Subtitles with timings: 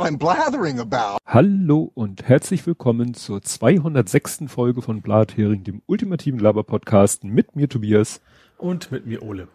[0.00, 1.18] what I'm blathering about.
[1.26, 4.44] Hallo und herzlich willkommen zur 206.
[4.48, 8.20] Folge von Blathering, dem ultimativen Laber-Podcast mit mir Tobias.
[8.56, 9.48] Und mit mir Ole.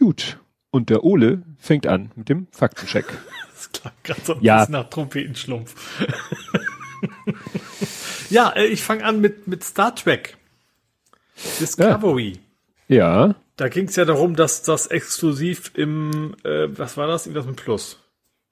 [0.00, 0.38] Gut.
[0.72, 3.04] Und der Ole fängt an mit dem Faktencheck.
[3.54, 4.58] das klang gerade so ein Ja.
[4.60, 6.06] bisschen nach Trompetenschlumpf.
[8.30, 10.36] ja, äh, ich fange an mit, mit Star Trek.
[11.60, 12.38] Discovery.
[12.88, 17.26] Ja, Da ging es ja darum, dass das exklusiv im, äh, was war das?
[17.26, 17.98] Irgendwas mit Plus.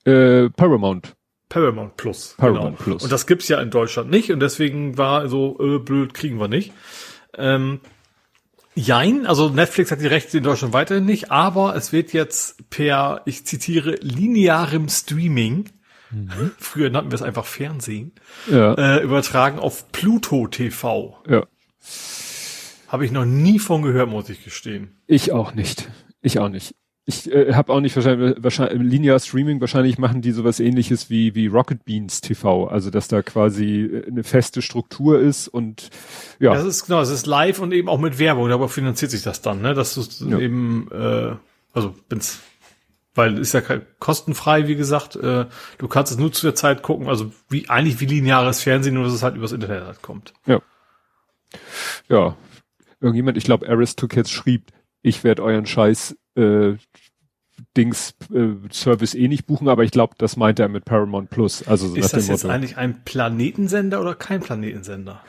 [0.04, 1.14] Äh, Paramount.
[1.48, 2.34] Paramount Plus.
[2.38, 3.02] Paramount Plus.
[3.02, 6.46] Und das gibt's ja in Deutschland nicht und deswegen war so, äh, blöd, kriegen wir
[6.48, 6.72] nicht.
[7.36, 7.80] Ähm,
[8.74, 13.22] jein, also Netflix hat die Rechte in Deutschland weiterhin nicht, aber es wird jetzt per,
[13.24, 15.64] ich zitiere, linearem Streaming,
[16.12, 16.50] Mhm.
[16.58, 18.12] früher nannten wir es einfach Fernsehen,
[18.50, 21.16] Ja, äh, übertragen auf Pluto TV.
[21.28, 21.44] ja.
[22.88, 24.96] Habe ich noch nie von gehört, muss ich gestehen.
[25.06, 25.88] Ich auch nicht.
[26.22, 26.74] Ich auch nicht.
[27.06, 31.34] Ich äh, habe auch nicht wahrscheinlich, wahrscheinlich Linear Streaming, wahrscheinlich machen die sowas ähnliches wie,
[31.34, 35.90] wie Rocket Beans TV, also dass da quasi äh, eine feste Struktur ist und
[36.38, 39.22] ja, Das ist genau, es ist live und eben auch mit Werbung, darüber finanziert sich
[39.22, 39.74] das dann, ne?
[39.74, 40.38] Dass du Ja.
[40.38, 41.34] eben, äh,
[41.72, 42.40] also bin's,
[43.14, 43.62] weil ist ja
[43.98, 45.46] kostenfrei, wie gesagt, äh,
[45.78, 49.04] du kannst es nur zu der Zeit gucken, also wie eigentlich wie lineares Fernsehen, nur
[49.04, 50.32] dass es halt übers Internet halt kommt.
[50.46, 50.60] ja.
[52.08, 52.36] Ja.
[53.00, 54.70] Irgendjemand, ich glaube Aristokids schrieb,
[55.02, 56.74] ich werde euren Scheiß äh,
[57.76, 61.66] Dings äh, Service eh nicht buchen, aber ich glaube, das meinte er mit Paramount Plus.
[61.66, 62.54] Also so Ist das jetzt Motto.
[62.54, 65.20] eigentlich ein Planetensender oder kein Planetensender?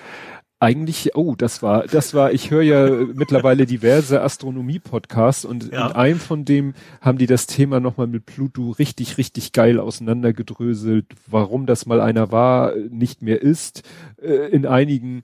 [0.59, 5.87] Eigentlich, oh, das war, das war, ich höre ja mittlerweile diverse Astronomie-Podcasts und Ja.
[5.87, 11.07] in einem von dem haben die das Thema nochmal mit Pluto richtig, richtig geil auseinandergedröselt,
[11.27, 13.81] warum das mal einer war, nicht mehr ist.
[14.21, 15.23] Äh, In einigen,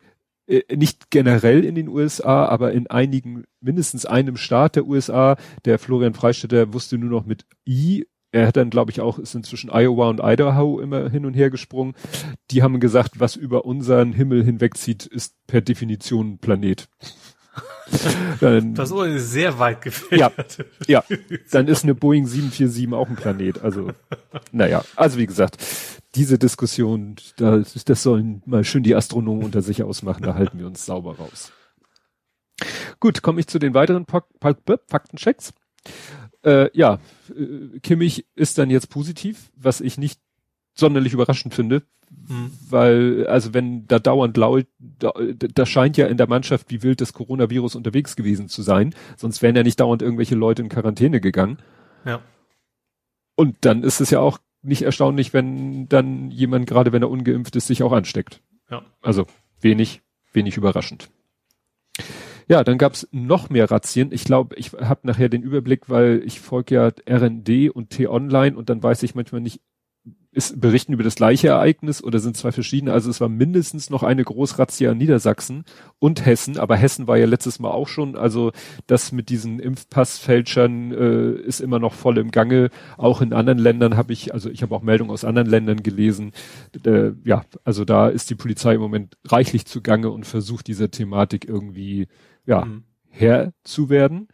[0.74, 6.14] nicht generell in den USA, aber in einigen, mindestens einem Staat der USA, der Florian
[6.14, 10.10] Freistetter wusste nur noch mit I, er hat dann, glaube ich, auch, ist inzwischen Iowa
[10.10, 11.96] und Idaho immer hin und her gesprungen.
[12.52, 16.90] Die haben gesagt, was über unseren Himmel hinwegzieht, ist per Definition ein Planet.
[18.42, 20.66] dann, Das ist sehr weit ja, gefächert.
[20.88, 21.04] ja,
[21.52, 23.64] dann ist eine Boeing 747 auch ein Planet.
[23.64, 23.92] Also,
[24.52, 25.58] naja, also wie gesagt,
[26.18, 30.68] diese Diskussion, da, das sollen mal schön die Astronomen unter sich ausmachen, da halten wir
[30.68, 31.52] uns sauber raus.
[33.00, 35.54] Gut, komme ich zu den weiteren Faktenchecks.
[36.44, 40.20] Äh, ja, äh, Kimmich ist dann jetzt positiv, was ich nicht
[40.74, 41.84] sonderlich überraschend finde,
[42.28, 42.52] Hm.
[42.70, 47.02] weil, also wenn da dauernd laut, da, da scheint ja in der Mannschaft wie wild
[47.02, 51.20] das Coronavirus unterwegs gewesen zu sein, sonst wären ja nicht dauernd irgendwelche Leute in Quarantäne
[51.20, 51.58] gegangen.
[52.06, 52.22] Ja.
[53.36, 57.56] Und dann ist es ja auch nicht erstaunlich, wenn dann jemand, gerade wenn er ungeimpft
[57.56, 58.42] ist, sich auch ansteckt.
[58.70, 58.84] Ja.
[59.02, 59.26] Also
[59.62, 60.02] wenig,
[60.34, 61.10] wenig überraschend.
[62.50, 64.12] Ja, dann gab's noch mehr Razzien.
[64.12, 68.70] Ich glaube, ich habe nachher den Überblick, weil ich folge ja RND und T-Online und
[68.70, 69.60] dann weiß ich manchmal nicht,
[70.38, 72.94] ist berichten über das gleiche Ereignis oder sind zwei verschiedene.
[72.94, 75.66] Also es war mindestens noch eine Großrazzia in Niedersachsen
[75.98, 78.16] und Hessen, aber Hessen war ja letztes Mal auch schon.
[78.16, 78.52] Also
[78.86, 82.70] das mit diesen Impfpassfälschern äh, ist immer noch voll im Gange.
[82.98, 86.34] Auch in anderen Ländern habe ich, also ich habe auch Meldungen aus anderen Ländern gelesen.
[86.86, 91.50] Äh, ja, also da ist die Polizei im Moment reichlich zugange und versucht dieser Thematik
[91.50, 92.08] irgendwie
[92.46, 92.84] ja Mhm.
[93.10, 94.28] Herr zu werden.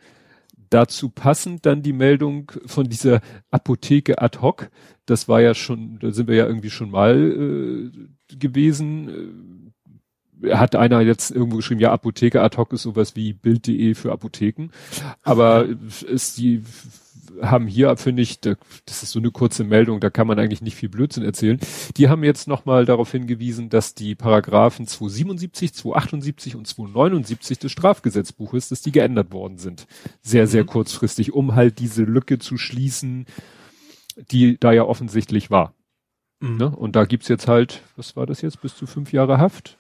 [0.74, 4.72] Dazu passend dann die Meldung von dieser Apotheke ad hoc.
[5.06, 7.92] Das war ja schon, da sind wir ja irgendwie schon mal
[8.32, 9.46] äh, gewesen.
[10.42, 14.12] Äh, Hat einer jetzt irgendwo geschrieben, ja, Apotheke ad hoc ist sowas wie Bild.de für
[14.12, 14.72] Apotheken.
[15.22, 15.68] Aber
[16.08, 16.64] ist die
[17.42, 18.56] haben hier, finde ich, da-
[18.86, 21.60] das ist so eine kurze Meldung, da kann man eigentlich nicht viel Blödsinn erzählen.
[21.98, 28.70] Die haben jetzt nochmal darauf hingewiesen, dass die Paragraphen 277, 278 und 279 des Strafgesetzbuches,
[28.70, 29.88] dass die geändert worden sind.
[30.22, 30.68] Sehr, sehr Mhm.
[30.68, 33.26] kurzfristig, um halt diese Lücke zu schließen,
[34.32, 35.74] die da ja offensichtlich war.
[36.40, 36.58] Mhm.
[36.58, 36.70] Ne?
[36.70, 39.78] Und da gibt's jetzt halt, was war das jetzt, bis zu fünf Jahre Haft?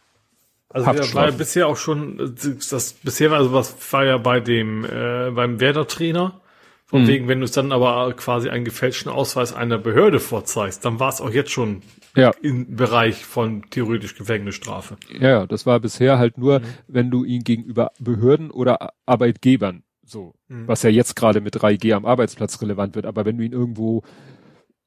[0.69, 2.35] Also wir war ja bisher auch schon,
[2.71, 6.41] das bisher war also was war ja bei dem äh, beim Werder-Trainer.
[6.85, 7.07] Von Mhm.
[7.07, 11.09] wegen, wenn du es dann aber quasi einen gefälschten Ausweis einer Behörde vorzeigst, dann war
[11.09, 11.81] es auch jetzt schon
[12.15, 12.31] Ja.
[12.41, 14.97] im Bereich von theoretisch Gefängnisstrafe.
[15.19, 16.63] Ja, ja, das war bisher halt nur, Mhm.
[16.87, 20.67] wenn du ihn gegenüber Behörden oder Arbeitgebern so, Mhm.
[20.67, 24.03] was ja jetzt gerade mit 3G am Arbeitsplatz relevant wird, aber wenn du ihn irgendwo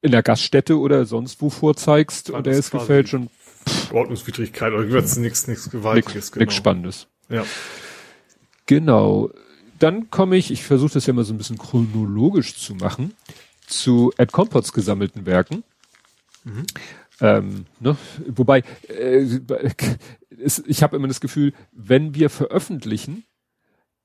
[0.01, 3.29] in der Gaststätte oder sonst wo vorzeigst und er ist gefälscht und
[3.91, 6.43] Ordnungswidrigkeit oder wird's nichts nichts Gewaltiges, nichts genau.
[6.43, 7.07] nix Spannendes.
[7.29, 7.43] Ja.
[8.67, 9.31] Genau.
[9.79, 13.13] Dann komme ich, ich versuche das ja mal so ein bisschen chronologisch zu machen,
[13.67, 15.63] zu Ed Compots gesammelten Werken.
[17.19, 17.97] Ähm, ne?
[18.27, 19.25] Wobei, äh,
[20.65, 23.25] ich habe immer das Gefühl, wenn wir veröffentlichen,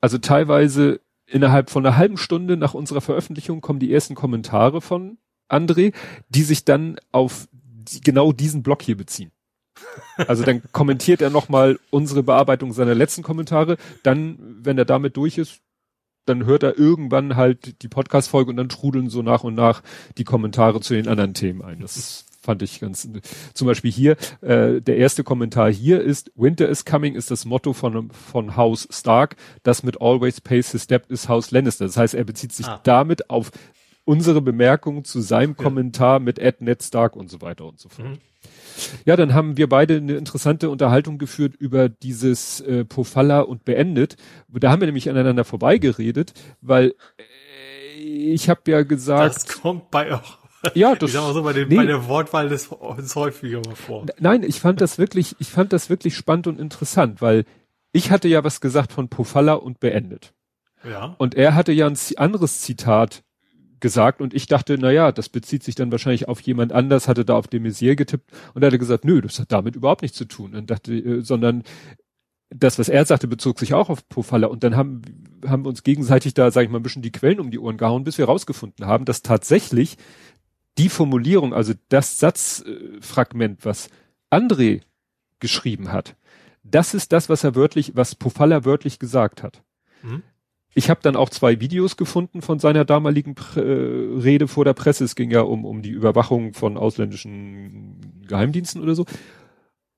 [0.00, 5.18] also teilweise innerhalb von einer halben Stunde nach unserer Veröffentlichung kommen die ersten Kommentare von
[5.48, 5.94] André,
[6.28, 7.48] die sich dann auf
[8.04, 9.30] genau diesen Block hier beziehen.
[10.28, 13.76] Also dann kommentiert er nochmal unsere Bearbeitung seiner letzten Kommentare.
[14.02, 15.60] Dann, wenn er damit durch ist,
[16.26, 19.82] dann hört er irgendwann halt die Podcast-Folge und dann trudeln so nach und nach
[20.18, 21.80] die Kommentare zu den anderen Themen ein.
[21.80, 23.08] Das fand ich ganz,
[23.54, 27.72] zum Beispiel hier, äh, der erste Kommentar hier ist, Winter is coming ist das Motto
[27.72, 31.86] von, von House Stark, das mit Always Pays His Step ist House Lannister.
[31.86, 32.80] Das heißt, er bezieht sich ah.
[32.82, 33.52] damit auf
[34.04, 35.64] unsere Bemerkung zu seinem ja.
[35.64, 38.08] Kommentar mit Ed Ned Stark und so weiter und so fort.
[38.08, 38.18] Mhm.
[39.04, 44.16] Ja, dann haben wir beide eine interessante Unterhaltung geführt über dieses äh, Pofalla und beendet.
[44.48, 49.36] Da haben wir nämlich aneinander vorbeigeredet, weil äh, ich habe ja gesagt.
[49.36, 50.38] Das kommt bei auch.
[50.74, 53.60] Ja, das, ich sag mal so, bei, den, nee, bei der Wortwahl ist, ist häufiger
[53.66, 54.06] mal vor.
[54.20, 57.44] Nein, ich fand das wirklich, ich fand das wirklich spannend und interessant, weil
[57.92, 60.32] ich hatte ja was gesagt von Pofalla und beendet.
[60.88, 61.16] Ja.
[61.18, 63.24] Und er hatte ja ein anderes Zitat
[63.82, 67.26] gesagt und ich dachte, na ja, das bezieht sich dann wahrscheinlich auf jemand anders, hatte
[67.26, 70.16] da auf de Maizière getippt und er hatte gesagt, nö, das hat damit überhaupt nichts
[70.16, 71.64] zu tun und dachte, äh, sondern
[72.48, 75.02] das, was er sagte, bezog sich auch auf Pofalla und dann haben,
[75.46, 77.76] haben wir uns gegenseitig da, sag ich mal, ein bisschen die Quellen um die Ohren
[77.76, 79.98] gehauen, bis wir rausgefunden haben, dass tatsächlich
[80.78, 83.88] die Formulierung, also das Satzfragment, was
[84.30, 84.82] André
[85.40, 86.16] geschrieben hat,
[86.62, 89.62] das ist das, was er wörtlich, was Pofalla wörtlich gesagt hat.
[90.02, 90.22] Mhm.
[90.74, 94.72] Ich habe dann auch zwei Videos gefunden von seiner damaligen Pre äh, Rede vor der
[94.72, 95.04] Presse.
[95.04, 99.04] Es ging ja um, um die Überwachung von ausländischen Geheimdiensten oder so.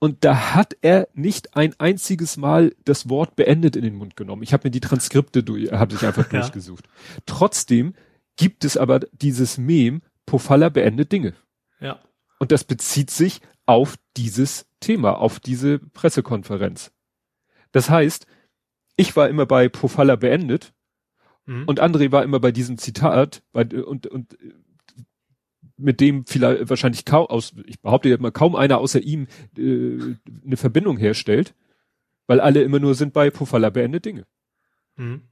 [0.01, 4.43] Und da hat er nicht ein einziges Mal das Wort beendet in den Mund genommen.
[4.43, 6.41] Ich habe mir die Transkripte durch, habe sich einfach ja.
[6.41, 6.87] durchgesucht.
[7.25, 7.95] Trotzdem
[8.37, 11.35] gibt es aber dieses Mem, Pofalla beendet Dinge.
[11.81, 12.01] Ja.
[12.39, 16.93] Und das bezieht sich auf dieses Thema, auf diese Pressekonferenz.
[17.73, 18.27] Das heißt,
[18.97, 20.73] ich war immer bei Pofalla beendet
[21.47, 21.65] mhm.
[21.67, 24.37] und André war immer bei diesem Zitat bei, und, und
[25.77, 29.27] mit dem vielleicht wahrscheinlich kaum aus, ich behaupte jetzt mal kaum einer außer ihm
[29.59, 31.55] äh, eine Verbindung herstellt,
[32.27, 34.27] weil alle immer nur sind bei Pofalla beendet Dinge.
[34.97, 35.23] Mhm.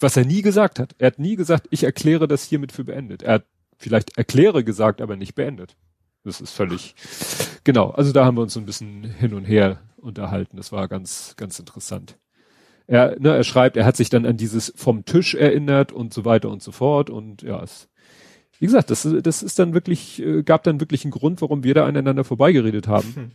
[0.00, 0.94] Was er nie gesagt hat.
[0.98, 3.22] Er hat nie gesagt, ich erkläre das hiermit für beendet.
[3.22, 3.46] Er hat
[3.78, 5.76] vielleicht erkläre gesagt, aber nicht beendet.
[6.24, 6.94] Das ist völlig,
[7.64, 7.90] genau.
[7.90, 10.56] Also da haben wir uns so ein bisschen hin und her unterhalten.
[10.56, 12.18] Das war ganz, ganz interessant.
[12.88, 16.24] Er, ne, er schreibt, er hat sich dann an dieses vom Tisch erinnert und so
[16.24, 17.88] weiter und so fort und ja, es,
[18.58, 21.74] wie gesagt, das, das ist dann wirklich, äh, gab dann wirklich einen Grund, warum wir
[21.74, 23.14] da aneinander vorbeigeredet haben.
[23.14, 23.30] Hm.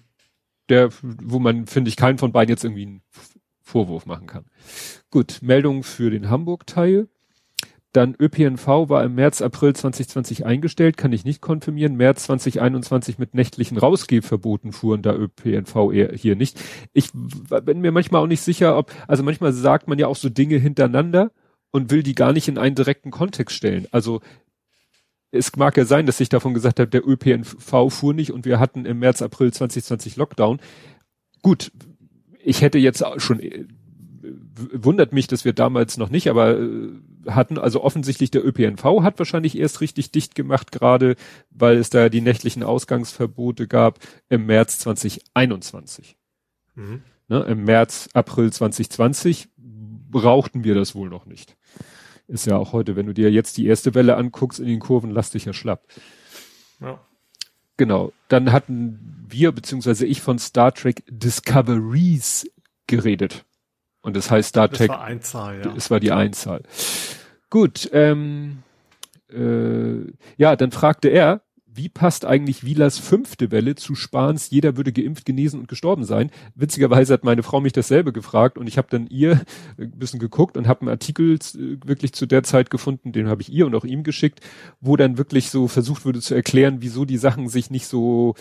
[0.70, 3.02] Der, wo man, finde ich, keinen von beiden jetzt irgendwie einen
[3.62, 4.46] Vorwurf machen kann.
[5.12, 7.10] Gut, Meldung für den Hamburg-Teil.
[7.94, 11.96] Dann ÖPNV war im März, April 2020 eingestellt, kann ich nicht konfirmieren.
[11.96, 16.60] März 2021 mit nächtlichen Rausgehverboten fuhren da ÖPNV eher hier nicht.
[16.92, 20.30] Ich bin mir manchmal auch nicht sicher, ob, also manchmal sagt man ja auch so
[20.30, 21.32] Dinge hintereinander
[21.70, 23.88] und will die gar nicht in einen direkten Kontext stellen.
[23.92, 24.22] Also
[25.30, 28.60] es mag ja sein, dass ich davon gesagt habe, der ÖPNV fuhr nicht und wir
[28.60, 30.60] hatten im März, April 2020 Lockdown.
[31.44, 31.72] Gut,
[32.44, 33.40] ich hätte jetzt schon
[34.56, 36.90] wundert mich, dass wir damals noch nicht, aber äh,
[37.28, 41.16] hatten, also offensichtlich der ÖPNV hat wahrscheinlich erst richtig dicht gemacht, gerade
[41.50, 44.00] weil es da die nächtlichen Ausgangsverbote gab
[44.30, 46.18] im März 2021.
[46.76, 47.04] Mhm.
[47.30, 51.56] Ne, Im März, April 2020 brauchten wir das wohl noch nicht.
[52.28, 55.12] Ist ja auch heute, wenn du dir jetzt die erste Welle anguckst in den Kurven,
[55.12, 55.86] lass dich ja schlapp.
[56.80, 57.00] Ja.
[57.78, 58.14] Genau.
[58.28, 62.50] Dann hatten wir, beziehungsweise ich von Star Trek Discoveries
[62.88, 63.46] geredet.
[64.02, 64.90] Und das heißt Star Trek.
[64.90, 65.74] Das war Einzahl, ja.
[65.76, 66.64] Es war die Einzahl.
[67.54, 68.64] Gut, ähm,
[69.32, 74.92] äh, ja, dann fragte er, wie passt eigentlich Wielas fünfte Welle zu Spahns, jeder würde
[74.92, 76.32] geimpft, genesen und gestorben sein?
[76.56, 79.40] Witzigerweise hat meine Frau mich dasselbe gefragt und ich habe dann ihr
[79.78, 81.38] ein bisschen geguckt und habe einen Artikel
[81.86, 84.40] wirklich zu der Zeit gefunden, den habe ich ihr und auch ihm geschickt,
[84.82, 88.34] wo dann wirklich so versucht wurde zu erklären, wieso die Sachen sich nicht so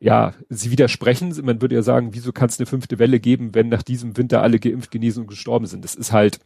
[0.00, 1.34] ja, sie widersprechen.
[1.44, 4.40] Man würde ja sagen, wieso kann es eine fünfte Welle geben, wenn nach diesem Winter
[4.40, 5.84] alle geimpft, genesen und gestorben sind?
[5.84, 6.40] Das ist halt,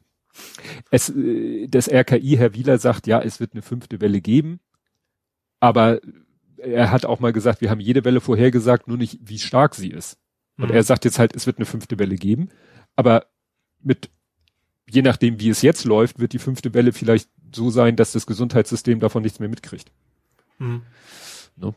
[0.90, 4.60] es, äh, das RKI, Herr Wieler sagt, ja, es wird eine fünfte Welle geben,
[5.60, 6.00] aber
[6.58, 9.90] er hat auch mal gesagt, wir haben jede Welle vorhergesagt, nur nicht, wie stark sie
[9.90, 10.18] ist.
[10.58, 10.75] Und mhm.
[10.75, 12.50] er sagt jetzt halt, es wird eine fünfte Welle geben,
[12.96, 13.26] aber
[13.82, 14.10] mit,
[14.88, 18.26] je nachdem, wie es jetzt läuft, wird die fünfte Welle vielleicht so sein, dass das
[18.26, 19.90] Gesundheitssystem davon nichts mehr mitkriegt.
[20.58, 20.82] Mhm.
[21.56, 21.75] No?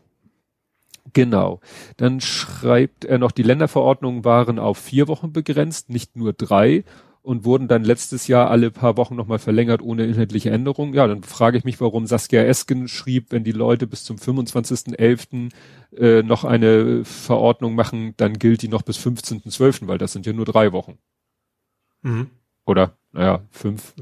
[1.14, 1.60] Genau.
[1.98, 6.84] Dann schreibt er noch, die Länderverordnungen waren auf vier Wochen begrenzt, nicht nur drei
[7.24, 10.94] und wurden dann letztes Jahr alle paar Wochen nochmal verlängert ohne inhaltliche Änderung.
[10.94, 15.50] Ja, dann frage ich mich, warum Saskia Esken schrieb, wenn die Leute bis zum 25.11.
[15.98, 20.34] Äh, noch eine Verordnung machen, dann gilt die noch bis 15.12., weil das sind ja
[20.34, 20.98] nur drei Wochen.
[22.02, 22.30] Mhm.
[22.66, 23.94] Oder, naja, fünf,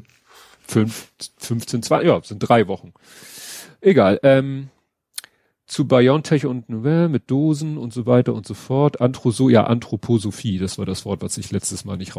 [0.68, 2.94] fünf, 15, zwei, ja, sind drei Wochen.
[3.82, 4.20] Egal.
[4.24, 4.70] Ähm,
[5.68, 9.00] zu BioNTech und äh, mit Dosen und so weiter und so fort.
[9.00, 12.16] Anthroso, ja, Anthroposophie, das war das Wort, was ich letztes Mal nicht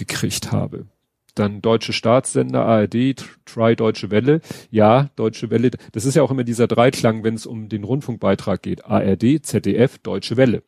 [0.00, 0.86] rausgekriegt habe.
[1.34, 4.40] Dann deutsche Staatssender, ARD, Try Deutsche Welle.
[4.70, 5.70] Ja, Deutsche Welle.
[5.92, 8.84] Das ist ja auch immer dieser Dreiklang, wenn es um den Rundfunkbeitrag geht.
[8.84, 10.64] ARD, ZDF, Deutsche Welle.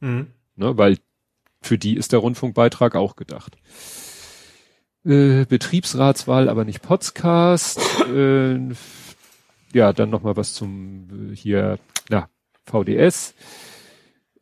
[0.00, 0.28] Mhm.
[0.56, 0.98] Ne, weil
[1.62, 3.56] für die ist der Rundfunkbeitrag auch gedacht.
[5.04, 7.80] Äh, Betriebsratswahl, aber nicht Podcast.
[8.08, 8.60] äh,
[9.72, 12.28] ja, dann noch mal was zum äh, hier, na,
[12.66, 13.34] VDS,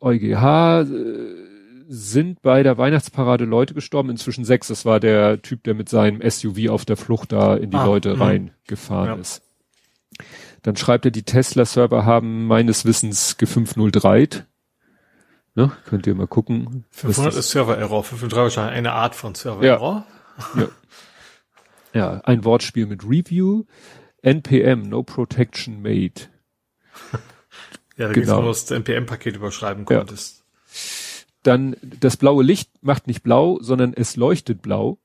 [0.00, 1.51] EuGH, äh,
[1.94, 4.68] sind bei der Weihnachtsparade Leute gestorben, inzwischen sechs.
[4.68, 7.84] Das war der Typ, der mit seinem SUV auf der Flucht da in die ah,
[7.84, 8.24] Leute mh.
[8.24, 9.14] reingefahren ja.
[9.16, 9.42] ist.
[10.62, 14.44] Dann schreibt er, die Tesla-Server haben meines Wissens G503.
[15.54, 15.72] Ne?
[15.84, 16.86] Könnt ihr mal gucken.
[16.92, 20.06] 500 ist Server-Error, 503 wahrscheinlich eine Art von Server-Error.
[20.54, 20.62] Ja.
[20.62, 20.68] ja.
[21.92, 23.64] ja, ein Wortspiel mit Review.
[24.22, 26.22] NPM, No Protection Made.
[27.98, 28.46] ja, da genau.
[28.46, 30.38] das NPM-Paket überschreiben konntest.
[30.38, 31.01] Ja.
[31.42, 34.98] Dann das blaue Licht macht nicht blau, sondern es leuchtet blau.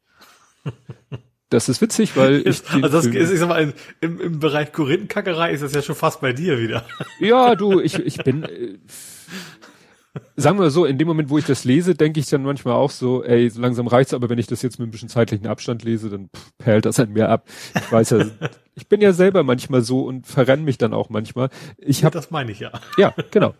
[1.49, 2.61] Das ist witzig, weil ich.
[2.69, 6.21] Also das ist, ich sag mal, im, im Bereich Korinthenkackerei ist das ja schon fast
[6.21, 6.85] bei dir wieder.
[7.19, 8.43] Ja, du, ich, ich bin.
[8.43, 8.77] Äh,
[10.35, 12.91] sagen wir so, in dem Moment, wo ich das lese, denke ich dann manchmal auch
[12.91, 15.83] so, ey, so langsam reicht's, aber wenn ich das jetzt mit ein bisschen zeitlichen Abstand
[15.83, 17.47] lese, dann pff, perlt das an mir ab.
[17.75, 18.25] Ich weiß ja,
[18.75, 21.49] ich bin ja selber manchmal so und verrenne mich dann auch manchmal.
[21.77, 22.71] Ich hab, das meine ich ja.
[22.97, 23.53] Ja, genau.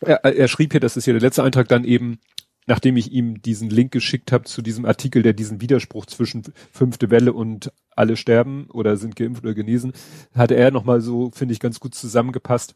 [0.00, 2.18] Er, er schrieb hier, das ist hier der letzte Eintrag, dann eben,
[2.66, 7.10] nachdem ich ihm diesen Link geschickt habe zu diesem Artikel, der diesen Widerspruch zwischen fünfte
[7.10, 9.92] Welle und alle sterben oder sind geimpft oder genesen,
[10.34, 12.74] hatte er nochmal so, finde ich, ganz gut zusammengepasst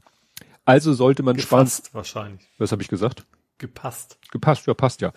[0.64, 2.49] also sollte man Gepasst Spahns, wahrscheinlich.
[2.59, 3.26] Was habe ich gesagt?
[3.59, 4.19] Gepasst.
[4.31, 5.12] Gepasst, ja, passt ja.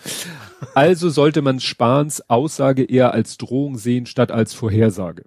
[0.73, 5.25] Also sollte man Spahns Aussage eher als Drohung sehen, statt als Vorhersage.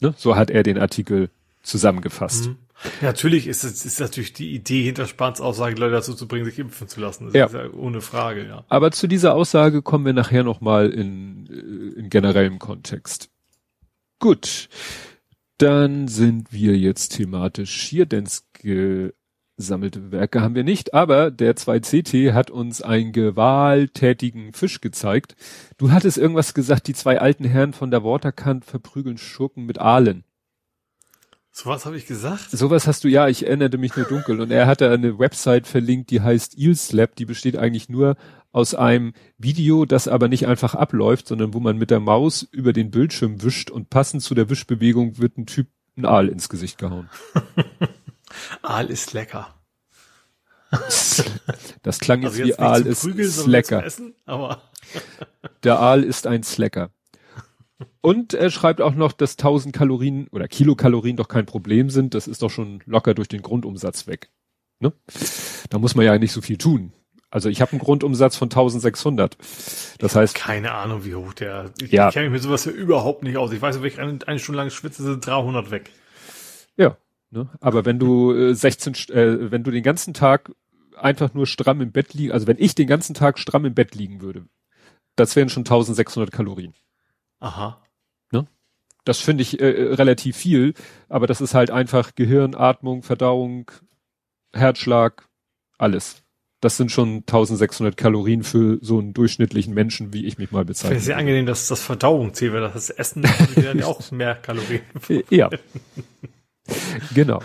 [0.00, 0.14] Ne?
[0.16, 1.30] So hat er den Artikel
[1.64, 2.48] zusammengefasst.
[2.48, 2.56] Mhm.
[3.00, 6.44] Ja, natürlich ist es ist natürlich die Idee hinter Spahns Aussage, Leute dazu zu bringen,
[6.44, 7.26] sich impfen zu lassen.
[7.26, 7.46] Das ja.
[7.46, 8.64] ist ja ohne Frage, ja.
[8.68, 13.30] Aber zu dieser Aussage kommen wir nachher nochmal in, äh, in generellem Kontext.
[14.20, 14.68] Gut.
[15.58, 18.26] Dann sind wir jetzt thematisch hier, denn
[19.56, 25.36] gesammelte Werke haben wir nicht, aber der 2CT hat uns einen gewalttätigen Fisch gezeigt.
[25.78, 30.24] Du hattest irgendwas gesagt, die zwei alten Herren von der Waterkant verprügeln Schurken mit Aalen.
[31.56, 32.50] Sowas habe ich gesagt?
[32.50, 34.40] Sowas hast du, ja, ich erinnerte mich nur dunkel.
[34.40, 38.16] Und er hatte eine Website verlinkt, die heißt Eelslap, die besteht eigentlich nur
[38.50, 42.72] aus einem Video, das aber nicht einfach abläuft, sondern wo man mit der Maus über
[42.72, 46.76] den Bildschirm wischt und passend zu der Wischbewegung wird ein Typ ein Aal ins Gesicht
[46.76, 47.08] gehauen.
[48.62, 49.54] Aal ist lecker.
[51.84, 53.54] Das klang jetzt, also jetzt wie Aal ist Prügel.
[53.84, 54.60] Essen, aber
[55.62, 56.90] Der Aal ist ein Slacker.
[58.00, 62.14] Und er schreibt auch noch, dass 1000 Kalorien oder Kilokalorien doch kein Problem sind.
[62.14, 64.30] Das ist doch schon locker durch den Grundumsatz weg.
[64.80, 64.92] Ne?
[65.70, 66.92] Da muss man ja nicht so viel tun.
[67.30, 69.36] Also ich habe einen Grundumsatz von 1600.
[69.98, 70.36] Das heißt.
[70.36, 71.72] Keine Ahnung, wie hoch der.
[71.82, 72.08] Ich, ja.
[72.08, 73.50] ich kenne mich mit sowas ja überhaupt nicht aus.
[73.52, 75.90] Ich weiß, wenn ich eine, eine Stunde lang schwitze, sind 300 weg.
[76.76, 76.96] Ja.
[77.30, 77.48] Ne?
[77.60, 80.52] Aber wenn du äh, 16, äh, wenn du den ganzen Tag
[80.96, 83.96] einfach nur stramm im Bett liegen, also wenn ich den ganzen Tag stramm im Bett
[83.96, 84.46] liegen würde,
[85.16, 86.74] das wären schon 1600 Kalorien.
[87.44, 87.78] Aha.
[88.32, 88.46] Ne?
[89.04, 90.72] Das finde ich äh, äh, relativ viel,
[91.08, 93.70] aber das ist halt einfach Gehirn, Atmung, Verdauung,
[94.54, 95.28] Herzschlag,
[95.76, 96.22] alles.
[96.60, 100.96] Das sind schon 1600 Kalorien für so einen durchschnittlichen Menschen, wie ich mich mal bezeichne.
[100.96, 104.34] Ich finde sehr angenehm, dass das Verdauung zählt, weil das Essen dann ja auch mehr
[104.36, 104.80] Kalorien.
[105.28, 105.50] ja.
[107.14, 107.42] genau.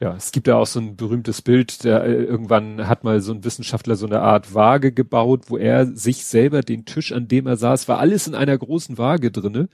[0.00, 3.34] Ja, es gibt ja auch so ein berühmtes Bild, der äh, irgendwann hat mal so
[3.34, 7.46] ein Wissenschaftler so eine Art Waage gebaut, wo er sich selber den Tisch, an dem
[7.46, 9.68] er saß, war alles in einer großen Waage drinne.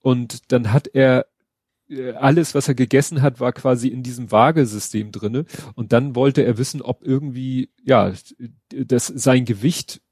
[0.00, 1.26] Und dann hat er
[1.88, 5.46] äh, alles, was er gegessen hat, war quasi in diesem Waagesystem drinne.
[5.74, 8.12] Und dann wollte er wissen, ob irgendwie, ja,
[8.68, 10.02] dass sein Gewicht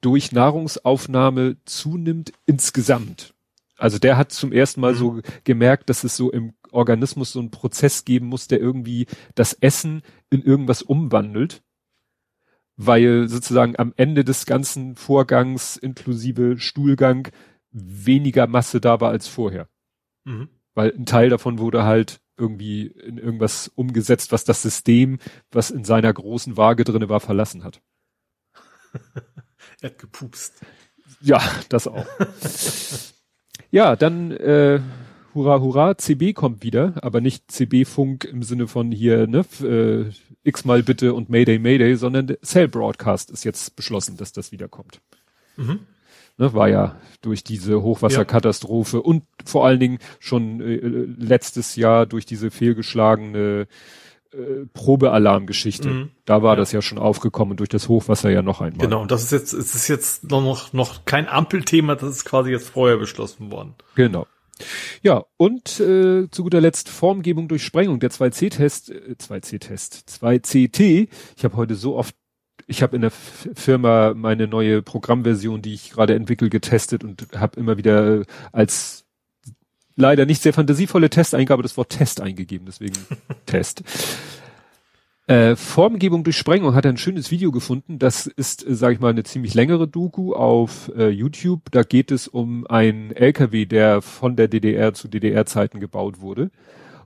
[0.00, 3.34] durch Nahrungsaufnahme zunimmt insgesamt.
[3.76, 4.96] Also der hat zum ersten Mal mhm.
[4.96, 9.52] so gemerkt, dass es so im Organismus so einen Prozess geben muss, der irgendwie das
[9.52, 11.62] Essen in irgendwas umwandelt,
[12.76, 17.28] weil sozusagen am Ende des ganzen Vorgangs inklusive Stuhlgang
[17.70, 19.68] weniger Masse da war als vorher.
[20.24, 20.48] Mhm.
[20.74, 25.18] Weil ein Teil davon wurde halt irgendwie in irgendwas umgesetzt, was das System,
[25.50, 27.82] was in seiner großen Waage drinne war, verlassen hat.
[29.80, 30.54] er hat gepupst.
[31.20, 32.06] Ja, das auch.
[33.70, 34.80] ja, dann äh,
[35.38, 40.10] hurra, hurra, CB kommt wieder, aber nicht CB-Funk im Sinne von hier, ne, äh,
[40.42, 45.00] x-mal bitte und Mayday, Mayday, sondern Cell Broadcast ist jetzt beschlossen, dass das wiederkommt.
[45.56, 45.80] Mhm.
[46.36, 49.02] Ne, war ja durch diese Hochwasserkatastrophe ja.
[49.02, 53.66] und vor allen Dingen schon äh, letztes Jahr durch diese fehlgeschlagene
[54.32, 55.88] äh, Probealarmgeschichte.
[55.88, 56.10] Mhm.
[56.24, 56.56] Da war ja.
[56.56, 58.86] das ja schon aufgekommen durch das Hochwasser ja noch einmal.
[58.86, 62.50] Genau, und das ist jetzt, es ist jetzt noch, noch kein Ampelthema, das ist quasi
[62.50, 63.74] jetzt vorher beschlossen worden.
[63.94, 64.26] Genau.
[65.02, 71.08] Ja, und äh, zu guter Letzt Formgebung durch Sprengung, der 2C-Test, äh, 2C-Test, 2CT.
[71.36, 72.14] Ich habe heute so oft,
[72.66, 77.58] ich habe in der Firma meine neue Programmversion, die ich gerade entwickle, getestet und habe
[77.58, 79.04] immer wieder als
[79.98, 82.96] leider nicht sehr fantasievolle Testeingabe das Wort Test eingegeben, deswegen
[83.46, 83.82] Test.
[85.28, 87.98] Äh, Formgebung durch Sprengung hat er ein schönes Video gefunden.
[87.98, 91.70] Das ist, äh, sage ich mal, eine ziemlich längere Doku auf äh, YouTube.
[91.70, 96.50] Da geht es um einen LKW, der von der DDR zu DDR-Zeiten gebaut wurde.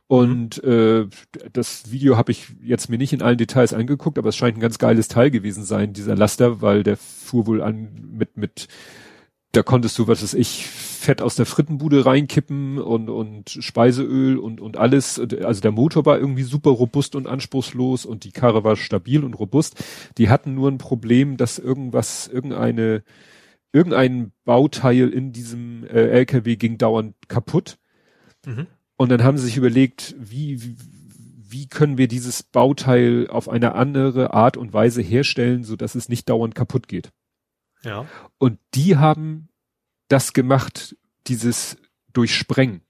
[0.07, 1.07] Und äh,
[1.53, 4.61] das Video habe ich jetzt mir nicht in allen Details angeguckt, aber es scheint ein
[4.61, 8.69] ganz geiles Teil gewesen sein, dieser Laster, weil der fuhr wohl an mit mit
[9.53, 14.61] da konntest du, was weiß ich, Fett aus der Frittenbude reinkippen und, und Speiseöl und,
[14.61, 15.21] und alles.
[15.21, 19.35] Also der Motor war irgendwie super robust und anspruchslos und die Karre war stabil und
[19.35, 19.83] robust.
[20.17, 23.03] Die hatten nur ein Problem, dass irgendwas, irgendeine,
[23.73, 27.79] irgendein Bauteil in diesem äh, LKW ging dauernd kaputt.
[28.47, 28.67] Mhm.
[28.97, 30.77] Und dann haben sie sich überlegt, wie, wie,
[31.37, 36.09] wie können wir dieses Bauteil auf eine andere Art und Weise herstellen, so dass es
[36.09, 37.11] nicht dauernd kaputt geht.
[37.85, 38.07] Ja.
[38.39, 39.49] Und die haben
[40.09, 40.97] das gemacht,
[41.27, 41.77] dieses
[42.13, 42.83] Durchsprengen.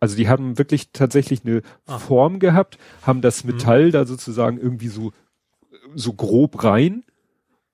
[0.00, 1.98] Also die haben wirklich tatsächlich eine ah.
[1.98, 3.52] Form gehabt, haben das mhm.
[3.52, 3.90] Metall mhm.
[3.92, 5.12] da sozusagen irgendwie so,
[5.94, 7.04] so grob rein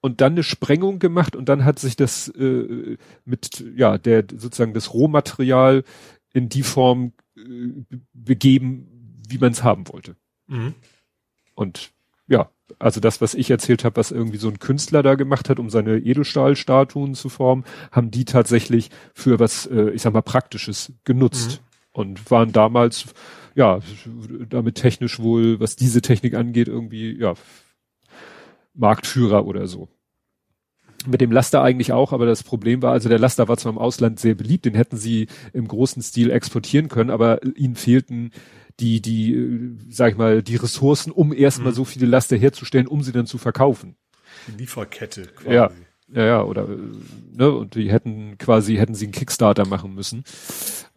[0.01, 4.75] und dann eine Sprengung gemacht und dann hat sich das äh, mit, ja, der sozusagen
[4.75, 5.85] das Rohmaterial
[6.33, 8.87] in die Form äh, begeben,
[9.29, 10.17] wie man es haben wollte.
[10.47, 10.75] Mhm.
[11.55, 11.93] Und
[12.79, 15.71] also das, was ich erzählt habe, was irgendwie so ein Künstler da gemacht hat, um
[15.71, 21.61] seine Edelstahlstatuen zu formen, haben die tatsächlich für was, äh, ich sag mal, Praktisches genutzt
[21.61, 22.01] mhm.
[22.01, 23.07] und waren damals,
[23.55, 23.81] ja,
[24.49, 27.35] damit technisch wohl, was diese Technik angeht, irgendwie, ja,
[28.75, 29.89] Marktführer oder so.
[31.07, 33.79] Mit dem Laster eigentlich auch, aber das Problem war, also der Laster war zwar im
[33.79, 38.33] Ausland sehr beliebt, den hätten sie im großen Stil exportieren können, aber ihnen fehlten
[38.81, 41.77] die, die, äh, sag ich mal, die Ressourcen, um erstmal mhm.
[41.77, 43.97] so viele Laster herzustellen, um sie dann zu verkaufen.
[44.57, 45.55] Lieferkette quasi.
[45.55, 45.71] Ja.
[46.13, 46.67] Ja, ja, oder,
[47.33, 50.25] ne, und die hätten quasi, hätten sie einen Kickstarter machen müssen.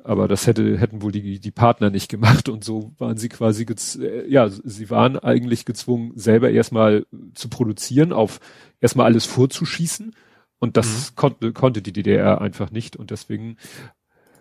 [0.04, 3.66] Aber das hätte, hätten wohl die, die Partner nicht gemacht und so waren sie quasi,
[4.00, 8.40] äh, ja, sie waren eigentlich gezwungen, selber erstmal zu produzieren, auf
[8.84, 10.14] erstmal alles vorzuschießen.
[10.60, 11.16] Und das mhm.
[11.16, 12.96] konnte, konnte die DDR einfach nicht.
[12.96, 13.58] Und deswegen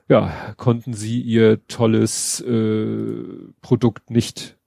[0.09, 3.25] ja, konnten sie ihr tolles äh,
[3.63, 4.59] Produkt nicht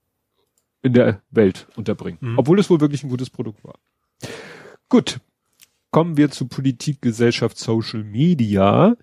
[0.82, 2.18] in der Welt unterbringen.
[2.20, 2.38] Mhm.
[2.38, 3.78] Obwohl es wohl wirklich ein gutes Produkt war.
[4.88, 5.20] Gut,
[5.90, 8.96] kommen wir zu Politik, Gesellschaft, Social Media.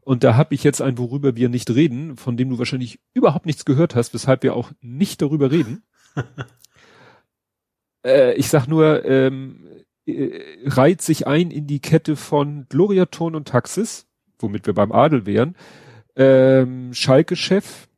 [0.00, 3.46] Und da habe ich jetzt ein, worüber wir nicht reden, von dem du wahrscheinlich überhaupt
[3.46, 5.82] nichts gehört hast, weshalb wir auch nicht darüber reden.
[8.04, 9.69] äh, ich sag nur, ähm,
[10.16, 14.06] äh, reiht sich ein in die Kette von Gloriaton und Taxis
[14.42, 15.54] womit wir beim Adel wären,
[16.16, 17.88] ähm, Schalke-Chef,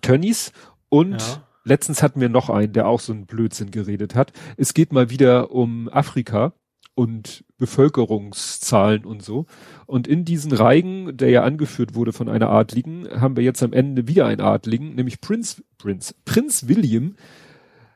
[0.00, 0.52] Tönnies
[0.88, 1.46] und ja.
[1.64, 4.32] letztens hatten wir noch einen, der auch so einen Blödsinn geredet hat.
[4.56, 6.52] Es geht mal wieder um Afrika
[6.94, 9.46] und Bevölkerungszahlen und so.
[9.86, 13.72] Und in diesen Reigen, der ja angeführt wurde von einer Adligen, haben wir jetzt am
[13.72, 17.16] Ende wieder einen Adligen, nämlich Prinz, Prinz, Prinz William,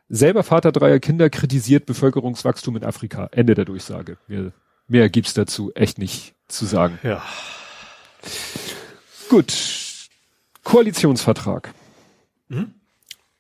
[0.09, 3.29] selber Vater dreier Kinder, kritisiert Bevölkerungswachstum in Afrika.
[3.33, 4.19] Ende der Durchsage.
[4.27, 4.53] Mehr,
[4.87, 6.99] mehr gibt's dazu echt nicht zu sagen.
[7.03, 7.23] Ja.
[9.29, 9.53] Gut.
[10.63, 11.75] Koalitionsvertrag.
[12.49, 12.75] Mhm.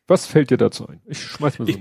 [0.06, 1.00] Was fällt dir dazu ein?
[1.06, 1.78] Ich schmeiß mal so ich,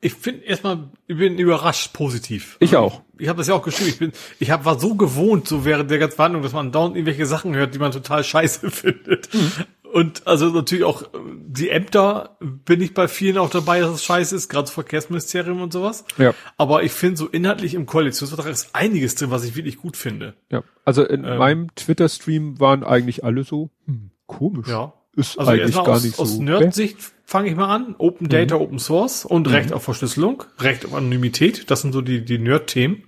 [0.00, 2.56] ich finde erstmal, ich bin überrascht positiv.
[2.60, 3.02] Ich auch.
[3.14, 3.90] Ich, ich habe das ja auch geschrieben.
[3.90, 6.96] Ich bin, ich hab, war so gewohnt, so während der ganzen Verhandlung, dass man dauernd
[6.96, 9.32] irgendwelche Sachen hört, die man total scheiße findet.
[9.34, 9.52] Mhm.
[9.96, 11.06] Und also natürlich auch äh,
[11.46, 15.62] die Ämter bin ich bei vielen auch dabei, dass es scheiße ist, gerade das Verkehrsministerium
[15.62, 16.04] und sowas.
[16.18, 16.34] Ja.
[16.58, 20.34] Aber ich finde so inhaltlich im Koalitionsvertrag ist einiges drin, was ich wirklich gut finde.
[20.52, 20.64] Ja.
[20.84, 24.68] Also in ähm, meinem Twitter-Stream waren eigentlich alle so hm, komisch.
[24.68, 24.92] Ja.
[25.14, 26.24] Ist also eigentlich gar aus, nicht so.
[26.24, 27.94] Aus Nerd-Sicht fange ich mal an.
[27.96, 28.60] Open Data, mhm.
[28.60, 29.54] Open Source und mhm.
[29.54, 31.70] Recht auf Verschlüsselung, Recht auf Anonymität.
[31.70, 33.04] Das sind so die, die Nerd-Themen,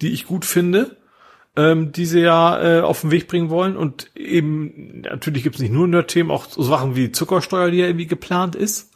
[0.00, 0.96] die ich gut finde
[1.56, 3.76] ähm, die sie ja äh, auf den Weg bringen wollen.
[3.76, 7.86] Und eben, natürlich gibt es nicht nur Nerd-Themen, auch so Sachen wie Zuckersteuer, die ja
[7.86, 8.90] irgendwie geplant ist.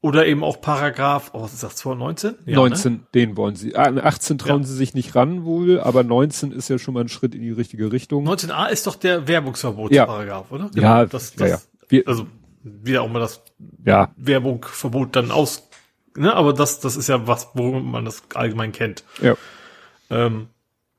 [0.00, 2.36] Oder eben auch Paragraph, oh, was ist das, 219?
[2.46, 3.00] Ja, 19, ne?
[3.14, 3.74] den wollen sie.
[3.74, 4.68] 18 ah, trauen ja.
[4.68, 7.50] sie sich nicht ran wohl, aber 19 ist ja schon mal ein Schritt in die
[7.50, 8.28] richtige Richtung.
[8.28, 10.54] 19a ist doch der Werbungsverbotsparagraph, ja.
[10.54, 10.70] oder?
[10.72, 10.86] Genau.
[10.86, 11.62] Ja, das, das, ja, ja.
[11.88, 12.28] Wir, also,
[12.62, 13.42] wie auch mal das
[13.84, 14.12] ja.
[14.16, 15.68] Werbungverbot dann aus,
[16.16, 19.02] ne, aber das, das ist ja was, worüber man das allgemein kennt.
[19.20, 19.34] Ja.
[20.10, 20.46] Ähm,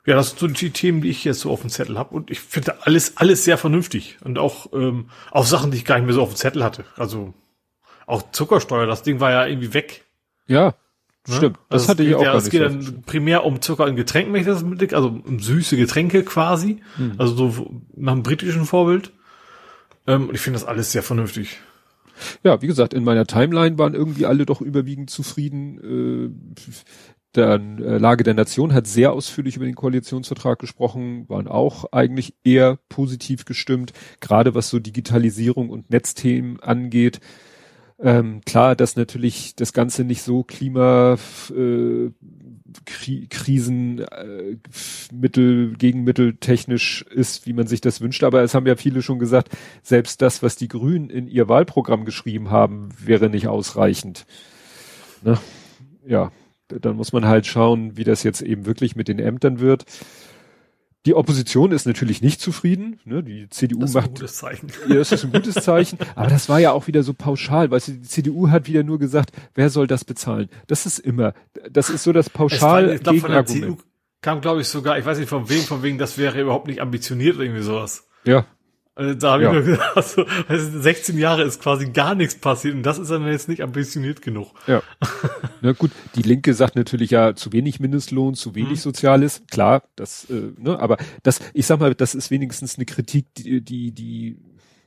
[0.06, 2.14] Ja, das sind so die Themen, die ich jetzt so auf dem Zettel habe.
[2.14, 4.16] Und ich finde alles, alles sehr vernünftig.
[4.24, 6.84] Und auch, ähm, auch Sachen, die ich gar nicht mehr so auf dem Zettel hatte.
[6.96, 7.34] Also
[8.06, 10.04] auch Zuckersteuer, das Ding war ja irgendwie weg.
[10.46, 10.74] Ja,
[11.28, 11.34] ne?
[11.36, 11.58] stimmt.
[11.68, 14.40] Das also hatte ich auch ja, Es geht dann primär um Zucker in Getränken, wenn
[14.40, 16.82] ich das mitdenke, also um süße Getränke quasi.
[16.96, 17.12] Hm.
[17.18, 19.12] Also so nach dem britischen Vorbild.
[20.06, 21.58] Ähm, und ich finde das alles sehr vernünftig.
[22.42, 25.78] Ja, wie gesagt, in meiner Timeline waren irgendwie alle doch überwiegend zufrieden.
[25.78, 26.60] Äh,
[27.32, 32.34] dann äh, Lage der Nation hat sehr ausführlich über den Koalitionsvertrag gesprochen, waren auch eigentlich
[32.44, 37.20] eher positiv gestimmt, gerade was so Digitalisierung und Netzthemen angeht.
[38.02, 41.18] Ähm, klar, dass natürlich das Ganze nicht so Klima
[41.50, 42.10] äh,
[42.86, 44.56] Kri Krisen äh,
[45.12, 48.24] Mittel, Gegenmittel technisch ist, wie man sich das wünscht.
[48.24, 49.50] Aber es haben ja viele schon gesagt,
[49.82, 54.24] selbst das, was die Grünen in ihr Wahlprogramm geschrieben haben, wäre nicht ausreichend.
[55.22, 55.38] Ne?
[56.06, 56.32] Ja,
[56.80, 59.84] dann muss man halt schauen, wie das jetzt eben wirklich mit den Ämtern wird.
[61.06, 63.00] Die Opposition ist natürlich nicht zufrieden.
[63.04, 63.22] Ne?
[63.22, 64.08] Die CDU das ist macht.
[64.08, 64.68] Ein gutes Zeichen.
[64.86, 65.98] Ja, das ist ein gutes Zeichen.
[66.14, 67.70] Aber das war ja auch wieder so pauschal.
[67.70, 70.50] Weißt du, die CDU hat wieder nur gesagt, wer soll das bezahlen?
[70.66, 71.32] Das ist immer,
[71.70, 73.78] das ist so das pauschal ich glaub, von der CDU
[74.20, 76.80] kam, glaube ich, sogar, ich weiß nicht von wem, von wegen, das wäre überhaupt nicht
[76.80, 78.08] ambitioniert irgendwie sowas.
[78.24, 78.44] Ja.
[79.00, 79.50] Also da habe ja.
[79.50, 83.10] ich nur gedacht, also, also 16 Jahre ist quasi gar nichts passiert und das ist
[83.10, 84.52] dann jetzt nicht ambitioniert genug.
[84.66, 84.82] Ja.
[85.62, 88.76] Na gut, die Linke sagt natürlich ja zu wenig Mindestlohn, zu wenig mhm.
[88.76, 93.32] Soziales, klar, das, äh, ne, aber das, ich sag mal, das ist wenigstens eine Kritik,
[93.36, 94.36] die, die, die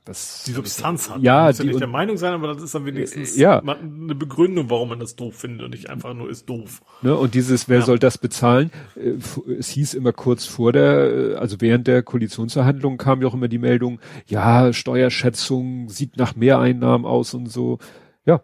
[0.06, 1.22] das die Substanz hat.
[1.22, 3.60] Ja, muss ja nicht der Meinung sein, aber das ist dann wenigstens äh, ja.
[3.60, 6.82] eine Begründung, warum man das doof findet und nicht einfach nur ist doof.
[7.02, 7.86] Ne, und dieses, wer ja.
[7.86, 8.72] soll das bezahlen?
[8.96, 9.14] Äh,
[9.54, 13.48] es hieß immer kurz vor der, äh, also während der Koalitionsverhandlungen kam ja auch immer
[13.48, 17.80] die Meldung, ja, Steuerschätzung sieht nach Mehreinnahmen aus und so.
[18.26, 18.44] Ja,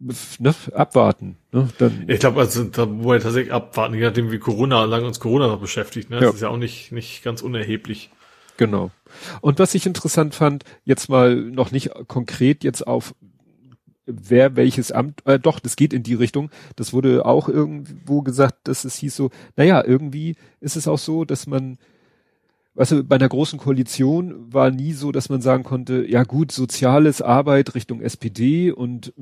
[0.00, 1.36] ne, abwarten.
[1.52, 5.20] Ne, dann ich glaube, also da wir tatsächlich abwarten, je nachdem wie Corona, lang uns
[5.20, 6.10] Corona noch beschäftigt.
[6.10, 6.16] Ne?
[6.16, 6.30] Das ja.
[6.30, 8.10] ist ja auch nicht, nicht ganz unerheblich.
[8.60, 8.90] Genau.
[9.40, 13.14] Und was ich interessant fand, jetzt mal noch nicht konkret jetzt auf
[14.04, 16.50] wer welches Amt, äh, doch, das geht in die Richtung.
[16.76, 21.24] Das wurde auch irgendwo gesagt, dass es hieß so, naja, irgendwie ist es auch so,
[21.24, 21.78] dass man
[22.80, 26.50] weißt du, bei einer großen Koalition war nie so, dass man sagen konnte, ja gut,
[26.50, 29.12] soziales Arbeit Richtung SPD und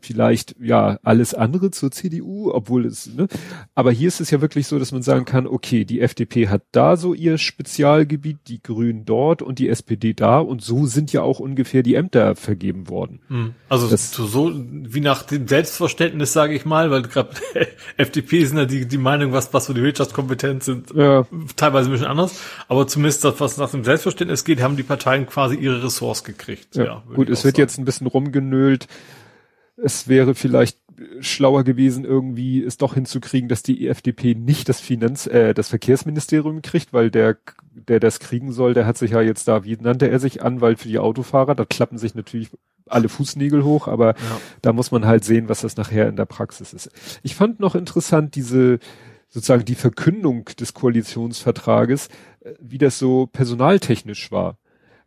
[0.00, 3.28] vielleicht ja alles andere zur CDU, obwohl es, ne?
[3.74, 6.62] Aber hier ist es ja wirklich so, dass man sagen kann, okay, die FDP hat
[6.72, 11.20] da so ihr Spezialgebiet, die Grünen dort und die SPD da und so sind ja
[11.20, 13.20] auch ungefähr die Ämter vergeben worden.
[13.28, 13.54] Hm.
[13.68, 17.28] Also das, so wie nach dem Selbstverständnis, sage ich mal, weil gerade
[17.98, 21.26] FDP sind ja die, die Meinung, was, was so die Wirtschaftskompetenz sind, ja.
[21.56, 25.26] teilweise ein bisschen anders, aber zumindest das, was nach dem Selbstverständnis geht, haben die Parteien
[25.26, 26.76] quasi ihre Ressorts gekriegt.
[26.76, 27.62] Ja, ja gut, es wird sagen.
[27.62, 28.86] jetzt ein bisschen rumgenölt.
[29.76, 30.78] Es wäre vielleicht
[31.18, 36.62] schlauer gewesen, irgendwie es doch hinzukriegen, dass die FDP nicht das Finanz, äh, das Verkehrsministerium
[36.62, 37.38] kriegt, weil der,
[37.72, 40.78] der das kriegen soll, der hat sich ja jetzt da, wie nannte er sich, Anwalt
[40.78, 41.56] für die Autofahrer.
[41.56, 42.50] Da klappen sich natürlich
[42.86, 44.40] alle Fußnägel hoch, aber ja.
[44.60, 46.90] da muss man halt sehen, was das nachher in der Praxis ist.
[47.24, 48.78] Ich fand noch interessant diese,
[49.28, 52.08] sozusagen die Verkündung des Koalitionsvertrages,
[52.60, 54.58] wie das so personaltechnisch war.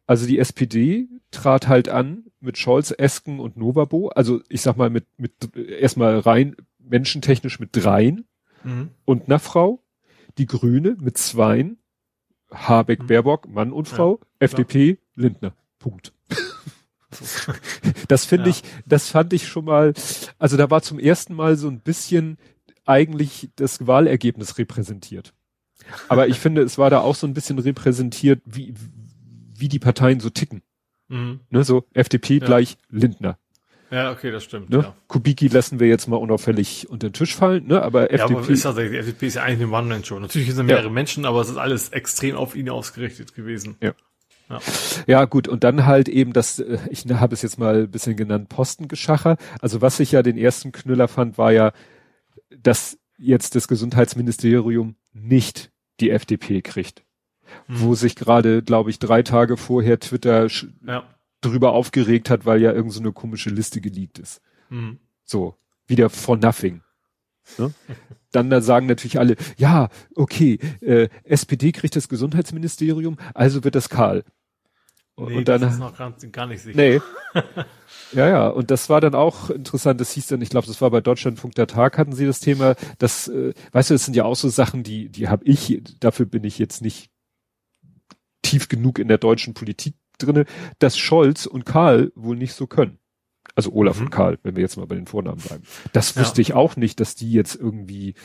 [0.08, 4.90] Also die SPD trat halt an mit Scholz, Esken und Novabo, also ich sag mal
[4.90, 8.26] mit, mit erstmal rein menschentechnisch mit dreien
[8.64, 8.92] mhm.
[9.06, 9.84] und einer Frau,
[10.38, 11.78] die Grüne mit zweien,
[12.52, 13.08] Habeck, mhm.
[13.08, 15.54] Baerbock, Mann und Frau, ja, FDP, Lindner.
[15.80, 16.14] Punkt.
[18.08, 18.56] das finde ja.
[18.56, 19.94] ich, das fand ich schon mal,
[20.38, 22.38] also da war zum ersten Mal so ein bisschen
[22.86, 25.34] eigentlich das Wahlergebnis repräsentiert.
[26.08, 28.74] Aber ich finde, es war da auch so ein bisschen repräsentiert, wie,
[29.58, 30.62] wie die Parteien so ticken.
[31.08, 31.42] Mhm.
[31.50, 32.46] Ne, so FDP ja.
[32.46, 33.38] gleich Lindner.
[33.92, 34.70] Ja, okay, das stimmt.
[34.72, 34.78] Ne?
[34.78, 34.96] Ja.
[35.08, 37.82] Kubicki lassen wir jetzt mal unauffällig unter den Tisch fallen, ne?
[37.84, 38.34] Aber FDP.
[38.34, 40.20] Ja, aber ist also, die FDP ist ja eigentlich eine One-Man-Show.
[40.20, 40.90] Natürlich sind mehrere ja.
[40.90, 43.78] Menschen, aber es ist alles extrem auf ihn ausgerichtet gewesen.
[43.82, 43.94] Ja.
[44.50, 44.60] Ja.
[45.08, 48.16] ja, gut, und dann halt eben das, äh, ich habe es jetzt mal ein bisschen
[48.16, 49.38] genannt, Postengeschacher.
[49.60, 51.72] Also was ich ja den ersten Knüller fand, war ja,
[52.56, 57.04] dass jetzt das Gesundheitsministerium nicht die FDP kriegt.
[57.68, 57.82] Hm.
[57.82, 60.48] Wo sich gerade, glaube ich, drei Tage vorher Twitter
[60.86, 61.04] ja.
[61.42, 64.42] drüber aufgeregt hat, weil ja irgend so eine komische Liste geleakt ist.
[64.70, 65.00] Hm.
[65.24, 65.56] So,
[65.88, 66.82] wieder for nothing.
[67.58, 67.74] Ne?
[68.32, 73.90] Dann da sagen natürlich alle, ja, okay, äh, SPD kriegt das Gesundheitsministerium, also wird das
[73.90, 74.24] Karl.
[75.18, 76.78] Nee, und dann, das ist noch gar, gar nicht sicher.
[76.78, 77.02] Nee.
[78.12, 80.92] ja, ja, und das war dann auch interessant, das hieß dann, ich glaube, das war
[80.92, 84.26] bei Deutschlandfunk der Tag, hatten sie das Thema, das, äh, weißt du, das sind ja
[84.26, 87.10] auch so Sachen, die, die habe ich, dafür bin ich jetzt nicht
[88.42, 90.46] tief genug in der deutschen Politik drinne,
[90.80, 93.00] dass Scholz und Karl wohl nicht so können.
[93.56, 94.06] Also Olaf mhm.
[94.06, 95.64] und Karl, wenn wir jetzt mal bei den Vornamen bleiben.
[95.94, 96.48] Das wusste ja.
[96.48, 98.16] ich auch nicht, dass die jetzt irgendwie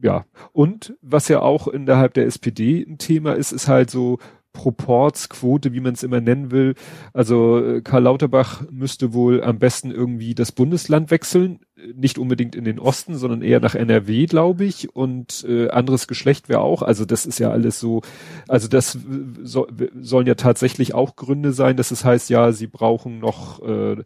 [0.00, 0.26] ja.
[0.52, 4.18] Und was ja auch innerhalb der SPD ein Thema ist, ist halt so
[4.54, 6.74] Proportsquote, wie man es immer nennen will.
[7.12, 11.60] Also äh, Karl Lauterbach müsste wohl am besten irgendwie das Bundesland wechseln,
[11.94, 14.94] nicht unbedingt in den Osten, sondern eher nach NRW, glaube ich.
[14.94, 16.82] Und äh, anderes Geschlecht wäre auch.
[16.82, 18.02] Also das ist ja alles so.
[18.48, 18.98] Also das
[19.42, 19.66] so,
[20.00, 23.96] sollen ja tatsächlich auch Gründe sein, dass es heißt, ja, sie brauchen noch äh,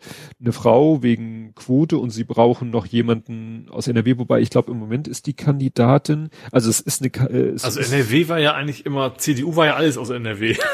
[0.41, 4.19] eine Frau wegen Quote und sie brauchen noch jemanden aus NRW.
[4.19, 6.31] Wobei ich glaube, im Moment ist die Kandidatin.
[6.53, 7.31] Also es ist eine.
[7.31, 10.57] Äh, es also NRW war ja eigentlich immer CDU war ja alles aus NRW.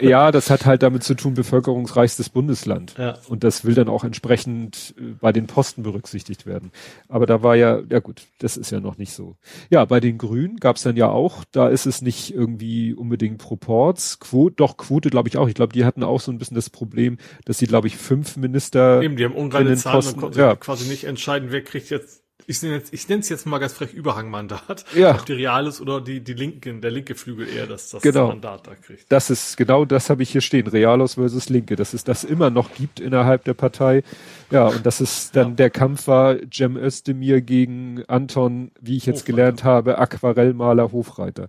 [0.00, 2.94] Ja, das hat halt damit zu tun, bevölkerungsreichstes Bundesland.
[2.98, 3.18] Ja.
[3.28, 6.70] Und das will dann auch entsprechend äh, bei den Posten berücksichtigt berücksichtigt werden.
[7.08, 9.36] Aber da war ja, ja gut, das ist ja noch nicht so.
[9.70, 13.38] Ja, bei den Grünen gab es dann ja auch, da ist es nicht irgendwie unbedingt
[13.38, 15.48] Proports, Quote, doch Quote glaube ich auch.
[15.48, 18.36] Ich glaube, die hatten auch so ein bisschen das Problem, dass sie, glaube ich, fünf
[18.36, 19.02] Minister.
[19.02, 20.56] Eben, die haben unreine Zahlen, man konnte ja.
[20.56, 23.72] quasi nicht entscheiden, wer kriegt jetzt ich nenne jetzt, ich nenne es jetzt mal ganz
[23.72, 24.84] frech Überhangmandat.
[24.94, 25.12] Ja.
[25.14, 28.28] Ob die Reales oder die, die linken, der linke Flügel eher das, das genau.
[28.28, 29.10] Mandat da kriegt.
[29.10, 30.66] Das ist, genau das habe ich hier stehen.
[30.66, 31.76] Realos versus Linke.
[31.76, 34.02] Dass es das immer noch gibt innerhalb der Partei.
[34.50, 35.54] Ja, und dass es dann ja.
[35.54, 39.32] der Kampf war, Cem Özdemir gegen Anton, wie ich jetzt Hofreiter.
[39.32, 41.48] gelernt habe, Aquarellmaler Hofreiter.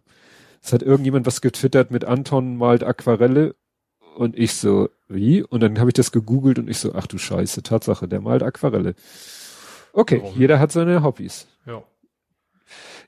[0.62, 3.56] Es hat irgendjemand was getwittert mit Anton malt Aquarelle
[4.16, 5.44] und ich so, wie?
[5.44, 8.44] Und dann habe ich das gegoogelt und ich so, ach du Scheiße, Tatsache, der malt
[8.44, 8.96] Aquarelle.
[9.94, 10.38] Okay, Warum?
[10.38, 11.48] jeder hat seine Hobbys.
[11.66, 11.84] Ja.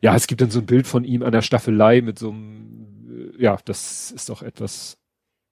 [0.02, 3.34] Ja, es gibt dann so ein Bild von ihm an der Staffelei mit so einem,
[3.38, 4.98] äh, ja, das ist doch etwas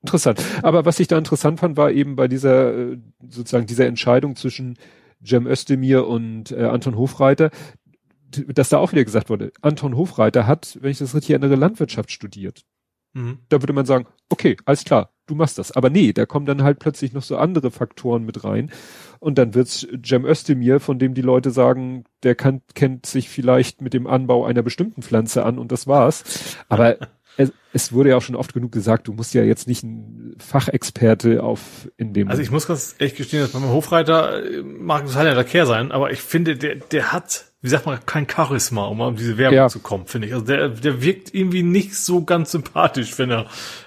[0.02, 0.42] interessant.
[0.62, 4.78] Aber was ich da interessant fand, war eben bei dieser, äh, sozusagen dieser Entscheidung zwischen
[5.26, 7.50] Cem Özdemir und äh, Anton Hofreiter,
[8.48, 12.12] dass da auch wieder gesagt wurde, Anton Hofreiter hat, wenn ich das richtig erinnere, Landwirtschaft
[12.12, 12.64] studiert.
[13.14, 13.40] Mhm.
[13.50, 15.72] Da würde man sagen, okay, alles klar, du machst das.
[15.72, 18.72] Aber nee, da kommen dann halt plötzlich noch so andere Faktoren mit rein.
[19.20, 23.82] Und dann wird's Cem Özdemir, von dem die Leute sagen, der kann, kennt sich vielleicht
[23.82, 26.58] mit dem Anbau einer bestimmten Pflanze an und das war's.
[26.68, 26.98] Aber
[27.38, 30.36] es, es wurde ja auch schon oft genug gesagt, du musst ja jetzt nicht ein
[30.40, 32.30] Fachexperte auf in dem.
[32.30, 35.66] Also ich muss ganz echt gestehen, dass beim Hofreiter äh, mag es halt der Kehr
[35.66, 39.38] sein, aber ich finde, der, der hat, wie sagt man, kein Charisma, um um diese
[39.38, 39.70] Werbung ja.
[39.70, 40.34] zu kommen, finde ich.
[40.34, 43.46] Also der, der wirkt irgendwie nicht so ganz sympathisch, wenn er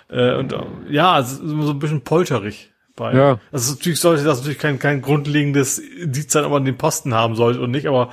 [0.08, 0.54] äh, und
[0.88, 2.72] ja, so ein bisschen polterig.
[2.96, 3.14] Bei.
[3.14, 3.38] Ja.
[3.52, 7.36] Also natürlich sollte das natürlich kein, kein grundlegendes Indiz sein, ob man den Posten haben
[7.36, 8.10] sollte und nicht, aber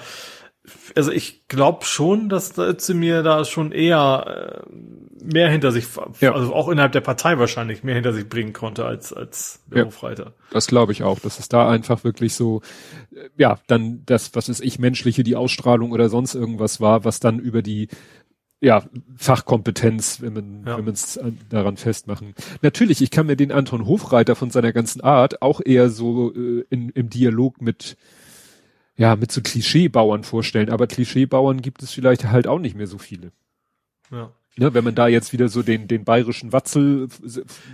[0.96, 5.86] also ich glaube schon, dass da mir da schon eher äh, mehr hinter sich,
[6.22, 6.34] ja.
[6.34, 9.86] also auch innerhalb der Partei wahrscheinlich mehr hinter sich bringen konnte als als der ja,
[9.86, 10.34] Hofreiter.
[10.52, 12.62] Das glaube ich auch, dass es da einfach wirklich so,
[13.12, 17.20] äh, ja, dann das, was ist ich menschliche, die Ausstrahlung oder sonst irgendwas war, was
[17.20, 17.90] dann über die
[18.62, 18.86] ja,
[19.18, 20.78] Fachkompetenz, wenn man ja.
[20.78, 22.34] wenn man es daran festmachen.
[22.62, 26.64] Natürlich, ich kann mir den Anton Hofreiter von seiner ganzen Art auch eher so äh,
[26.70, 27.98] in, im Dialog mit
[28.96, 32.98] ja mit so Klischeebauern vorstellen, aber Klischeebauern gibt es vielleicht halt auch nicht mehr so
[32.98, 33.32] viele.
[34.12, 34.32] Ja.
[34.56, 37.08] Ne, wenn man da jetzt wieder so den den bayerischen Watzel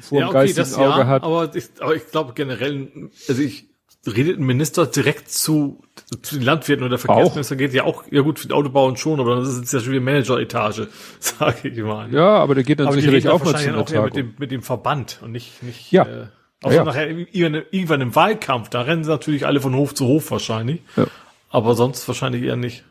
[0.01, 1.23] vor ja, dem okay, geistigen Auge ja, hat.
[1.23, 3.69] Aber ich, aber ich glaube generell, also ich
[4.07, 5.81] redet ein Minister direkt zu,
[6.21, 9.19] zu den Landwirten oder der Verkehrsminister geht ja auch, ja gut, für den Autobau schon,
[9.19, 10.87] aber das ist ja schon wieder Manager-Etage,
[11.19, 12.11] sage ich mal.
[12.13, 14.61] Ja, aber der geht dann aber sicherlich auch mal zu auch mit dem, mit dem
[14.61, 16.03] Verband und nicht, nicht, ja.
[16.03, 16.27] äh,
[16.63, 16.85] außer ja, ja.
[16.85, 20.81] nachher irgendwann im Wahlkampf, da rennen sie natürlich alle von Hof zu Hof wahrscheinlich.
[20.95, 21.07] Ja.
[21.49, 22.83] Aber sonst wahrscheinlich eher nicht.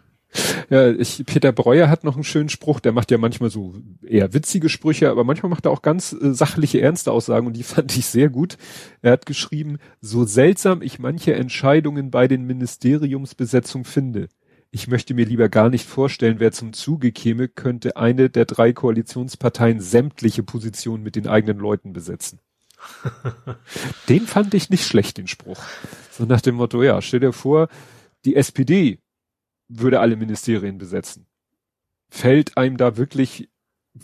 [0.69, 3.75] Ja, ich, Peter Breuer hat noch einen schönen Spruch, der macht ja manchmal so
[4.07, 7.63] eher witzige Sprüche, aber manchmal macht er auch ganz äh, sachliche, ernste Aussagen und die
[7.65, 8.59] fand ich sehr gut.
[9.01, 14.29] Er hat geschrieben, so seltsam ich manche Entscheidungen bei den Ministeriumsbesetzungen finde.
[14.71, 18.75] Ich möchte mir lieber gar nicht vorstellen, wer zum Zuge käme, könnte eine der drei
[18.75, 22.41] Koalitionsparteien sämtliche Positionen mit den eigenen Leuten besetzen.
[24.09, 25.63] den fand ich nicht schlecht, den Spruch.
[26.11, 27.69] So nach dem Motto, ja, stell dir vor,
[28.25, 29.01] die SPD
[29.69, 31.27] würde alle Ministerien besetzen.
[32.11, 33.51] Fällt einem da wirklich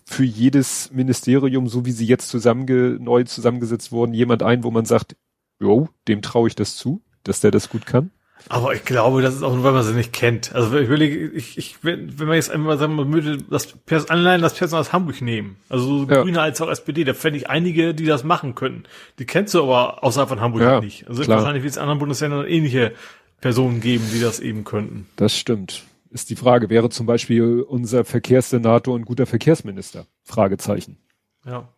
[0.05, 4.85] für jedes Ministerium, so wie sie jetzt zusammenge neu zusammengesetzt wurden, jemand ein, wo man
[4.85, 5.17] sagt,
[5.61, 8.11] jo, dem traue ich das zu, dass der das gut kann?
[8.49, 10.55] Aber ich glaube, das ist auch nur, weil man sie nicht kennt.
[10.55, 14.11] Also ich überlege, ich, ich, wenn, wenn man jetzt einmal sagen, man würde das Pers
[14.11, 16.23] Anleihen das Personal aus Hamburg nehmen, also so ja.
[16.23, 18.85] Grüne als auch SPD, da fände ich einige, die das machen könnten.
[19.19, 21.09] Die kennst du aber außerhalb von Hamburg ja, nicht.
[21.09, 21.39] Also klar.
[21.39, 22.93] wahrscheinlich wie es in anderen Bundesländern ähnliche
[23.41, 25.07] Personen geben, die das eben könnten.
[25.17, 25.85] Das stimmt.
[26.11, 30.07] Ist die Frage, wäre zum Beispiel unser Verkehrssenator ein guter Verkehrsminister?
[30.23, 30.99] Fragezeichen.
[31.47, 31.69] Ja.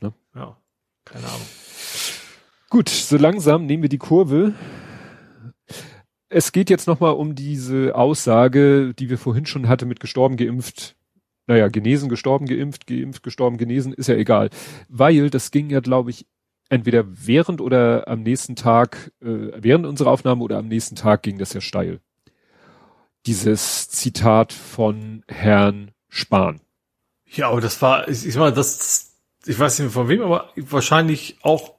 [0.00, 0.12] Ne?
[0.34, 0.56] Ja.
[1.04, 1.46] Keine Ahnung.
[2.68, 4.52] Gut, so langsam nehmen wir die Kurve.
[6.28, 10.96] Es geht jetzt nochmal um diese Aussage, die wir vorhin schon hatten mit gestorben, geimpft.
[11.46, 14.50] Naja, genesen, gestorben, geimpft, geimpft, gestorben, genesen, ist ja egal.
[14.88, 16.26] Weil das ging ja, glaube ich,
[16.68, 21.38] entweder während oder am nächsten Tag, äh, während unserer Aufnahme oder am nächsten Tag ging
[21.38, 22.00] das ja steil.
[23.26, 26.60] dieses Zitat von Herrn Spahn.
[27.26, 31.38] Ja, aber das war, ich, ich meine, das, ich weiß nicht von wem, aber wahrscheinlich
[31.42, 31.74] auch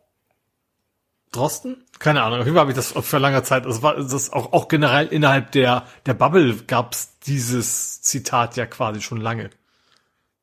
[1.32, 1.84] Drosten?
[2.00, 2.40] Keine Ahnung.
[2.40, 3.66] Auf jeden Fall habe ich das für lange Zeit.
[3.66, 9.02] Das war das auch, auch generell innerhalb der, der Bubble gab's dieses Zitat ja quasi
[9.02, 9.50] schon lange.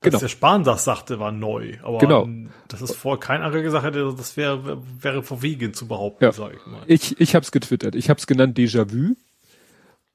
[0.01, 0.21] Dass genau.
[0.21, 1.79] der Spahn das sagte, war neu.
[1.83, 2.29] Aber genau.
[2.69, 6.33] das ist vor kein anderer gesagt hätte, das wäre, wäre verwegen zu behaupten, ja.
[6.33, 6.83] sag ich mal.
[6.87, 7.95] Ich, ich habe es getwittert.
[7.95, 9.15] Ich habe es genannt Déjà-vu.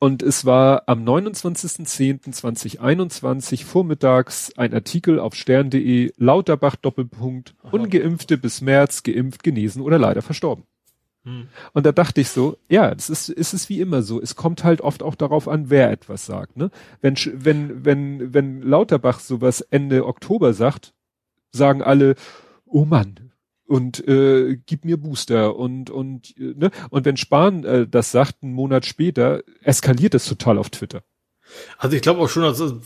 [0.02, 7.54] Und es war am 29.10.2021 vormittags ein Artikel auf stern.de Lauterbach Doppelpunkt.
[7.71, 10.63] Ungeimpfte bis März geimpft, genesen oder leider verstorben.
[11.23, 11.47] Hm.
[11.73, 14.21] Und da dachte ich so, ja, das ist, ist es wie immer so.
[14.21, 16.58] Es kommt halt oft auch darauf an, wer etwas sagt.
[16.58, 16.71] Ne?
[17.01, 20.93] Wenn, wenn, wenn, wenn Lauterbach sowas Ende Oktober sagt,
[21.51, 22.15] sagen alle,
[22.65, 23.29] oh Mann,
[23.69, 28.41] und äh, gib mir Booster und und äh, ne und wenn Spahn äh, das sagt
[28.41, 31.03] einen Monat später eskaliert es total auf Twitter.
[31.77, 32.79] Also ich glaube auch schon, also,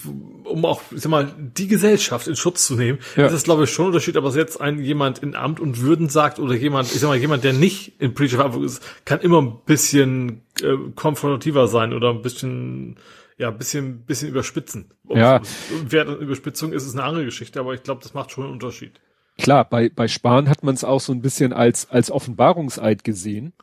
[0.46, 3.26] um auch ich sag mal die Gesellschaft in Schutz zu nehmen, ja.
[3.26, 5.82] ist das glaube ich schon ein Unterschied, ob es jetzt ein jemand in Amt und
[5.82, 9.20] Würden sagt oder jemand, ich sag mal jemand, der nicht in politischer Verantwortung ist, kann
[9.20, 12.98] immer ein bisschen äh, konfrontativer sein oder ein bisschen
[13.38, 14.92] ja, ein bisschen, bisschen überspitzen.
[15.08, 15.42] Ob ja.
[15.88, 18.54] Wert und Überspitzung ist, ist eine andere Geschichte, aber ich glaube, das macht schon einen
[18.54, 19.00] Unterschied.
[19.38, 23.54] Klar, bei, bei Spahn hat man es auch so ein bisschen als, als Offenbarungseid gesehen.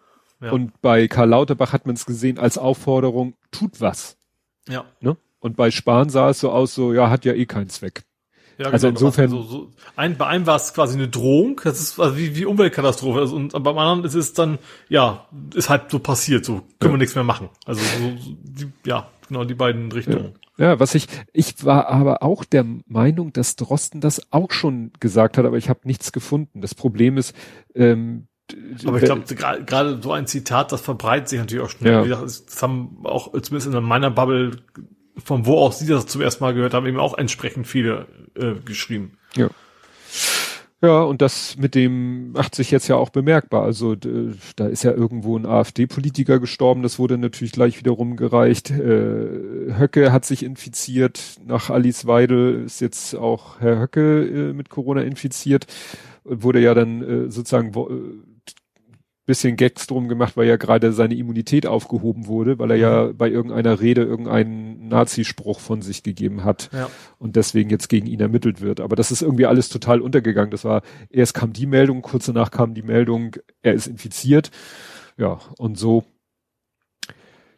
[0.40, 0.50] Ja.
[0.52, 4.16] Und bei Karl Lauterbach hat man es gesehen als Aufforderung, tut was.
[4.70, 4.84] Ja.
[5.00, 5.16] Ne?
[5.40, 8.04] Und bei Spahn sah es so aus, so, ja, hat ja eh keinen Zweck.
[8.58, 9.30] Ja, also genau, insofern.
[9.30, 12.44] So, so, ein, bei einem war es quasi eine Drohung, das ist also wie, wie
[12.44, 13.20] Umweltkatastrophe.
[13.20, 14.58] Also, und beim anderen ist es dann,
[14.90, 16.90] ja, ist halt so passiert, so können ja.
[16.90, 17.48] wir nichts mehr machen.
[17.64, 20.34] Also so, so die, ja, genau die beiden Richtungen.
[20.58, 20.72] Ja.
[20.72, 25.38] ja, was ich, ich war aber auch der Meinung, dass Drosten das auch schon gesagt
[25.38, 26.60] hat, aber ich habe nichts gefunden.
[26.60, 27.34] Das Problem ist,
[27.74, 28.26] ähm,
[28.86, 29.24] aber ich glaube,
[29.64, 32.08] gerade so ein Zitat, das verbreitet sich natürlich auch schnell.
[32.08, 32.20] Ja.
[32.20, 34.52] das haben auch zumindest in meiner Bubble,
[35.22, 38.54] von wo auch Sie das zum ersten Mal gehört haben, eben auch entsprechend viele äh,
[38.64, 39.18] geschrieben.
[39.36, 39.48] Ja.
[40.82, 43.64] Ja, und das mit dem macht sich jetzt ja auch bemerkbar.
[43.64, 48.70] Also da ist ja irgendwo ein AfD-Politiker gestorben, das wurde natürlich gleich wieder rumgereicht.
[48.70, 54.70] Äh, Höcke hat sich infiziert, nach Alice Weidel ist jetzt auch Herr Höcke äh, mit
[54.70, 55.66] Corona infiziert,
[56.24, 58.29] wurde ja dann äh, sozusagen äh,
[59.30, 63.16] bisschen Gags drum gemacht, weil ja gerade seine Immunität aufgehoben wurde, weil er ja mhm.
[63.16, 66.90] bei irgendeiner Rede irgendeinen Nazispruch von sich gegeben hat ja.
[67.18, 68.80] und deswegen jetzt gegen ihn ermittelt wird.
[68.80, 70.50] Aber das ist irgendwie alles total untergegangen.
[70.50, 74.50] Das war, erst kam die Meldung, kurz danach kam die Meldung, er ist infiziert.
[75.16, 76.02] Ja, und so,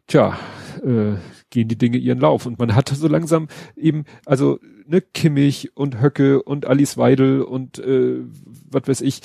[0.06, 0.38] tja,
[0.84, 1.14] äh,
[1.48, 2.44] gehen die Dinge ihren Lauf.
[2.44, 4.58] Und man hatte so langsam eben, also
[4.92, 8.20] ne, Kimmich und Höcke und Alice Weidel und äh,
[8.70, 9.20] was weiß ich,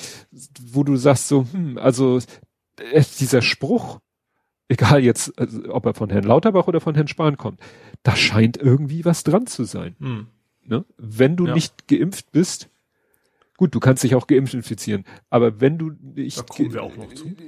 [0.72, 2.18] wo du sagst so, hm, also
[2.78, 4.00] äh, dieser Spruch,
[4.68, 7.60] egal jetzt, also, ob er von Herrn Lauterbach oder von Herrn Spahn kommt,
[8.02, 9.94] da scheint irgendwie was dran zu sein.
[10.00, 10.26] Hm.
[10.64, 10.84] Ne?
[10.96, 11.54] Wenn du ja.
[11.54, 12.70] nicht geimpft bist,
[13.56, 16.38] gut, du kannst dich auch geimpft infizieren, aber wenn du nicht,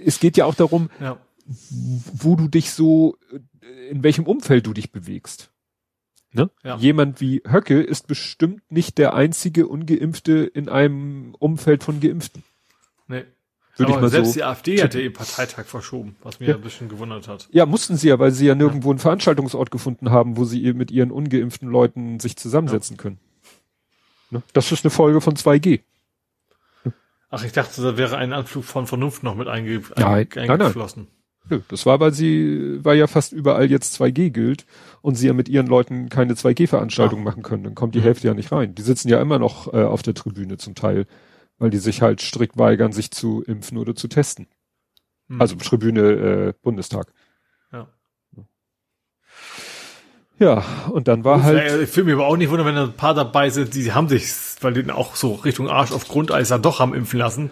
[0.05, 1.19] es geht ja auch darum, ja.
[1.47, 3.17] wo du dich so,
[3.89, 5.51] in welchem Umfeld du dich bewegst.
[6.33, 6.51] Ne?
[6.63, 6.77] Ja.
[6.77, 12.45] Jemand wie Höcke ist bestimmt nicht der einzige Ungeimpfte in einem Umfeld von Geimpften.
[13.09, 13.25] Nee.
[13.77, 16.49] Würde Aber ich mal selbst so die AfD hat ja ihr Parteitag verschoben, was mich
[16.49, 16.55] ja.
[16.55, 17.49] ein bisschen gewundert hat.
[17.51, 20.91] Ja, mussten sie ja, weil sie ja nirgendwo einen Veranstaltungsort gefunden haben, wo sie mit
[20.91, 23.03] ihren ungeimpften Leuten sich zusammensetzen ja.
[23.03, 23.19] können.
[24.31, 24.43] Ne?
[24.53, 25.81] Das ist eine Folge von 2G.
[27.31, 31.05] Ach, ich dachte, da wäre ein Anflug von Vernunft noch mit einge nein, eingeflossen.
[31.05, 31.20] Nein, nein.
[31.49, 34.67] Nö, das war, weil sie, weil ja fast überall jetzt 2G gilt
[35.01, 37.65] und sie ja mit ihren Leuten keine 2G-Veranstaltungen machen können.
[37.65, 38.05] Dann kommt die mhm.
[38.05, 38.75] Hälfte ja nicht rein.
[38.75, 41.07] Die sitzen ja immer noch äh, auf der Tribüne zum Teil,
[41.59, 44.49] weil die sich halt strikt weigern, sich zu impfen oder zu testen.
[45.29, 45.41] Mhm.
[45.41, 47.13] Also Tribüne äh, Bundestag.
[47.73, 47.89] Ja.
[50.39, 51.59] Ja, und dann war halt.
[51.59, 53.93] Äh, ich fühle mich aber auch nicht wundern, wenn da ein paar dabei sind, die
[53.93, 54.25] haben sich,
[54.61, 57.51] weil die auch so Richtung Arsch auf Grundeis ja doch haben impfen lassen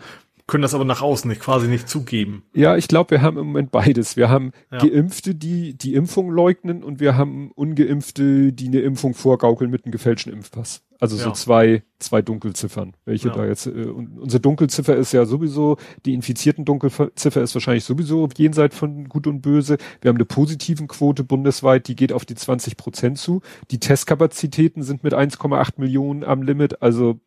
[0.49, 2.43] können das aber nach außen nicht quasi nicht zugeben.
[2.55, 4.17] Ja, ich glaube, wir haben im Moment beides.
[4.17, 4.79] Wir haben ja.
[4.79, 9.93] Geimpfte, die die Impfung leugnen und wir haben Ungeimpfte, die eine Impfung vorgaukeln mit einem
[9.93, 10.83] gefälschten Impfpass.
[11.01, 11.25] Also ja.
[11.25, 13.35] so zwei, zwei Dunkelziffern, welche ja.
[13.35, 18.29] da jetzt, äh, und unsere Dunkelziffer ist ja sowieso, die infizierten Dunkelziffer ist wahrscheinlich sowieso
[18.37, 19.77] jenseits von Gut und Böse.
[20.01, 23.43] Wir haben eine positiven Quote bundesweit, die geht auf die 20 Prozent zu.
[23.71, 27.21] Die Testkapazitäten sind mit 1,8 Millionen am Limit, also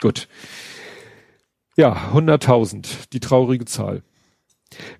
[0.00, 0.28] gut.
[1.76, 4.02] Ja, 100.000, die traurige Zahl.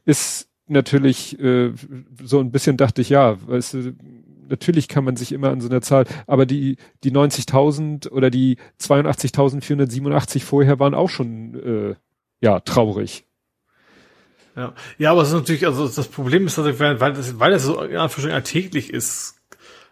[0.04, 1.72] Ist natürlich äh,
[2.22, 3.94] so ein bisschen dachte ich, ja, weißt du,
[4.48, 8.56] natürlich kann man sich immer an so einer Zahl, aber die die 90.000 oder die
[8.80, 11.94] 82.487 vorher waren auch schon äh,
[12.40, 13.24] ja traurig.
[14.56, 17.64] Ja, ja aber es ist natürlich, also das Problem ist, dass weil das, weil das
[17.64, 19.40] so ja, alltäglich ist,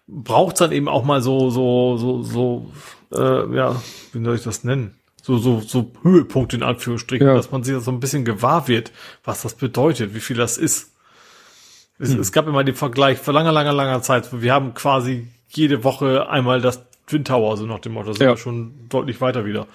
[0.06, 2.72] braucht es dann eben auch mal so, so, so, so,
[3.12, 3.80] äh, ja,
[4.12, 4.97] wie soll ich das nennen?
[5.28, 7.34] So, so, so Höhepunkt in Anführungsstrichen, ja.
[7.34, 8.92] dass man sich so ein bisschen gewahr wird,
[9.24, 10.94] was das bedeutet, wie viel das ist.
[11.98, 12.20] Es, hm.
[12.20, 14.30] es gab immer den Vergleich vor langer, langer, langer Zeit.
[14.40, 18.08] Wir haben quasi jede Woche einmal das Twin Tower, so nach dem Motto.
[18.08, 18.38] Das sind ja.
[18.38, 19.66] schon deutlich weiter wieder.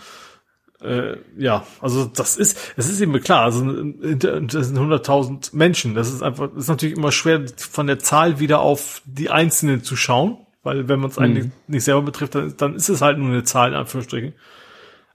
[0.82, 5.94] Äh, ja, also das ist, es ist eben klar, also das sind 100.000 Menschen.
[5.94, 9.84] Das ist einfach, das ist natürlich immer schwer von der Zahl wieder auf die Einzelnen
[9.84, 11.52] zu schauen, weil wenn man es eigentlich mhm.
[11.68, 14.34] nicht selber betrifft, dann, dann ist es halt nur eine Zahl in Anführungsstrichen.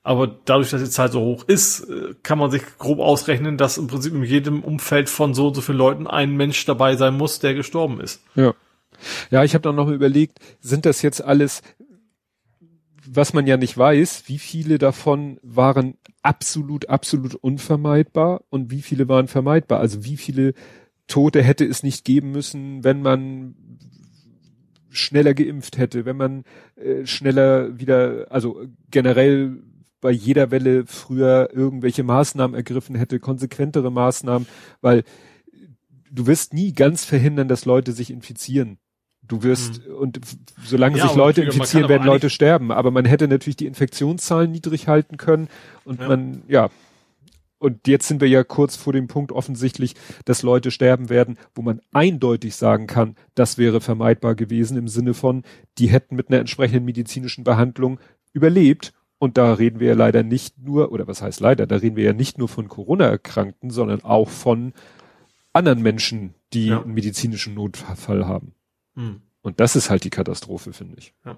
[0.08, 3.76] Aber dadurch, dass die Zahl so hoch ist, äh, kann man sich grob ausrechnen, dass
[3.76, 7.14] im Prinzip in jedem Umfeld von so und so vielen Leuten ein Mensch dabei sein
[7.14, 8.22] muss, der gestorben ist.
[8.34, 8.54] Ja.
[9.30, 11.60] Ja, ich habe dann noch mal überlegt, sind das jetzt alles,
[13.06, 19.10] was man ja nicht weiß, wie viele davon waren absolut, absolut unvermeidbar und wie viele
[19.10, 19.78] waren vermeidbar?
[19.78, 20.54] Also wie viele
[21.06, 23.56] Tote hätte es nicht geben müssen, wenn man
[24.88, 26.44] schneller geimpft hätte, wenn man
[26.76, 29.58] äh, schneller wieder, also generell
[30.00, 34.46] bei jeder Welle früher irgendwelche Maßnahmen ergriffen hätte, konsequentere Maßnahmen,
[34.80, 35.04] weil
[36.10, 38.78] du wirst nie ganz verhindern, dass Leute sich infizieren.
[39.22, 39.94] Du wirst, mhm.
[39.94, 40.20] und
[40.64, 42.72] solange ja, sich Leute infizieren, werden Leute sterben.
[42.72, 45.48] Aber man hätte natürlich die Infektionszahlen niedrig halten können
[45.84, 46.08] und ja.
[46.08, 46.70] man, ja.
[47.60, 51.62] Und jetzt sind wir ja kurz vor dem Punkt offensichtlich, dass Leute sterben werden, wo
[51.62, 55.42] man eindeutig sagen kann, das wäre vermeidbar gewesen im Sinne von,
[55.76, 57.98] die hätten mit einer entsprechenden medizinischen Behandlung
[58.32, 61.96] überlebt und da reden wir ja leider nicht nur, oder was heißt leider, da reden
[61.96, 64.72] wir ja nicht nur von Corona-Erkrankten, sondern auch von
[65.52, 66.82] anderen Menschen, die ja.
[66.82, 68.54] einen medizinischen Notfall haben.
[68.94, 69.22] Hm.
[69.42, 71.14] Und das ist halt die Katastrophe, finde ich.
[71.24, 71.36] Ja.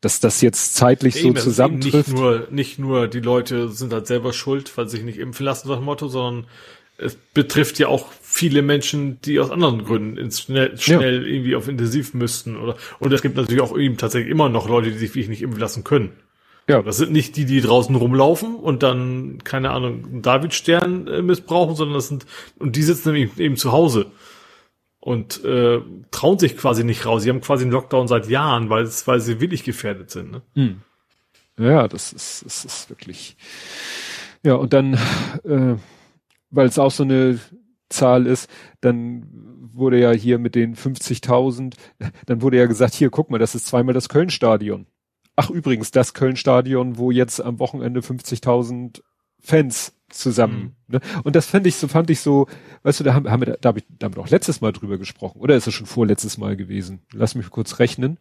[0.00, 2.08] Dass das jetzt zeitlich Eben, so zusammentrifft.
[2.08, 5.44] Nicht nur, nicht nur die Leute sind halt selber schuld, weil sie sich nicht impfen
[5.44, 6.46] lassen, dem Motto, sondern
[6.96, 11.28] es betrifft ja auch viele Menschen, die aus anderen Gründen ins schnell, schnell ja.
[11.28, 14.90] irgendwie auf intensiv müssten oder und es gibt natürlich auch eben tatsächlich immer noch Leute,
[14.90, 16.12] die sich wirklich nicht impfen lassen können.
[16.70, 16.82] Ja.
[16.82, 21.94] Das sind nicht die, die draußen rumlaufen und dann, keine Ahnung, Davidstern äh, missbrauchen, sondern
[21.94, 22.26] das sind,
[22.58, 24.06] und die sitzen eben, eben zu Hause
[25.00, 27.22] und äh, trauen sich quasi nicht raus.
[27.22, 30.30] Sie haben quasi einen Lockdown seit Jahren, weil, weil sie wirklich gefährdet sind.
[30.30, 30.42] Ne?
[30.54, 30.80] Hm.
[31.58, 33.36] Ja, das ist, das ist wirklich.
[34.44, 34.94] Ja, und dann,
[35.44, 35.76] äh,
[36.50, 37.38] weil es auch so eine
[37.88, 38.48] Zahl ist,
[38.80, 39.26] dann
[39.72, 41.74] wurde ja hier mit den 50.000,
[42.26, 44.86] dann wurde ja gesagt, hier, guck mal, das ist zweimal das Köln-Stadion.
[45.42, 49.00] Ach übrigens, das Köln-Stadion, wo jetzt am Wochenende 50.000
[49.38, 50.76] Fans zusammen.
[50.86, 50.96] Mhm.
[50.96, 51.00] Ne?
[51.24, 52.46] Und das fand ich so, fand ich so,
[52.82, 54.98] weißt du, da haben, haben wir, da, da habe ich damit auch letztes Mal drüber
[54.98, 55.40] gesprochen.
[55.40, 57.00] Oder ist es schon vorletztes Mal gewesen?
[57.14, 58.18] Lass mich kurz rechnen.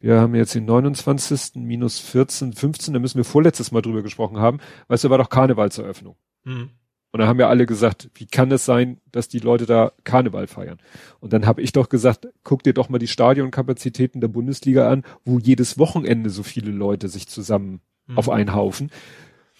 [0.00, 1.56] Wir haben jetzt den 29.
[1.56, 4.58] minus 14, 15, da müssen wir vorletztes Mal drüber gesprochen haben.
[4.88, 6.16] Weißt du, war doch Karnevalseröffnung.
[6.44, 6.70] Mhm.
[7.14, 10.48] Und dann haben ja alle gesagt, wie kann es sein, dass die Leute da Karneval
[10.48, 10.78] feiern?
[11.20, 15.04] Und dann habe ich doch gesagt, guck dir doch mal die Stadionkapazitäten der Bundesliga an,
[15.24, 18.18] wo jedes Wochenende so viele Leute sich zusammen mhm.
[18.18, 18.90] auf einen Haufen.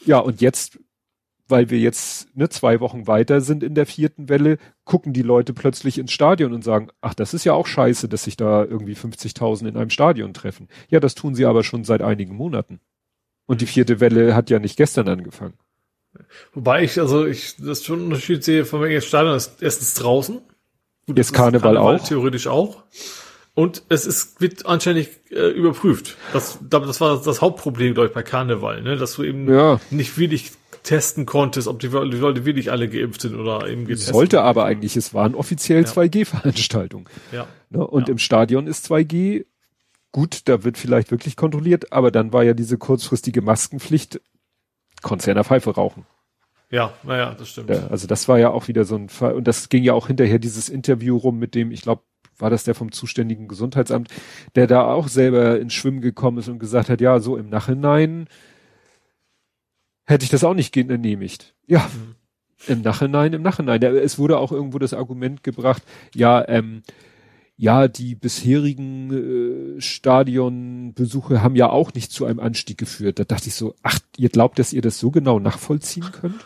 [0.05, 0.81] Ja, und jetzt,
[1.47, 5.55] weil wir jetzt ne, zwei Wochen weiter sind in der vierten Welle, gucken die Leute
[5.55, 8.95] plötzlich ins Stadion und sagen, ach, das ist ja auch scheiße, dass sich da irgendwie
[8.95, 10.67] 50.000 in einem Stadion treffen.
[10.89, 12.81] Ja, das tun sie aber schon seit einigen Monaten.
[13.47, 15.55] Und die vierte Welle hat ja nicht gestern angefangen.
[16.53, 20.41] Wobei ich, also ich das schon einen Unterschied sehe von welchem Stadion ist erstens draußen.
[21.07, 22.09] Gut, Jetzt Karneval, Karneval, auch.
[22.09, 22.83] Theoretisch auch.
[23.55, 26.17] Und es ist, wird anscheinend äh, überprüft.
[26.33, 28.97] Das, das war das Hauptproblem, glaube ich, bei Karneval, ne?
[28.97, 29.81] dass du eben ja.
[29.91, 30.53] nicht wirklich
[30.83, 34.15] testen konntest, ob die, die, Leute wirklich alle geimpft sind oder eben getestet.
[34.15, 35.89] Sollte aber eigentlich, es waren offiziell ja.
[35.89, 37.07] 2G-Veranstaltungen.
[37.33, 37.47] Ja.
[37.71, 37.87] Ne?
[37.87, 38.13] Und ja.
[38.13, 39.45] im Stadion ist 2G
[40.15, 44.21] gut, da wird vielleicht wirklich kontrolliert, aber dann war ja diese kurzfristige Maskenpflicht
[45.05, 46.05] Konzerner Pfeife rauchen.
[46.71, 47.71] Ja, naja, das stimmt.
[47.71, 49.35] Ja, also das war ja auch wieder so ein Fall.
[49.35, 52.03] Und das ging ja auch hinterher dieses Interview rum mit dem, ich glaube,
[52.37, 54.09] war das der vom zuständigen Gesundheitsamt,
[54.57, 58.27] der da auch selber ins Schwimmen gekommen ist und gesagt hat, ja, so im Nachhinein
[60.05, 61.55] hätte ich das auch nicht genehmigt.
[61.67, 62.17] Ja, mhm.
[62.67, 63.81] im Nachhinein, im Nachhinein.
[63.83, 65.83] Es wurde auch irgendwo das Argument gebracht,
[66.13, 66.83] ja, ähm,
[67.57, 73.19] ja, die bisherigen äh, Stadionbesuche haben ja auch nicht zu einem Anstieg geführt.
[73.19, 76.45] Da dachte ich so, ach, ihr glaubt, dass ihr das so genau nachvollziehen könnt?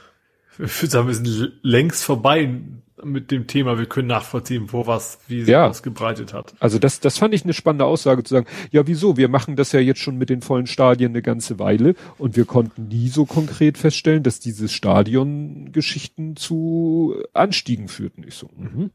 [0.59, 2.61] Ich würde sagen, wir sind längst vorbei
[3.05, 5.69] mit dem Thema, wir können nachvollziehen, wo was, wie sich ja.
[5.69, 6.55] ausgebreitet hat.
[6.59, 9.71] Also das, das fand ich eine spannende Aussage zu sagen, ja wieso, wir machen das
[9.71, 13.25] ja jetzt schon mit den vollen Stadien eine ganze Weile und wir konnten nie so
[13.25, 18.25] konkret feststellen, dass diese Stadiongeschichten zu Anstiegen führten.
[18.27, 18.91] Ich so, mh.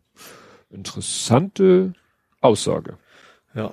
[0.70, 1.94] interessante
[2.44, 2.98] Aussage.
[3.56, 3.72] Ja.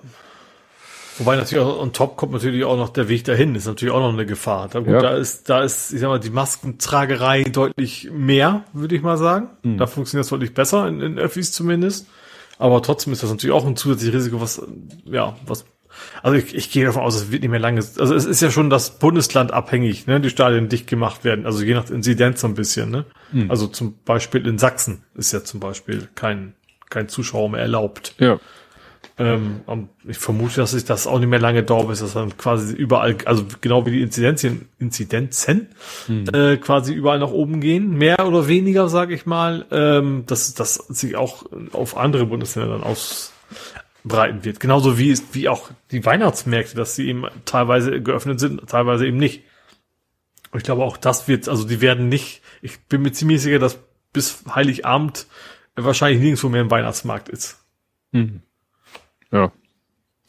[1.19, 4.01] Wobei natürlich auch on top kommt natürlich auch noch der Weg dahin, ist natürlich auch
[4.01, 4.69] noch eine Gefahr.
[4.69, 5.01] Da, gut, Ja.
[5.01, 9.51] da ist, da ist, ich sag mal, die Maskentragerei deutlich mehr, würde ich mal sagen.
[9.63, 9.77] Mhm.
[9.77, 12.07] Da funktioniert das deutlich besser, in, in Öffis zumindest.
[12.59, 14.63] Aber trotzdem ist das natürlich auch ein zusätzliches Risiko, was,
[15.05, 15.65] ja, was,
[16.23, 18.51] also ich, ich gehe davon aus, es wird nicht mehr lange, also es ist ja
[18.51, 22.47] schon das Bundesland abhängig, ne, die Stadien dicht gemacht werden, also je nach Inzidenz so
[22.47, 23.07] ein bisschen, ne.
[23.33, 23.51] Mhm.
[23.51, 26.55] Also zum Beispiel in Sachsen ist ja zum Beispiel kein,
[26.91, 28.15] kein Zuschauer mehr erlaubt.
[28.19, 28.39] Ja.
[29.19, 29.61] Ähm,
[30.09, 33.17] ich vermute, dass sich das auch nicht mehr lange dauert, bis das dann quasi überall,
[33.27, 35.69] also genau wie die Inzidenzien, Inzidenzen
[36.33, 40.75] äh, quasi überall nach oben gehen, mehr oder weniger, sage ich mal, ähm, dass das
[40.75, 44.59] sich auch auf andere Bundesländer dann ausbreiten wird.
[44.59, 49.19] Genauso wie es, wie auch die Weihnachtsmärkte, dass sie eben teilweise geöffnet sind, teilweise eben
[49.19, 49.45] nicht.
[50.51, 53.59] Und ich glaube auch das wird, also die werden nicht, ich bin mir ziemlich sicher,
[53.59, 53.79] dass
[54.13, 55.27] bis Heiligabend
[55.77, 57.59] wahrscheinlich nirgendwo mehr ein Weihnachtsmarkt ist.
[58.13, 58.41] Mhm.
[59.33, 59.53] Ja.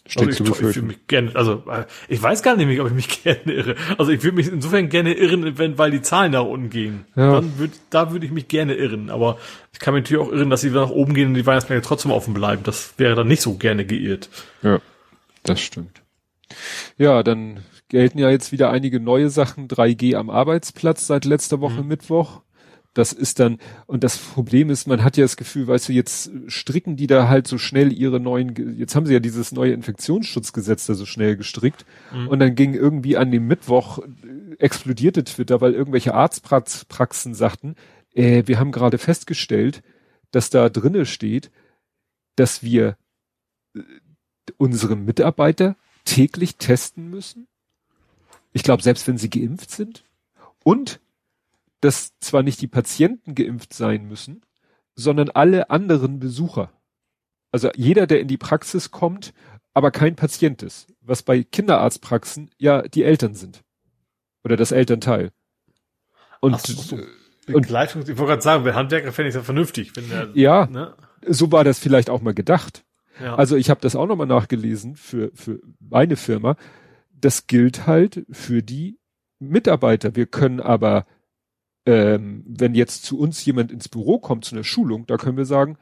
[0.08, 0.88] Steht Also zu ich, ich würde befürchten.
[0.88, 3.76] mich gerne, also äh, ich weiß gar nicht, ob ich mich gerne irre.
[3.98, 7.06] Also ich würde mich insofern gerne irren, wenn, weil die Zahlen nach unten gehen.
[7.16, 7.34] Ja.
[7.34, 9.10] Dann würd, da würde ich mich gerne irren.
[9.10, 9.38] Aber
[9.72, 12.12] ich kann mich natürlich auch irren, dass sie nach oben gehen und die Weihnachtsmärkte trotzdem
[12.12, 12.64] offen bleiben.
[12.64, 14.30] Das wäre dann nicht so gerne geirrt.
[14.64, 14.80] Ja,
[15.44, 16.02] das stimmt.
[16.98, 19.68] Ja, dann gelten ja jetzt wieder einige neue Sachen.
[19.68, 22.42] 3G am Arbeitsplatz seit letzter Woche Mittwoch.
[22.94, 26.30] Das ist dann, und das Problem ist, man hat ja das Gefühl, weißt du, jetzt
[26.48, 30.88] stricken die da halt so schnell ihre neuen, jetzt haben sie ja dieses neue Infektionsschutzgesetz
[30.88, 31.86] da so schnell gestrickt.
[32.28, 37.76] Und dann ging irgendwie an dem Mittwoch, äh, explodierte Twitter, weil irgendwelche Arztpraxen sagten,
[38.14, 39.84] äh, wir haben gerade festgestellt,
[40.32, 41.50] dass da drinne steht,
[42.36, 42.98] dass wir
[44.58, 47.48] unsere Mitarbeiter täglich testen müssen.
[48.52, 50.04] Ich glaube, selbst wenn sie geimpft sind.
[50.64, 51.00] Und
[51.82, 54.42] dass zwar nicht die Patienten geimpft sein müssen,
[54.96, 56.72] sondern alle anderen Besucher.
[57.52, 59.34] Also jeder, der in die Praxis kommt,
[59.74, 60.94] aber kein Patient ist.
[61.02, 63.64] Was bei Kinderarztpraxen ja die Eltern sind.
[64.44, 65.32] Oder das Elternteil.
[66.40, 67.00] Und Ach so.
[67.48, 69.96] Begleitung, ich wollte gerade sagen, bei Handwerker fände ich das vernünftig.
[69.96, 70.96] Wenn der, ja, ne?
[71.28, 72.84] so war das vielleicht auch mal gedacht.
[73.20, 73.36] ja.
[73.36, 76.56] Also ich habe das auch nochmal nachgelesen für, für meine Firma.
[77.12, 79.00] Das gilt halt für die
[79.40, 80.16] Mitarbeiter.
[80.16, 81.06] Wir können aber,
[81.86, 85.46] ähm, wenn jetzt zu uns jemand ins Büro kommt zu einer Schulung, da können wir
[85.46, 85.78] sagen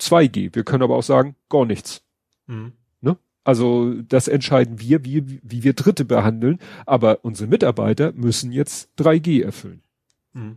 [0.00, 0.54] 2G.
[0.54, 2.02] Wir können aber auch sagen gar nichts.
[2.46, 2.72] Mhm.
[3.00, 3.16] Ne?
[3.44, 6.58] Also das entscheiden wir, wie, wie wir Dritte behandeln.
[6.86, 9.82] Aber unsere Mitarbeiter müssen jetzt 3G erfüllen.
[10.32, 10.56] Mhm.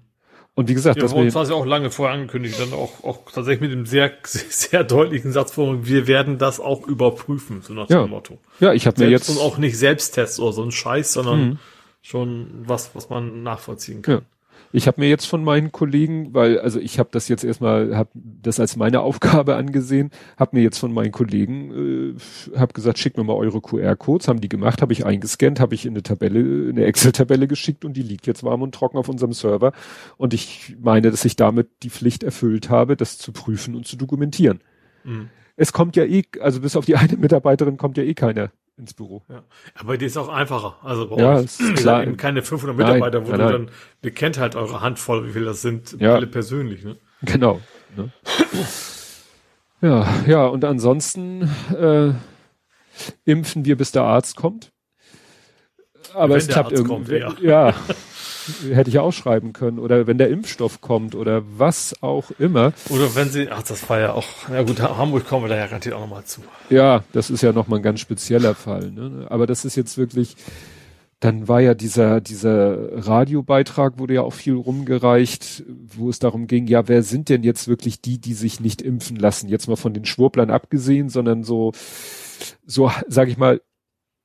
[0.56, 3.62] Und wie gesagt, Ja, das war ja auch lange vorher angekündigt, dann auch, auch tatsächlich
[3.62, 8.02] mit dem sehr, sehr deutlichen Satz vor, wir werden das auch überprüfen, so nach Ja.
[8.04, 8.40] dem Motto.
[8.60, 11.60] ja, ich habe mir jetzt und auch nicht Selbsttests oder so ein Scheiß, sondern Mhm.
[12.02, 14.16] schon was, was man nachvollziehen kann.
[14.16, 14.22] Ja.
[14.72, 18.10] Ich habe mir jetzt von meinen Kollegen, weil also ich habe das jetzt erstmal, habe
[18.14, 23.18] das als meine Aufgabe angesehen, habe mir jetzt von meinen Kollegen, äh, habe gesagt, schickt
[23.18, 26.40] mir mal eure QR-Codes, haben die gemacht, habe ich eingescannt, habe ich in eine Tabelle,
[26.40, 29.74] in eine Excel-Tabelle geschickt und die liegt jetzt warm und trocken auf unserem Server
[30.18, 33.98] und ich meine, dass ich damit die Pflicht erfüllt habe, das zu prüfen und zu
[33.98, 34.62] dokumentieren.
[35.04, 35.30] Mhm.
[35.56, 38.94] Es kommt ja eh, also bis auf die eine Mitarbeiterin kommt ja eh keiner ins
[38.94, 39.24] Büro.
[39.30, 39.44] Ja.
[39.76, 40.78] Aber die ist auch einfacher.
[40.84, 41.44] Also bei Ja, euch.
[41.46, 42.02] ist klar.
[42.04, 43.52] eben keine 500 Nein, Mitarbeiter, wo nein, du nein.
[43.68, 43.72] dann,
[44.04, 46.16] ihr kennt halt eure Handvoll, wie viel das sind, Ja.
[46.16, 46.96] alle persönlich, ne?
[47.22, 47.60] Genau.
[47.96, 48.12] Ne?
[49.82, 52.14] Ja, ja, und ansonsten äh,
[53.26, 54.72] impfen wir, bis der Arzt kommt.
[56.14, 57.20] Aber Wenn es der klappt Arzt irgendwie.
[57.22, 57.74] kommt, ja.
[58.74, 59.80] Hätte ich auch schreiben können.
[59.80, 62.74] Oder wenn der Impfstoff kommt oder was auch immer.
[62.90, 65.66] Oder wenn sie, ach, das war ja auch, na gut, Hamburg kommen wir da ja
[65.66, 66.42] garantiert auch nochmal zu.
[66.70, 68.92] Ja, das ist ja nochmal ein ganz spezieller Fall.
[68.92, 69.28] Ne?
[69.30, 70.36] Aber das ist jetzt wirklich,
[71.20, 76.68] dann war ja dieser, dieser Radiobeitrag, wurde ja auch viel rumgereicht, wo es darum ging,
[76.68, 79.50] ja, wer sind denn jetzt wirklich die, die sich nicht impfen lassen?
[79.50, 81.74] Jetzt mal von den Schwurblern abgesehen, sondern so,
[82.66, 83.62] so, sag ich mal,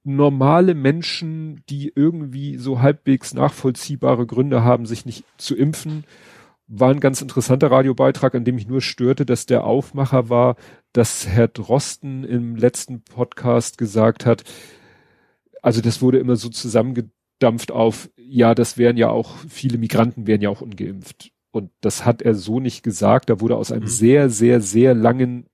[0.05, 6.05] normale Menschen, die irgendwie so halbwegs nachvollziehbare Gründe haben, sich nicht zu impfen,
[6.67, 10.57] war ein ganz interessanter Radiobeitrag, an dem mich nur störte, dass der Aufmacher war,
[10.93, 14.45] dass Herr Drosten im letzten Podcast gesagt hat,
[15.63, 20.41] also das wurde immer so zusammengedampft auf, ja, das wären ja auch, viele Migranten wären
[20.43, 21.33] ja auch ungeimpft.
[21.51, 23.31] Und das hat er so nicht gesagt.
[23.31, 23.89] Da wurde aus einem Mhm.
[23.89, 25.47] sehr, sehr, sehr langen,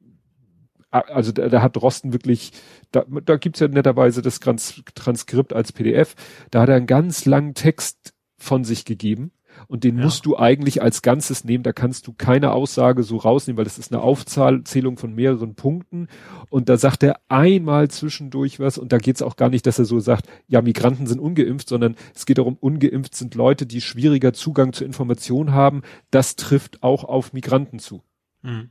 [0.91, 2.53] also da, da hat Drosten wirklich,
[2.93, 6.14] da, da gibt's ja netterweise das Trans Transkript als PDF,
[6.51, 9.32] da hat er einen ganz langen Text von sich gegeben.
[9.66, 10.05] Und den Ja.
[10.05, 11.64] musst du eigentlich als Ganzes nehmen.
[11.64, 16.07] Da kannst du keine Aussage so rausnehmen, weil das ist eine Aufzählung von mehreren Punkten.
[16.51, 18.78] Und da sagt er einmal zwischendurch was.
[18.78, 21.97] Und da geht's auch gar nicht, dass er so sagt, ja, Migranten sind ungeimpft, sondern
[22.14, 25.82] es geht darum, ungeimpft sind Leute, die schwieriger Zugang zu Informationen haben.
[26.12, 28.03] Das trifft auch auf Migranten zu.
[28.43, 28.70] Mhm.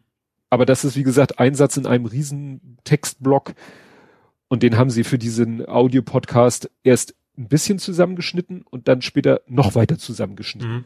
[0.49, 3.53] Aber das ist, wie gesagt, ein Satz in einem riesen Textblock.
[4.47, 9.75] Und den haben sie für diesen Audio-Podcast erst ein bisschen zusammengeschnitten und dann später noch
[9.75, 10.71] weiter zusammengeschnitten.
[10.71, 10.85] Mhm.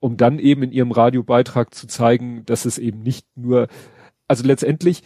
[0.00, 3.68] Um dann eben in ihrem Radiobeitrag zu zeigen, dass es eben nicht nur,
[4.28, 5.02] also letztendlich,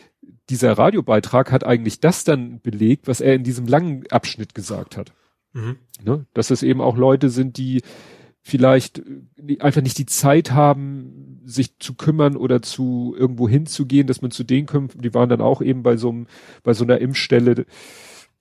[0.50, 5.12] dieser Radiobeitrag hat eigentlich das dann belegt, was er in diesem langen Abschnitt gesagt hat.
[5.52, 5.76] Mhm.
[6.02, 6.26] Ne?
[6.34, 7.82] Dass es eben auch Leute sind, die
[8.42, 9.02] vielleicht
[9.36, 14.30] die einfach nicht die Zeit haben, sich zu kümmern oder zu irgendwo hinzugehen, dass man
[14.30, 15.02] zu denen kommt.
[15.02, 16.26] Die waren dann auch eben bei so einem,
[16.62, 17.66] bei so einer Impfstelle,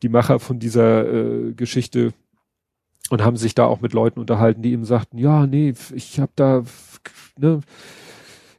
[0.01, 2.13] die Macher von dieser äh, Geschichte
[3.09, 6.31] und haben sich da auch mit Leuten unterhalten, die ihm sagten, ja, nee, ich habe
[6.35, 6.63] da,
[7.37, 7.61] ne,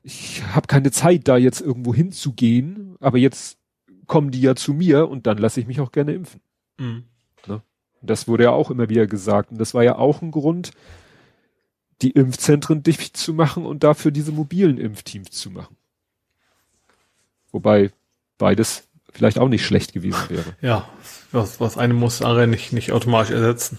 [0.02, 3.58] ich habe keine Zeit, da jetzt irgendwo hinzugehen, aber jetzt
[4.06, 6.40] kommen die ja zu mir und dann lasse ich mich auch gerne impfen.
[6.78, 7.04] Mhm.
[7.46, 7.62] Ne?
[8.02, 10.72] Das wurde ja auch immer wieder gesagt und das war ja auch ein Grund,
[12.02, 15.76] die Impfzentren dicht zu machen und dafür diese mobilen Impfteams zu machen.
[17.50, 17.92] Wobei
[18.38, 20.56] beides vielleicht auch nicht schlecht gewesen wäre.
[20.60, 20.88] Ja,
[21.30, 23.78] was, was eine muss andere nicht, nicht automatisch ersetzen.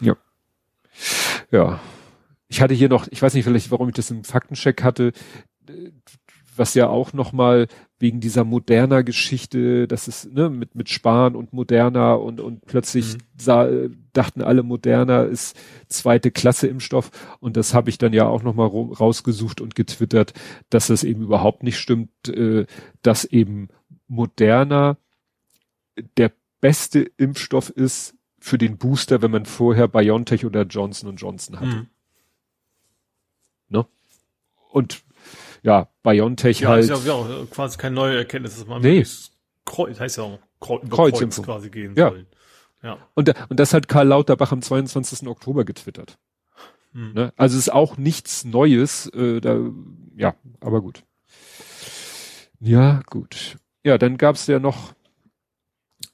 [0.00, 0.16] Ja.
[1.50, 1.80] Ja.
[2.48, 5.12] Ich hatte hier noch, ich weiß nicht vielleicht, warum ich das im Faktencheck hatte,
[6.54, 7.68] was ja auch nochmal
[7.98, 13.14] wegen dieser moderner Geschichte, das ist ne, mit mit Spahn und moderner und und plötzlich
[13.14, 13.18] mhm.
[13.38, 13.68] sah,
[14.12, 15.56] dachten alle moderner ist
[15.88, 17.10] zweite Klasse Impfstoff
[17.40, 20.34] und das habe ich dann ja auch nochmal rausgesucht und getwittert,
[20.70, 22.66] dass das eben überhaupt nicht stimmt, äh,
[23.02, 23.68] dass eben
[24.08, 24.96] moderner
[26.16, 31.66] der beste Impfstoff ist für den Booster, wenn man vorher BioNTech oder Johnson Johnson hatte.
[31.66, 31.86] Mhm.
[33.68, 33.86] Ne?
[34.70, 35.02] Und
[35.62, 36.90] ja, BioNTech ja, halt.
[36.90, 39.04] Ist ja auch quasi keine neue Erkenntnis, dass man nee.
[39.64, 42.10] Kreuz, heißt ja auch Kreuz, Kreuzimpfung quasi gehen ja.
[42.10, 42.26] soll.
[42.82, 42.98] Ja.
[43.14, 45.28] Und, und das hat Karl Lauterbach am 22.
[45.28, 46.18] Oktober getwittert.
[46.92, 47.12] Hm.
[47.14, 47.32] Ne?
[47.36, 49.58] Also ist auch nichts Neues, äh, da,
[50.16, 51.04] ja, aber gut.
[52.60, 53.58] Ja, gut.
[53.84, 54.94] Ja, dann gab's ja noch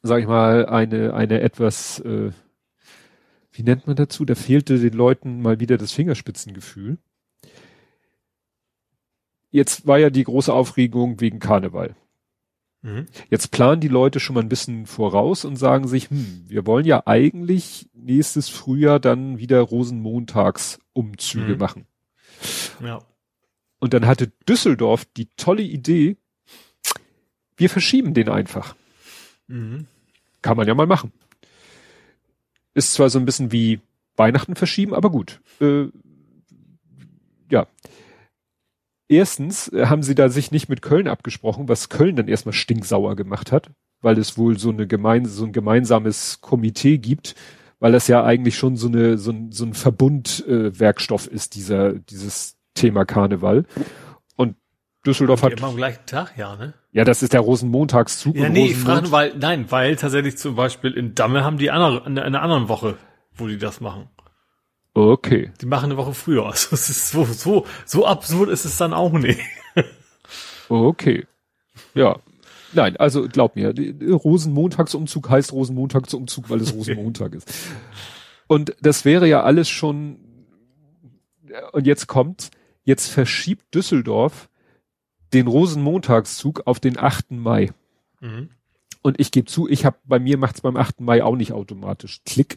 [0.03, 2.33] sag ich mal, eine, eine etwas, äh,
[3.53, 4.25] wie nennt man dazu?
[4.25, 6.99] Da fehlte den Leuten mal wieder das Fingerspitzengefühl.
[9.51, 11.97] Jetzt war ja die große Aufregung wegen Karneval.
[12.83, 13.07] Mhm.
[13.29, 16.87] Jetzt planen die Leute schon mal ein bisschen voraus und sagen sich, hm, wir wollen
[16.87, 21.59] ja eigentlich nächstes Frühjahr dann wieder Rosenmontagsumzüge mhm.
[21.59, 21.87] machen.
[22.83, 23.01] Ja.
[23.81, 26.17] Und dann hatte Düsseldorf die tolle Idee,
[27.57, 28.75] wir verschieben den einfach.
[29.49, 29.87] Mhm.
[30.43, 31.13] Kann man ja mal machen.
[32.75, 33.81] Ist zwar so ein bisschen wie
[34.17, 35.41] Weihnachten verschieben, aber gut.
[35.61, 35.87] Äh,
[37.51, 37.67] ja.
[39.09, 43.17] Erstens äh, haben sie da sich nicht mit Köln abgesprochen, was Köln dann erstmal stinksauer
[43.17, 47.35] gemacht hat, weil es wohl so eine gemein, so ein gemeinsames Komitee gibt,
[47.81, 51.95] weil das ja eigentlich schon so eine, so ein, so ein Verbundwerkstoff äh, ist, dieser,
[51.95, 53.65] dieses Thema Karneval.
[55.09, 55.53] Düsseldorf hat.
[55.53, 56.75] Immer am gleichen Tag, ja, ne?
[56.93, 58.37] Ja, das ist der Rosenmontagszug.
[58.37, 62.07] Ja, nee, ich frage, weil, nein, weil tatsächlich zum Beispiel in Damme haben die andere,
[62.07, 62.97] in einer anderen Woche,
[63.35, 64.09] wo die das machen.
[64.99, 65.53] Okay.
[65.61, 66.47] Die machen eine Woche früher.
[66.51, 69.41] Also es ist so, so, so absurd ist es dann auch nicht.
[70.69, 71.25] okay.
[71.95, 72.19] Ja.
[72.73, 73.73] Nein, also glaub mir,
[74.13, 77.51] Rosenmontagsumzug heißt Rosenmontagsumzug, weil es Rosenmontag ist.
[78.49, 80.19] Und das wäre ja alles schon,
[81.73, 82.51] und jetzt kommt,
[82.85, 84.49] jetzt verschiebt Düsseldorf
[85.33, 87.31] den Rosenmontagszug auf den 8.
[87.31, 87.71] Mai.
[88.21, 88.51] Mhm.
[89.03, 91.01] Und ich gebe zu, ich habe bei mir macht's beim 8.
[91.01, 92.57] Mai auch nicht automatisch Klick.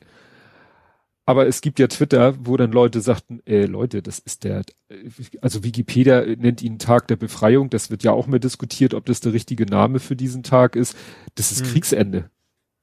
[1.32, 4.64] Aber es gibt ja Twitter, wo dann Leute sagten, äh, Leute, das ist der,
[5.40, 7.70] also Wikipedia nennt ihn Tag der Befreiung.
[7.70, 10.94] Das wird ja auch mehr diskutiert, ob das der richtige Name für diesen Tag ist.
[11.36, 11.70] Das ist mhm.
[11.70, 12.18] Kriegsende.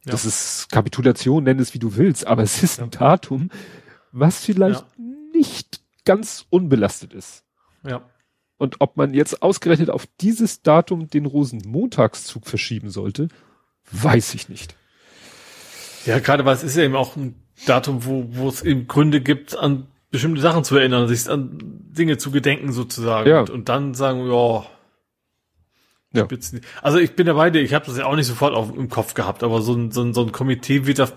[0.06, 0.12] Ja.
[0.12, 3.50] Das ist Kapitulation, nenn es wie du willst, aber es ist ein Datum,
[4.12, 5.04] was vielleicht ja.
[5.34, 7.44] nicht ganz unbelastet ist.
[7.86, 8.08] Ja.
[8.56, 13.28] Und ob man jetzt ausgerechnet auf dieses Datum den Rosenmontagszug verschieben sollte,
[13.92, 14.74] weiß ich nicht.
[16.06, 17.34] Ja, gerade weil es ist ja eben auch ein
[17.66, 22.16] Datum, wo, wo es eben Gründe gibt, an bestimmte Sachen zu erinnern, sich an Dinge
[22.16, 23.28] zu gedenken sozusagen.
[23.28, 23.40] Ja.
[23.40, 24.64] Und, und dann sagen, ja,
[26.14, 26.26] ja.
[26.80, 29.42] Also ich bin dabei, ich habe das ja auch nicht sofort auf, im Kopf gehabt,
[29.42, 31.12] aber so ein, so ein, so ein Komitee wird das,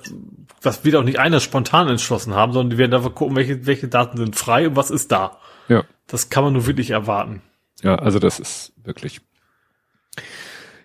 [0.62, 3.88] das wird auch nicht einer spontan entschlossen haben, sondern die werden einfach gucken, welche, welche
[3.88, 5.38] Daten sind frei und was ist da.
[5.70, 5.86] Ja.
[6.08, 7.42] Das kann man nur wirklich erwarten.
[7.82, 9.22] Ja, also das ist wirklich.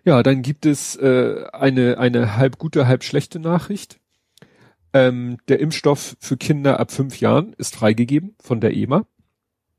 [0.05, 3.99] Ja, dann gibt es äh, eine, eine halb gute, halb schlechte Nachricht.
[4.97, 9.07] Ähm, der Impfstoff für Kinder ab fünf Jahren ist freigegeben von der EMA.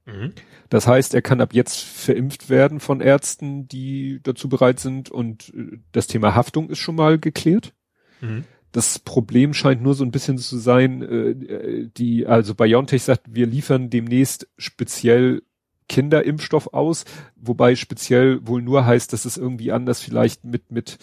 [0.06, 0.34] Mhm.
[0.70, 5.54] Das heißt, er kann ab jetzt verimpft werden von Ärzten, die dazu bereit sind und
[5.56, 7.74] äh, das Thema Haftung ist schon mal geklärt.
[8.22, 8.44] Mhm.
[8.72, 13.48] Das Problem scheint nur so ein bisschen zu sein, äh, die, also BioNTech sagt, wir
[13.48, 15.42] liefern demnächst speziell
[15.90, 17.06] Kinderimpfstoff aus,
[17.36, 21.00] wobei speziell wohl nur heißt, dass es irgendwie anders vielleicht mit, mit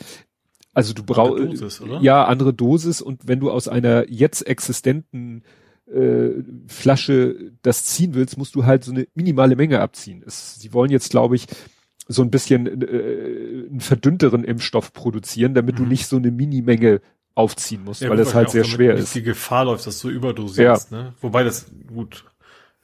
[0.74, 5.44] Also du brauchst ja andere Dosis und wenn du aus einer jetzt existenten
[5.86, 6.30] äh,
[6.66, 10.22] Flasche das ziehen willst, musst du halt so eine minimale Menge abziehen.
[10.26, 11.46] Es, sie wollen jetzt, glaube ich,
[12.08, 15.84] so ein bisschen äh, einen verdünnteren Impfstoff produzieren, damit mhm.
[15.84, 17.00] du nicht so eine Minimenge
[17.34, 19.14] aufziehen musst, ja, weil das halt sehr schwer ist.
[19.14, 20.92] Die Gefahr läuft, dass du überdosierst.
[20.92, 21.02] Ja.
[21.02, 21.14] Ne?
[21.20, 22.24] Wobei das gut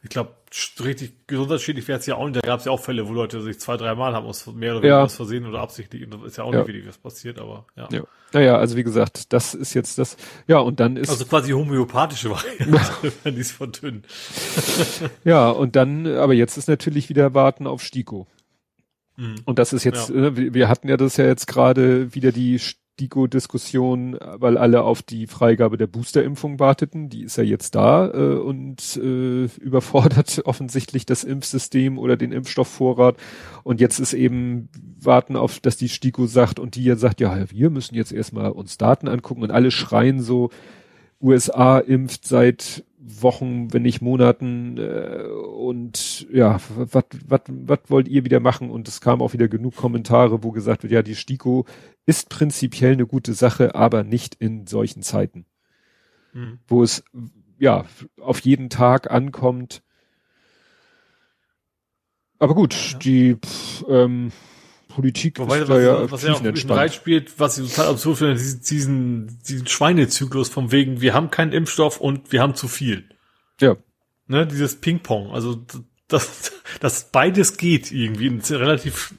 [0.03, 0.35] ich glaube,
[0.83, 2.37] richtig gesundheitsschädlich wäre es ja auch nicht.
[2.37, 4.73] Da gab es ja auch Fälle, wo Leute sich zwei, drei Mal haben aus mehr
[4.73, 5.03] oder weniger ja.
[5.05, 6.05] aus Versehen oder absichtlich.
[6.05, 6.61] Und das ist ja auch ja.
[6.61, 7.89] nicht wirklich was passiert, aber ja.
[7.93, 8.03] ja.
[8.33, 10.17] Naja, also wie gesagt, das ist jetzt das.
[10.47, 11.11] Ja, und dann ist.
[11.11, 14.05] Also quasi homöopathische Variante, wenn die es verdünnen.
[15.25, 18.27] ja, und dann, aber jetzt ist natürlich wieder Warten auf Stiko.
[19.17, 19.37] Mhm.
[19.45, 20.09] Und das ist jetzt.
[20.09, 22.59] Äh, wir hatten ja das ja jetzt gerade wieder die
[23.01, 27.09] STIKO-Diskussion, weil alle auf die Freigabe der Boosterimpfung warteten.
[27.09, 33.17] Die ist ja jetzt da äh, und äh, überfordert offensichtlich das Impfsystem oder den Impfstoffvorrat.
[33.63, 34.69] Und jetzt ist eben
[35.01, 38.51] warten auf, dass die STIKO sagt und die ja sagt, ja, wir müssen jetzt erstmal
[38.51, 40.51] uns Daten angucken und alle schreien so,
[41.23, 48.71] USA impft seit Wochen, wenn nicht Monaten äh, und ja, was wollt ihr wieder machen?
[48.71, 51.65] Und es kam auch wieder genug Kommentare, wo gesagt wird, ja, die STIKO
[52.05, 55.47] ist prinzipiell eine gute Sache, aber nicht in solchen Zeiten,
[56.35, 56.59] mhm.
[56.69, 57.03] wo es
[57.59, 57.87] ja
[58.21, 59.83] auf jeden Tag ankommt.
[62.39, 62.99] Aber gut, ja.
[62.99, 64.31] die pff, ähm,
[65.01, 66.95] Politik Wobei, ist was, ja was ja auch entspannt.
[66.95, 71.53] spielt, was ich total absurd finde, diesen, diesen, diesen Schweinezyklus vom wegen, wir haben keinen
[71.53, 73.09] Impfstoff und wir haben zu viel.
[73.61, 73.77] Ja.
[74.27, 75.65] Ne, dieses Ping-Pong, also
[76.09, 79.15] dass, dass beides geht irgendwie in relativ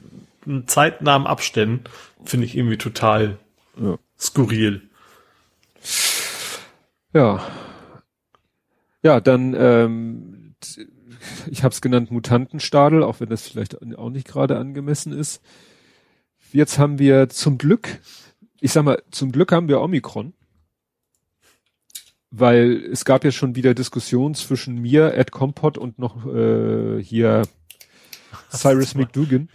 [0.66, 1.84] zeitnahen Abständen,
[2.24, 3.38] finde ich irgendwie total
[3.80, 3.98] ja.
[4.18, 4.82] skurril.
[7.12, 7.44] Ja.
[9.02, 10.54] Ja, dann ähm,
[11.50, 15.42] ich habe es genannt Mutantenstadel, auch wenn das vielleicht auch nicht gerade angemessen ist.
[16.52, 18.00] Jetzt haben wir zum Glück,
[18.60, 20.34] ich sag mal, zum Glück haben wir Omikron,
[22.30, 27.42] weil es gab ja schon wieder Diskussionen zwischen mir, Ed Compot und noch äh, hier
[28.52, 29.48] Cyrus McDougan.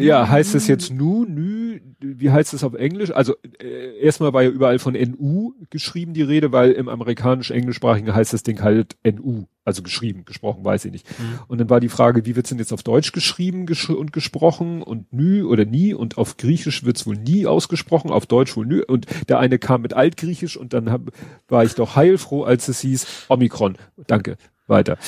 [0.00, 3.10] Ja, heißt es jetzt Nu, Nü, wie heißt es auf Englisch?
[3.10, 8.32] Also äh, erstmal war ja überall von NU geschrieben die Rede, weil im amerikanisch-englischsprachigen heißt
[8.32, 11.08] das Ding halt NU, also geschrieben, gesprochen weiß ich nicht.
[11.18, 11.40] Mhm.
[11.48, 14.82] Und dann war die Frage, wie wird's denn jetzt auf Deutsch geschrieben gesch und gesprochen
[14.82, 18.82] und Nü oder Nie und auf Griechisch wird's wohl nie ausgesprochen, auf Deutsch wohl Nü
[18.82, 21.02] und der eine kam mit Altgriechisch und dann hab,
[21.48, 23.76] war ich doch heilfroh, als es hieß Omikron.
[24.06, 24.36] Danke
[24.68, 24.98] weiter.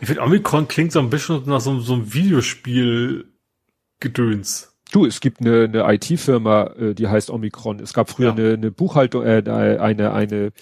[0.00, 4.68] Ich finde, Omikron klingt so ein bisschen nach so, so einem Videospiel-Gedöns.
[4.92, 7.80] Du, es gibt eine, eine IT-Firma, äh, die heißt Omikron.
[7.80, 8.34] Es gab früher ja.
[8.34, 10.52] eine, eine Buchhaltung, äh, eine, eine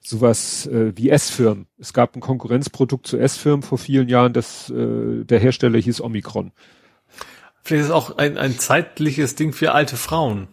[0.00, 1.66] sowas äh, wie S-Firmen.
[1.78, 6.52] Es gab ein Konkurrenzprodukt zu S-Firmen vor vielen Jahren, das äh, der Hersteller hieß Omikron.
[7.62, 10.48] Vielleicht ist es auch ein, ein zeitliches Ding für alte Frauen.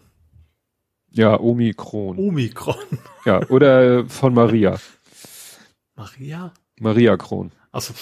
[1.11, 2.17] Ja, Omikron.
[2.17, 2.75] Omikron.
[3.23, 4.77] Ja, oder von Maria.
[5.95, 6.53] Maria?
[6.79, 7.51] Maria Kron.
[7.71, 7.93] Also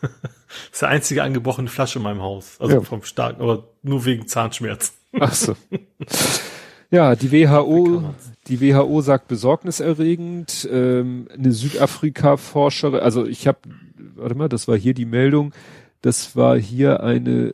[0.00, 0.10] das
[0.72, 2.56] ist die einzige angebrochene Flasche in meinem Haus.
[2.60, 2.80] Also ja.
[2.80, 4.94] vom starken, aber nur wegen Zahnschmerzen.
[5.20, 5.56] Ach so.
[6.90, 8.14] Ja, die WHO,
[8.46, 10.68] die WHO sagt besorgniserregend.
[10.70, 13.58] Ähm, eine Südafrika-Forscherin, also ich habe,
[14.14, 15.52] warte mal, das war hier die Meldung.
[16.02, 17.52] Das war hier eine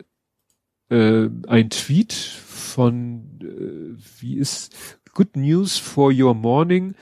[0.90, 4.74] äh, ein Tweet von äh, wie ist
[5.14, 6.94] Good News for Your Morning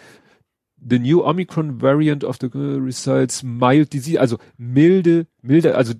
[0.80, 5.94] the new Omicron variant of the results mild disease, also milde, milde, also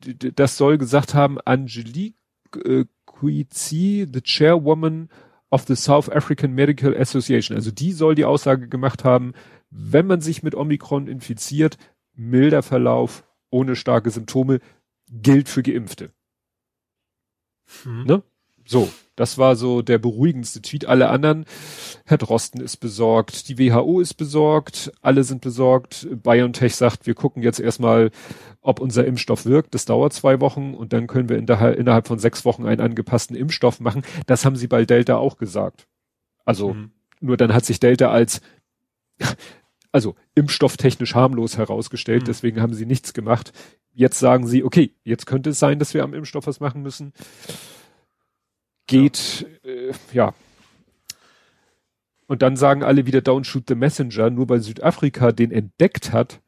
[0.00, 2.16] das soll gesagt haben, Angelique
[2.64, 5.08] äh, Kuizi, the chairwoman
[5.50, 7.56] of the South African Medical Association.
[7.56, 9.32] Also die soll die Aussage gemacht haben,
[9.70, 11.78] wenn man sich mit Omikron infiziert,
[12.14, 14.60] milder Verlauf, ohne starke Symptome,
[15.08, 16.10] gilt für Geimpfte.
[17.84, 18.04] Hm.
[18.04, 18.22] Ne?
[18.64, 20.86] So, das war so der beruhigendste Tweet.
[20.86, 21.44] Alle anderen,
[22.06, 26.08] Herr Drosten ist besorgt, die WHO ist besorgt, alle sind besorgt.
[26.10, 28.10] BioNTech sagt, wir gucken jetzt erstmal,
[28.62, 29.74] ob unser Impfstoff wirkt.
[29.74, 33.80] Das dauert zwei Wochen und dann können wir innerhalb von sechs Wochen einen angepassten Impfstoff
[33.80, 34.02] machen.
[34.26, 35.86] Das haben sie bei Delta auch gesagt.
[36.44, 36.90] Also, mhm.
[37.20, 38.40] nur dann hat sich Delta als,
[39.92, 42.26] also impfstofftechnisch harmlos herausgestellt, mhm.
[42.26, 43.52] deswegen haben sie nichts gemacht.
[43.92, 47.12] Jetzt sagen sie, okay, jetzt könnte es sein, dass wir am Impfstoff was machen müssen
[48.92, 49.46] geht.
[49.64, 50.34] Äh, ja.
[52.26, 56.40] Und dann sagen alle wieder Don't shoot the messenger, nur weil Südafrika den entdeckt hat,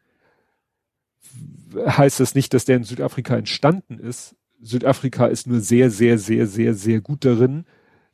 [1.75, 4.37] heißt das nicht, dass der in Südafrika entstanden ist.
[4.61, 7.67] Südafrika ist nur sehr, sehr, sehr, sehr, sehr gut darin,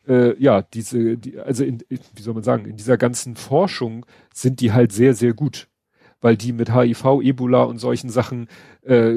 [0.09, 4.61] äh, ja, diese, die, also in, wie soll man sagen, in dieser ganzen Forschung sind
[4.61, 5.69] die halt sehr, sehr gut,
[6.21, 8.49] weil die mit HIV, Ebola und solchen Sachen,
[8.83, 9.15] äh,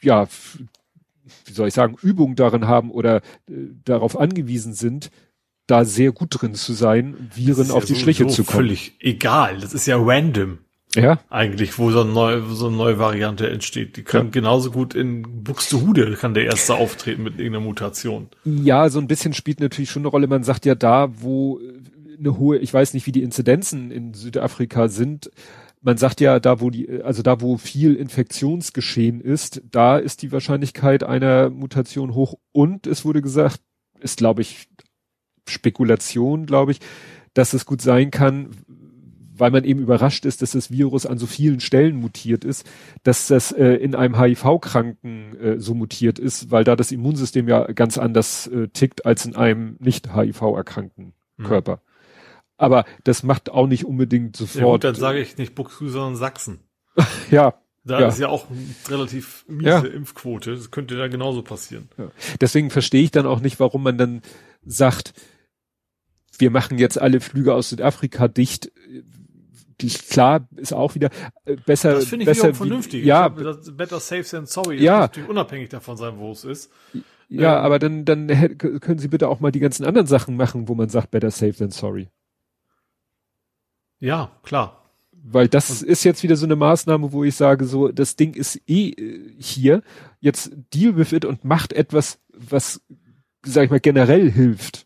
[0.00, 0.26] ja,
[1.46, 3.52] wie soll ich sagen, Übung darin haben oder äh,
[3.84, 5.10] darauf angewiesen sind,
[5.66, 8.56] da sehr gut drin zu sein, Viren auf die ja Schliche zu kommen.
[8.56, 9.58] Völlig egal.
[9.60, 10.58] Das ist ja random.
[10.94, 11.18] Ja.
[11.28, 13.96] Eigentlich, wo so eine neue, so eine neue Variante entsteht.
[13.96, 14.30] Die kann ja.
[14.30, 18.28] genauso gut in Buxtehude kann der erste auftreten mit irgendeiner Mutation.
[18.44, 20.26] Ja, so ein bisschen spielt natürlich schon eine Rolle.
[20.28, 21.58] Man sagt ja da, wo
[22.18, 25.30] eine hohe, ich weiß nicht, wie die Inzidenzen in Südafrika sind.
[25.86, 30.32] Man sagt ja, da wo die, also da wo viel Infektionsgeschehen ist, da ist die
[30.32, 32.36] Wahrscheinlichkeit einer Mutation hoch.
[32.52, 33.60] Und es wurde gesagt,
[34.00, 34.66] ist glaube ich
[35.46, 36.80] Spekulation, glaube ich,
[37.34, 38.48] dass es gut sein kann,
[39.36, 42.66] weil man eben überrascht ist, dass das Virus an so vielen Stellen mutiert ist,
[43.02, 47.70] dass das äh, in einem HIV-Kranken äh, so mutiert ist, weil da das Immunsystem ja
[47.72, 51.44] ganz anders äh, tickt als in einem nicht HIV-erkrankten mhm.
[52.64, 54.62] Aber das macht auch nicht unbedingt sofort.
[54.62, 56.60] Ja, gut, dann sage ich nicht Buxtehude, sondern Sachsen.
[57.30, 57.54] ja.
[57.86, 58.08] Da ja.
[58.08, 58.46] ist ja auch
[58.88, 59.80] relativ miese ja.
[59.80, 60.56] Impfquote.
[60.56, 61.90] Das könnte da genauso passieren.
[61.98, 62.10] Ja.
[62.40, 64.22] Deswegen verstehe ich dann auch nicht, warum man dann
[64.64, 65.12] sagt,
[66.38, 68.72] wir machen jetzt alle Flüge aus Südafrika dicht
[70.08, 71.10] klar ist auch wieder
[71.44, 71.94] äh, besser.
[71.94, 73.02] Das finde ich besser, vernünftig.
[73.02, 74.82] Wie, ja, glaub, better safe than sorry.
[74.82, 76.72] Ja, natürlich unabhängig davon sein, wo es ist.
[77.28, 80.68] Ja, ähm, aber dann dann können Sie bitte auch mal die ganzen anderen Sachen machen,
[80.68, 82.08] wo man sagt better safe than sorry.
[84.04, 84.90] Ja, klar.
[85.12, 88.34] Weil das Und, ist jetzt wieder so eine Maßnahme, wo ich sage, so das Ding
[88.34, 89.82] ist eh äh, hier.
[90.20, 92.82] Jetzt deal with it und macht etwas, was
[93.42, 94.84] sag ich mal generell hilft.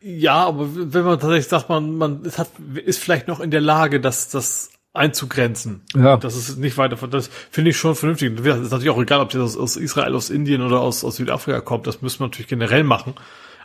[0.00, 2.48] Ja, aber wenn man tatsächlich sagt, man, man hat,
[2.82, 5.82] ist vielleicht noch in der Lage, das, das einzugrenzen.
[5.94, 6.16] Ja.
[6.16, 8.34] Das ist nicht weiter von, das finde ich schon vernünftig.
[8.42, 11.16] Das ist natürlich auch egal, ob das aus, aus Israel, aus Indien oder aus, aus
[11.16, 11.86] Südafrika kommt.
[11.86, 13.14] Das müssen wir natürlich generell machen.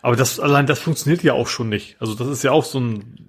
[0.01, 1.95] Aber das, allein das funktioniert ja auch schon nicht.
[1.99, 3.26] Also das ist ja auch so ein,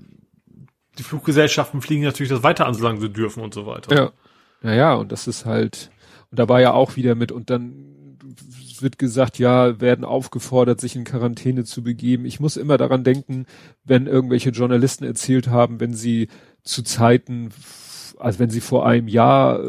[0.99, 3.95] die Fluggesellschaften fliegen natürlich das weiter an, solange sie dürfen und so weiter.
[3.95, 4.13] Ja.
[4.61, 5.91] Naja, und das ist halt,
[6.31, 7.95] und da war ja auch wieder mit, und dann
[8.81, 12.25] wird gesagt, ja, werden aufgefordert, sich in Quarantäne zu begeben.
[12.25, 13.47] Ich muss immer daran denken,
[13.85, 16.29] wenn irgendwelche Journalisten erzählt haben, wenn sie
[16.63, 17.51] zu Zeiten,
[18.19, 19.61] also wenn sie vor einem Jahr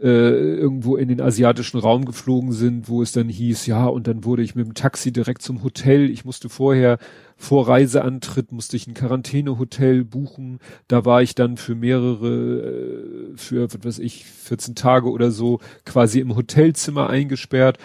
[0.00, 4.24] äh, irgendwo in den asiatischen Raum geflogen sind, wo es dann hieß, ja, und dann
[4.24, 6.10] wurde ich mit dem Taxi direkt zum Hotel.
[6.10, 6.98] Ich musste vorher,
[7.36, 10.60] vor Reiseantritt, musste ich ein Quarantänehotel buchen.
[10.88, 15.60] Da war ich dann für mehrere, äh, für, was weiß ich, 14 Tage oder so
[15.84, 17.78] quasi im Hotelzimmer eingesperrt.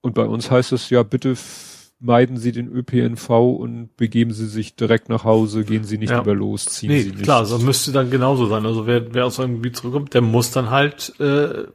[0.00, 1.36] Und bei uns heißt es ja, bitte
[2.00, 6.22] meiden Sie den ÖPNV und begeben Sie sich direkt nach Hause, gehen Sie nicht ja.
[6.22, 7.22] über los, ziehen nee, Sie nicht.
[7.22, 8.64] Klar, so müsste dann genauso sein.
[8.64, 11.66] Also wer, wer aus einem Gebiet zurückkommt, der muss dann halt äh,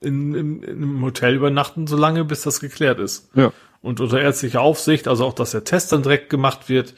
[0.00, 3.28] in, in, in einem Hotel übernachten, solange bis das geklärt ist.
[3.34, 3.52] Ja.
[3.84, 6.94] Und unter ärztlicher Aufsicht, also auch, dass der Test dann direkt gemacht wird,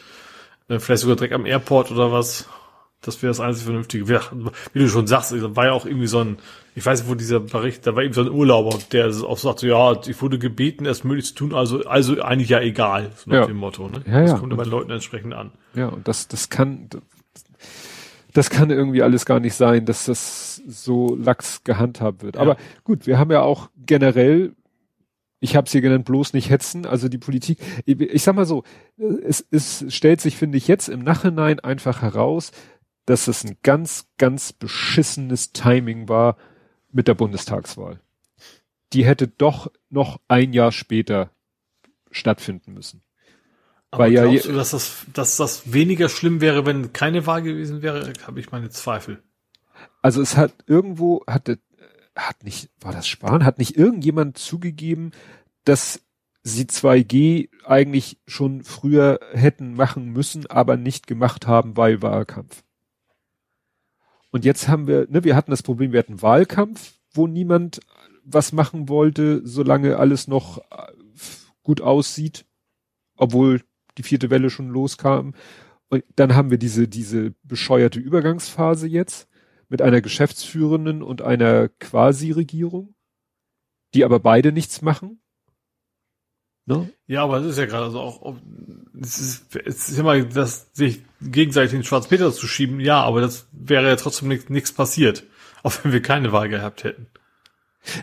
[0.69, 2.49] äh, vielleicht sogar direkt am Airport oder was.
[3.03, 4.09] Das wäre das einzige Vernünftige.
[4.09, 4.19] Wie,
[4.73, 6.39] wie du schon sagst, war ja auch irgendwie so ein,
[6.77, 9.61] ich weiß nicht, wo dieser Bericht, da war eben so ein Urlauber, der auch sagt,
[9.61, 13.31] so, ja, ich wurde gebeten, es möglich zu tun, also, also eigentlich ja egal, so
[13.31, 13.47] nach ja.
[13.47, 14.03] dem Motto, ne?
[14.07, 14.39] Ja, das ja.
[14.39, 15.51] kommt ja bei Leuten entsprechend an.
[15.75, 16.89] Ja, und das, das kann,
[18.33, 22.37] das kann irgendwie alles gar nicht sein, dass das so lax gehandhabt wird.
[22.37, 22.43] Ja.
[22.43, 24.53] Aber gut, wir haben ja auch generell
[25.47, 26.87] ich habe sie genannt, bloß nicht hetzen.
[26.87, 28.65] Also die Politik, ich, ich sag mal so,
[29.23, 32.51] es, es stellt sich, finde ich, jetzt im Nachhinein einfach heraus,
[33.05, 36.37] dass es ein ganz, ganz beschissenes Timing war
[36.91, 38.01] mit der Bundestagswahl.
[38.93, 41.31] Die hätte doch noch ein Jahr später
[42.11, 43.03] stattfinden müssen.
[43.93, 47.43] Aber Weil glaubst ja, du, dass das, dass das weniger schlimm wäre, wenn keine Wahl
[47.43, 48.13] gewesen wäre?
[48.27, 49.23] Habe ich meine Zweifel.
[50.03, 51.61] Also es hat irgendwo, hatte,
[52.17, 55.13] hat nicht, war das Spahn, hat nicht irgendjemand zugegeben,
[55.65, 56.01] dass
[56.43, 62.63] sie 2G eigentlich schon früher hätten machen müssen, aber nicht gemacht haben, weil Wahlkampf.
[64.31, 67.81] Und jetzt haben wir, ne, wir hatten das Problem, wir hatten Wahlkampf, wo niemand
[68.25, 70.93] was machen wollte, solange alles noch äh,
[71.63, 72.45] gut aussieht,
[73.17, 73.63] obwohl
[73.99, 75.35] die vierte Welle schon loskam.
[75.89, 79.29] Und dann haben wir diese, diese bescheuerte Übergangsphase jetzt
[79.69, 82.95] mit einer Geschäftsführenden und einer Quasi-Regierung,
[83.95, 85.21] die aber beide nichts machen.
[86.67, 86.91] Ne?
[87.07, 88.35] Ja, aber es ist ja gerade also auch,
[89.01, 93.47] es ist, es ist immer, das sich gegenseitig den Schwarzpeter zu schieben, ja, aber das
[93.53, 95.25] wäre ja trotzdem nichts passiert,
[95.63, 97.07] auch wenn wir keine Wahl gehabt hätten.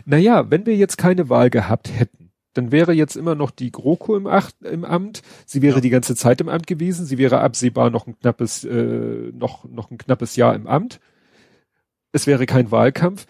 [0.06, 4.16] Naja, wenn wir jetzt keine Wahl gehabt hätten, dann wäre jetzt immer noch die GroKo
[4.16, 5.22] im, Acht, im Amt.
[5.44, 5.80] Sie wäre ja.
[5.80, 7.04] die ganze Zeit im Amt gewesen.
[7.04, 11.00] Sie wäre absehbar noch ein knappes, äh, noch, noch ein knappes Jahr im Amt.
[12.14, 13.26] Es wäre kein Wahlkampf.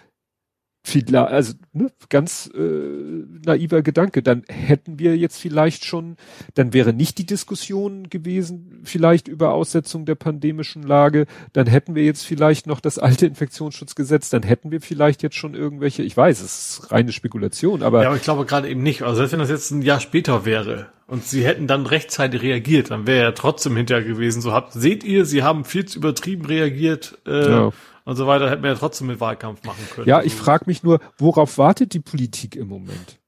[0.86, 6.18] viel, also ne, ganz äh, naiver Gedanke, dann hätten wir jetzt vielleicht schon,
[6.52, 11.24] dann wäre nicht die Diskussion gewesen, vielleicht über Aussetzung der pandemischen Lage,
[11.54, 15.54] dann hätten wir jetzt vielleicht noch das alte Infektionsschutzgesetz, dann hätten wir vielleicht jetzt schon
[15.54, 18.02] irgendwelche, ich weiß, es ist reine Spekulation, aber.
[18.02, 19.00] Ja, aber ich glaube gerade eben nicht.
[19.00, 22.90] Also selbst wenn das jetzt ein Jahr später wäre und sie hätten dann rechtzeitig reagiert,
[22.90, 26.44] dann wäre ja trotzdem hinterher gewesen, so habt, seht ihr, sie haben viel zu übertrieben
[26.44, 27.72] reagiert, äh, ja
[28.04, 30.08] und so weiter, hätten wir ja trotzdem mit Wahlkampf machen können.
[30.08, 33.18] Ja, ich frage mich nur, worauf wartet die Politik im Moment?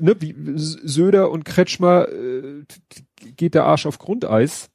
[0.00, 2.64] Ne, wie Söder und Kretschmer äh,
[3.36, 4.70] geht der Arsch auf Grundeis.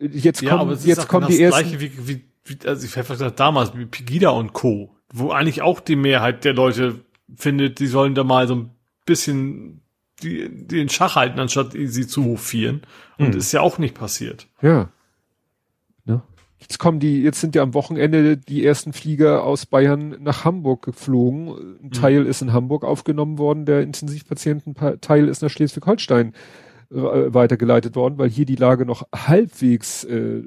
[0.00, 1.70] Jetzt ja, kommen, jetzt kommen die ersten.
[1.70, 5.62] Gleiche wie, wie, wie, also ich habe gesagt, damals wie Pegida und Co., wo eigentlich
[5.62, 7.04] auch die Mehrheit der Leute
[7.36, 8.70] findet, die sollen da mal so ein
[9.04, 9.82] bisschen
[10.22, 12.82] die, den Schach halten, anstatt sie zu hofieren.
[13.18, 13.38] Und hm.
[13.38, 14.48] ist ja auch nicht passiert.
[14.62, 14.90] Ja.
[16.62, 20.84] Jetzt kommen die, jetzt sind ja am Wochenende die ersten Flieger aus Bayern nach Hamburg
[20.84, 21.48] geflogen.
[21.48, 21.90] Ein mhm.
[21.90, 26.34] Teil ist in Hamburg aufgenommen worden, der Intensivpatiententeil ist nach Schleswig-Holstein
[26.92, 30.42] äh, weitergeleitet worden, weil hier die Lage noch halbwegs, äh,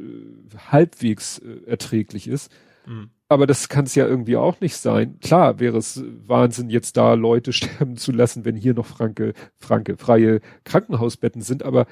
[0.72, 2.49] halbwegs äh, erträglich ist.
[2.86, 3.09] Mhm.
[3.28, 5.20] Aber das kann es ja irgendwie auch nicht sein.
[5.20, 9.97] Klar wäre es Wahnsinn, jetzt da Leute sterben zu lassen, wenn hier noch franke, franke,
[9.97, 11.88] freie Krankenhausbetten sind, aber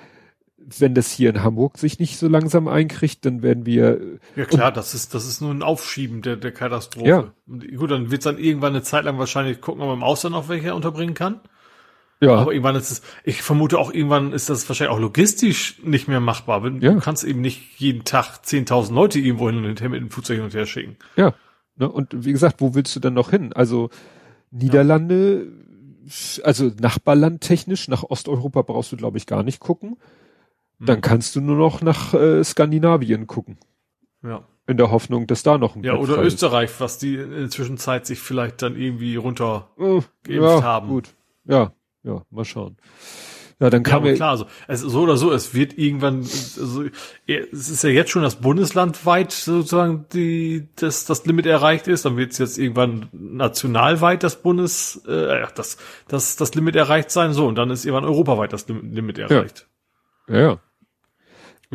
[0.80, 4.20] wenn das hier in Hamburg sich nicht so langsam einkriegt, dann werden wir.
[4.36, 7.08] Ja klar, das ist, das ist nur ein Aufschieben der, der Katastrophe.
[7.08, 7.34] Ja.
[7.48, 10.04] Und gut, dann wird es dann irgendwann eine Zeit lang wahrscheinlich gucken, ob man im
[10.04, 11.42] Ausland noch welche unterbringen kann.
[12.24, 12.36] Ja.
[12.36, 16.22] Aber irgendwann ist es, ich vermute auch irgendwann ist das wahrscheinlich auch logistisch nicht mehr
[16.22, 16.64] machbar.
[16.80, 16.94] Ja.
[16.94, 20.38] Du kannst eben nicht jeden Tag 10.000 Leute irgendwo hin und her mit dem Flugzeug
[20.38, 20.96] hin und her schicken.
[21.18, 21.34] Ja.
[21.76, 21.92] Ne?
[21.92, 23.52] Und wie gesagt, wo willst du dann noch hin?
[23.52, 23.90] Also
[24.52, 25.48] Niederlande,
[26.06, 26.44] ja.
[26.46, 29.98] also Nachbarland technisch, nach Osteuropa brauchst du glaube ich gar nicht gucken.
[30.86, 31.02] Dann mhm.
[31.02, 33.58] kannst du nur noch nach äh, Skandinavien gucken.
[34.22, 34.44] Ja.
[34.68, 36.80] In der Hoffnung, dass da noch ein Ja, oder Österreich, ist.
[36.80, 40.88] was die in der Zwischenzeit sich vielleicht dann irgendwie runter oh, ja, haben.
[40.88, 41.10] Gut.
[41.46, 41.74] Ja,
[42.04, 42.78] ja, mal schauen.
[43.60, 44.16] Ja, dann kann ja, man.
[44.16, 46.84] Klar, also, es, so oder so, es wird irgendwann, also,
[47.28, 52.18] es ist ja jetzt schon das bundeslandweit sozusagen die, das, das Limit erreicht ist, dann
[52.18, 55.78] wird es jetzt irgendwann nationalweit das Bundes, äh, das,
[56.08, 59.68] das, das Limit erreicht sein, so, und dann ist irgendwann europaweit das Limit erreicht.
[60.28, 60.42] Ja, ja.
[60.46, 60.60] Ja,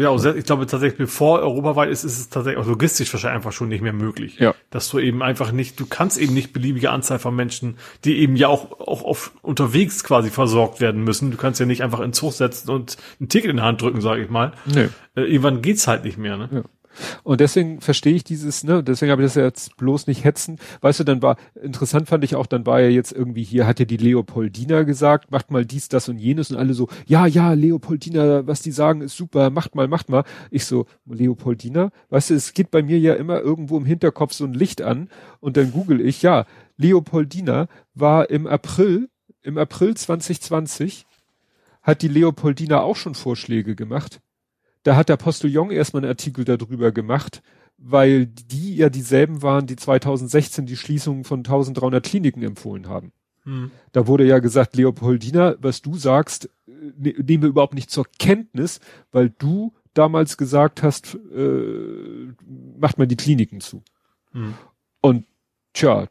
[0.07, 3.68] also ich glaube tatsächlich, bevor europaweit ist, ist es tatsächlich auch logistisch wahrscheinlich einfach schon
[3.68, 4.38] nicht mehr möglich.
[4.38, 4.55] Ja.
[4.70, 8.36] Dass du eben einfach nicht, du kannst eben nicht beliebige Anzahl von Menschen, die eben
[8.36, 11.30] ja auch, auch auf, unterwegs quasi versorgt werden müssen.
[11.30, 14.01] Du kannst ja nicht einfach ins Zug setzen und ein Ticket in die Hand drücken,
[14.01, 14.53] sage ich mal.
[14.66, 14.88] Nee.
[15.16, 16.49] Äh, irgendwann geht's halt nicht mehr, ne?
[16.53, 16.62] Ja.
[17.22, 20.59] Und deswegen verstehe ich dieses, ne, deswegen habe ich das jetzt bloß nicht hetzen.
[20.80, 23.78] Weißt du, dann war, interessant fand ich auch, dann war ja jetzt irgendwie hier, hat
[23.80, 27.53] ja die Leopoldina gesagt, macht mal dies, das und jenes und alle so, ja, ja,
[27.53, 30.24] Leopoldina, was die sagen, ist super, macht mal, macht mal.
[30.51, 34.44] Ich so, Leopoldina, weißt du, es geht bei mir ja immer irgendwo im Hinterkopf so
[34.44, 35.09] ein Licht an
[35.40, 36.46] und dann google ich, ja,
[36.76, 39.09] Leopoldina war im April,
[39.42, 41.07] im April 2020
[41.82, 44.20] hat die Leopoldina auch schon Vorschläge gemacht
[44.83, 47.43] da hat der Postillon erstmal einen Artikel darüber gemacht,
[47.79, 53.12] weil die ja dieselben waren, die 2016 die Schließung von 1300 Kliniken empfohlen haben.
[53.45, 53.70] Hm.
[53.93, 58.81] Da wurde ja gesagt, Leopoldina, was du sagst, ne, nehmen wir überhaupt nicht zur Kenntnis,
[59.12, 62.33] weil du damals gesagt hast, äh,
[62.79, 63.83] macht man die Kliniken zu.
[64.33, 64.55] Hm.
[65.01, 65.24] Und
[65.72, 66.09] tja,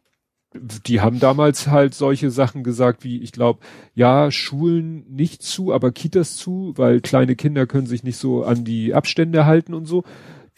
[0.86, 3.60] die haben damals halt solche Sachen gesagt wie, ich glaube,
[3.94, 8.64] ja, Schulen nicht zu, aber Kitas zu, weil kleine Kinder können sich nicht so an
[8.64, 10.04] die Abstände halten und so.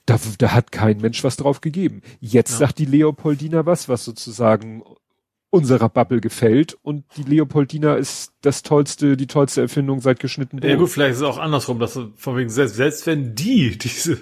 [0.06, 2.02] Da, da hat kein Mensch was drauf gegeben.
[2.20, 2.58] Jetzt ja.
[2.60, 4.84] sagt die Leopoldina was, was sozusagen
[5.52, 10.76] unserer Bubble gefällt und die Leopoldina ist das tollste, die tollste Erfindung seit geschnitten Ja
[10.76, 14.20] gut, vielleicht ist es auch andersrum, dass von wegen selbst, selbst wenn die diese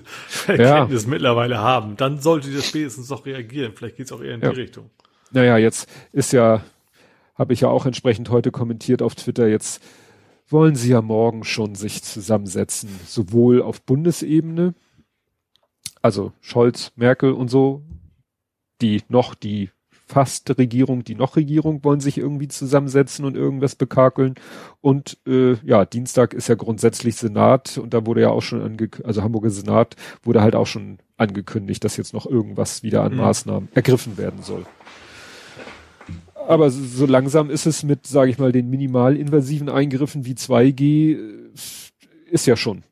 [0.47, 1.09] Erkenntnis ja.
[1.09, 3.73] mittlerweile haben, dann sollte das spätestens doch reagieren.
[3.75, 4.51] Vielleicht geht es auch eher in ja.
[4.51, 4.89] die Richtung.
[5.32, 6.61] Naja, jetzt ist ja,
[7.36, 9.82] habe ich ja auch entsprechend heute kommentiert auf Twitter, jetzt
[10.49, 14.73] wollen sie ja morgen schon sich zusammensetzen, sowohl auf Bundesebene,
[16.01, 17.84] also Scholz, Merkel und so,
[18.82, 19.71] die noch die
[20.07, 24.36] fast Regierung, die noch Regierung wollen sich irgendwie zusammensetzen und irgendwas bekakeln.
[24.80, 29.05] Und äh, ja, Dienstag ist ja grundsätzlich Senat und da wurde ja auch schon angekündigt,
[29.05, 33.19] also Hamburger Senat wurde halt auch schon angekündigt, dass jetzt noch irgendwas wieder an mhm.
[33.19, 34.65] Maßnahmen ergriffen werden soll.
[36.48, 41.52] Aber so langsam ist es mit, sage ich mal, den minimalinvasiven Eingriffen wie 2G, äh,
[42.32, 42.86] ist ja schon.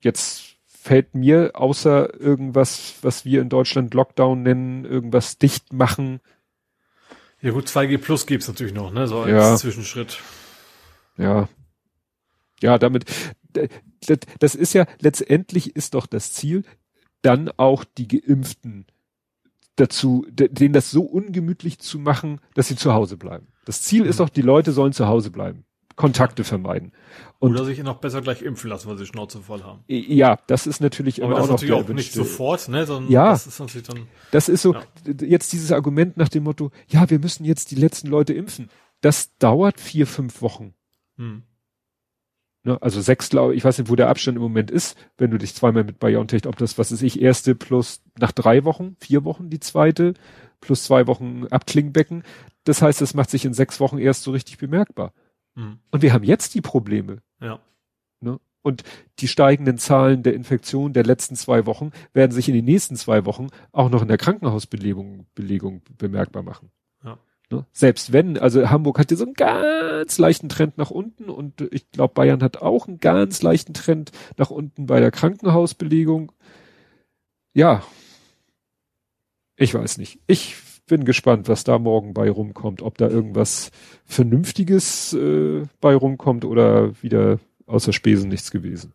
[0.00, 6.20] Jetzt fällt mir außer irgendwas, was wir in Deutschland Lockdown nennen, irgendwas dicht machen.
[7.42, 9.06] Ja gut, 2G Plus gibt's natürlich noch, ne?
[9.06, 9.56] So als ja.
[9.56, 10.18] Zwischenschritt.
[11.18, 11.50] Ja.
[12.62, 13.04] Ja, damit,
[13.52, 16.64] das, das ist ja, letztendlich ist doch das Ziel,
[17.20, 18.86] dann auch die Geimpften
[19.76, 23.48] dazu, denen das so ungemütlich zu machen, dass sie zu Hause bleiben.
[23.64, 24.10] Das Ziel mhm.
[24.10, 25.64] ist doch, die Leute sollen zu Hause bleiben.
[25.96, 26.92] Kontakte vermeiden.
[27.38, 29.84] Und Oder sich noch besser gleich impfen lassen, weil sie Schnauze voll haben.
[29.88, 32.86] Ja, das ist natürlich Aber immer das auch natürlich auch nicht sofort, ne?
[32.86, 34.06] Sondern ja, das ist natürlich dann.
[34.30, 34.82] Das ist so, ja.
[35.20, 38.70] jetzt dieses Argument nach dem Motto, ja, wir müssen jetzt die letzten Leute impfen.
[39.00, 40.74] Das dauert vier, fünf Wochen.
[41.16, 41.42] Hm.
[42.64, 45.38] Ne, also sechs, glaube ich, weiß nicht, wo der Abstand im Moment ist, wenn du
[45.38, 49.24] dich zweimal mit BioNTech, ob das, was ist ich, erste plus nach drei Wochen, vier
[49.24, 50.14] Wochen die zweite,
[50.60, 52.22] plus zwei Wochen Abklingbecken.
[52.62, 55.12] Das heißt, das macht sich in sechs Wochen erst so richtig bemerkbar.
[55.56, 55.80] Mhm.
[55.90, 57.18] Und wir haben jetzt die Probleme.
[57.40, 57.58] Ja.
[58.20, 58.38] Ne?
[58.62, 58.84] Und
[59.18, 63.26] die steigenden Zahlen der Infektion der letzten zwei Wochen werden sich in den nächsten zwei
[63.26, 66.70] Wochen auch noch in der Krankenhausbelegung Belegung bemerkbar machen.
[67.52, 67.66] Ne?
[67.72, 71.90] Selbst wenn, also Hamburg hat ja so einen ganz leichten Trend nach unten und ich
[71.90, 76.32] glaube Bayern hat auch einen ganz leichten Trend nach unten bei der Krankenhausbelegung.
[77.52, 77.82] Ja,
[79.56, 80.18] ich weiß nicht.
[80.26, 83.70] Ich bin gespannt, was da morgen bei rumkommt, ob da irgendwas
[84.06, 88.94] Vernünftiges äh, bei rumkommt oder wieder außer Spesen nichts gewesen.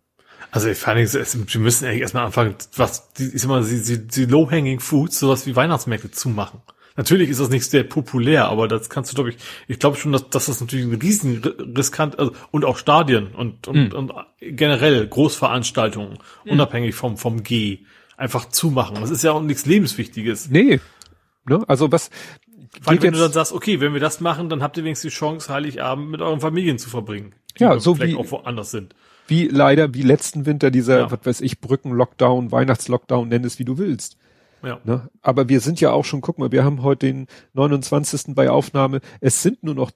[0.49, 4.07] Also ich fand, wir müssen eigentlich erstmal anfangen, was, die, ich sag mal, die, die,
[4.07, 6.61] die low-hanging foods, sowas wie Weihnachtsmärkte zumachen.
[6.97, 9.37] Natürlich ist das nicht sehr populär, aber das kannst du, glaube ich,
[9.67, 11.43] ich glaube schon, dass, dass das natürlich ein riesen
[11.77, 13.95] riskant, also, und auch Stadien und, und, mhm.
[13.95, 16.51] und generell Großveranstaltungen, mhm.
[16.51, 17.79] unabhängig vom, vom G,
[18.17, 18.97] einfach zumachen.
[18.99, 20.49] Das ist ja auch nichts Lebenswichtiges.
[20.49, 20.79] Nee.
[21.45, 21.63] Ne?
[21.67, 22.09] Also was,
[22.81, 25.13] vor allem, wenn du dann sagst, okay, wenn wir das machen, dann habt ihr wenigstens
[25.13, 27.33] die Chance, Heiligabend mit euren Familien zu verbringen.
[27.59, 28.95] Ja, so wie auch woanders sind.
[29.27, 31.11] Wie leider, wie letzten Winter dieser, ja.
[31.11, 34.17] was weiß ich, Brücken-Lockdown, Weihnachtslockdown, nenn es wie du willst.
[34.67, 34.81] Ja.
[34.83, 35.09] Ne?
[35.21, 38.35] Aber wir sind ja auch schon, guck mal, wir haben heute den 29.
[38.35, 38.99] bei Aufnahme.
[39.21, 39.91] Es sind nur noch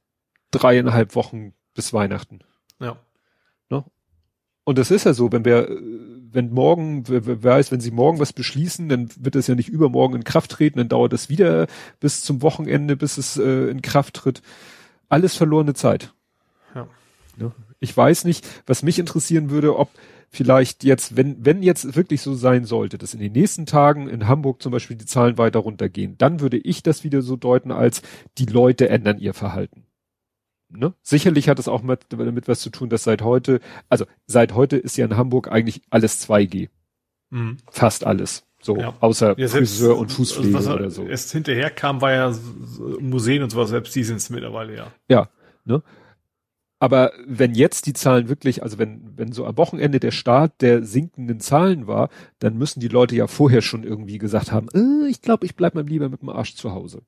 [0.51, 2.39] dreieinhalb Wochen bis Weihnachten.
[2.79, 2.95] Ja.
[3.69, 3.83] Ne?
[4.63, 5.67] Und das ist ja so, wenn wir,
[6.31, 10.15] wenn morgen, wer weiß, wenn sie morgen was beschließen, dann wird es ja nicht übermorgen
[10.15, 11.67] in Kraft treten, dann dauert es wieder
[11.99, 14.41] bis zum Wochenende, bis es äh, in Kraft tritt.
[15.09, 16.13] Alles verlorene Zeit.
[16.73, 16.87] Ja.
[17.35, 17.51] Ne?
[17.81, 19.89] Ich weiß nicht, was mich interessieren würde, ob
[20.31, 24.27] vielleicht jetzt, wenn, wenn jetzt wirklich so sein sollte, dass in den nächsten Tagen in
[24.27, 28.01] Hamburg zum Beispiel die Zahlen weiter runtergehen, dann würde ich das wieder so deuten, als
[28.37, 29.85] die Leute ändern ihr Verhalten.
[30.69, 30.93] Ne?
[31.01, 33.59] Sicherlich hat es auch mit, damit was zu tun, dass seit heute,
[33.89, 36.69] also seit heute ist ja in Hamburg eigentlich alles 2G.
[37.29, 37.57] Mhm.
[37.69, 38.45] Fast alles.
[38.61, 38.93] So, ja.
[39.01, 41.03] außer ja, Friseur und Fußpflege also oder so.
[41.05, 42.33] Erst hinterher kam, war ja
[42.99, 44.91] Museen und sowas, selbst die sind es mittlerweile, ja.
[45.09, 45.29] Ja,
[45.65, 45.81] ne?
[46.81, 50.83] Aber wenn jetzt die Zahlen wirklich, also wenn, wenn so am Wochenende der Start der
[50.83, 52.09] sinkenden Zahlen war,
[52.39, 55.75] dann müssen die Leute ja vorher schon irgendwie gesagt haben, äh, ich glaube, ich bleib
[55.75, 57.03] mal lieber mit dem Arsch zu Hause.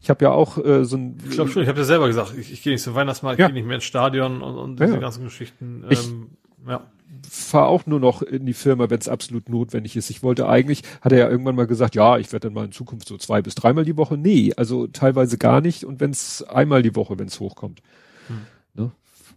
[0.00, 1.18] Ich habe ja auch äh, so ein.
[1.24, 3.46] Ich glaube schon, ich habe ja selber gesagt, ich, ich gehe nicht zum Weihnachtsmarkt, ja.
[3.46, 4.98] gehe nicht mehr ins Stadion und, und diese ja.
[4.98, 5.84] ganzen Geschichten.
[5.84, 6.84] Ähm, ich ja.
[7.30, 10.10] Fahr auch nur noch in die Firma, wenn es absolut notwendig ist.
[10.10, 12.72] Ich wollte eigentlich, hat er ja irgendwann mal gesagt, ja, ich werde dann mal in
[12.72, 14.18] Zukunft so zwei bis dreimal die Woche.
[14.18, 17.82] Nee, also teilweise gar nicht und wenn es einmal die Woche, wenn es hochkommt.
[18.26, 18.40] Hm.
[18.74, 18.90] Ne?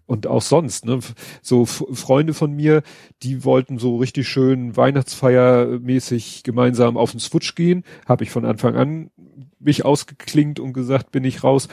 [0.06, 1.00] Und auch sonst, ne?
[1.42, 2.84] So Freunde von mir,
[3.24, 8.76] die wollten so richtig schön Weihnachtsfeiermäßig gemeinsam auf den Switch gehen, habe ich von Anfang
[8.76, 9.12] an
[9.60, 11.68] mich ausgeklingt und gesagt, bin ich raus.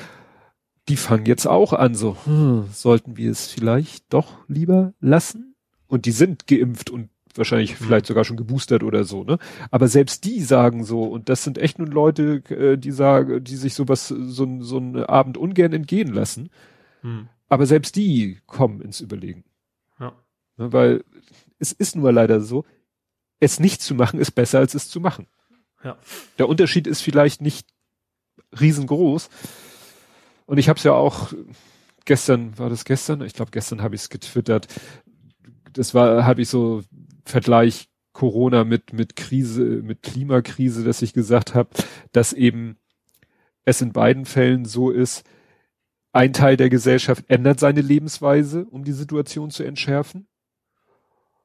[0.89, 5.55] Die fangen jetzt auch an, so, hm, sollten wir es vielleicht doch lieber lassen?
[5.87, 7.85] Und die sind geimpft und wahrscheinlich mhm.
[7.85, 9.39] vielleicht sogar schon geboostert oder so, ne?
[9.71, 13.57] Aber selbst die sagen so, und das sind echt nun Leute, äh, die sagen, die
[13.57, 16.51] sich sowas, so, so einen Abend ungern entgehen lassen.
[17.03, 17.29] Mhm.
[17.53, 19.45] Aber selbst die kommen ins Überlegen.
[20.01, 20.15] Ja.
[20.57, 21.05] Ne, weil
[21.59, 22.65] es ist nur leider so,
[23.41, 25.27] es nicht zu machen ist besser als es zu machen.
[25.85, 25.99] Ja.
[26.39, 27.69] Der Unterschied ist vielleicht nicht
[28.59, 29.29] riesengroß.
[30.47, 31.35] Und ich habe es ja auch
[32.07, 33.21] gestern, war das gestern?
[33.21, 34.69] Ich glaube, gestern habe ich es getwittert.
[35.75, 36.83] Das war, habe ich so
[37.27, 41.69] Vergleich Corona mit mit Krise, mit Klimakrise, dass ich gesagt habe,
[42.13, 42.79] dass eben
[43.67, 45.23] es in beiden Fällen so ist,
[46.13, 50.27] ein Teil der Gesellschaft ändert seine Lebensweise, um die Situation zu entschärfen.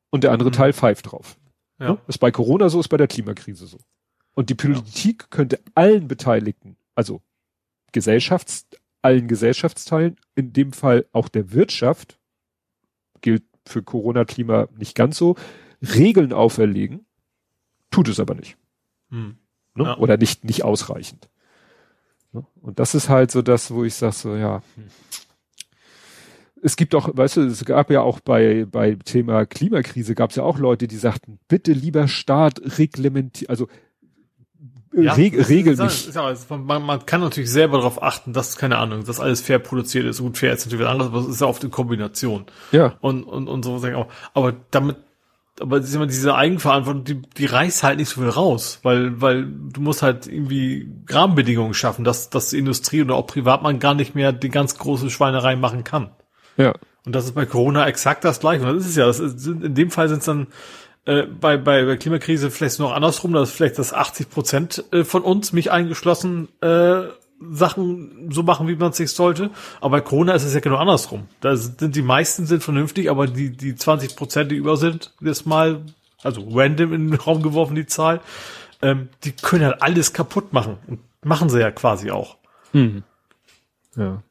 [0.10, 0.53] Und der andere mhm.
[0.53, 1.38] Teil pfeift drauf.
[1.80, 1.91] Ja.
[1.91, 1.98] Ne?
[2.07, 3.77] Ist bei Corona so, ist bei der Klimakrise so.
[4.34, 5.27] Und die Politik ja.
[5.30, 7.22] könnte allen Beteiligten, also
[7.91, 8.68] Gesellschafts,
[9.02, 12.19] allen Gesellschaftsteilen, in dem Fall auch der Wirtschaft,
[13.22, 15.35] gilt für Corona-Klima nicht ganz so,
[15.81, 17.06] Regeln auferlegen,
[17.89, 18.57] tut es aber nicht.
[19.10, 19.38] Hm.
[19.76, 19.84] Ne?
[19.84, 19.98] Ja.
[19.98, 21.30] Oder nicht, nicht ausreichend.
[22.38, 22.46] Ne?
[22.62, 24.62] Und das ist halt so das, wo ich sage so, ja.
[26.62, 30.38] Es gibt auch, weißt du, es gab ja auch bei, bei Thema Klimakrise gab es
[30.38, 33.68] ja auch Leute, die sagten, bitte lieber Staat reglementieren, also
[34.94, 36.14] äh, ja, reg regel mich.
[36.14, 40.06] Ja, man, man, kann natürlich selber darauf achten, dass, keine Ahnung, dass alles fair produziert
[40.06, 40.20] ist.
[40.20, 42.46] Gut, fair ist natürlich was anderes, aber es ist ja oft eine Kombination.
[42.72, 42.98] Ja.
[43.02, 43.82] Und, und, und so,
[44.34, 44.98] aber damit
[45.60, 49.22] aber das ist immer diese Eigenverantwortung, die, die reißt halt nicht so viel raus, weil,
[49.22, 53.94] weil du musst halt irgendwie Rahmenbedingungen schaffen, dass, dass die Industrie oder auch Privatmann gar
[53.94, 56.12] nicht mehr die ganz große Schweinerei machen kann.
[56.58, 56.74] Ja.
[57.06, 58.64] Und das ist bei Corona exakt das gleiche.
[58.64, 59.06] Und das ist es ja.
[59.06, 60.48] Das ist, in dem Fall sind es dann
[61.06, 65.24] äh, bei, bei, bei Klimakrise vielleicht noch andersrum, dass vielleicht das 80 Prozent äh, von
[65.24, 67.04] uns, mich eingeschlossen, äh,
[67.40, 69.52] Sachen so machen, wie man es sich sollte.
[69.80, 71.28] Aber bei Corona ist es ja genau andersrum.
[71.42, 75.46] Da sind die meisten sind vernünftig, aber die, die 20 Prozent, die über sind, das
[75.46, 75.82] mal,
[76.24, 78.22] also random in den Raum geworfen, die Zahl,
[78.82, 80.78] ähm, die können halt alles kaputt machen.
[80.88, 82.38] Und machen sie ja quasi auch.
[82.72, 83.04] Hm.
[83.96, 84.22] Ja.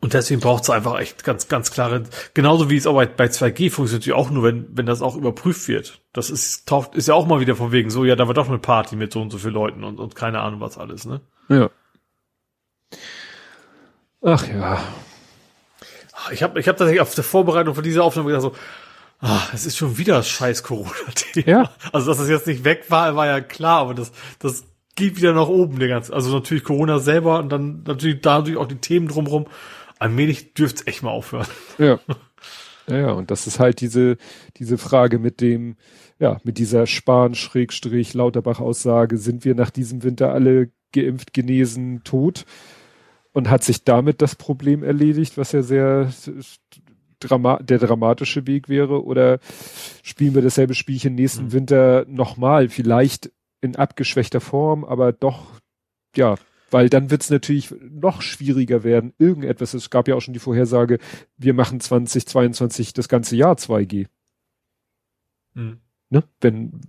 [0.00, 2.02] Und deswegen braucht es einfach echt ganz, ganz klare,
[2.34, 5.66] genauso wie es auch bei, bei 2G funktioniert, auch nur, wenn, wenn das auch überprüft
[5.66, 6.02] wird.
[6.12, 8.48] Das ist, taucht, ist ja auch mal wieder von wegen so, ja, da war doch
[8.48, 11.22] eine Party mit so und so vielen Leuten und, und keine Ahnung was alles, ne?
[11.48, 11.70] Ja.
[14.22, 14.82] Ach ja.
[16.32, 18.54] Ich habe ich hab tatsächlich auf der Vorbereitung von dieser Aufnahme gedacht so,
[19.20, 21.48] ah, es ist schon wieder scheiß Corona-Thema.
[21.48, 21.70] Ja.
[21.92, 24.64] Also, dass das jetzt nicht weg war, war ja klar, aber das, das
[24.94, 28.66] geht wieder nach oben, der ganze, also natürlich Corona selber und dann natürlich dadurch auch
[28.66, 29.46] die Themen drumherum.
[29.98, 31.46] Allmählich dürfte es echt mal aufhören.
[31.78, 31.98] Ja.
[32.86, 34.18] Ja, ja, und das ist halt diese,
[34.58, 35.76] diese Frage mit dem,
[36.18, 42.44] ja, mit dieser Spahn-Lauterbach-Aussage, sind wir nach diesem Winter alle geimpft, genesen, tot?
[43.34, 46.10] Und hat sich damit das Problem erledigt, was ja sehr
[47.20, 49.04] drama der dramatische Weg wäre?
[49.04, 49.40] Oder
[50.02, 51.52] spielen wir dasselbe Spielchen nächsten mhm.
[51.52, 52.68] Winter nochmal?
[52.70, 53.30] Vielleicht
[53.60, 55.60] in abgeschwächter Form, aber doch,
[56.14, 56.36] ja,
[56.70, 59.74] weil dann wird es natürlich noch schwieriger werden, irgendetwas.
[59.74, 60.98] Es gab ja auch schon die Vorhersage,
[61.36, 64.06] wir machen 2022 das ganze Jahr 2G.
[65.54, 65.80] Mhm.
[66.10, 66.22] Ne?
[66.40, 66.80] Wenn,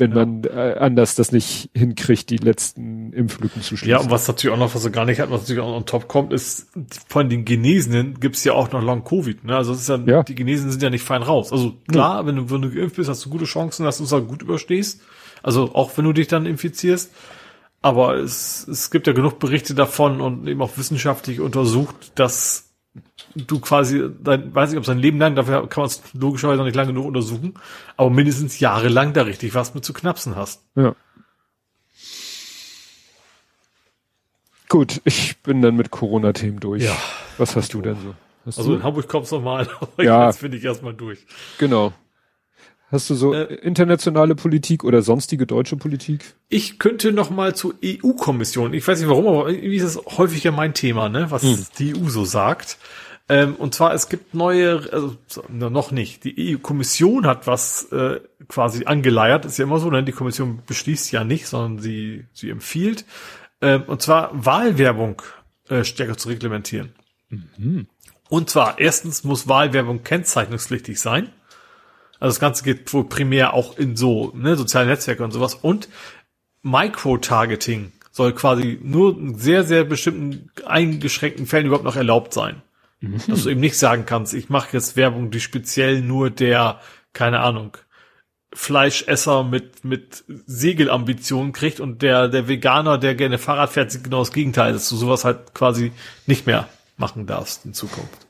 [0.00, 0.16] wenn ja.
[0.16, 3.90] man äh, anders das nicht hinkriegt, die letzten Impflücken zu schließen.
[3.90, 5.86] Ja, und was natürlich auch noch, was er gar nicht hat, was natürlich auch on
[5.86, 6.68] top kommt, ist,
[7.08, 9.44] von den Genesenen gibt's ja auch noch Long-Covid.
[9.44, 9.56] Ne?
[9.56, 11.52] Also es ist ja, ja, die Genesenen sind ja nicht fein raus.
[11.52, 12.26] Also klar, ja.
[12.26, 14.42] wenn, du, wenn du geimpft bist, hast du gute Chancen, dass du es auch gut
[14.42, 15.02] überstehst.
[15.42, 17.12] Also auch wenn du dich dann infizierst.
[17.82, 22.69] Aber es, es gibt ja genug Berichte davon und eben auch wissenschaftlich untersucht, dass
[23.34, 26.64] du quasi, dein, weiß nicht, ob sein Leben lang, dafür kann man es logischerweise noch
[26.64, 27.54] nicht lange genug untersuchen,
[27.96, 30.64] aber mindestens jahrelang da richtig was mit zu knapsen hast.
[30.74, 30.94] Ja.
[34.68, 36.84] Gut, ich bin dann mit Corona-Themen durch.
[36.84, 36.96] Ja.
[37.38, 38.14] Was hast du denn so?
[38.46, 38.76] Hast also du?
[38.76, 40.26] in Hamburg kommt's nochmal, aber ja.
[40.26, 41.26] jetzt bin ich erstmal durch.
[41.58, 41.92] Genau.
[42.90, 46.34] Hast du so äh, internationale Politik oder sonstige deutsche Politik?
[46.48, 48.74] Ich könnte noch mal zur EU-Kommission.
[48.74, 51.66] Ich weiß nicht warum, aber irgendwie ist es häufig ja mein Thema, ne, was hm.
[51.78, 52.78] die EU so sagt.
[53.28, 55.16] Ähm, und zwar, es gibt neue, also
[55.48, 56.24] noch nicht.
[56.24, 58.18] Die EU-Kommission hat was äh,
[58.48, 59.44] quasi angeleiert.
[59.44, 60.02] Ist ja immer so, ne?
[60.02, 63.04] Die Kommission beschließt ja nicht, sondern sie, sie empfiehlt.
[63.60, 65.22] Ähm, und zwar Wahlwerbung
[65.68, 66.92] äh, stärker zu reglementieren.
[67.28, 67.86] Mhm.
[68.28, 71.30] Und zwar, erstens muss Wahlwerbung kennzeichnungspflichtig sein.
[72.20, 75.54] Also das Ganze geht wohl primär auch in so ne, soziale Netzwerke und sowas.
[75.54, 75.88] Und
[76.62, 82.62] Micro-Targeting soll quasi nur in sehr, sehr bestimmten eingeschränkten Fällen überhaupt noch erlaubt sein.
[83.00, 83.22] Mhm.
[83.26, 86.80] Dass du eben nicht sagen kannst, ich mache jetzt Werbung, die speziell nur der,
[87.14, 87.76] keine Ahnung,
[88.52, 94.18] Fleischesser mit, mit Segelambitionen kriegt und der, der Veganer, der gerne Fahrrad fährt, sieht genau
[94.18, 95.92] das Gegenteil, dass du sowas halt quasi
[96.26, 98.26] nicht mehr machen darfst in Zukunft.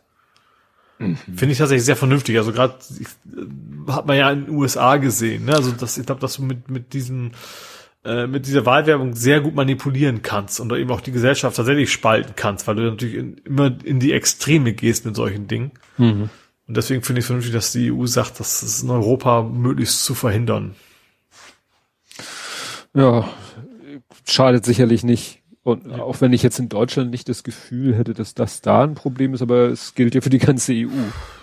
[1.01, 1.17] Mhm.
[1.35, 2.37] Finde ich tatsächlich sehr vernünftig.
[2.37, 5.47] Also gerade äh, hat man ja in den USA gesehen.
[5.47, 5.55] Ne?
[5.55, 7.33] Also das, ich glaube, dass du mit mit diesem
[8.05, 12.35] äh, mit dieser Wahlwerbung sehr gut manipulieren kannst und eben auch die Gesellschaft tatsächlich spalten
[12.37, 15.73] kannst, weil du natürlich in, immer in die Extreme gehst mit solchen Dingen.
[15.97, 16.29] Mhm.
[16.69, 20.05] Und deswegen finde ich es vernünftig, dass die EU sagt, das ist in Europa möglichst
[20.05, 20.77] zu verhindern.
[22.95, 23.29] Ja,
[24.29, 25.40] schadet sicherlich nicht.
[25.63, 28.95] Und auch wenn ich jetzt in Deutschland nicht das Gefühl hätte, dass das da ein
[28.95, 30.89] Problem ist, aber es gilt ja für die ganze EU.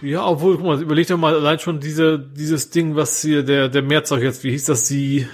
[0.01, 3.69] Ja, obwohl, guck mal, überleg doch mal allein schon diese, dieses Ding, was hier der,
[3.69, 5.27] der Merzog jetzt, wie hieß das, die,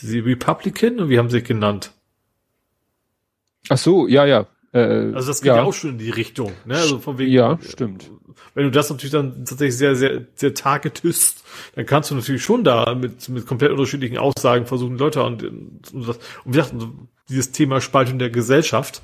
[0.00, 1.92] die Republican und wie haben sie sich genannt?
[3.68, 4.46] Ach so, ja, ja.
[4.72, 5.56] Äh, also das geht ja.
[5.56, 5.62] ja.
[5.64, 6.76] auch schon in die Richtung, ne?
[6.76, 7.32] Also von wegen.
[7.32, 8.10] Ja, stimmt.
[8.54, 12.64] Wenn du das natürlich dann tatsächlich sehr, sehr, sehr targetest, dann kannst du natürlich schon
[12.64, 16.74] da mit, mit komplett unterschiedlichen Aussagen versuchen, Leute und, und, das, und wie gesagt,
[17.28, 19.02] dieses Thema Spaltung der Gesellschaft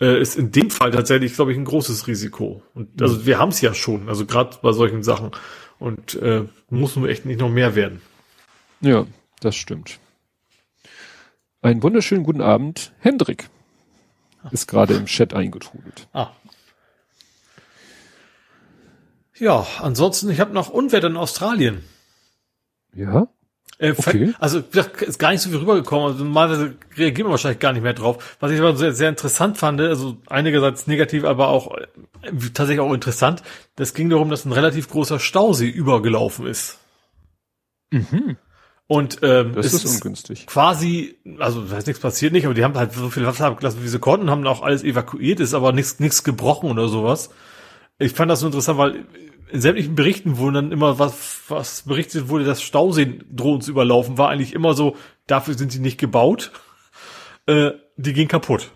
[0.00, 2.62] äh, ist in dem Fall tatsächlich, glaube ich, ein großes Risiko.
[2.74, 3.26] Und also mhm.
[3.26, 5.30] wir haben es ja schon, also gerade bei solchen Sachen.
[5.78, 8.00] Und äh, muss nur echt nicht noch mehr werden.
[8.80, 9.06] Ja,
[9.40, 9.98] das stimmt.
[11.60, 13.48] Einen wunderschönen guten Abend, Hendrik.
[14.50, 16.08] Ist gerade im Chat eingetrudelt.
[16.12, 16.30] Ah.
[19.38, 21.84] Ja, ansonsten, ich habe noch Unwetter in Australien.
[22.94, 23.28] Ja?
[23.82, 24.32] Äh, okay.
[24.38, 26.12] Also ist gar nicht so viel rübergekommen.
[26.12, 28.36] Also normalerweise reagieren wir wahrscheinlich gar nicht mehr drauf.
[28.38, 31.86] Was ich aber sehr, sehr interessant fand, also einigerseits negativ, aber auch äh,
[32.54, 33.42] tatsächlich auch interessant.
[33.74, 36.78] Das ging darum, dass ein relativ großer Stausee übergelaufen ist.
[38.86, 40.46] Und ähm, Das ist ungünstig.
[40.46, 43.82] quasi, also da ist nichts passiert nicht, aber die haben halt so viel Wasser abgelassen,
[43.82, 47.30] wie sie konnten, haben auch alles evakuiert, ist aber nichts nichts gebrochen oder sowas.
[47.98, 49.04] Ich fand das so interessant, weil
[49.52, 54.30] sämtlichen Berichten wurde dann immer was, was berichtet wurde, dass Stauseen drohen zu überlaufen, war
[54.30, 54.96] eigentlich immer so,
[55.26, 56.52] dafür sind sie nicht gebaut.
[57.46, 58.70] Äh, die gehen kaputt.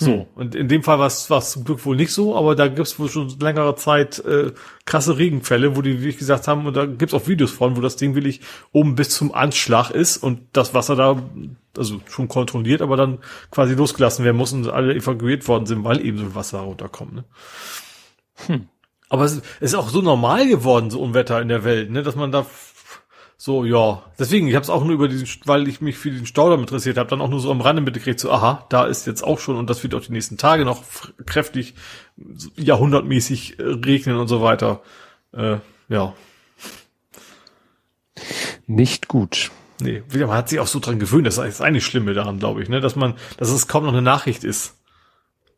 [0.00, 0.26] So, Hm.
[0.36, 3.08] und in dem Fall war es zum Glück wohl nicht so, aber da gibt's wohl
[3.08, 4.52] schon längere Zeit äh,
[4.84, 7.80] krasse Regenfälle, wo die, wie ich gesagt haben, und da gibt's auch Videos von, wo
[7.80, 8.40] das Ding wirklich
[8.70, 11.20] oben bis zum Anschlag ist und das Wasser da,
[11.76, 13.18] also schon kontrolliert, aber dann
[13.50, 17.14] quasi losgelassen werden muss und alle evakuiert worden sind, weil eben so Wasser runterkommt.
[17.14, 17.24] Ne?
[19.08, 22.30] Aber es ist auch so normal geworden, so Unwetter in der Welt, ne, dass man
[22.30, 22.46] da
[23.40, 24.02] so, ja.
[24.18, 26.98] Deswegen, ich habe es auch nur über diesen, weil ich mich für den Staudamm interessiert
[26.98, 29.56] habe, dann auch nur so am Rande mitgekriegt, so, aha, da ist jetzt auch schon
[29.56, 30.82] und das wird auch die nächsten Tage noch
[31.24, 31.74] kräftig,
[32.56, 34.82] jahrhundertmäßig äh, regnen und so weiter.
[35.32, 35.58] Äh,
[35.88, 36.14] ja,
[38.66, 39.52] Nicht gut.
[39.80, 42.62] nee, man hat sich auch so dran gewöhnt, das ist das eigentlich Schlimme daran, glaube
[42.62, 44.74] ich, ne, dass man, dass es kaum noch eine Nachricht ist,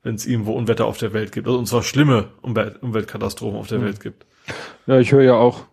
[0.03, 3.69] wenn es irgendwo Unwetter auf der Welt gibt, also und zwar schlimme Umwelt Umweltkatastrophen auf
[3.69, 4.27] der Welt gibt.
[4.87, 5.67] Ja, ich höre ja auch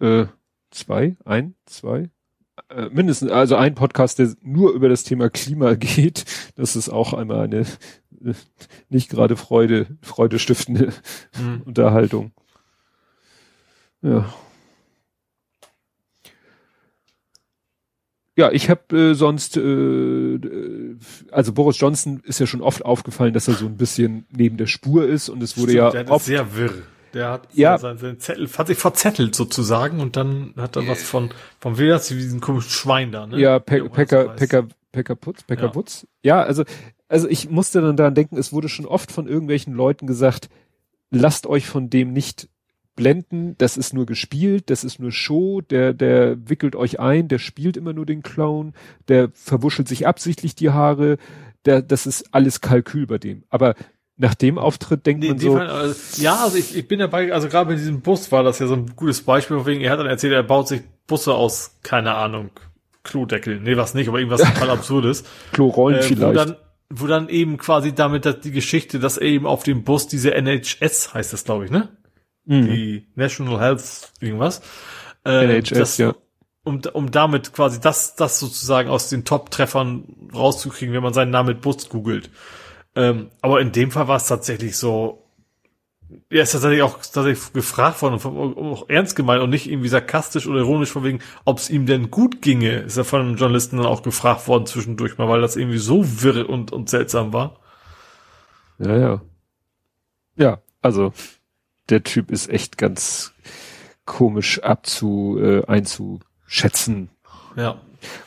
[0.00, 0.26] äh,
[0.70, 2.10] zwei, ein, zwei,
[2.68, 6.24] äh, mindestens, also ein Podcast, der nur über das Thema Klima geht.
[6.56, 8.34] Das ist auch einmal eine äh,
[8.88, 10.92] nicht gerade Freude, freudestiftende
[11.40, 11.62] Mhm.
[11.64, 12.32] Unterhaltung.
[14.02, 14.32] Ja.
[18.36, 20.96] Ja, ich habe äh, sonst, äh, äh,
[21.30, 24.66] also Boris Johnson ist ja schon oft aufgefallen, dass er so ein bisschen neben der
[24.66, 26.72] Spur ist und es wurde Stimmt, ja der ist oft sehr wirr.
[27.12, 27.76] Der hat Ja.
[27.76, 31.28] seinen, seinen Zettel, hat sich verzettelt sozusagen und dann hat er was von,
[31.62, 33.38] wer hat sie diesen komischen Schwein da, ne?
[33.38, 34.36] Ja, Wie Pe heißt.
[34.36, 35.68] Pecker, Pecker Putz, Pecker Ja.
[35.68, 36.06] Putz.
[36.22, 36.64] Ja, also,
[37.08, 40.48] also ich musste dann daran denken, es wurde schon oft von irgendwelchen Leuten gesagt,
[41.10, 42.48] lasst euch von dem nicht
[42.94, 47.38] blenden, das ist nur gespielt, das ist nur Show, der, der wickelt euch ein, der
[47.38, 48.74] spielt immer nur den Clown,
[49.08, 51.16] der verwuschelt sich absichtlich die Haare,
[51.64, 53.44] der, das ist alles Kalkül bei dem.
[53.48, 53.74] Aber
[54.16, 57.32] nach dem Auftritt denkt Nee, man so, Fall, also, ja, also ich, ich bin dabei,
[57.32, 59.92] also gerade mit diesem Bus war das ja so ein gutes Beispiel, von wegen, er
[59.92, 62.50] hat dann erzählt, er baut sich Busse aus, keine Ahnung,
[63.04, 65.24] Klodeckel, nee, was nicht, aber irgendwas total Absurdes.
[65.52, 66.36] Klorollen äh, wo vielleicht.
[66.36, 66.56] dann,
[66.90, 70.34] wo dann eben quasi damit dass die Geschichte, dass er eben auf dem Bus diese
[70.34, 71.88] NHS heißt das, glaube ich, ne?
[72.44, 72.66] Mhm.
[72.66, 74.62] Die National Health irgendwas.
[75.24, 76.14] Äh, NHS, das, ja.
[76.64, 81.48] Um, um damit quasi das, das sozusagen aus den Top-Treffern rauszukriegen, wenn man seinen Namen
[81.48, 82.30] mit Bus googelt.
[82.94, 85.22] Ähm, aber in dem Fall war es tatsächlich so,
[86.30, 90.46] er ist tatsächlich auch tatsächlich gefragt worden und auch ernst gemeint und nicht irgendwie sarkastisch
[90.46, 93.78] oder ironisch von wegen, ob es ihm denn gut ginge, ist er von einem Journalisten
[93.78, 97.58] dann auch gefragt worden zwischendurch mal, weil das irgendwie so wirr und, und seltsam war.
[98.78, 99.22] Ja, ja.
[100.36, 101.12] Ja, also
[101.92, 103.32] der Typ ist echt ganz
[104.04, 107.10] komisch abzu, äh, einzuschätzen.
[107.56, 107.76] Ja.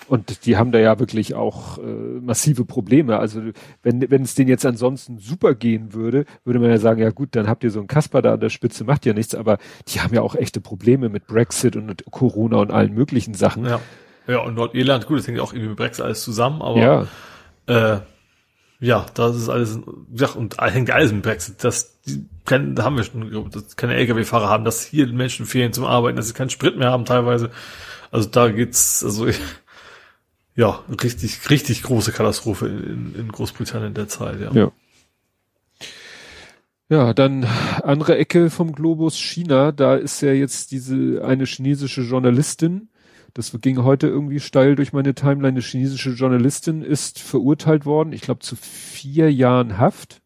[0.07, 3.19] Und die haben da ja wirklich auch äh, massive Probleme.
[3.19, 3.41] Also
[3.83, 7.29] wenn, wenn es denen jetzt ansonsten super gehen würde, würde man ja sagen, ja gut,
[7.35, 9.57] dann habt ihr so einen Kasper da an der Spitze, macht ja nichts, aber
[9.89, 13.65] die haben ja auch echte Probleme mit Brexit und mit Corona und allen möglichen Sachen.
[13.65, 13.81] Ja.
[14.27, 17.07] Ja, und Nordirland, gut, das hängt ja auch irgendwie mit Brexit alles zusammen, aber ja.
[17.67, 17.99] Äh,
[18.79, 19.79] ja, das ist alles,
[20.13, 21.63] ja, und hängt alles mit Brexit.
[21.63, 21.97] Das,
[22.45, 26.17] kann, da haben wir schon, dass keine Lkw-Fahrer haben, dass hier Menschen fehlen zum Arbeiten,
[26.17, 27.51] dass sie keinen Sprit mehr haben teilweise.
[28.11, 29.27] Also da geht's, also
[30.55, 34.51] ja, richtig, richtig große Katastrophe in, in Großbritannien derzeit, ja.
[34.53, 34.71] Ja.
[36.87, 37.45] Ja, dann
[37.81, 42.89] andere Ecke vom Globus China, da ist ja jetzt diese eine chinesische Journalistin,
[43.35, 48.21] das ging heute irgendwie steil durch meine Timeline, eine chinesische Journalistin ist verurteilt worden, ich
[48.21, 50.21] glaube zu vier Jahren Haft.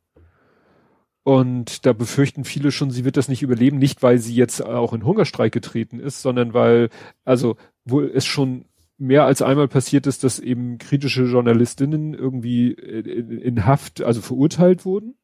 [1.24, 4.94] Und da befürchten viele schon, sie wird das nicht überleben, nicht weil sie jetzt auch
[4.94, 6.90] in Hungerstreik getreten ist, sondern weil,
[7.26, 8.66] also, wohl es schon
[9.00, 15.16] mehr als einmal passiert ist, dass eben kritische Journalistinnen irgendwie in, Haft, also verurteilt wurden.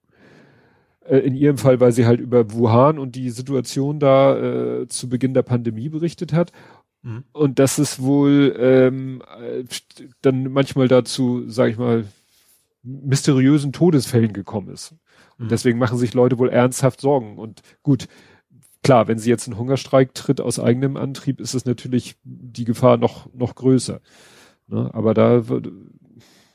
[1.06, 4.38] Äh, In ihrem Fall, weil sie halt über Wuhan und die Situation da
[4.82, 6.52] äh, zu Beginn der Pandemie berichtet hat.
[7.06, 7.24] Mhm.
[7.34, 9.64] Und dass es wohl ähm, äh,
[10.22, 12.06] dann manchmal dazu, sag ich mal,
[12.82, 14.96] mysteriösen Todesfällen gekommen ist.
[15.38, 15.50] Und Mhm.
[15.50, 17.38] deswegen machen sich Leute wohl ernsthaft Sorgen.
[17.38, 18.08] Und gut,
[18.84, 22.98] klar, wenn sie jetzt einen Hungerstreik tritt aus eigenem Antrieb, ist es natürlich die Gefahr
[22.98, 24.02] noch, noch größer.
[24.68, 24.90] Ne?
[24.94, 25.44] Aber da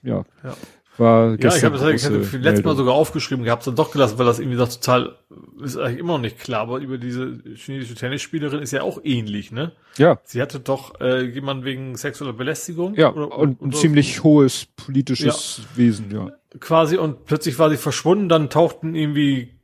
[0.02, 0.56] ja, Ja.
[1.01, 3.90] War Ja, ich gestern habe das ich hatte letztes Mal sogar aufgeschrieben gehabt, dann doch
[3.90, 5.16] gelassen, weil das irgendwie doch total,
[5.62, 9.51] ist eigentlich immer noch nicht klar, aber über diese chinesische Tennisspielerin ist ja auch ähnlich,
[9.51, 9.72] ne?
[9.97, 12.94] Ja, Sie hatte doch äh, jemanden wegen sexueller Belästigung.
[12.94, 16.31] ja, oder- und ein oder- ziemlich hohes politisches Wesen, ja.
[16.60, 19.55] quasi und plötzlich war sie verschwunden, dann tauchten irgendwie,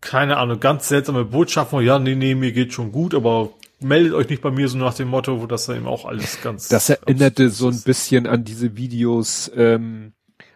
[0.00, 3.50] keine Ahnung, ganz seltsame Botschaften, ja, nee, nee, mir geht schon gut, aber
[3.80, 6.40] meldet euch nicht bei mir so nach dem Motto, wo das dann eben auch alles
[6.42, 6.68] ganz.
[6.68, 10.12] Das erinnerte so ein bisschen an diese Videos, ähm,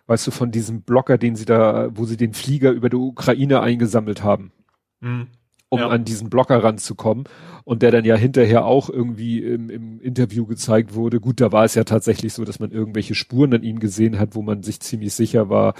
[0.06, 3.60] weißt du, von diesem Blogger, den sie da, wo sie den Flieger über die Ukraine
[3.60, 4.52] eingesammelt haben.
[5.00, 5.28] Mhm
[5.72, 5.88] um ja.
[5.88, 7.24] an diesen Blocker ranzukommen.
[7.64, 11.18] Und der dann ja hinterher auch irgendwie im, im, Interview gezeigt wurde.
[11.18, 14.34] Gut, da war es ja tatsächlich so, dass man irgendwelche Spuren an ihm gesehen hat,
[14.34, 15.72] wo man sich ziemlich sicher war,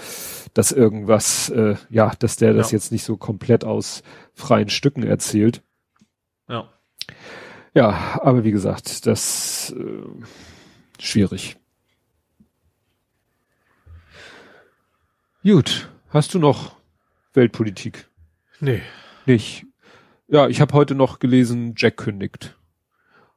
[0.55, 2.57] dass irgendwas, äh, ja, dass der ja.
[2.57, 4.01] das jetzt nicht so komplett aus
[4.33, 5.61] freien Stücken erzählt.
[6.49, 6.69] Ja.
[7.75, 10.03] Ja, aber wie gesagt, das äh,
[10.99, 11.57] schwierig.
[15.43, 16.77] Gut, hast du noch
[17.33, 18.07] Weltpolitik?
[18.61, 18.81] Nee.
[19.25, 19.65] Nicht.
[20.29, 22.57] Ja, ich habe heute noch gelesen, Jack kündigt.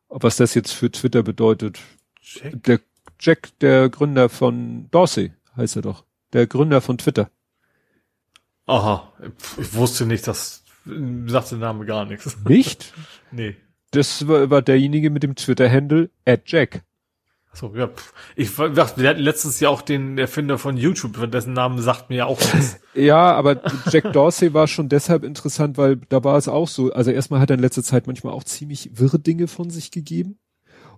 [0.09, 1.81] Was das jetzt für Twitter bedeutet.
[2.23, 2.63] Jack?
[2.63, 2.81] Der
[3.19, 6.05] Jack, der Gründer von Dorsey, heißt er doch.
[6.33, 7.29] Der Gründer von Twitter.
[8.67, 9.13] Aha,
[9.59, 10.63] ich wusste nicht, dass
[11.27, 12.39] sagt der Name gar nichts.
[12.45, 12.95] Nicht?
[13.33, 13.57] nee.
[13.91, 16.85] Das war, war derjenige mit dem Twitter-Handle at Jack.
[17.57, 17.89] So, ja.
[18.37, 22.17] Ich dachte, wir hatten letztes Jahr auch den Erfinder von YouTube, dessen Namen sagt mir
[22.17, 22.79] ja auch nichts.
[22.95, 27.11] ja, aber Jack Dorsey war schon deshalb interessant, weil da war es auch so, also
[27.11, 30.39] erstmal hat er in letzter Zeit manchmal auch ziemlich wirre Dinge von sich gegeben.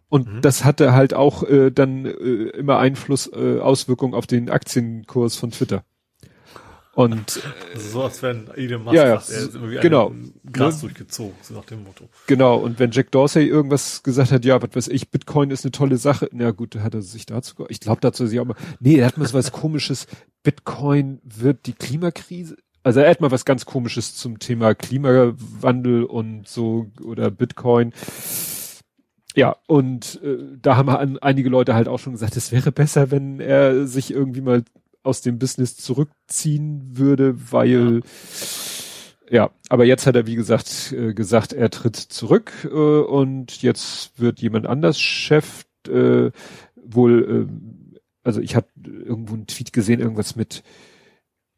[0.09, 0.41] Und mhm.
[0.41, 5.53] das hatte halt auch äh, dann äh, immer Einfluss, äh, Auswirkungen auf den Aktienkurs von
[5.53, 5.85] Twitter.
[6.99, 7.41] Und
[7.75, 10.13] also so als wenn Elon Musk ja, ja, genau.
[10.53, 12.09] Gras durchgezogen, so nach dem Motto.
[12.27, 15.71] Genau, und wenn Jack Dorsey irgendwas gesagt hat, ja, was weiß ich, Bitcoin ist eine
[15.71, 18.97] tolle Sache, na gut, hat er sich dazu, ich glaube dazu sich auch mal, nee,
[18.97, 20.09] er hat mal so was komisches,
[20.43, 26.49] Bitcoin wird die Klimakrise, also er hat mal was ganz komisches zum Thema Klimawandel und
[26.49, 27.93] so, oder Bitcoin.
[29.37, 33.39] Ja, und äh, da haben einige Leute halt auch schon gesagt, es wäre besser, wenn
[33.39, 34.65] er sich irgendwie mal
[35.09, 38.03] aus dem Business zurückziehen würde, weil
[39.31, 43.63] ja, ja aber jetzt hat er wie gesagt äh, gesagt, er tritt zurück äh, und
[43.63, 46.31] jetzt wird jemand anders Chef äh,
[46.77, 47.53] wohl äh,
[48.23, 50.63] also ich habe irgendwo einen Tweet gesehen irgendwas mit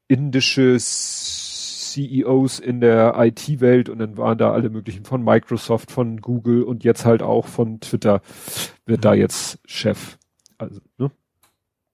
[0.08, 6.62] indische CEOs in der IT-Welt und dann waren da alle möglichen von Microsoft, von Google
[6.62, 8.22] und jetzt halt auch von Twitter
[8.86, 9.02] wird mhm.
[9.02, 10.18] da jetzt Chef.
[10.58, 11.10] Also, ne?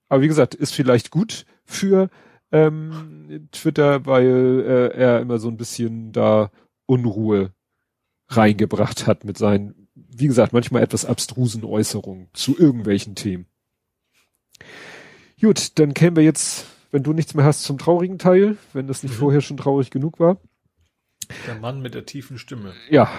[0.09, 2.09] Aber wie gesagt, ist vielleicht gut für
[2.51, 6.51] ähm, Twitter, weil äh, er immer so ein bisschen da
[6.85, 7.53] Unruhe
[8.29, 13.47] reingebracht hat mit seinen, wie gesagt, manchmal etwas abstrusen Äußerungen zu irgendwelchen Themen.
[15.39, 19.03] Gut, dann kämen wir jetzt, wenn du nichts mehr hast, zum traurigen Teil, wenn das
[19.03, 19.19] nicht mhm.
[19.19, 20.37] vorher schon traurig genug war.
[21.45, 22.73] Der Mann mit der tiefen Stimme.
[22.89, 23.11] Ja,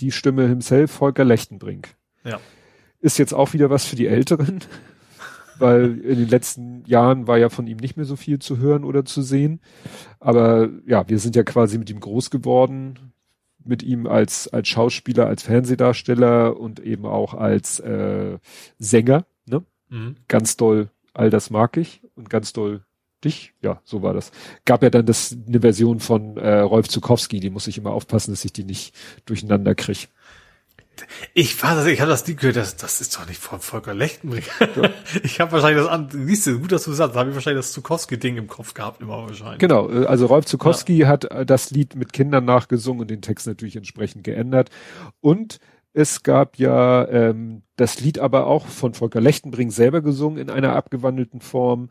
[0.00, 1.96] die Stimme himself, Volker Lechtenbrink.
[2.24, 2.40] Ja.
[3.00, 4.60] Ist jetzt auch wieder was für die Älteren
[5.58, 8.84] weil in den letzten Jahren war ja von ihm nicht mehr so viel zu hören
[8.84, 9.60] oder zu sehen.
[10.20, 13.12] Aber ja, wir sind ja quasi mit ihm groß geworden,
[13.64, 18.38] mit ihm als, als Schauspieler, als Fernsehdarsteller und eben auch als äh,
[18.78, 19.26] Sänger.
[19.46, 19.64] Ne?
[19.88, 20.16] Mhm.
[20.26, 22.82] Ganz doll, all das mag ich und ganz doll
[23.24, 23.52] dich.
[23.62, 24.30] Ja, so war das.
[24.64, 28.30] Gab ja dann das eine Version von äh, Rolf Zukowski, die muss ich immer aufpassen,
[28.32, 28.94] dass ich die nicht
[29.26, 30.08] durcheinander kriege.
[31.34, 33.94] Ich war das, ich habe das nie gehört, das, das ist doch nicht von Volker
[33.94, 34.44] Lechtenbrink.
[34.60, 34.90] Ja.
[35.22, 37.64] ich habe wahrscheinlich das an, siehst du, gut, dass du sagst, da habe ich wahrscheinlich
[37.64, 39.58] das Zukowski-Ding im Kopf gehabt, immer wahrscheinlich.
[39.58, 41.08] Genau, äh, also Rolf Zukowski ja.
[41.08, 44.70] hat äh, das Lied mit Kindern nachgesungen und den Text natürlich entsprechend geändert.
[45.20, 45.58] Und
[45.92, 50.76] es gab ja ähm, das Lied aber auch von Volker Lechtenbrink selber gesungen in einer
[50.76, 51.90] abgewandelten Form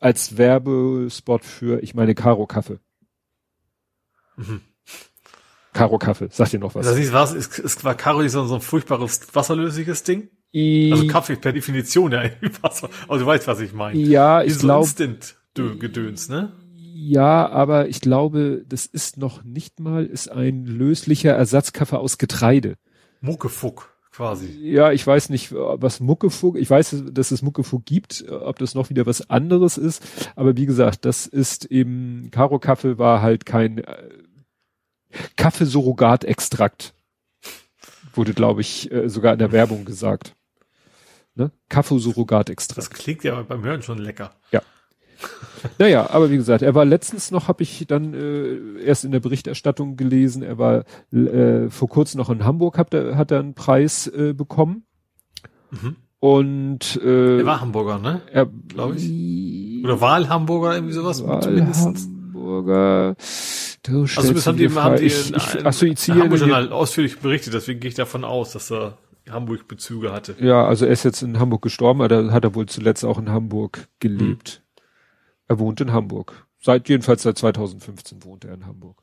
[0.00, 2.78] als Werbespot für, ich meine, Karo Kaffee.
[4.36, 4.60] Mhm.
[5.74, 6.86] Karo Kaffee, sagt dir noch was?
[6.86, 10.28] Das ist was, ist, ist, war Karo nicht so, so ein furchtbares wasserlösliches Ding?
[10.54, 12.22] I also Kaffee per Definition ja
[12.62, 12.88] Wasser.
[13.08, 13.98] Aber du weißt, was ich meine.
[13.98, 14.86] Ja, ich glaube.
[14.86, 16.52] Instant Gedöns, ne?
[16.72, 22.76] Ja, aber ich glaube, das ist noch nicht mal, ist ein löslicher Ersatzkaffee aus Getreide.
[23.20, 24.46] Muckefuck quasi.
[24.62, 28.90] Ja, ich weiß nicht, was Muckefuck, ich weiß, dass es Muckefuck gibt, ob das noch
[28.90, 33.78] wieder was anderes ist, aber wie gesagt, das ist eben, Karo Kaffee war halt kein
[33.78, 34.08] äh,
[35.36, 36.94] Kaffeesurrogat-Extrakt.
[38.14, 40.34] Wurde, glaube ich, äh, sogar in der Werbung gesagt.
[41.34, 41.50] Ne?
[41.68, 42.78] Kaffeesurrogat-Extrakt.
[42.78, 44.30] Das klingt ja beim Hören schon lecker.
[44.52, 44.62] Ja.
[45.78, 49.20] naja, aber wie gesagt, er war letztens noch, habe ich dann äh, erst in der
[49.20, 53.54] Berichterstattung gelesen, er war äh, vor kurzem noch in Hamburg, hat er, hat er einen
[53.54, 54.86] Preis äh, bekommen.
[55.70, 55.96] Mhm.
[56.20, 58.22] Und äh, er war Hamburger, ne?
[58.32, 59.84] Er, glaube ich.
[59.84, 62.08] Oder Wahlhamburger, irgendwie sowas Wahl zumindest.
[62.44, 63.16] Hamburger.
[63.82, 67.80] Du also das haben die, haben die ich, ich, ziehe Hamburg Journal ausführlich berichtet, deswegen
[67.80, 68.98] gehe ich davon aus, dass er
[69.28, 70.36] Hamburg Bezüge hatte.
[70.38, 73.30] Ja, also er ist jetzt in Hamburg gestorben, aber hat er wohl zuletzt auch in
[73.30, 74.62] Hamburg gelebt.
[74.76, 74.82] Hm.
[75.48, 76.46] Er wohnt in Hamburg.
[76.60, 79.02] Seit jedenfalls seit 2015 wohnt er in Hamburg.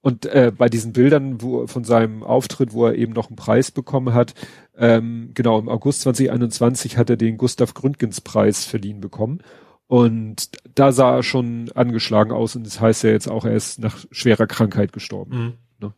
[0.00, 3.70] Und äh, bei diesen Bildern wo, von seinem Auftritt, wo er eben noch einen Preis
[3.70, 4.34] bekommen hat,
[4.76, 9.40] ähm, genau, im August 2021 hat er den Gustav Gründgens Preis verliehen bekommen.
[9.88, 13.78] Und da sah er schon angeschlagen aus und das heißt ja jetzt auch, er ist
[13.78, 15.36] nach schwerer Krankheit gestorben.
[15.36, 15.52] Mhm.
[15.78, 15.94] Ne?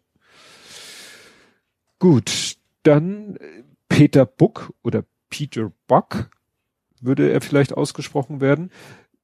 [1.98, 6.30] Gut, dann äh, Peter Buck oder Peter Buck
[7.00, 8.70] würde er vielleicht ausgesprochen werden,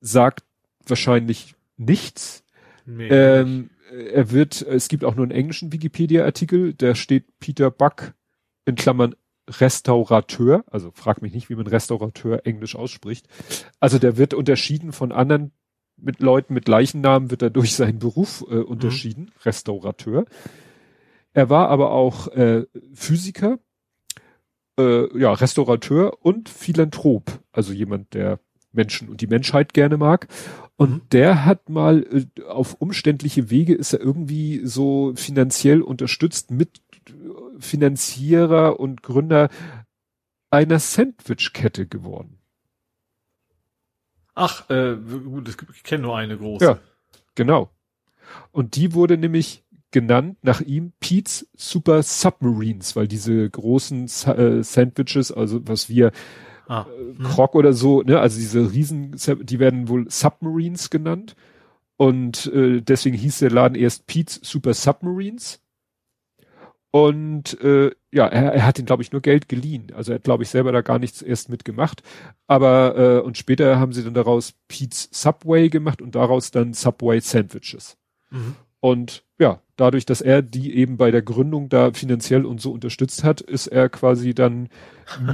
[0.00, 0.44] sagt
[0.86, 2.44] wahrscheinlich nichts.
[2.86, 8.14] Nee, ähm, er wird, es gibt auch nur einen englischen Wikipedia-Artikel, da steht Peter Buck
[8.64, 9.14] in Klammern
[9.48, 13.26] Restaurateur, also frag mich nicht, wie man Restaurateur englisch ausspricht.
[13.80, 15.52] Also der wird unterschieden von anderen
[15.96, 19.42] mit Leuten mit gleichen Namen wird er durch seinen Beruf äh, unterschieden, mhm.
[19.44, 20.24] Restaurateur.
[21.32, 22.64] Er war aber auch äh,
[22.94, 23.58] Physiker,
[24.78, 28.40] äh, ja, Restaurateur und Philanthrop, also jemand, der
[28.72, 30.28] Menschen und die Menschheit gerne mag.
[30.76, 31.02] Und mhm.
[31.12, 36.80] der hat mal äh, auf umständliche Wege ist er irgendwie so finanziell unterstützt mit
[37.58, 39.48] Finanzierer und Gründer
[40.50, 42.38] einer Sandwich-Kette geworden.
[44.34, 46.64] Ach, äh, gut, ich kenne nur eine große.
[46.64, 46.78] Ja,
[47.34, 47.70] genau.
[48.50, 55.30] Und die wurde nämlich genannt nach ihm Pete's Super Submarines, weil diese großen äh, Sandwiches,
[55.30, 56.10] also was wir
[56.66, 56.86] ah.
[56.98, 61.36] äh, Krog oder so, ne, also diese Riesen, die werden wohl Submarines genannt.
[61.96, 65.60] Und äh, deswegen hieß der Laden erst Pete's Super Submarines.
[66.94, 69.88] Und äh, ja, er, er hat ihn, glaube ich, nur Geld geliehen.
[69.96, 72.04] Also er hat, glaube ich, selber da gar nichts erst mitgemacht.
[72.46, 77.18] Aber äh, und später haben sie dann daraus Pete's Subway gemacht und daraus dann Subway
[77.18, 77.96] Sandwiches.
[78.30, 78.54] Mhm.
[78.78, 83.24] Und ja, dadurch, dass er die eben bei der Gründung da finanziell und so unterstützt
[83.24, 84.68] hat, ist er quasi dann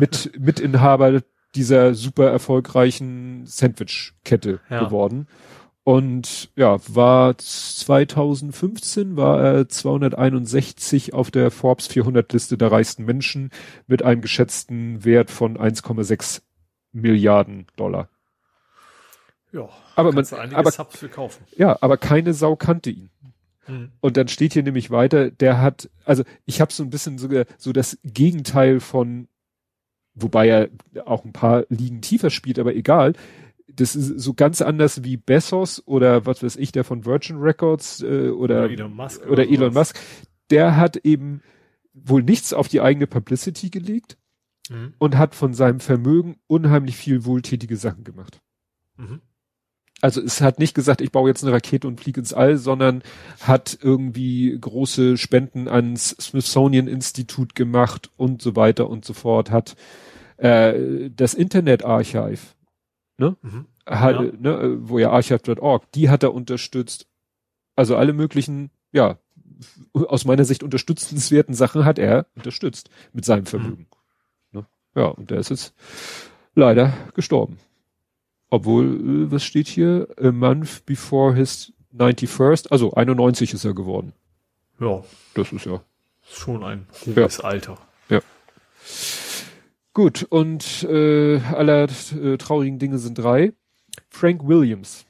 [0.00, 1.20] mit Mitinhaber
[1.54, 4.84] dieser super erfolgreichen Sandwich-Kette ja.
[4.84, 5.26] geworden.
[5.82, 13.50] Und ja, war 2015 war er 261 auf der Forbes 400 Liste der reichsten Menschen
[13.86, 16.42] mit einem geschätzten Wert von 1,6
[16.92, 18.08] Milliarden Dollar.
[19.52, 20.24] Ja, aber man,
[20.54, 20.70] aber.
[21.56, 23.10] Ja, aber keine Sau kannte ihn.
[23.66, 23.92] Mhm.
[24.00, 27.46] Und dann steht hier nämlich weiter, der hat, also ich habe so ein bisschen sogar
[27.58, 29.28] so das Gegenteil von,
[30.14, 30.68] wobei er
[31.06, 33.14] auch ein paar Ligen tiefer spielt, aber egal.
[33.76, 38.02] Das ist so ganz anders wie Bezos oder was weiß ich, der von Virgin Records
[38.02, 39.22] äh, oder, oder Elon Musk.
[39.22, 39.98] Oder, oder Elon Musk.
[40.50, 41.42] Der hat eben
[41.92, 44.16] wohl nichts auf die eigene Publicity gelegt
[44.68, 44.94] mhm.
[44.98, 48.40] und hat von seinem Vermögen unheimlich viel wohltätige Sachen gemacht.
[48.96, 49.20] Mhm
[50.00, 53.02] also es hat nicht gesagt, ich baue jetzt eine Rakete und fliege ins All, sondern
[53.40, 59.76] hat irgendwie große Spenden ans Smithsonian Institut gemacht und so weiter und so fort, hat
[60.38, 62.40] äh, das Internet Archive,
[63.20, 63.36] ne?
[63.42, 63.66] Mhm.
[63.86, 64.32] Hat, ja.
[64.38, 67.06] ne, wo ja archive.org, die hat er unterstützt.
[67.76, 69.18] Also alle möglichen, ja,
[69.94, 73.86] aus meiner Sicht unterstützenswerten Sachen hat er unterstützt mit seinem Vermögen.
[74.52, 74.60] Mhm.
[74.60, 74.66] Ne?
[74.94, 75.74] Ja, und der ist jetzt
[76.54, 77.58] leider gestorben.
[78.48, 80.08] Obwohl, äh, was steht hier?
[80.20, 84.12] A month before his 91st, also 91 ist er geworden.
[84.80, 85.04] Ja.
[85.34, 85.80] Das ist ja.
[86.22, 87.44] Schon ein hohes ja.
[87.44, 87.78] Alter.
[88.08, 88.20] Ja.
[89.92, 91.88] Gut, und äh, aller
[92.22, 93.52] äh, traurigen Dinge sind drei.
[94.08, 95.04] Frank Williams.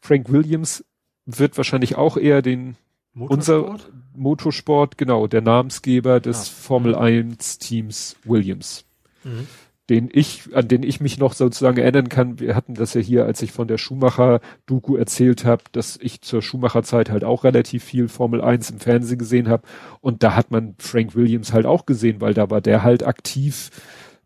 [0.00, 0.84] Frank Williams
[1.24, 2.76] wird wahrscheinlich auch eher den
[3.14, 3.70] Motorsport?
[3.70, 6.52] unser Motorsport, genau, der Namensgeber des ah.
[6.52, 8.84] Formel 1 Teams Williams.
[9.24, 9.46] Mhm
[9.90, 12.38] den ich, an den ich mich noch sozusagen erinnern kann.
[12.38, 16.42] Wir hatten das ja hier, als ich von der Schumacher-Doku erzählt habe, dass ich zur
[16.42, 19.64] Schumacher-Zeit halt auch relativ viel Formel 1 im Fernsehen gesehen habe.
[20.00, 23.70] Und da hat man Frank Williams halt auch gesehen, weil da war der halt aktiv,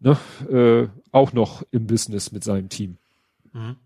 [0.05, 0.19] ne,
[0.51, 2.99] äh, auch noch im Business mit seinem Team.
[3.53, 3.77] Mhm.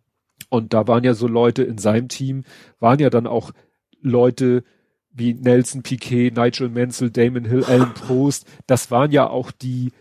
[0.51, 2.45] Und da waren ja so Leute in seinem Team,
[2.81, 3.53] waren ja dann auch
[4.01, 4.65] Leute,
[5.13, 9.93] wie Nelson Piquet, Nigel Mansell, Damon Hill, Alan Prost, das waren ja auch die,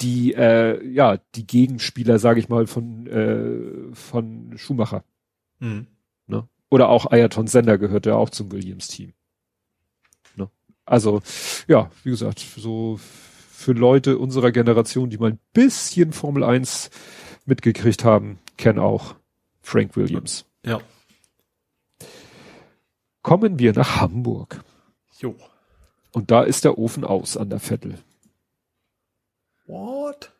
[0.00, 5.04] die äh, ja die Gegenspieler, sage ich mal, von äh, von Schumacher.
[5.60, 5.86] Mhm.
[6.26, 6.48] Ne?
[6.70, 9.12] Oder auch Ayrton Sender gehört ja auch zum Williams-Team.
[10.36, 10.50] Ne?
[10.84, 11.22] Also
[11.68, 12.98] ja, wie gesagt, so
[13.62, 16.90] für Leute unserer Generation, die mal ein bisschen Formel 1
[17.46, 19.14] mitgekriegt haben, kennen auch
[19.62, 20.44] Frank Williams.
[20.64, 20.80] Ja.
[23.22, 24.62] Kommen wir nach Hamburg.
[25.18, 25.36] Jo.
[26.12, 27.98] Und da ist der Ofen aus an der Vettel.
[29.66, 30.32] What?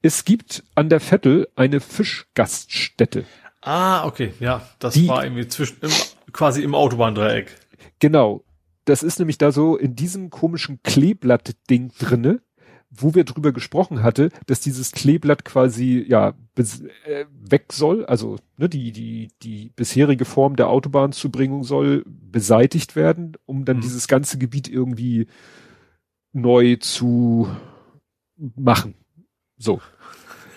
[0.00, 3.24] Es gibt an der Vettel eine Fischgaststätte.
[3.60, 5.90] Ah, okay, ja, das die, war irgendwie zwischen, im,
[6.32, 7.54] quasi im Autobahndreieck.
[7.98, 8.44] Genau.
[8.84, 12.42] Das ist nämlich da so in diesem komischen Kleeblatt-Ding drinne,
[12.90, 18.68] wo wir drüber gesprochen hatte, dass dieses Kleeblatt quasi ja äh, weg soll, also ne,
[18.68, 23.82] die die die bisherige Form der Autobahnzubringung soll beseitigt werden, um dann mhm.
[23.82, 25.26] dieses ganze Gebiet irgendwie
[26.32, 27.48] neu zu
[28.36, 28.94] machen.
[29.56, 29.80] So.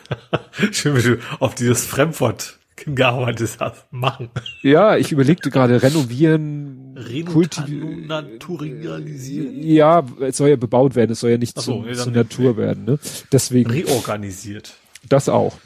[0.71, 3.91] Schön, wie du auf dieses Fremdwort gearbeitet hast.
[3.91, 4.29] Machen.
[4.61, 9.63] Ja, ich überlegte gerade renovieren, Renaturalisieren?
[9.63, 12.55] Ja, es soll ja bebaut werden, es soll ja nicht so, zu, nee, zur Natur
[12.57, 12.85] werden.
[12.85, 12.97] Ne?
[13.31, 13.69] Deswegen.
[13.69, 14.73] Reorganisiert.
[15.07, 15.59] Das auch.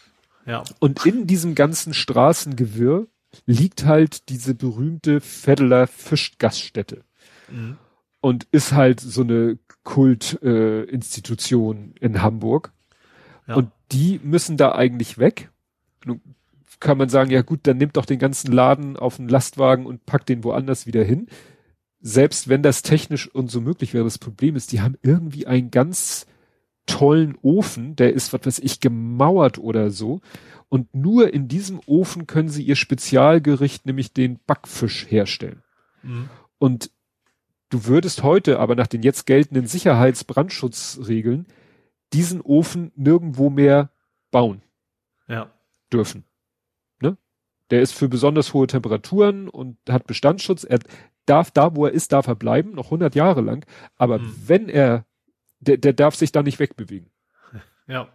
[0.46, 0.66] Ja.
[0.80, 3.08] Und in diesem ganzen Straßengewirr
[3.46, 7.04] liegt halt diese berühmte Feddeler Fischgaststätte.
[7.50, 7.78] Mhm.
[8.22, 12.74] Und ist halt so eine Kultinstitution äh, in Hamburg.
[13.48, 13.56] Ja.
[13.56, 15.50] Und die müssen da eigentlich weg.
[16.06, 16.22] Nun
[16.80, 20.06] kann man sagen, ja gut, dann nimmt doch den ganzen Laden auf den Lastwagen und
[20.06, 21.28] packt den woanders wieder hin.
[22.00, 25.72] Selbst wenn das technisch und so möglich wäre, das Problem ist, die haben irgendwie einen
[25.72, 26.26] ganz
[26.86, 30.22] tollen Ofen, der ist, was weiß ich, gemauert oder so.
[30.70, 35.64] Und nur in diesem Ofen können sie ihr Spezialgericht, nämlich den Backfisch herstellen.
[36.04, 36.30] Mhm.
[36.58, 36.92] Und
[37.70, 41.48] du würdest heute aber nach den jetzt geltenden Sicherheitsbrandschutzregeln
[42.14, 43.92] diesen Ofen nirgendwo mehr
[44.32, 44.62] bauen
[45.28, 45.52] ja.
[45.92, 46.24] dürfen.
[47.72, 50.64] Der ist für besonders hohe Temperaturen und hat Bestandsschutz.
[50.64, 50.80] Er
[51.30, 53.66] darf da, wo er ist, darf er bleiben, noch 100 Jahre lang.
[53.96, 54.36] Aber mhm.
[54.48, 55.06] wenn er,
[55.60, 57.10] der, der darf sich da nicht wegbewegen.
[57.88, 58.08] Ja.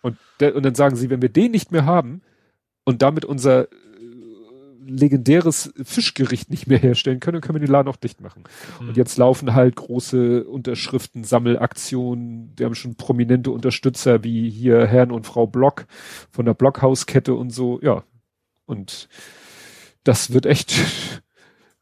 [0.00, 2.22] Und, der, und dann sagen sie, wenn wir den nicht mehr haben
[2.84, 3.66] und damit unser äh,
[4.86, 8.44] legendäres Fischgericht nicht mehr herstellen können, können wir den Laden auch dicht machen.
[8.80, 8.90] Mhm.
[8.90, 12.52] Und jetzt laufen halt große Unterschriften, Sammelaktionen.
[12.56, 15.86] Wir haben schon prominente Unterstützer wie hier Herrn und Frau Block
[16.30, 17.80] von der Blockhauskette und so.
[17.82, 18.04] Ja,
[18.68, 19.08] und
[20.04, 20.74] das wird echt,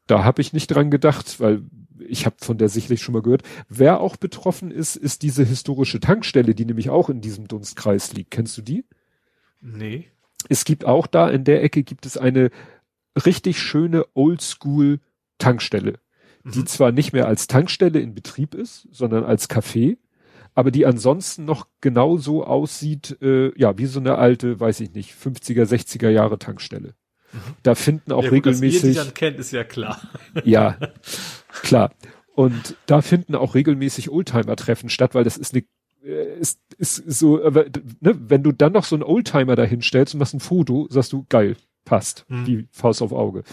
[0.07, 1.63] da habe ich nicht dran gedacht, weil
[1.99, 3.43] ich habe von der sicherlich schon mal gehört.
[3.69, 8.31] Wer auch betroffen ist, ist diese historische Tankstelle, die nämlich auch in diesem Dunstkreis liegt.
[8.31, 8.85] Kennst du die?
[9.61, 10.07] Nee.
[10.49, 12.51] Es gibt auch da in der Ecke gibt es eine
[13.25, 14.99] richtig schöne Oldschool
[15.39, 15.99] Tankstelle,
[16.43, 16.51] mhm.
[16.51, 19.97] die zwar nicht mehr als Tankstelle in Betrieb ist, sondern als Café,
[20.57, 25.13] aber die ansonsten noch genauso aussieht, äh, ja, wie so eine alte, weiß ich nicht,
[25.13, 26.95] 50er, 60er Jahre Tankstelle.
[27.31, 27.37] Mhm.
[27.61, 28.81] Da finden auch ja, gut, regelmäßig.
[28.81, 30.01] Dass ihr die dann kennt, ist ja klar.
[30.45, 30.79] ja,
[31.61, 31.93] klar.
[32.33, 35.63] Und da finden auch regelmäßig Oldtimer-Treffen statt, weil das ist eine
[36.03, 37.69] äh, ist, ist so, äh,
[37.99, 41.13] ne, wenn du dann noch so einen Oldtimer dahin stellst und machst ein Foto, sagst
[41.13, 41.55] du, geil,
[41.85, 42.45] passt, mhm.
[42.45, 43.43] die Faust auf Auge.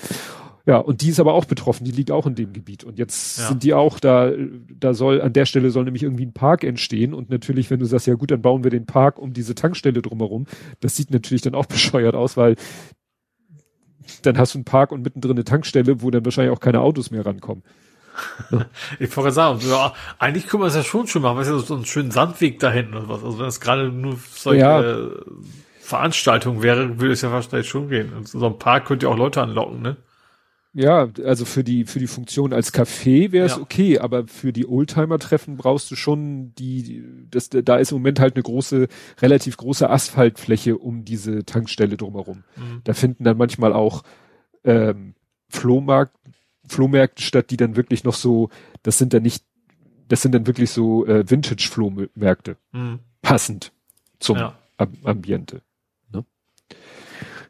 [0.67, 2.85] Ja, und die ist aber auch betroffen, die liegt auch in dem Gebiet.
[2.85, 3.49] Und jetzt ja.
[3.49, 4.33] sind die auch da,
[4.81, 7.13] da soll, an der Stelle soll nämlich irgendwie ein Park entstehen.
[7.13, 10.01] Und natürlich, wenn du sagst, ja gut, dann bauen wir den Park um diese Tankstelle
[10.01, 10.47] drumherum,
[10.81, 12.57] das sieht natürlich dann auch bescheuert aus, weil
[14.23, 17.11] dann hast du einen Park und mittendrin eine Tankstelle, wo dann wahrscheinlich auch keine Autos
[17.11, 17.63] mehr rankommen.
[18.99, 21.75] ich wollte sagen, ja, eigentlich können wir es ja schon schon machen, weißt du, so
[21.75, 23.25] einen schönen Sandweg dahin oder was.
[23.25, 25.35] Also wenn es gerade nur solche ja.
[25.81, 28.13] Veranstaltungen wäre, würde es ja wahrscheinlich schon gehen.
[28.13, 29.97] Und so ein Park könnte ja auch Leute anlocken, ne?
[30.77, 33.63] Ja, also für die für die Funktion als Café wäre es ja.
[33.63, 38.35] okay, aber für die Oldtimer-Treffen brauchst du schon die, das, da ist im Moment halt
[38.35, 38.89] eine große,
[39.23, 42.43] relativ große Asphaltfläche um diese Tankstelle drumherum.
[42.57, 42.81] Mhm.
[42.83, 44.03] Da finden dann manchmal auch
[44.65, 45.15] ähm,
[45.49, 46.17] Flohmarkt,
[46.67, 48.51] Flohmärkte statt, die dann wirklich noch so,
[48.83, 49.45] das sind dann nicht,
[50.09, 52.99] das sind dann wirklich so äh, Vintage-Flohmärkte, mhm.
[53.23, 53.71] passend
[54.19, 54.59] zum ja.
[55.05, 55.63] Ambiente.
[56.13, 56.25] Ne?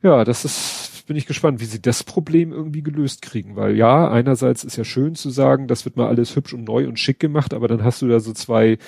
[0.02, 0.73] Ja, das ist
[1.06, 4.84] bin ich gespannt, wie sie das Problem irgendwie gelöst kriegen, weil ja, einerseits ist ja
[4.84, 7.84] schön zu sagen, das wird mal alles hübsch und neu und schick gemacht, aber dann
[7.84, 8.78] hast du da so zwei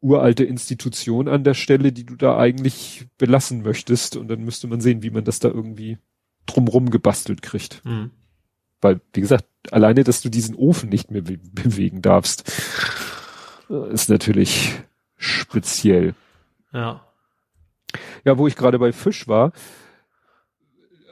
[0.00, 4.80] uralte Institutionen an der Stelle, die du da eigentlich belassen möchtest und dann müsste man
[4.80, 5.98] sehen, wie man das da irgendwie
[6.46, 7.84] drumrum gebastelt kriegt.
[7.84, 8.10] Mhm.
[8.80, 12.52] Weil, wie gesagt, alleine, dass du diesen Ofen nicht mehr be bewegen darfst,
[13.90, 14.74] ist natürlich
[15.16, 16.14] speziell.
[16.72, 17.02] Ja.
[18.24, 19.52] Ja, wo ich gerade bei Fisch war,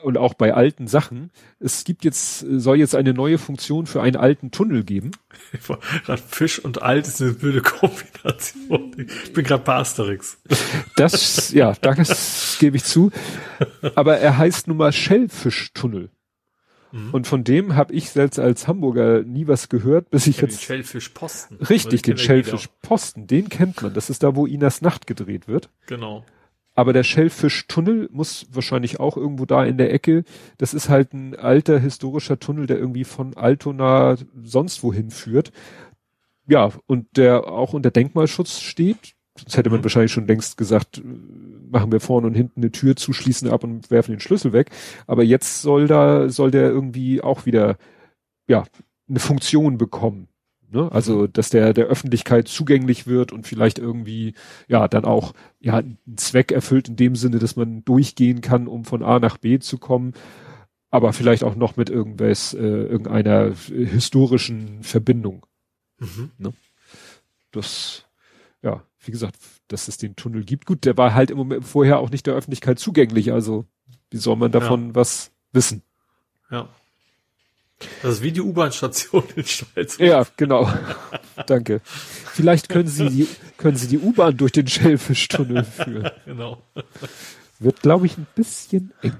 [0.05, 1.31] und auch bei alten Sachen.
[1.60, 5.12] Es gibt jetzt, soll jetzt eine neue Funktion für einen alten Tunnel geben.
[6.06, 8.94] Gerade Fisch und alt ist eine blöde Kombination.
[9.24, 10.39] Ich bin gerade bei Asterix.
[10.97, 13.10] Das, ja, das gebe ich zu.
[13.94, 16.10] Aber er heißt nun mal Schellfischtunnel.
[16.94, 17.10] Mhm.
[17.10, 20.60] Und von dem habe ich selbst als Hamburger nie was gehört, bis ich, ich jetzt.
[20.60, 21.59] Den Schellfischposten.
[21.59, 23.93] Richtig, den Schellfischposten, den kennt man.
[23.93, 25.70] Das ist da, wo Inas Nacht gedreht wird.
[25.86, 26.24] Genau.
[26.74, 30.24] Aber der Schellfischtunnel muss wahrscheinlich auch irgendwo da in der Ecke.
[30.59, 35.52] Das ist halt ein alter historischer Tunnel, der irgendwie von Altona sonst wohin führt.
[36.46, 39.14] Ja, und der auch unter Denkmalschutz steht.
[39.36, 39.84] Sonst hätte man mhm.
[39.84, 41.02] wahrscheinlich schon längst gesagt,
[41.70, 44.70] machen wir vorne und hinten eine Tür zuschließen ab und werfen den Schlüssel weg.
[45.06, 47.76] Aber jetzt soll da, soll der irgendwie auch wieder,
[48.46, 48.64] ja,
[49.09, 50.28] eine Funktion bekommen.
[50.70, 50.91] Ne?
[50.91, 54.35] Also, dass der der Öffentlichkeit zugänglich wird und vielleicht irgendwie
[54.69, 58.85] ja dann auch ja einen Zweck erfüllt in dem Sinne, dass man durchgehen kann, um
[58.85, 60.15] von A nach B zu kommen,
[60.91, 65.47] aber vielleicht auch noch mit irgendwas, äh, irgendeiner historischen Verbindung.
[65.99, 66.31] Mhm.
[66.39, 66.53] Ne?
[67.51, 68.05] Das,
[68.62, 69.36] ja, wie gesagt,
[69.69, 70.66] dass es den Tunnel gibt.
[70.66, 73.65] Gut, der war halt im Moment vorher auch nicht der Öffentlichkeit zugänglich, also
[74.11, 74.95] wie soll man davon ja.
[74.95, 75.82] was wissen?
[76.51, 76.69] Ja.
[78.02, 79.98] Das ist wie die U-Bahn-Station in Schweiz.
[79.98, 80.72] Ja, genau.
[81.46, 81.80] Danke.
[81.84, 86.10] Vielleicht können Sie die, können Sie die U-Bahn durch den Schellfischtunnel führen.
[86.24, 86.62] genau.
[87.59, 89.16] Wird, glaube ich, ein bisschen eng.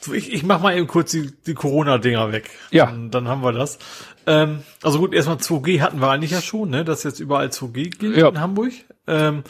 [0.00, 2.50] So, ich, ich mach mal eben kurz die, die Corona-Dinger weg.
[2.70, 2.86] Ja.
[2.86, 3.78] Dann, dann haben wir das.
[4.26, 7.96] Ähm, also gut, erstmal 2G hatten wir eigentlich ja schon, ne, dass jetzt überall 2G
[7.96, 8.28] gilt ja.
[8.28, 8.72] in Hamburg.
[9.06, 9.44] Ähm,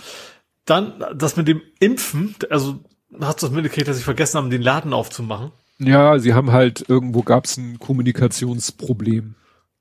[0.64, 2.84] dann das mit dem Impfen, also
[3.20, 5.52] hast du das mitgekriegt, dass ich vergessen habe, den Laden aufzumachen?
[5.84, 9.34] Ja, sie haben halt, irgendwo gab es ein Kommunikationsproblem.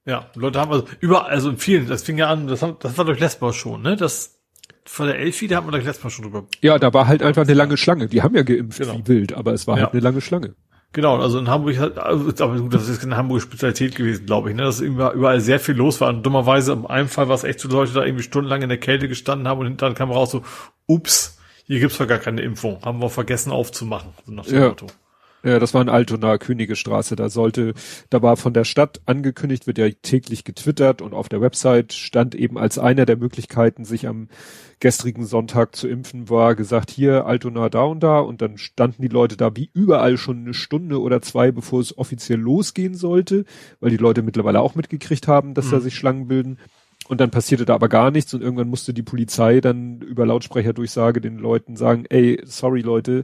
[0.05, 2.97] Ja, Leute haben also überall, also in vielen, das fing ja an, das, haben, das
[2.97, 3.95] war durch Lesbos schon, ne?
[3.95, 4.39] Das
[4.85, 6.47] von der Elfi, da hat man durch Lesbos schon drüber.
[6.61, 8.07] Ja, da war halt einfach eine lange Schlange.
[8.07, 8.97] Die haben ja geimpft genau.
[8.97, 9.85] wie wild, aber es war halt ja.
[9.85, 10.55] halt eine lange Schlange.
[10.93, 14.49] Genau, also in Hamburg hat, also, aber gut, das ist eine Hamburger Spezialität gewesen, glaube
[14.49, 14.63] ich, ne?
[14.63, 16.09] Dass überall sehr viel los war.
[16.09, 18.77] Und dummerweise, in einem Fall war es echt so, Leute da irgendwie stundenlang in der
[18.77, 20.41] Kälte gestanden haben und dann kam raus so,
[20.87, 22.79] ups, hier gibt's doch gar keine Impfung.
[22.83, 24.09] Haben wir vergessen aufzumachen.
[24.25, 24.67] So nach dem ja.
[24.69, 24.87] Motto.
[25.43, 27.15] Ja, das war in Altona, Königestraße.
[27.15, 27.73] Da sollte,
[28.09, 32.35] da war von der Stadt angekündigt, wird ja täglich getwittert und auf der Website stand
[32.35, 34.27] eben als einer der Möglichkeiten, sich am
[34.79, 39.07] gestrigen Sonntag zu impfen, war gesagt, hier Altona da und da und dann standen die
[39.07, 43.45] Leute da wie überall schon eine Stunde oder zwei, bevor es offiziell losgehen sollte,
[43.79, 45.71] weil die Leute mittlerweile auch mitgekriegt haben, dass mhm.
[45.71, 46.57] da sich Schlangen bilden.
[47.07, 51.19] Und dann passierte da aber gar nichts und irgendwann musste die Polizei dann über Lautsprecherdurchsage
[51.19, 53.23] den Leuten sagen, ey, sorry Leute,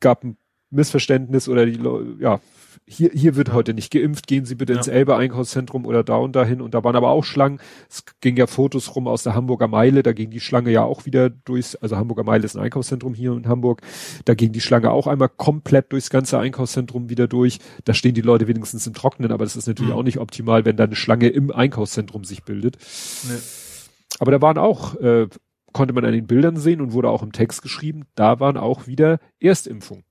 [0.00, 0.36] gab ein
[0.70, 1.80] Missverständnis oder die,
[2.20, 2.40] ja,
[2.86, 4.78] hier, hier wird heute nicht geimpft, gehen Sie bitte ja.
[4.78, 6.60] ins Elbe Einkaufszentrum oder da und dahin.
[6.60, 7.60] Und da waren aber auch Schlangen.
[7.88, 11.06] Es ging ja Fotos rum aus der Hamburger Meile, da ging die Schlange ja auch
[11.06, 13.82] wieder durchs, also Hamburger Meile ist ein Einkaufszentrum hier in Hamburg,
[14.24, 17.58] da ging die Schlange auch einmal komplett durchs ganze Einkaufszentrum wieder durch.
[17.84, 19.98] Da stehen die Leute wenigstens im Trocknen, aber das ist natürlich mhm.
[19.98, 22.76] auch nicht optimal, wenn da eine Schlange im Einkaufszentrum sich bildet.
[23.28, 23.38] Nee.
[24.18, 25.28] Aber da waren auch, äh,
[25.72, 28.86] konnte man an den Bildern sehen und wurde auch im Text geschrieben, da waren auch
[28.86, 30.04] wieder Erstimpfungen.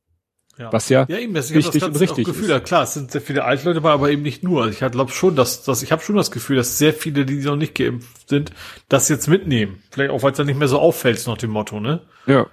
[0.59, 0.73] Ja.
[0.73, 2.65] Was ja, ja eben, das, wichtig und richtig Gefühl, ist.
[2.65, 4.63] klar, es sind sehr viele alte Leute aber eben nicht nur.
[4.63, 7.35] Also ich glaube schon, dass, dass ich habe schon das Gefühl, dass sehr viele, die
[7.35, 8.51] noch nicht geimpft sind,
[8.89, 9.81] das jetzt mitnehmen.
[9.89, 12.01] Vielleicht auch, weil es dann nicht mehr so auffällt, nach dem Motto, ne?
[12.25, 12.47] Ja.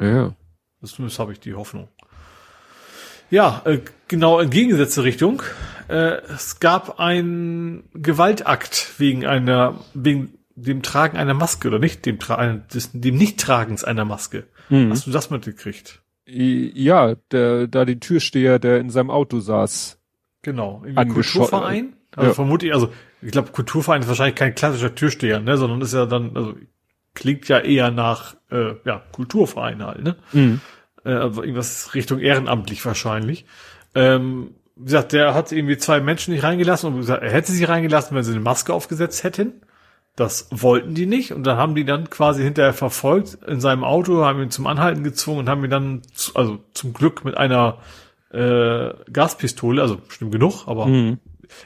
[0.00, 0.34] Ja.
[0.80, 1.88] Das, das habe ich die Hoffnung.
[3.30, 3.78] Ja, äh,
[4.08, 5.42] genau in gegensätzliche Richtung.
[5.86, 12.18] Äh, es gab einen Gewaltakt wegen einer, wegen dem Tragen einer Maske oder nicht, dem,
[12.18, 12.60] Tra
[12.92, 14.48] dem Nichttragens einer Maske.
[14.68, 14.90] Mhm.
[14.90, 16.00] Hast du das mitgekriegt?
[16.26, 19.98] Ja, der, da den Türsteher, der in seinem Auto saß.
[20.42, 21.94] Genau, irgendwie Kulturverein.
[22.16, 22.34] Also ja.
[22.34, 26.06] vermute ich, also ich glaube, Kulturverein ist wahrscheinlich kein klassischer Türsteher, ne, sondern ist ja
[26.06, 26.54] dann, also
[27.14, 30.16] klingt ja eher nach äh, ja, Kulturverein halt, ne?
[30.32, 30.60] Mhm.
[31.04, 33.46] Äh, also irgendwas Richtung ehrenamtlich wahrscheinlich.
[33.94, 37.64] Ähm, wie gesagt, der hat irgendwie zwei Menschen nicht reingelassen und gesagt, er hätte sie
[37.64, 39.62] reingelassen, wenn sie eine Maske aufgesetzt hätten.
[40.16, 44.24] Das wollten die nicht und dann haben die dann quasi hinterher verfolgt in seinem Auto,
[44.24, 47.78] haben ihn zum Anhalten gezwungen und haben ihn dann, zu, also zum Glück mit einer
[48.30, 51.18] äh, Gaspistole, also stimmt genug, aber mhm.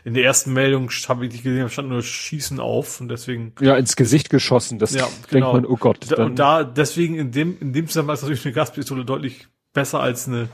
[0.03, 3.53] in der ersten Meldung habe ich nicht gesehen, stand nur Schießen auf und deswegen.
[3.61, 5.53] Ja, ins Gesicht geschossen, das ja, denkt genau.
[5.53, 6.11] man, oh Gott.
[6.11, 6.31] Dann.
[6.31, 10.27] Und da, deswegen in dem, in dem Zusammenhang ist natürlich eine Gaspistole deutlich besser als
[10.27, 10.49] eine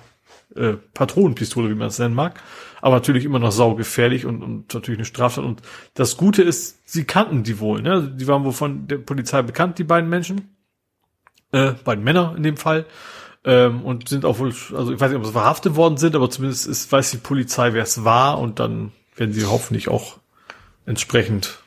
[0.56, 2.40] äh, Patronenpistole, wie man es nennen mag
[2.84, 5.42] aber natürlich immer noch saugefährlich und, und natürlich eine Straftat.
[5.42, 5.62] Und
[5.94, 7.80] das Gute ist, sie kannten die wohl.
[7.80, 8.12] Ne?
[8.14, 10.54] Die waren wohl von der Polizei bekannt, die beiden Menschen,
[11.52, 12.84] äh, beiden Männer in dem Fall.
[13.42, 16.28] Ähm, und sind auch wohl, also ich weiß nicht, ob sie verhaftet worden sind, aber
[16.28, 20.18] zumindest ist, weiß die Polizei, wer es war und dann werden sie hoffentlich auch
[20.84, 21.60] entsprechend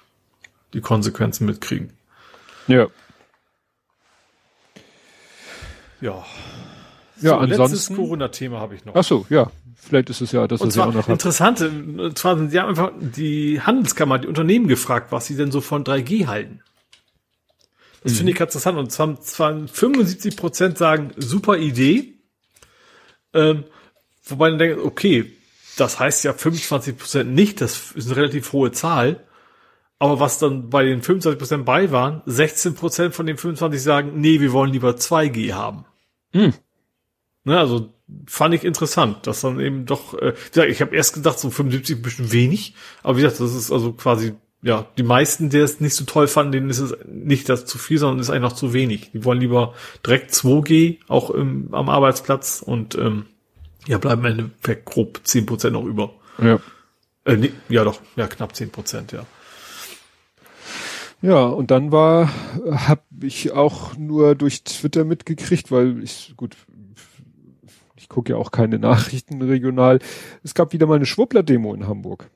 [0.76, 1.94] die Konsequenzen mitkriegen.
[2.68, 2.90] Ja.
[6.00, 6.24] Ja.
[7.20, 7.74] Ja, so, ansonsten.
[7.74, 8.94] Letztes Corona-Thema habe ich noch.
[8.96, 9.50] Ach so, ja.
[9.88, 12.60] Vielleicht ist es ja, dass und es ja auch noch interessant, und zwar sind sie
[12.60, 16.62] haben einfach die Handelskammer, die Unternehmen gefragt, was sie denn so von 3G halten.
[18.04, 18.18] Das mhm.
[18.18, 18.78] finde ich interessant.
[18.78, 22.14] Und zwar, zwar 75 Prozent sagen, super Idee.
[23.34, 23.66] Ähm,
[24.26, 25.34] wobei man denkt, okay,
[25.78, 29.26] das heißt ja 25 Prozent nicht, das ist eine relativ hohe Zahl.
[30.00, 34.22] Aber was dann bei den 25 Prozent bei waren, 16 Prozent von den 25 sagen,
[34.22, 35.86] nee, wir wollen lieber 2G haben.
[36.34, 36.54] Mhm.
[37.44, 37.94] Ne, also
[38.26, 40.34] fand ich interessant, dass dann eben doch, äh,
[40.68, 42.74] ich habe erst gedacht, so 75 bestimmt wenig,
[43.04, 46.28] aber wie gesagt, das ist also quasi, ja, die meisten, die es nicht so toll
[46.28, 49.12] fanden, denen ist es nicht das zu viel, sondern ist noch zu wenig.
[49.14, 49.74] Die wollen lieber
[50.06, 53.26] direkt 2G, auch im, am Arbeitsplatz und ähm,
[53.88, 56.14] ja, bleiben im Endeffekt grob 10% noch über.
[56.42, 56.60] Ja.
[57.26, 59.26] Äh, nee, ja doch, ja, knapp 10%, ja.
[61.22, 62.32] Ja, und dann war,
[62.66, 66.56] habe ich auch nur durch Twitter mitgekriegt, weil ich, gut,
[68.08, 70.00] ich gucke ja auch keine Nachrichten regional.
[70.44, 72.30] Es gab wieder mal eine Schwuppler-Demo in Hamburg.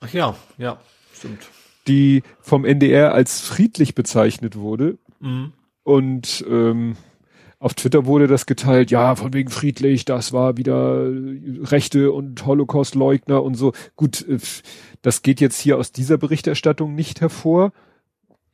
[0.00, 0.78] Ach ja, ja,
[1.14, 1.48] stimmt.
[1.86, 4.98] Die vom NDR als friedlich bezeichnet wurde.
[5.20, 5.52] Mhm.
[5.84, 6.96] Und ähm,
[7.58, 11.08] auf Twitter wurde das geteilt, ja, von wegen friedlich, das war wieder
[11.62, 13.72] Rechte und Holocaust-Leugner und so.
[13.94, 14.38] Gut, äh,
[15.02, 17.72] das geht jetzt hier aus dieser Berichterstattung nicht hervor,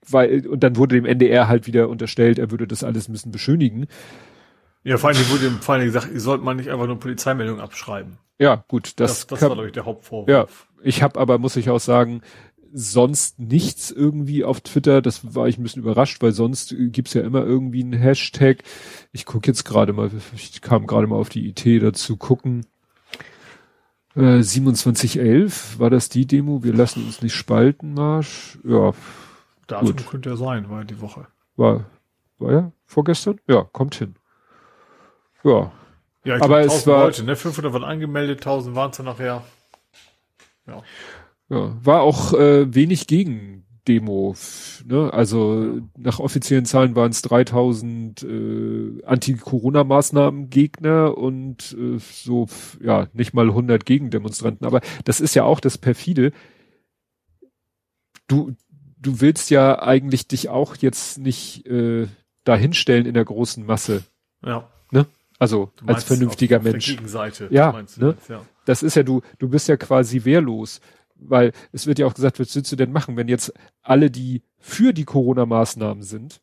[0.09, 3.87] weil, und dann wurde dem NDR halt wieder unterstellt, er würde das alles müssen beschönigen.
[4.85, 8.19] Ja, vor allem wurde vor allem gesagt, ihr sollt mal nicht einfach nur Polizeimeldung abschreiben.
[8.39, 10.29] Ja, gut, das, Das, das kann, war, glaube ich, der Hauptvorwurf.
[10.29, 10.47] ja,
[10.83, 12.23] ich habe aber, muss ich auch sagen,
[12.73, 15.03] sonst nichts irgendwie auf Twitter.
[15.03, 18.63] Das war ich ein bisschen überrascht, weil sonst gibt's ja immer irgendwie einen Hashtag.
[19.13, 22.67] Ich gucke jetzt gerade mal, ich kam gerade mal auf die Idee dazu gucken.
[24.15, 26.63] Äh, 2711 war das die Demo.
[26.65, 28.59] Wir lassen uns nicht spalten, Marsch.
[28.65, 28.93] Ja,
[29.67, 30.07] Datum Gut.
[30.07, 31.29] könnte ja sein, war die Woche.
[31.57, 31.85] war,
[32.39, 33.39] war ja vorgestern?
[33.47, 34.17] Ja, kommt hin.
[35.45, 35.73] Ja,
[36.25, 37.37] Ja, ich Aber glaub, es 1000 war- Leute, ne?
[37.37, 39.43] 500 waren angemeldet, 1000 waren es dann nachher.
[40.67, 40.83] Ja.
[41.49, 44.35] Ja, war auch äh, wenig gegen Demo.
[44.87, 45.13] Ne?
[45.13, 52.47] Also nach offiziellen Zahlen waren es 3000 äh, Anti-Corona-Maßnahmen-Gegner und äh, so
[52.81, 54.65] ja nicht mal 100 Gegendemonstranten.
[54.67, 56.33] Aber das ist ja auch das perfide.
[58.29, 58.53] Du
[58.99, 62.07] du willst ja eigentlich dich auch jetzt nicht äh,
[62.45, 64.05] dahinstellen in der großen Masse.
[64.45, 64.69] Ja.
[65.43, 66.87] Also Du als meinst vernünftiger auf, auf Mensch.
[66.87, 67.49] Der Gegenseite.
[67.51, 68.11] Ja, meinst du ne?
[68.11, 68.47] jetzt, ja.
[68.65, 70.81] das ist ja du, du bist ja quasi wehrlos,
[71.17, 73.53] weil es wird ja auch gesagt, was willst du denn machen, wenn jetzt
[73.83, 76.41] alle, die für die Corona-Maßnahmen sind,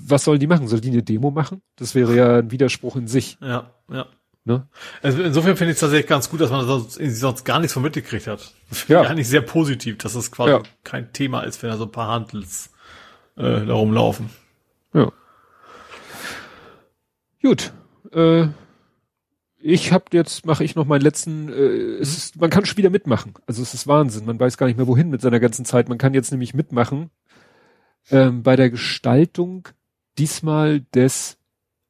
[0.00, 0.68] was sollen die machen?
[0.68, 1.60] Sollen die eine Demo machen?
[1.76, 3.36] Das wäre ja ein Widerspruch in sich.
[3.42, 4.06] Ja, ja.
[4.46, 4.66] Ne?
[5.02, 7.82] Also insofern finde ich es tatsächlich ganz gut, dass man sonst, sonst gar nichts von
[7.82, 8.54] mitgekriegt hat.
[8.88, 9.02] Ja.
[9.02, 9.10] Ja.
[9.10, 10.62] Eigentlich sehr positiv, dass es quasi Ja.
[10.82, 12.70] kein Thema ist, wenn da so ein paar Handels
[13.36, 14.30] äh, da rumlaufen.
[14.94, 15.12] Ja.
[17.44, 17.74] Gut.
[18.12, 18.46] Äh,
[19.58, 21.50] ich habe jetzt mache ich noch meinen letzten.
[21.50, 23.34] Äh, es ist, man kann schon wieder mitmachen.
[23.46, 24.24] Also es ist Wahnsinn.
[24.24, 25.90] Man weiß gar nicht mehr wohin mit seiner ganzen Zeit.
[25.90, 27.10] Man kann jetzt nämlich mitmachen
[28.10, 29.68] ähm, bei der Gestaltung
[30.16, 31.36] diesmal des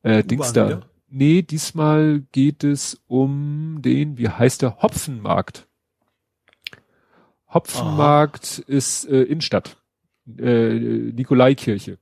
[0.02, 0.80] äh, Dings da.
[1.08, 5.68] Nee, diesmal geht es um den, wie heißt der, Hopfenmarkt.
[7.48, 9.76] Hopfenmarkt ist äh, Innenstadt.
[10.36, 11.98] Äh, Nikolaikirche.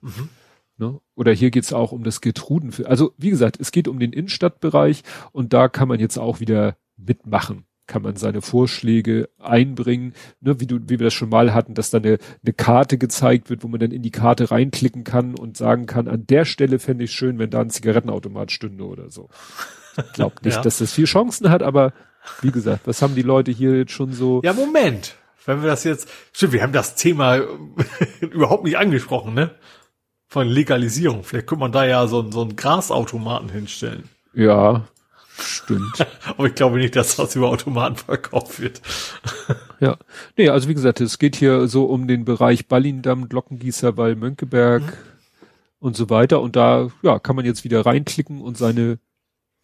[0.00, 0.28] Mhm.
[0.76, 0.98] Ne?
[1.14, 2.72] Oder hier geht's auch um das Getruden.
[2.86, 5.02] Also wie gesagt, es geht um den Innenstadtbereich
[5.32, 7.64] und da kann man jetzt auch wieder mitmachen.
[7.86, 11.90] Kann man seine Vorschläge einbringen, ne, wie du, wie wir das schon mal hatten, dass
[11.90, 15.58] da eine, eine Karte gezeigt wird, wo man dann in die Karte reinklicken kann und
[15.58, 19.28] sagen kann, an der Stelle fände ich schön, wenn da ein Zigarettenautomat stünde oder so.
[19.98, 20.62] Ich glaube nicht, Ja.
[20.62, 21.92] dass das viel Chancen hat, aber
[22.40, 24.40] wie gesagt, was haben die Leute hier jetzt schon so?
[24.42, 25.16] Ja, Moment.
[25.44, 27.36] Wenn wir das jetzt, stimmt, wir haben das Thema
[28.22, 29.50] überhaupt nicht angesprochen, ne?
[30.34, 31.22] Von Legalisierung.
[31.22, 34.08] Vielleicht könnte man da ja so, einen- so einen Grasautomaten hinstellen.
[34.34, 34.84] Ja,
[35.40, 36.04] stimmt.
[36.26, 38.82] Aber ich glaube nicht, dass das über Automaten verkauft wird.
[39.80, 39.96] Ja.
[40.36, 44.82] Nee, also wie gesagt, es geht hier so um den Bereich Ballindamm, Glockengießerwall, Mönckeberg
[45.78, 46.40] und so weiter.
[46.40, 48.98] Und da, ja, kann man jetzt wieder reinklicken und seine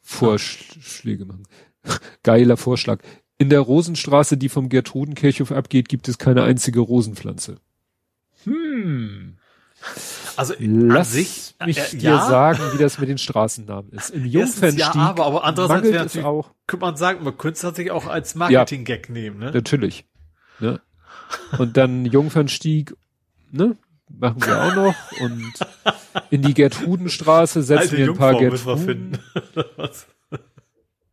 [0.02, 1.44] Vorschläge machen.
[2.22, 3.00] Geiler Vorschlag.
[3.38, 7.56] In der Rosenstraße, die vom Gertrudenkirchhof abgeht, gibt es keine einzige Rosenpflanze.
[8.44, 9.38] Hm.
[10.40, 14.08] Also Lass sich, mich äh, dir ja, sagen, wie das mit den Straßennamen ist.
[14.08, 16.50] Im Jungfernstieg ja, aber, aber andererseits wäre natürlich, auch.
[16.66, 19.50] könnte man sagen, man könnte es natürlich auch als Marketing-Gag nehmen, ne?
[19.52, 20.06] Natürlich.
[20.58, 20.80] Ne?
[21.58, 22.94] Und dann Jungfernstieg,
[23.50, 23.76] ne?
[24.08, 24.94] Machen wir auch noch.
[25.20, 25.52] Und
[26.30, 29.98] in die Gertrudenstraße setzen Alte wir ein paar Jungfrau müssen wir Gertruden.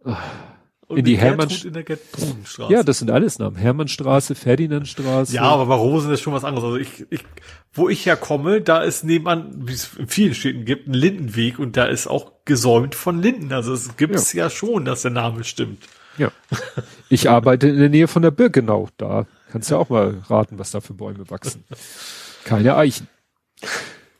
[0.06, 0.16] finden.
[0.88, 2.72] Und In die Hermann- in der Gertrudenstraße.
[2.72, 3.57] Ja, das sind alles Namen.
[3.57, 5.34] Hermannstraße, Ferdinandstraße.
[5.35, 6.64] Ja, aber bei Rosen ist schon was anderes.
[6.64, 7.26] Also ich, ich,
[7.73, 11.76] wo ich herkomme, da ist nebenan, wie es in vielen Städten gibt, ein Lindenweg und
[11.76, 13.51] da ist auch gesäumt von Linden.
[13.51, 14.49] Also es gibt es ja.
[14.49, 15.84] schon, dass der Name stimmt.
[16.18, 16.31] ja.
[17.09, 18.89] Ich arbeite in der Nähe von der Birkenau.
[18.97, 21.64] Da kannst du ja auch mal raten, was da für Bäume wachsen.
[22.43, 23.07] Keine Eichen.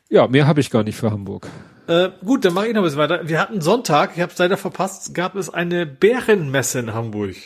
[0.08, 1.48] Ja, mehr habe ich gar nicht für Hamburg.
[1.86, 3.28] Äh, gut, dann mache ich noch ein bisschen weiter.
[3.28, 7.36] Wir hatten Sonntag, ich habe es leider verpasst, gab es eine Bärenmesse in Hamburg.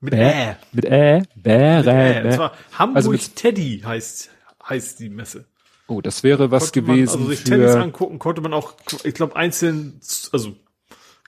[0.00, 0.56] Mit Ä.
[0.72, 1.90] Mit Ä, Bäre.
[2.20, 4.30] Äh, und zwar Hamburg Also mit- Teddy heißt,
[4.68, 5.44] heißt die Messe.
[5.86, 8.74] Oh, das wäre was Konnte man, gewesen also sich für, angucken, konnte man auch,
[9.04, 10.00] ich glaube, einzeln,
[10.32, 10.54] also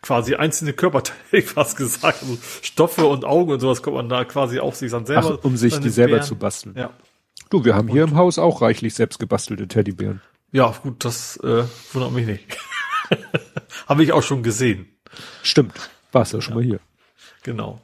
[0.03, 4.59] quasi einzelne Körperteile, fast gesagt, also Stoffe und Augen und sowas konnte man da quasi
[4.61, 5.39] auch sich dann selber.
[5.41, 6.75] ach, um sich die selber Bären- zu basteln.
[6.77, 6.91] Ja.
[7.51, 10.21] Du, wir haben hier im Haus auch reichlich selbst gebastelte Teddybären.
[10.53, 12.59] Ja, gut, das äh, wundert mich nicht.
[13.87, 14.87] Habe ich auch schon gesehen.
[15.43, 15.91] Stimmt.
[16.13, 16.81] Warst ja schon mal hier.
[17.43, 17.81] Genau.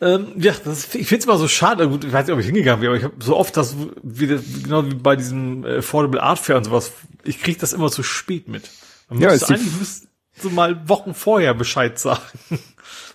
[0.00, 1.88] Ähm, ja, das, ich finde es immer so schade.
[1.88, 4.26] Gut, ich weiß nicht, ob ich hingegangen wäre, aber ich habe so oft das, wie
[4.26, 6.92] genau wie bei diesem äh, Affordable Art Fair und sowas,
[7.22, 8.70] ich kriege das immer zu spät mit.
[9.08, 12.20] Man Ja, müsste eigentlich müsste so mal Wochen vorher Bescheid sagen,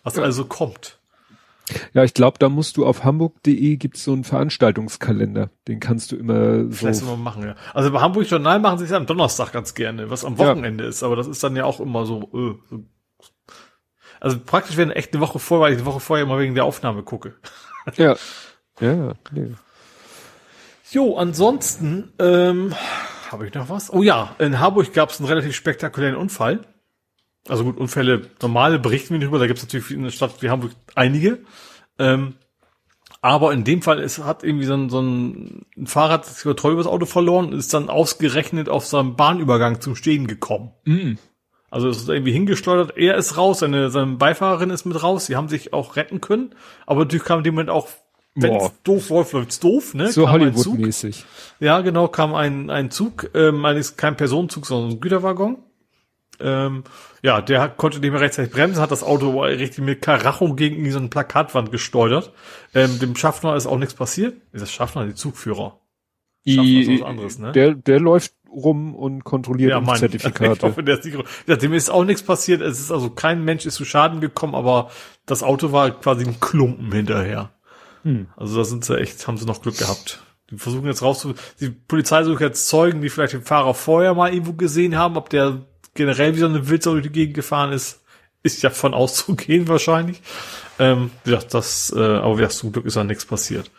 [0.04, 0.99] was also kommt.
[1.94, 5.50] Ja, ich glaube, da musst du auf hamburg.de gibt's so einen Veranstaltungskalender.
[5.68, 6.72] Den kannst du immer so.
[6.72, 7.56] Vielleicht immer machen, ja.
[7.74, 10.48] Also bei Hamburg Journal machen sie es ja am Donnerstag ganz gerne, was am Ja.
[10.48, 12.84] Wochenende ist, aber das ist dann ja auch immer so, äh, so.
[14.20, 16.66] Also praktisch wenn echt eine Woche vorher, weil ich eine Woche vorher immer wegen der
[16.66, 17.36] Aufnahme gucke.
[17.96, 18.16] Ja.
[18.82, 19.52] Ja, nee.
[20.92, 22.74] Jo, ansonsten, ähm,
[23.30, 23.92] habe ich noch was?
[23.92, 26.62] Oh ja, in Harburg gab es einen relativ spektakulären Unfall.
[27.48, 30.42] Also gut, Unfälle, normale berichten wir nicht drüber, da gibt es natürlich in der Stadt
[30.42, 31.40] wie Hamburg einige.
[31.98, 32.36] Ähm,
[33.22, 36.88] aber in dem Fall ist, hat irgendwie so ein, so ein, Fahrrad das über das
[36.88, 40.72] Auto verloren und ist dann ausgerechnet auf seinem Bahnübergang zum Stehen gekommen.
[40.86, 41.14] Mm.
[41.70, 45.36] Also es ist irgendwie hingesteuert, er ist raus, seine, seine Beifahrerin ist mit raus, sie
[45.36, 46.56] haben sich auch retten können,
[46.88, 47.90] aber natürlich kam in dem Moment auch,
[48.36, 48.72] wenn Boah.
[48.84, 50.12] doof läuft, läuft's doof, ne?
[50.12, 50.30] So.
[50.30, 51.26] Hollywood-mäßig.
[51.60, 55.58] Ja, genau, kam ein, ein Zug, ähm, eigentlich kein Personenzug, sondern ein Güterwaggon.
[56.40, 56.84] Ähm,
[57.22, 61.00] ja, der konnte nicht mehr rechtzeitig bremsen, hat das Auto richtig mit Karacho gegen so
[61.00, 62.32] eine Plakatwand gesteuert.
[62.74, 64.36] Ähm, dem Schaffner ist auch nichts passiert.
[64.52, 65.80] Ist das Schaffner, die Zugführer?
[66.48, 67.52] Schaffner ist was anderes, ne?
[67.52, 69.96] Der, der läuft rum und kontrolliert Ja, Mann.
[69.96, 70.68] Ich Zertifikate.
[70.68, 71.18] hoffe, der ist nicht,
[71.48, 72.62] ja, dem ist auch nichts passiert.
[72.62, 74.90] Es ist also kein Mensch ist zu Schaden gekommen, aber
[75.26, 77.52] das Auto war quasi ein Klumpen hinterher.
[78.04, 78.28] Hm.
[78.38, 80.24] Also da sind sie echt, haben sie noch Glück gehabt.
[80.50, 84.34] Die versuchen jetzt rauszu, die Polizei sucht jetzt Zeugen, die vielleicht den Fahrer vorher mal
[84.34, 88.02] irgendwo gesehen haben, ob der generell wie so eine Wildsau durch die Gegend gefahren ist,
[88.44, 90.22] ist ja von auszugehen wahrscheinlich.
[90.78, 93.70] Ähm, ja, das, äh, aber ja, zum Glück ist da nichts passiert.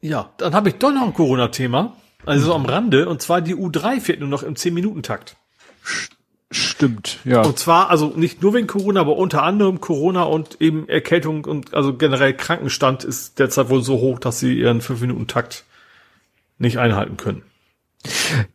[0.00, 1.96] Ja, dann habe ich doch noch ein Corona-Thema.
[2.24, 5.36] Also so am Rande, und zwar die U3 fährt nur noch im 10-Minuten-Takt.
[6.50, 7.42] Stimmt, ja.
[7.42, 11.74] Und zwar, also nicht nur wegen Corona, aber unter anderem Corona und eben Erkältung und
[11.74, 15.64] also generell Krankenstand ist derzeit wohl so hoch, dass sie ihren 5-Minuten-Takt
[16.58, 17.42] nicht einhalten können.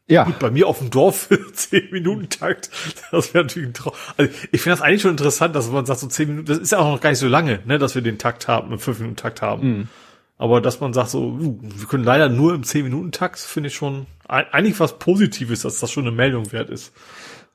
[0.08, 0.32] Ja.
[0.40, 2.70] Bei mir auf dem Dorf 10-Minuten-Takt,
[3.12, 3.94] das wäre natürlich ein Traum.
[4.18, 6.72] Also ich finde das eigentlich schon interessant, dass man sagt, so 10 Minuten, das ist
[6.72, 9.42] ja auch noch gar nicht so lange, ne, dass wir den Takt haben, einen 5-Minuten-Takt
[9.42, 9.90] haben.
[10.38, 14.08] Aber dass man sagt, so, uh, wir können leider nur im 10-Minuten-Takt, finde ich schon
[14.28, 16.94] eigentlich was Positives, dass das schon eine Meldung wert ist.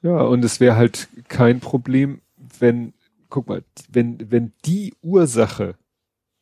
[0.03, 2.21] Ja, und es wäre halt kein Problem,
[2.59, 2.93] wenn,
[3.31, 5.75] guck mal, wenn, wenn die Ursache,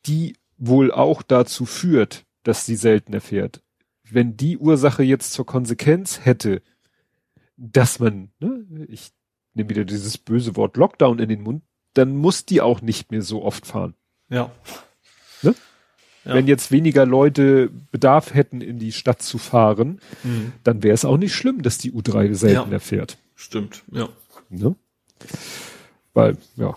[0.06, 3.62] die wohl auch dazu führt, dass sie seltener fährt,
[4.10, 6.62] wenn die Ursache jetzt zur Konsequenz hätte,
[7.56, 9.10] dass man, ne, ich
[9.54, 11.62] nehme wieder dieses böse Wort Lockdown in den Mund,
[11.94, 13.94] dann muss die auch nicht mehr so oft fahren.
[14.28, 14.50] Ja.
[15.42, 15.54] Ne?
[16.24, 16.34] Ja.
[16.34, 20.52] Wenn jetzt weniger Leute Bedarf hätten, in die Stadt zu fahren, Mhm.
[20.64, 22.78] dann wäre es auch nicht schlimm, dass die U3 seltener Ja.
[22.80, 23.16] fährt.
[23.34, 24.08] Stimmt, ja.
[24.50, 24.74] Ne?
[26.14, 26.74] Weil, ja,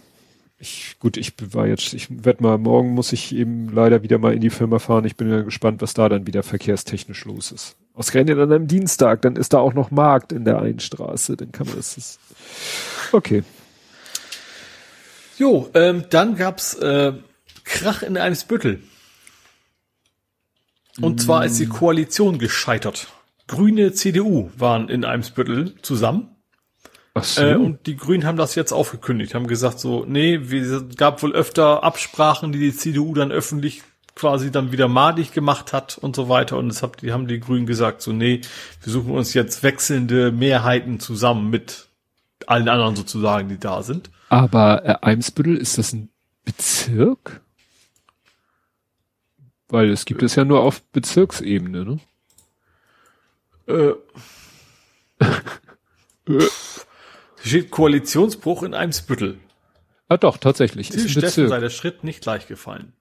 [0.60, 4.34] ich, gut, ich war jetzt, ich werde mal, morgen muss ich eben leider wieder mal
[4.34, 5.06] in die Firma fahren.
[5.06, 7.78] Ich bin ja gespannt, was da dann wieder verkehrstechnisch los ist.
[7.94, 11.68] Ausgerechnet an einem Dienstag, dann ist da auch noch Markt in der Einstraße, dann kann
[11.68, 12.20] man das, das
[13.14, 13.44] okay.
[15.38, 17.14] Jo, ähm, dann gab's äh,
[17.64, 18.84] Krach in Eimsbüttel.
[21.00, 23.08] Und zwar ist die Koalition gescheitert.
[23.48, 26.36] Grüne CDU waren in Eimsbüttel zusammen.
[27.24, 27.42] So.
[27.42, 31.34] Äh, und die Grünen haben das jetzt aufgekündigt, haben gesagt so, nee, wir gab wohl
[31.34, 33.84] öfter Absprachen, die die CDU dann öffentlich
[34.16, 36.58] quasi dann wieder madig gemacht hat und so weiter.
[36.58, 38.42] Und das hat, die haben die Grünen gesagt so, nee,
[38.84, 41.88] wir suchen uns jetzt wechselnde Mehrheiten zusammen mit
[42.46, 44.10] allen anderen sozusagen, die da sind.
[44.30, 46.10] Aber äh, Eimsbüttel, ist das ein
[46.44, 47.42] Bezirk?
[49.70, 52.00] Weil es gibt es ja nur auf Bezirksebene, ne?
[53.68, 53.94] Äh,
[57.42, 59.40] Hier steht Koalitionsbruch in Eimsbüttel.
[60.08, 60.90] Ah doch, tatsächlich.
[60.92, 62.94] Ist Steffen sei der Schritt nicht leicht gefallen.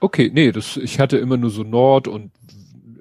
[0.00, 2.32] Okay, nee, das, ich hatte immer nur so Nord und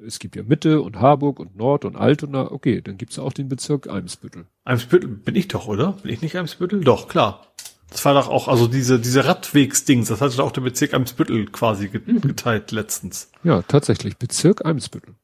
[0.06, 2.52] es gibt ja Mitte und Harburg und Nord und Altona.
[2.52, 4.46] Okay, dann gibt's auch den Bezirk Eimsbüttel.
[4.66, 5.94] Eimsbüttel bin ich doch, oder?
[6.04, 6.82] Bin ich nicht Eimsbüttel?
[6.82, 7.46] Doch, klar.
[7.90, 11.48] Das war doch auch, also diese, diese Radwegsdings, das hatte doch auch der Bezirk Eimsbüttel
[11.48, 13.32] quasi get- geteilt letztens.
[13.44, 15.16] Ja, tatsächlich, Bezirk Eimsbüttel.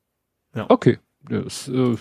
[0.56, 0.66] Ja.
[0.70, 0.98] Okay,
[1.30, 1.96] das, äh,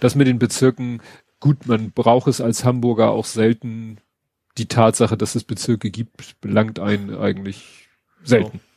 [0.00, 1.02] das mit den Bezirken,
[1.40, 3.98] gut, man braucht es als Hamburger auch selten.
[4.56, 7.88] Die Tatsache, dass es Bezirke gibt, belangt einen eigentlich
[8.24, 8.60] selten.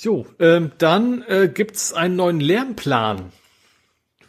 [0.00, 3.32] Jo, ähm, dann äh, gibt's einen neuen Lärmplan.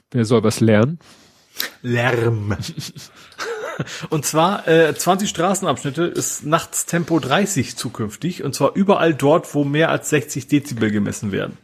[0.10, 0.98] Wer soll was lernen?
[1.84, 2.58] Lärm.
[4.10, 9.64] und zwar äh, 20 Straßenabschnitte ist nachts Tempo 30 zukünftig und zwar überall dort, wo
[9.64, 11.58] mehr als 60 Dezibel gemessen werden.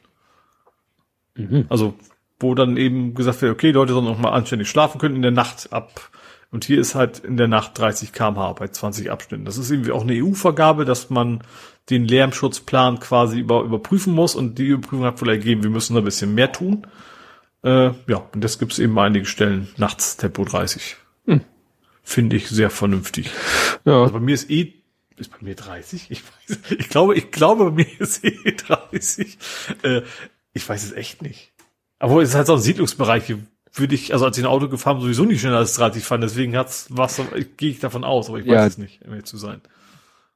[1.70, 1.96] Also
[2.40, 5.32] wo dann eben gesagt wird, okay, Leute sollen noch mal anständig schlafen können in der
[5.32, 6.12] Nacht ab
[6.52, 9.46] Und hier ist halt in der Nacht 30 kmh bei 20 Abschnitten.
[9.46, 11.44] Das ist irgendwie auch eine EU-Vergabe, dass man
[11.90, 16.02] den Lärmschutzplan quasi über, überprüfen muss und die Überprüfung hat wohl ergeben, wir müssen da
[16.02, 16.88] ein bisschen mehr tun.
[17.64, 20.98] Äh, ja, und das gibt's eben einige Stellen nachts Tempo 30.
[21.26, 21.42] Hm.
[22.04, 23.32] Finde ich sehr vernünftig.
[23.84, 24.02] Ja.
[24.02, 24.74] Also bei mir ist eh
[25.18, 26.12] ist bei mir 30?
[26.12, 29.38] Ich weiß, ich glaube, ich glaube, bei mir ist eh 30.
[29.84, 30.02] Äh,
[30.54, 31.52] ich weiß es echt nicht.
[32.06, 33.34] Aber es ist halt so ein Siedlungsbereich,
[33.74, 36.56] würde ich, also als ich ein Auto gefahren sowieso nicht schneller als 30 fahren, deswegen
[36.56, 37.20] hat's, was,
[37.58, 39.60] gehe ich davon aus, aber ich weiß ja, es nicht, um zu sein.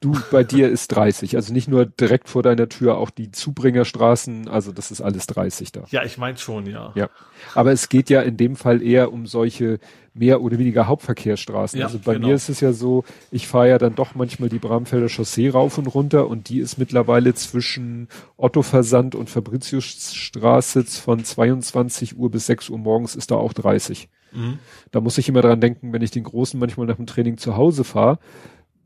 [0.02, 4.48] Du, bei dir ist 30, also nicht nur direkt vor deiner Tür, auch die Zubringerstraßen,
[4.48, 5.84] also das ist alles 30 da.
[5.92, 6.92] Ja, ich meine schon, ja.
[6.96, 7.10] Ja.
[7.54, 9.80] Aber es geht ja in dem Fall eher um solche
[10.20, 11.80] mehr oder weniger Hauptverkehrsstraßen.
[11.80, 12.28] Ja, also bei genau.
[12.28, 15.78] mir ist es ja so, ich fahre ja dann doch manchmal die Bramfelder Chaussee rauf
[15.78, 22.48] und runter und die ist mittlerweile zwischen Otto Versand und Fabriciusstraße von 22 Uhr bis
[22.48, 24.10] 6 Uhr morgens ist da auch 30.
[24.34, 24.60] Mhm.
[24.92, 27.56] Da muss ich immer dran denken, wenn ich den Großen manchmal nach dem Training zu
[27.56, 28.20] Hause fahre,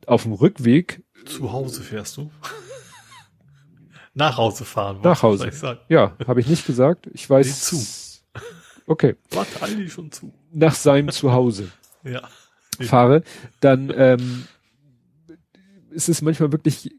[0.05, 1.01] auf dem Rückweg.
[1.26, 2.30] Zu Hause fährst du?
[4.14, 4.99] Nach Hause fahren.
[5.01, 5.49] Nach Hause.
[5.89, 7.10] Ja, habe ich nicht gesagt.
[7.14, 7.47] Ich weiß.
[7.47, 8.02] Nee, zu.
[8.85, 9.15] Okay.
[9.31, 10.34] Warte eigentlich schon zu.
[10.51, 11.72] Nach seinem Zuhause.
[12.03, 12.22] ja.
[12.81, 13.23] Fahre,
[13.60, 14.47] dann ähm,
[15.91, 16.89] ist es manchmal wirklich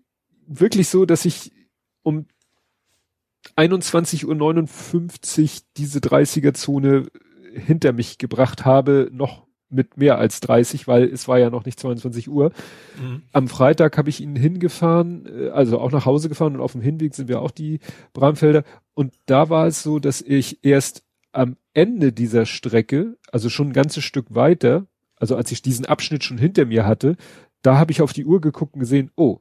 [0.46, 1.52] wirklich so, dass ich
[2.02, 2.26] um
[3.56, 7.06] 21.59 Uhr diese 30er-Zone
[7.52, 11.80] hinter mich gebracht habe, noch mit mehr als 30, weil es war ja noch nicht
[11.80, 12.52] 22 Uhr.
[13.00, 13.22] Mhm.
[13.32, 16.80] Am Freitag habe ich ihn hingefahren, äh, also auch nach Hause gefahren und auf dem
[16.80, 17.80] Hinweg sind wir auch die
[18.12, 18.62] Bramfelder.
[18.94, 21.03] Und da war es so, dass ich erst
[21.34, 24.86] am Ende dieser Strecke, also schon ein ganzes Stück weiter,
[25.16, 27.16] also als ich diesen Abschnitt schon hinter mir hatte,
[27.62, 29.40] da habe ich auf die Uhr geguckt und gesehen, oh,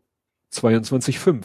[0.51, 1.43] 22,5.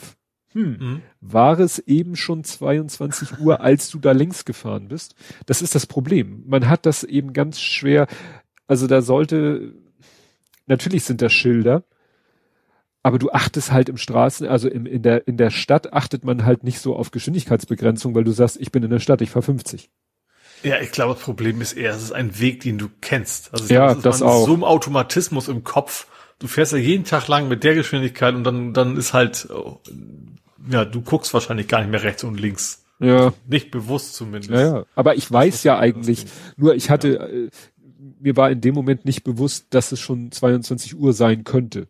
[0.53, 1.03] Hm, mhm.
[1.21, 5.15] war es eben schon 22 Uhr, als du da längs gefahren bist?
[5.45, 6.43] Das ist das Problem.
[6.47, 8.07] Man hat das eben ganz schwer,
[8.67, 9.75] also da sollte,
[10.67, 11.85] natürlich sind das Schilder,
[13.03, 16.47] aber du achtest halt im Straßen, also im, in der, in der Stadt achtet man
[16.47, 19.43] halt nicht so auf Geschwindigkeitsbegrenzung, weil du sagst, ich bin in der Stadt, ich fahr
[19.43, 19.91] 50.
[20.63, 23.53] Ja, ich glaube, das Problem ist eher, es ist ein Weg, den du kennst.
[23.53, 24.47] Also ja, glaube, das auch.
[24.47, 26.07] So ein Automatismus im Kopf.
[26.39, 29.81] Du fährst ja jeden Tag lang mit der Geschwindigkeit und dann, dann ist halt, oh,
[30.71, 32.85] ja, du guckst wahrscheinlich gar nicht mehr rechts und links.
[33.01, 33.33] Ja.
[33.47, 34.51] Nicht bewusst zumindest.
[34.51, 34.85] Ja, ja.
[34.95, 36.27] Aber ich weiß ja eigentlich,
[36.57, 37.27] nur ich hatte, ja.
[37.27, 37.51] äh,
[38.21, 41.89] mir war in dem Moment nicht bewusst, dass es schon 22 Uhr sein könnte.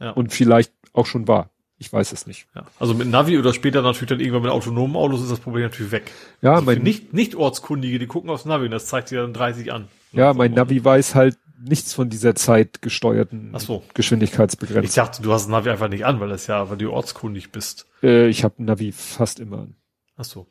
[0.00, 0.10] Ja.
[0.10, 1.50] Und vielleicht auch schon war.
[1.78, 2.46] Ich weiß es nicht.
[2.54, 2.64] Ja.
[2.80, 5.92] Also mit Navi oder später natürlich dann irgendwann mit autonomen Autos ist das Problem natürlich
[5.92, 6.10] weg.
[6.42, 9.32] Ja, also mein nicht nicht Ortskundige, die gucken aufs Navi und das zeigt dir dann
[9.32, 9.88] 30 an.
[10.12, 13.82] Ja, mein Navi weiß halt nichts von dieser zeitgesteuerten so.
[13.94, 14.84] Geschwindigkeitsbegrenzung.
[14.84, 17.86] Ich dachte, du hast Navi einfach nicht an, weil das ja, weil du ortskundig bist.
[18.02, 19.74] Äh, ich habe Navi fast immer an.
[20.16, 20.46] Ach so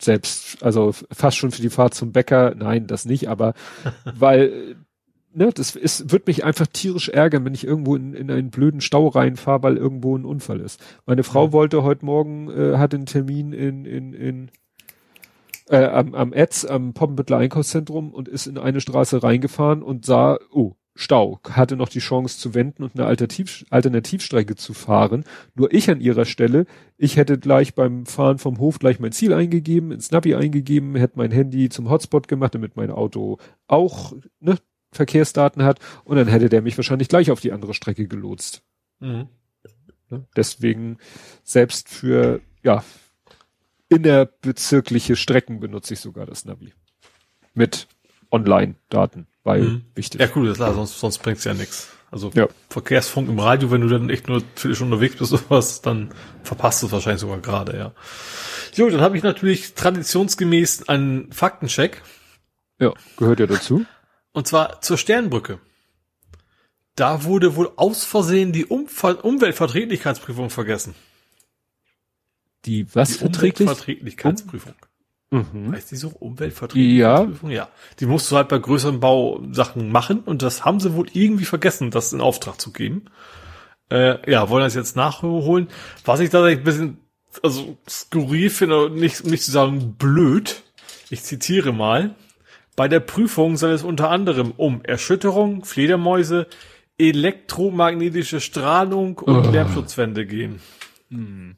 [0.00, 3.54] selbst, also fast schon für die Fahrt zum Bäcker, nein, das nicht, aber
[4.04, 4.76] weil,
[5.34, 8.80] ne, das ist, wird mich einfach tierisch ärgern, wenn ich irgendwo in, in einen blöden
[8.80, 10.80] Stau reinfahre, weil irgendwo ein Unfall ist.
[11.06, 11.52] Meine Frau ja.
[11.52, 14.50] wollte heute Morgen, äh, hat einen Termin in, in, in,
[15.68, 20.38] äh, am, am Etz, am Poppenbüttler Einkaufszentrum und ist in eine Straße reingefahren und sah,
[20.52, 25.24] oh, Stau, hatte noch die Chance zu wenden und eine Alternativ Alternativstrecke zu fahren.
[25.56, 26.66] Nur ich an ihrer Stelle,
[26.96, 31.18] ich hätte gleich beim Fahren vom Hof gleich mein Ziel eingegeben, ins Navi eingegeben, hätte
[31.18, 34.56] mein Handy zum Hotspot gemacht, damit mein Auto auch ne,
[34.94, 38.62] Verkehrsdaten hat und dann hätte der mich wahrscheinlich gleich auf die andere Strecke gelotst.
[39.00, 39.28] Mhm.
[40.10, 40.24] Ne?
[40.36, 40.98] Deswegen
[41.42, 42.84] selbst für ja
[43.88, 46.72] innerbezirkliche Strecken benutze ich sogar das Navi
[47.54, 47.86] mit
[48.30, 49.84] Online-Daten weil mhm.
[49.94, 50.20] wichtig.
[50.20, 51.90] Ja, cool, das klar, sonst, sonst bringt's ja nichts.
[52.10, 52.48] Also ja.
[52.70, 56.10] Verkehrsfunk im Radio, wenn du dann echt nur schon unterwegs bist oder was, dann
[56.42, 57.92] verpasst du es wahrscheinlich sogar gerade, ja.
[58.74, 62.02] Jo, dann habe ich natürlich traditionsgemäß einen Faktencheck.
[62.80, 63.84] Ja, gehört ja dazu.
[64.34, 65.60] Und zwar zur Sternbrücke.
[66.96, 70.94] Da wurde wohl aus Versehen die Umfall Umweltverträglichkeitsprüfung vergessen.
[72.66, 73.18] Die was?
[73.18, 74.74] Die Umweltverträglichkeitsprüfung.
[75.30, 75.72] Mhm.
[75.72, 77.50] Heißt die so Umweltverträglichkeitsprüfung?
[77.50, 77.56] Ja.
[77.56, 77.68] ja.
[78.00, 81.90] Die musst du halt bei größeren Bausachen machen und das haben sie wohl irgendwie vergessen,
[81.90, 83.06] das in Auftrag zu geben.
[83.90, 85.68] Äh, ja, wollen das jetzt nachholen.
[86.04, 86.98] Was ich da ein bisschen,
[87.42, 90.62] also skurril finde, nicht, nicht zu sagen blöd.
[91.10, 92.16] Ich zitiere mal.
[92.76, 96.46] Bei der Prüfung soll es unter anderem um Erschütterung, Fledermäuse,
[96.98, 99.50] elektromagnetische Strahlung und oh.
[99.50, 100.60] Lärmschutzwände gehen.
[101.10, 101.56] Hm.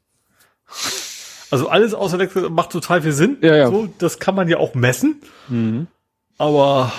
[1.49, 3.37] Also alles außer Elektro macht total viel Sinn.
[3.41, 3.67] Ja, ja.
[3.69, 5.21] So, das kann man ja auch messen.
[5.47, 5.87] Mhm.
[6.37, 6.91] Aber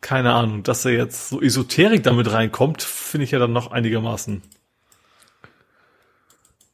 [0.00, 4.42] keine Ahnung, dass er jetzt so Esoterik damit reinkommt, finde ich ja dann noch einigermaßen.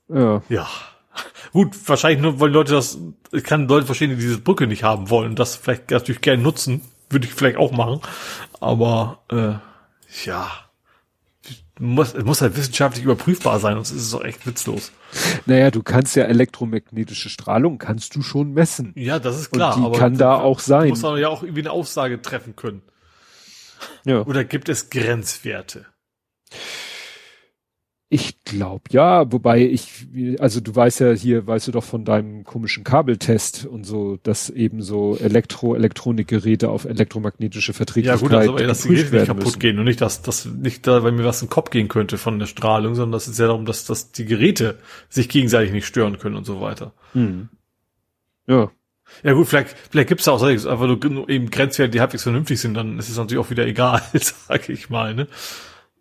[0.08, 0.42] Ja.
[0.48, 0.68] Ja.
[1.54, 2.98] Gut, wahrscheinlich nur, weil Leute das,
[3.30, 6.42] ich kann Leute verstehen, die diese Brücke nicht haben wollen und das vielleicht natürlich gerne
[6.42, 6.82] nutzen.
[7.10, 8.00] Würde ich vielleicht auch machen.
[8.60, 9.54] Aber äh,
[10.26, 10.50] Ja.
[11.78, 14.90] Muss, es muss halt wissenschaftlich überprüfbar sein, sonst ist es doch echt witzlos.
[15.46, 18.92] Naja, du kannst ja elektromagnetische Strahlung, kannst du schon messen.
[18.96, 19.76] Ja, das ist klar.
[19.76, 20.88] Und die kann da auch sein.
[20.88, 22.82] Muss man ja auch irgendwie eine Aussage treffen können.
[24.04, 24.22] Ja.
[24.22, 25.86] Oder gibt es Grenzwerte?
[28.14, 30.06] Ich glaube ja, wobei ich,
[30.38, 34.50] also du weißt ja hier, weißt du doch von deinem komischen Kabeltest und so, dass
[34.50, 39.26] eben so Elektro, Elektronikgeräte auf elektromagnetische Verträglichkeit Ja gut, also, aber dass die Geräte nicht
[39.26, 39.58] kaputt müssen.
[39.58, 42.16] gehen und nicht, dass das nicht da, weil mir was in den Kopf gehen könnte
[42.16, 44.78] von der Strahlung, sondern das ist ja darum, dass, dass die Geräte
[45.08, 46.92] sich gegenseitig nicht stören können und so weiter.
[47.14, 47.48] Hm.
[48.46, 48.70] Ja,
[49.24, 52.60] Ja gut, vielleicht, vielleicht gibt's da auch solche, einfach nur eben Grenzwerte, die halbwegs vernünftig
[52.60, 55.26] sind, dann ist es natürlich auch wieder egal, sag ich mal, ne?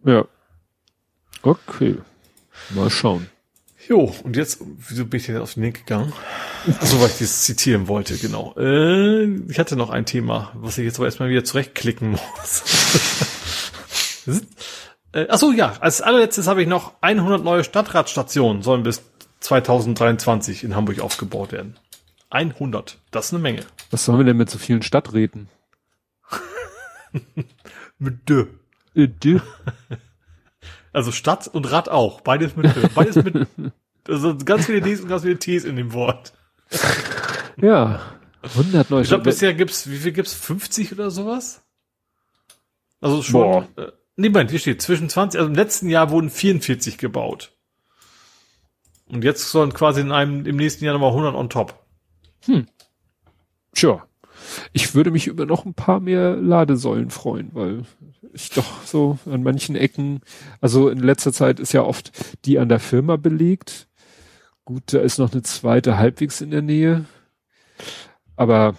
[0.06, 0.26] ja.
[1.44, 1.98] Okay.
[2.70, 3.30] Mal schauen.
[3.88, 6.14] Jo, und jetzt, wieso bin ich denn auf den Link gegangen?
[6.80, 8.56] Achso, weil ich das zitieren wollte, genau.
[8.58, 12.64] Äh, ich hatte noch ein Thema, was ich jetzt aber erstmal wieder zurechtklicken muss.
[15.12, 19.04] äh, achso, ja, als allerletztes habe ich noch 100 neue Stadtradstationen sollen bis
[19.42, 21.78] 2023 in Hamburg aufgebaut werden.
[22.30, 23.66] 100, das ist eine Menge.
[23.92, 25.50] Was sollen wir denn mit so vielen Stadträten?
[28.00, 28.48] Mit Dö.
[28.96, 29.40] Äh, dü.
[30.94, 32.72] Also Stadt und Rad auch, beides mit.
[32.94, 33.48] Beides mit,
[34.08, 36.34] also ganz viele Ds und ganz viele Ts in dem Wort.
[37.58, 38.02] Ja.
[38.44, 40.34] 100 neue Ich glaube, bisher gibt's, wie viel gibt's?
[40.34, 41.64] 50 oder sowas?
[43.02, 43.42] Also schon.
[43.42, 43.68] Boah.
[43.76, 47.54] Äh, nee, Moment, hier steht zwischen 20, also im letzten Jahr wurden 44 gebaut.
[49.08, 51.86] Und jetzt sollen quasi in einem, im nächsten Jahr nochmal 100 on top.
[53.74, 54.06] Tja.
[54.74, 57.84] Ich würde mich über noch ein paar mehr Ladesäulen freuen, weil
[58.34, 60.22] ich doch so an manchen Ecken,
[60.62, 62.12] also in letzter Zeit ist ja oft
[62.46, 63.88] die an der Firma belegt.
[64.66, 67.06] Gut, da ist noch eine zweite halbwegs in der Nähe.
[68.36, 68.76] Aber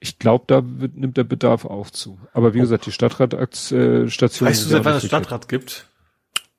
[0.00, 2.18] ich glaube, da wird, nimmt der Bedarf auch zu.
[2.32, 4.48] Aber wie gesagt, die Stadtradstation.
[4.48, 5.86] Weißt du, seit wann es Stadtrat gibt?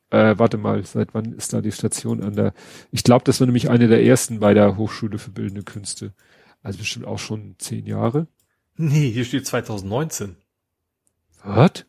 [0.09, 2.53] Äh, warte mal, seit wann ist da die Station an der?
[2.91, 6.13] Ich glaube, das war nämlich eine der ersten bei der Hochschule für Bildende Künste.
[6.61, 8.27] Also bestimmt auch schon zehn Jahre.
[8.75, 10.35] Nee, hier steht 2019.
[11.43, 11.85] Was?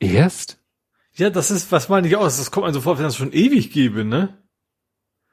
[0.00, 0.58] Erst?
[1.14, 2.36] Ja, das ist, was meine ich aus?
[2.36, 4.38] Das kommt mir so vor, wenn das schon ewig gäbe, ne?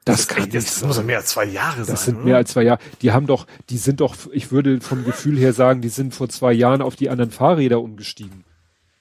[0.03, 0.87] Das, kann echt, nicht das sein.
[0.87, 1.93] muss ja mehr als zwei Jahre sein.
[1.95, 2.25] Das sind oder?
[2.25, 2.79] mehr als zwei Jahre.
[3.01, 6.29] Die haben doch, die sind doch, ich würde vom Gefühl her sagen, die sind vor
[6.29, 8.43] zwei Jahren auf die anderen Fahrräder umgestiegen.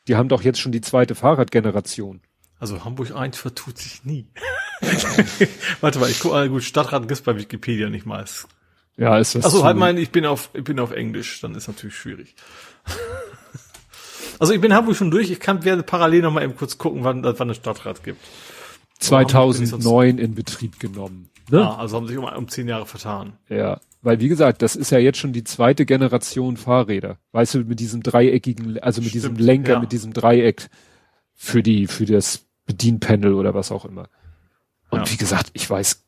[0.08, 2.20] Die haben doch jetzt schon die zweite Fahrradgeneration.
[2.58, 4.26] Also Hamburg 1 vertut sich nie.
[5.80, 8.22] Warte mal, ich gucke mal, gut, Stadtrat gibt's bei Wikipedia nicht mal.
[8.22, 8.46] Es-
[8.96, 9.44] Ja, ist das.
[9.44, 12.34] Also halt mein, ich bin auf, ich bin auf Englisch, dann ist natürlich schwierig.
[14.38, 17.04] Also ich bin Hamburg schon durch, ich kann werde parallel noch mal eben kurz gucken,
[17.04, 18.20] wann, wann es Stadtrat gibt.
[19.00, 21.30] 2009 in Betrieb genommen.
[21.50, 21.62] Ne?
[21.62, 23.34] Ah, also haben sich um, um zehn Jahre vertan.
[23.48, 27.18] Ja, weil wie gesagt, das ist ja jetzt schon die zweite Generation Fahrräder.
[27.32, 29.80] Weißt du, mit diesem dreieckigen, also mit diesem Stimmt, Lenker, ja.
[29.80, 30.68] mit diesem Dreieck
[31.34, 34.08] für die, für das Bedienpanel oder was auch immer.
[34.90, 35.10] Und Ja.
[35.12, 36.02] wie gesagt, ich weiß,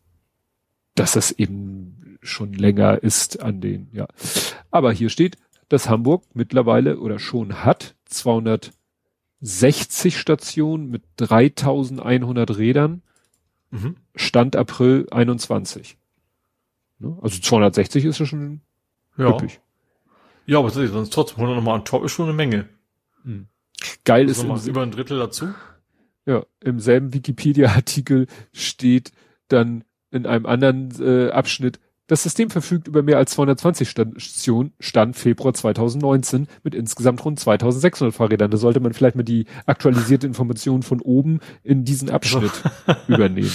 [0.95, 4.07] dass das eben schon länger ist an den, ja.
[4.71, 5.37] Aber hier steht,
[5.69, 8.73] dass Hamburg mittlerweile oder schon hat 260
[10.19, 13.03] Stationen mit 3100 Rädern.
[13.71, 13.97] Mhm.
[14.15, 15.97] Stand April 21.
[16.99, 17.19] Ne?
[17.21, 18.61] Also 260 ist ja schon
[19.17, 19.31] Ja.
[19.31, 19.61] üppig.
[20.47, 22.69] Ja, aber sonst trotzdem 100 nochmal an top ist schon eine Menge.
[24.05, 25.49] Geil Ist ist, über ein Drittel dazu.
[26.25, 29.13] ja, im selben Wikipedia-Artikel steht
[29.49, 35.17] dann in einem anderen äh, Abschnitt, das System verfügt über mehr als 220 Stationen, Stand
[35.17, 38.51] Februar 2019, mit insgesamt rund 2600 Fahrrädern.
[38.51, 42.53] Da sollte man vielleicht mal die aktualisierte Information von oben in diesen Abschnitt
[43.09, 43.51] übernehmen.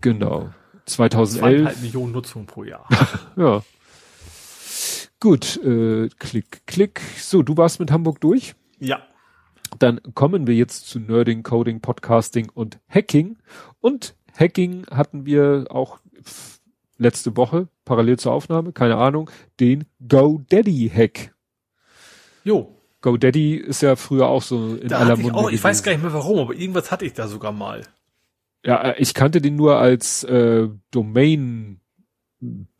[0.00, 0.50] Genau.
[0.86, 1.38] 2011.
[1.38, 2.86] Zweieinhalb Millionen Nutzungen pro Jahr.
[3.36, 3.62] Ja.
[5.20, 7.00] Gut, äh, klick, klick.
[7.18, 8.54] So, du warst mit Hamburg durch.
[8.78, 9.02] ja.
[9.80, 13.38] Dann kommen wir jetzt zu Nerding, Coding, Podcasting und Hacking.
[13.80, 15.98] Und Hacking hatten wir auch
[16.98, 19.30] letzte Woche, parallel zur Aufnahme, keine Ahnung,
[19.60, 21.34] den GoDaddy-Hack.
[22.44, 22.74] Jo.
[23.00, 25.82] GoDaddy ist ja früher auch so in Da aller hatte ich Munde auch, ich weiß
[25.82, 27.82] gar nicht mehr warum, aber irgendwas hatte ich da sogar mal.
[28.64, 31.80] Ja, äh, ich kannte den nur als äh, Domain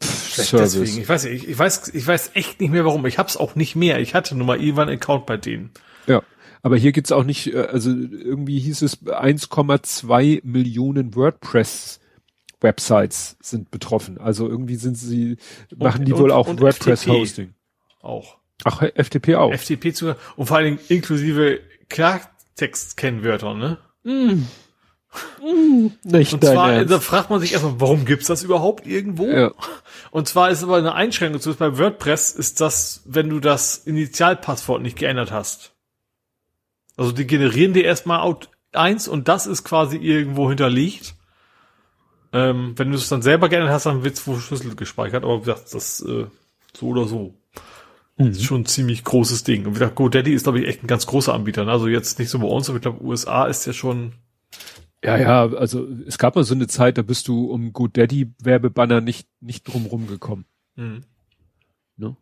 [0.00, 0.72] Service.
[0.72, 1.02] deswegen.
[1.02, 3.04] Ich weiß, ich, ich weiß, ich weiß echt nicht mehr warum.
[3.06, 4.00] Ich hab's auch nicht mehr.
[4.00, 5.70] Ich hatte nur mal irgendwann einen Account bei denen.
[6.06, 6.22] Ja,
[6.62, 12.00] aber hier gibt's auch nicht, äh, also irgendwie hieß es 1,2 Millionen WordPress
[12.64, 14.18] Websites sind betroffen.
[14.18, 15.36] Also irgendwie sind sie,
[15.76, 17.10] machen die und- wohl auch und WordPress FTP.
[17.12, 17.54] Hosting.
[18.02, 18.38] Auch.
[18.64, 19.52] Ach, FTP auch.
[19.52, 23.78] FTP zu, und vor allen Dingen inklusive Klartext-Kennwörter, ne?
[26.02, 26.92] Nicht Und zwar, Ernst.
[26.92, 29.26] da fragt man sich erstmal, warum gibt's das überhaupt irgendwo?
[29.26, 29.52] Ja.
[30.10, 34.82] Und zwar ist aber eine Einschränkung, zumindest bei WordPress, ist das, wenn du das Initialpasswort
[34.82, 35.72] nicht geändert hast.
[36.96, 41.14] Also die generieren dir erstmal out eins und das ist quasi irgendwo hinterlegt.
[42.34, 45.36] Ähm, wenn du es dann selber geändert hast, dann wird es wohl Schlüssel gespeichert, aber
[45.38, 46.26] wie gesagt, das äh,
[46.76, 47.32] so oder so.
[48.16, 48.26] Mhm.
[48.26, 49.66] ist schon ein ziemlich großes Ding.
[49.66, 51.64] Und wie gesagt, GoDaddy ist, glaube ich, echt ein ganz großer Anbieter.
[51.64, 51.70] Ne?
[51.70, 54.14] Also jetzt nicht so bei uns, aber ich glaube, USA ist ja schon.
[55.02, 59.28] Ja, ja, also es gab mal so eine Zeit, da bist du um GoDaddy-Werbebanner nicht,
[59.40, 60.46] nicht drumrum gekommen.
[60.76, 61.04] Mhm.
[61.96, 62.16] Ne?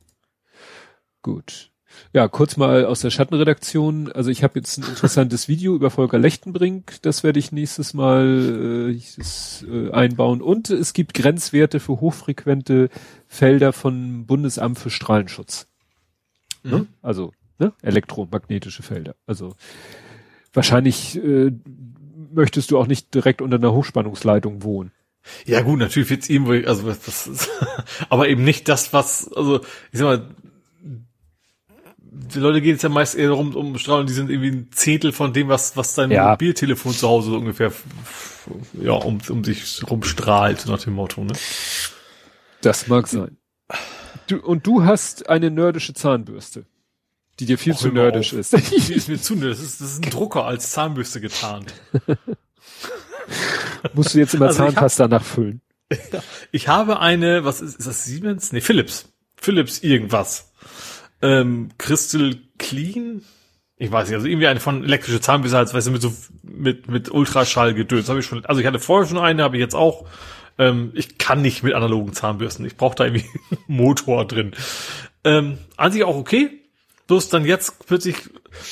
[1.22, 1.71] Gut.
[2.12, 4.12] Ja, kurz mal aus der Schattenredaktion.
[4.12, 7.00] Also ich habe jetzt ein interessantes Video über Volker Lechtenbrink.
[7.02, 10.42] Das werde ich nächstes Mal äh, äh, einbauen.
[10.42, 12.90] Und es gibt Grenzwerte für hochfrequente
[13.28, 15.66] Felder von Bundesamt für Strahlenschutz.
[16.62, 16.70] Mhm.
[16.70, 16.86] Ne?
[17.00, 17.72] Also ne?
[17.82, 19.14] elektromagnetische Felder.
[19.26, 19.54] Also
[20.52, 21.52] wahrscheinlich äh,
[22.32, 24.92] möchtest du auch nicht direkt unter einer Hochspannungsleitung wohnen.
[25.46, 27.48] Ja gut, natürlich wird's ihm, also das ist,
[28.08, 29.60] aber eben nicht das, was, also
[29.92, 30.34] ich sag mal,
[32.14, 35.12] die Leute gehen jetzt ja meist eher darum, um Strahlen, die sind irgendwie ein Zehntel
[35.12, 36.30] von dem, was, was dein ja.
[36.30, 37.72] Mobiltelefon zu Hause so ungefähr,
[38.74, 41.32] ja, um, um sich rumstrahlt, nach dem Motto, ne?
[42.60, 43.38] Das mag sein.
[44.26, 46.66] Du, und du hast eine nerdische Zahnbürste,
[47.40, 48.40] die dir viel Och, zu nerdisch auf.
[48.40, 48.52] ist.
[48.88, 49.58] Die ist mir zu nerdisch.
[49.58, 51.72] Das ist, das ist ein Drucker als Zahnbürste getarnt.
[53.94, 55.62] Musst du jetzt immer also Zahnpasta hab, nachfüllen?
[56.52, 58.52] Ich habe eine, was ist, ist das Siemens?
[58.52, 59.08] Nee, Philips.
[59.36, 60.52] Philips irgendwas
[61.22, 63.22] ähm, Crystal Clean.
[63.76, 66.12] Ich weiß nicht, also irgendwie eine von elektrische Zahnbürste, als weißt du, mit so
[66.42, 68.08] mit mit Ultraschall gedöns.
[68.08, 68.44] Habe ich schon.
[68.44, 70.06] Also ich hatte vorher schon eine, habe ich jetzt auch.
[70.58, 72.66] Ähm, ich kann nicht mit analogen Zahnbürsten.
[72.66, 73.26] Ich brauche da irgendwie
[73.66, 74.52] Motor drin.
[75.24, 76.58] Ähm, an sich auch okay.
[77.06, 78.16] Bloß dann jetzt plötzlich,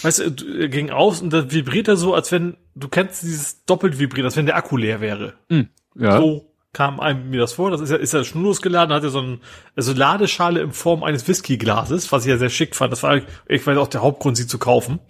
[0.02, 3.98] weißt du, ging aus und dann vibriert er so, als wenn, du kennst dieses doppelt
[3.98, 5.34] vibriert, als wenn der Akku leer wäre.
[5.48, 5.62] Mm,
[5.96, 6.18] ja.
[6.18, 7.70] So kam einem mir das vor.
[7.70, 9.40] Das ist ja, ist ja schnurlos geladen, hat ja so ein,
[9.76, 12.92] also Ladeschale in Form eines Whiskyglases, was ich ja sehr schick fand.
[12.92, 15.00] Das war, ich weiß auch der Hauptgrund, sie zu kaufen.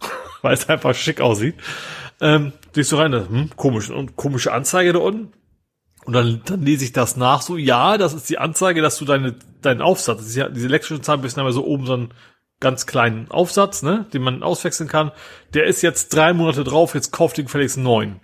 [0.42, 1.54] weil es einfach schick aussieht.
[2.20, 5.32] Ähm, du so rein, hm, komisch, und komische Anzeige da unten.
[6.04, 9.04] Und dann, dann lese ich das nach, so, ja, das ist die Anzeige, dass du
[9.04, 12.14] deine, deinen Aufsatz, ja, diese elektrischen Zahnbürsten haben ja so oben so einen
[12.58, 15.12] ganz kleinen Aufsatz, ne, den man auswechseln kann.
[15.54, 18.20] Der ist jetzt drei Monate drauf, jetzt kauft den gefälligst neuen.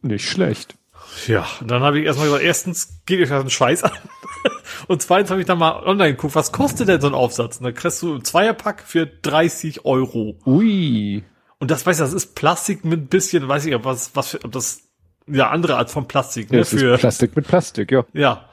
[0.00, 0.77] Nicht schlecht.
[1.26, 3.92] Ja, und dann habe ich erstmal gesagt, erstens geht euch das einen Scheiß an.
[4.86, 7.58] Und zweitens habe ich dann mal online geguckt, was kostet denn so ein Aufsatz?
[7.58, 10.38] Und dann kriegst du ein Zweierpack für 30 Euro.
[10.46, 11.24] Ui.
[11.58, 14.28] Und das weiß ich, das ist Plastik mit ein bisschen, weiß ich, ob was, was
[14.28, 14.82] für, ob das
[15.26, 16.58] ja andere Art von Plastik, ne?
[16.58, 18.04] Ja, für Plastik mit Plastik, ja.
[18.12, 18.48] Ja.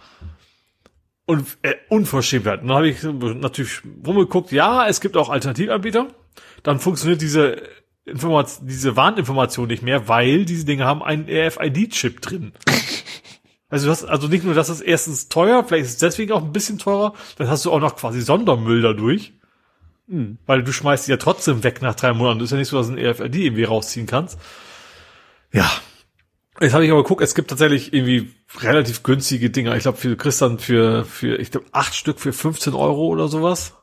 [1.25, 2.61] Und äh, Unverschämtheit.
[2.61, 6.07] Und dann habe ich natürlich rumgeguckt, ja, es gibt auch Alternativanbieter.
[6.63, 7.61] Dann funktioniert diese
[8.05, 12.53] Informat diese Warninformation nicht mehr, weil diese Dinge haben einen RFID-Chip drin.
[13.67, 16.43] Also du hast also nicht nur, dass es erstens teuer, vielleicht ist es deswegen auch
[16.43, 19.33] ein bisschen teurer, dann hast du auch noch quasi Sondermüll dadurch.
[20.07, 20.37] Mhm.
[20.45, 22.39] Weil du schmeißt die ja trotzdem weg nach drei Monaten.
[22.39, 24.39] Das ist ja nicht so, dass du ein RFID irgendwie rausziehen kannst.
[25.51, 25.69] Ja.
[26.61, 29.75] Jetzt habe ich aber geguckt, es gibt tatsächlich irgendwie relativ günstige Dinger.
[29.75, 33.73] Ich glaube, für Christian für, für, ich glaube, acht Stück für 15 Euro oder sowas.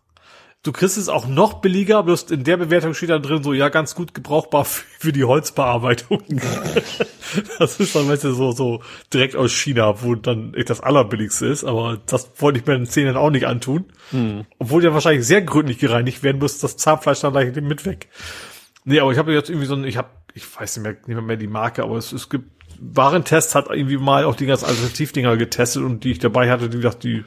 [0.65, 3.69] Du kriegst es auch noch billiger, bloß in der Bewertung steht da drin so, ja,
[3.69, 6.23] ganz gut gebrauchbar für die Holzbearbeitung.
[7.59, 8.81] das ist dann, weißt du, so, so
[9.13, 12.87] direkt aus China, wo dann echt das allerbilligste ist, aber das wollte ich mir den
[12.87, 13.87] Zähnen auch nicht antun.
[14.11, 14.45] Hm.
[14.59, 18.09] Obwohl ja wahrscheinlich sehr gründlich gereinigt werden muss, das Zahnfleisch dann gleich mit weg.
[18.85, 21.09] Nee, aber ich habe jetzt irgendwie so ein, ich habe, ich weiß nicht mehr, nicht
[21.09, 24.67] mehr, mehr die Marke, aber es, es gibt, Warentests hat irgendwie mal auch die ganzen
[24.67, 27.25] Alternativdinger getestet und die ich dabei hatte, die gesagt, die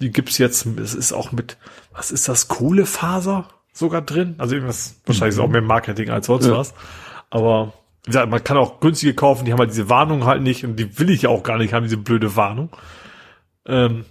[0.00, 1.56] die gibt's jetzt, es ist auch mit,
[1.92, 4.34] was ist das, Kohlefaser sogar drin?
[4.38, 6.56] Also irgendwas, wahrscheinlich ist auch mehr Marketing als sonst ja.
[6.56, 6.74] was.
[7.30, 7.72] Aber
[8.04, 10.76] wie gesagt, man kann auch günstige kaufen, die haben halt diese Warnung halt nicht und
[10.76, 12.70] die will ich ja auch gar nicht haben, diese blöde Warnung.
[13.66, 14.04] Ähm,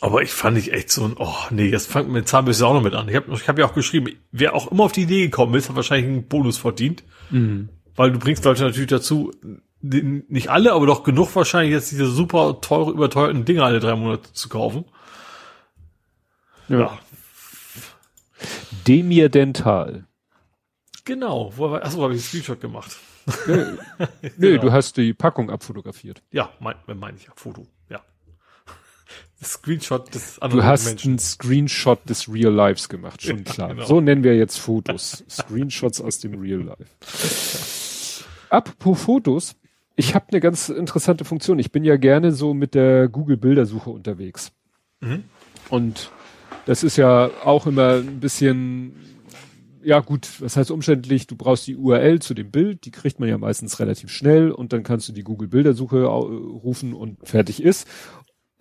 [0.00, 2.82] aber ich fand ich echt so ein, oh nee, jetzt fangt mit Zahnbürste auch noch
[2.82, 3.08] mit an.
[3.08, 5.68] Ich habe ich hab ja auch geschrieben, wer auch immer auf die Idee gekommen ist,
[5.68, 7.02] hat wahrscheinlich einen Bonus verdient.
[7.30, 7.68] Mhm.
[7.96, 9.32] Weil du bringst Leute natürlich dazu,
[9.82, 14.32] nicht alle, aber doch genug wahrscheinlich jetzt diese super teure, überteuerten Dinger alle drei Monate
[14.32, 14.84] zu kaufen.
[16.68, 16.98] Ja.
[18.86, 20.04] Demir Dental.
[21.04, 21.52] Genau.
[21.56, 22.96] Wo, achso, habe ich einen Screenshot gemacht.
[23.46, 23.76] Nö,
[24.22, 24.62] Nö genau.
[24.62, 26.22] du hast die Packung abfotografiert.
[26.30, 28.00] Ja, mein, meine ich ja, Foto, ja.
[29.42, 31.10] Screenshot des anderen Du hast Menschen.
[31.12, 33.68] einen Screenshot des Real Lives gemacht, schon ja, klar.
[33.70, 33.86] Genau.
[33.86, 35.24] So nennen wir jetzt Fotos.
[35.28, 38.24] Screenshots aus dem Real Life.
[38.50, 39.54] Apropos Fotos,
[40.00, 41.58] ich habe eine ganz interessante Funktion.
[41.58, 44.50] Ich bin ja gerne so mit der Google Bildersuche unterwegs.
[45.00, 45.24] Mhm.
[45.68, 46.10] Und
[46.64, 48.94] das ist ja auch immer ein bisschen,
[49.82, 51.26] ja gut, was heißt umständlich?
[51.26, 54.72] Du brauchst die URL zu dem Bild, die kriegt man ja meistens relativ schnell und
[54.72, 57.86] dann kannst du die Google Bildersuche rufen und fertig ist.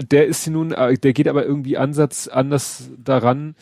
[0.02, 3.56] Der ist nun, äh, der geht aber irgendwie Ansatz anders daran.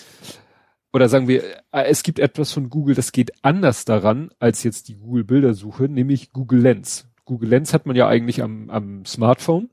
[0.94, 4.88] oder sagen wir, äh, es gibt etwas von Google, das geht anders daran als jetzt
[4.88, 7.07] die Google Bildersuche, nämlich Google Lens.
[7.28, 9.70] Google Lens hat man ja eigentlich am, am Smartphone.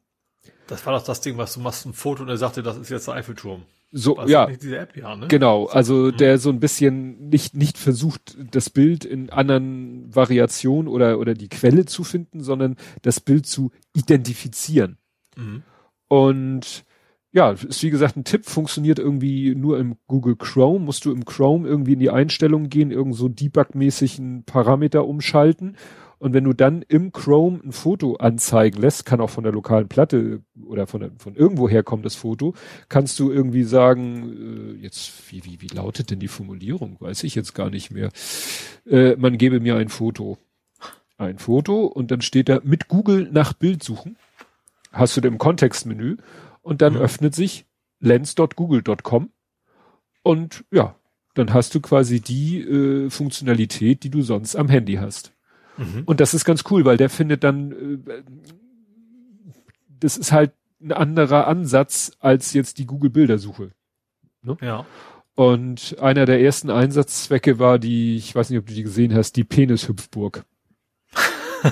[0.67, 2.91] Das war doch das Ding, was du machst ein Foto und er sagte, das ist
[2.91, 3.63] jetzt der Eiffelturm.
[3.97, 5.29] So, Was ja, Nicht diese App, ja, ne?
[5.29, 5.67] genau.
[5.67, 11.35] Also der so ein bisschen nicht, nicht versucht, das Bild in anderen Variationen oder, oder
[11.35, 14.99] die Quelle zu finden, sondern das Bild zu identifizieren.
[15.37, 15.63] Mhm.
[16.09, 16.85] Und
[17.31, 20.85] ja, ist wie gesagt ein Tipp, funktioniert irgendwie nur im Google Chrome.
[20.85, 25.77] Musst du im Chrome irgendwie in die Einstellungen gehen, irgend so Debug-mäßigen Parameter umschalten.
[26.19, 29.89] Und wenn du dann im Chrome ein Foto anzeigen lässt, kann auch von der lokalen
[29.89, 32.55] Platte oder von, von irgendwo herkommen das Foto,
[32.89, 36.97] kannst du irgendwie sagen, äh, jetzt, wie, wie, wie lautet denn die Formulierung?
[37.01, 38.11] Weiß ich jetzt gar nicht mehr.
[38.89, 40.39] Äh, man gebe mir ein Foto.
[41.19, 44.17] Ein Foto und dann steht da mit Google nach Bild suchen.
[44.93, 46.17] Hast du da im Kontextmenü
[46.63, 47.01] und dann Mhm.
[47.01, 47.67] öffnet sich
[48.01, 49.31] lens.google.com
[50.23, 50.97] und ja,
[51.35, 55.34] dann hast du quasi die äh, Funktionalität, die du sonst am Handy hast.
[55.77, 56.03] Mhm.
[56.05, 58.23] Und das ist ganz cool, weil der findet dann, äh,
[60.01, 63.71] das ist halt ein anderer Ansatz als jetzt die Google Bildersuche.
[64.61, 64.87] Ja.
[65.35, 69.37] Und einer der ersten Einsatzzwecke war die, ich weiß nicht, ob du die gesehen hast,
[69.37, 70.45] die Penishüpfburg.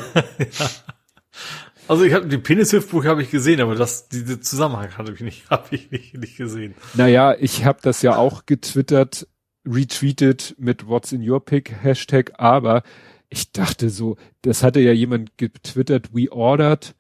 [1.89, 5.43] Also ich habe die Penishüpfbuch habe ich gesehen, aber das diese Zusammenhang hatte ich nicht,
[5.51, 6.75] habe ich nicht, nicht gesehen.
[6.95, 9.27] Naja, ich habe das ja auch getwittert,
[9.67, 12.83] retweetet mit What's in your pick Hashtag, aber
[13.33, 16.95] ich dachte so, das hatte ja jemand getwittert, we ordered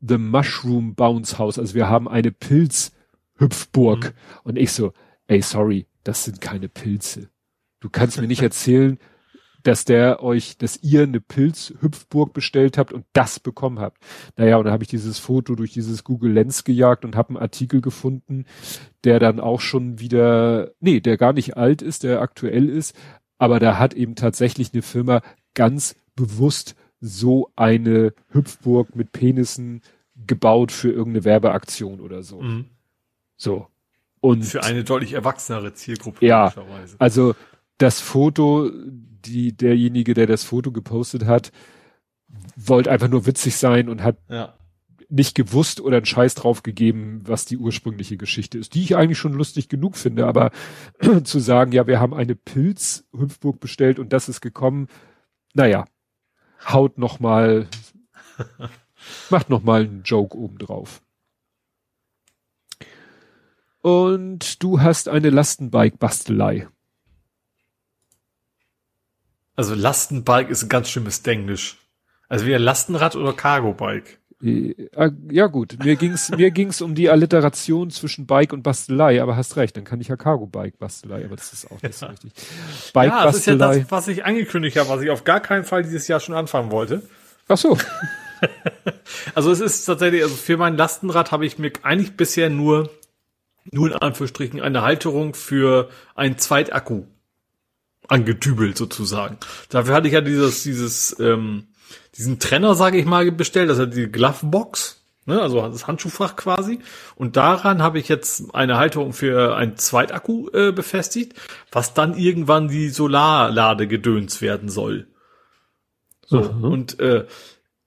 [0.00, 4.12] the Mushroom Bounce House, also wir haben eine Pilzhüpfburg.
[4.42, 4.92] Und ich so,
[5.28, 7.30] ey, sorry, das sind keine Pilze.
[7.80, 8.98] Du kannst mir nicht erzählen,
[9.62, 14.02] dass der euch, dass ihr eine Pilzhüpfburg bestellt habt und das bekommen habt.
[14.36, 17.38] Naja, und dann habe ich dieses Foto durch dieses Google Lens gejagt und habe einen
[17.38, 18.44] Artikel gefunden,
[19.04, 22.94] der dann auch schon wieder, nee, der gar nicht alt ist, der aktuell ist,
[23.38, 25.20] aber da hat eben tatsächlich eine Firma
[25.56, 29.82] ganz bewusst so eine Hüpfburg mit Penissen
[30.26, 32.40] gebaut für irgendeine Werbeaktion oder so.
[32.40, 32.66] Mhm.
[33.36, 33.66] So.
[34.20, 36.24] Und Für eine deutlich erwachsenere Zielgruppe.
[36.24, 36.52] Ja.
[36.98, 37.34] also
[37.78, 41.52] das Foto, die derjenige, der das Foto gepostet hat,
[42.56, 44.54] wollte einfach nur witzig sein und hat Ja.
[45.08, 49.18] nicht gewusst oder einen Scheiß drauf gegeben, was die ursprüngliche Geschichte ist, die ich eigentlich
[49.18, 50.50] schon lustig genug finde, aber
[51.24, 54.88] zu sagen, ja, wir haben eine Pilz-Hüpfburg bestellt und das ist gekommen,
[55.56, 55.86] naja,
[56.68, 57.68] haut noch mal,
[59.30, 61.02] macht noch mal einen Joke obendrauf.
[63.80, 66.68] Und du hast eine Lastenbike-Bastelei.
[69.54, 71.78] Also Lastenbike ist ein ganz schlimmes Denglisch.
[72.28, 74.20] Also wieder Lastenrad oder Cargo-Bike.
[74.46, 79.20] Äh, ah, Ja gut, mir ging's mir ging's um die Alliteration zwischen Bike und Bastelei,
[79.20, 81.94] aber hast recht, dann kann ich ja Cargo Bike Bastelei, aber das ist auch nicht
[81.94, 82.32] so richtig.
[82.92, 85.64] Bike ja, das ist ja das, was ich angekündigt habe, was ich auf gar keinen
[85.64, 87.02] Fall dieses Jahr schon anfangen wollte.
[87.48, 87.76] Ach so.
[89.34, 92.90] Also es ist tatsächlich, also für mein Lastenrad habe ich mir eigentlich bisher nur,
[93.70, 97.04] nur in Anführungsstrichen eine Halterung für einen Zweitakku
[98.08, 99.38] angetübelt sozusagen.
[99.68, 101.64] Dafür hatte ich ja dieses, dieses, ähm,
[102.16, 106.80] diesen Trenner, sage ich mal, bestellt, das ist die Glovebox, ne, also das Handschuhfach quasi.
[107.14, 111.34] Und daran habe ich jetzt eine Halterung für einen Zweitakku äh, befestigt,
[111.70, 115.06] was dann irgendwann die Solarladegedöns werden soll.
[116.26, 116.66] So, Aha.
[116.66, 117.26] und äh,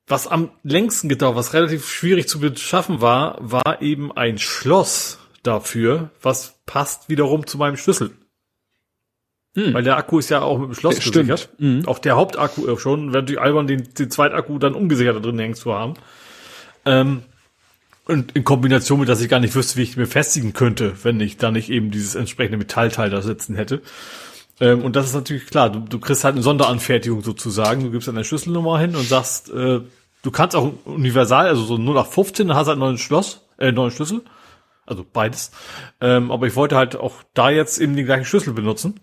[0.07, 6.09] was am längsten gedauert, was relativ schwierig zu beschaffen war, war eben ein Schloss dafür,
[6.21, 8.11] was passt wiederum zu meinem Schlüssel.
[9.55, 9.73] Hm.
[9.73, 11.27] Weil der Akku ist ja auch mit dem Schloss stimmt.
[11.27, 11.49] gesichert.
[11.57, 11.87] Mhm.
[11.87, 13.13] Auch der Hauptakku äh, schon.
[13.13, 15.95] Wäre natürlich albern, den, den Zweitakku dann ungesichert da drin hängen zu haben.
[16.85, 17.23] Ähm,
[18.05, 21.19] und in Kombination mit, dass ich gar nicht wüsste, wie ich ihn befestigen könnte, wenn
[21.19, 23.81] ich da nicht eben dieses entsprechende Metallteil da sitzen hätte.
[24.59, 27.83] Ähm, und das ist natürlich klar, du, du kriegst halt eine Sonderanfertigung sozusagen.
[27.83, 29.81] Du gibst deine Schlüsselnummer hin und sagst, äh,
[30.21, 33.71] du kannst auch universal, also so 0815, dann hast du halt einen neuen Schloss, äh,
[33.71, 34.21] neuen Schlüssel.
[34.85, 35.51] Also beides.
[36.01, 38.99] Ähm, aber ich wollte halt auch da jetzt eben den gleichen Schlüssel benutzen.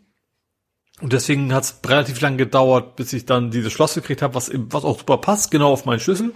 [1.01, 4.51] Und deswegen hat es relativ lang gedauert, bis ich dann dieses Schloss gekriegt habe, was,
[4.55, 6.32] was auch super passt, genau auf meinen Schlüssel.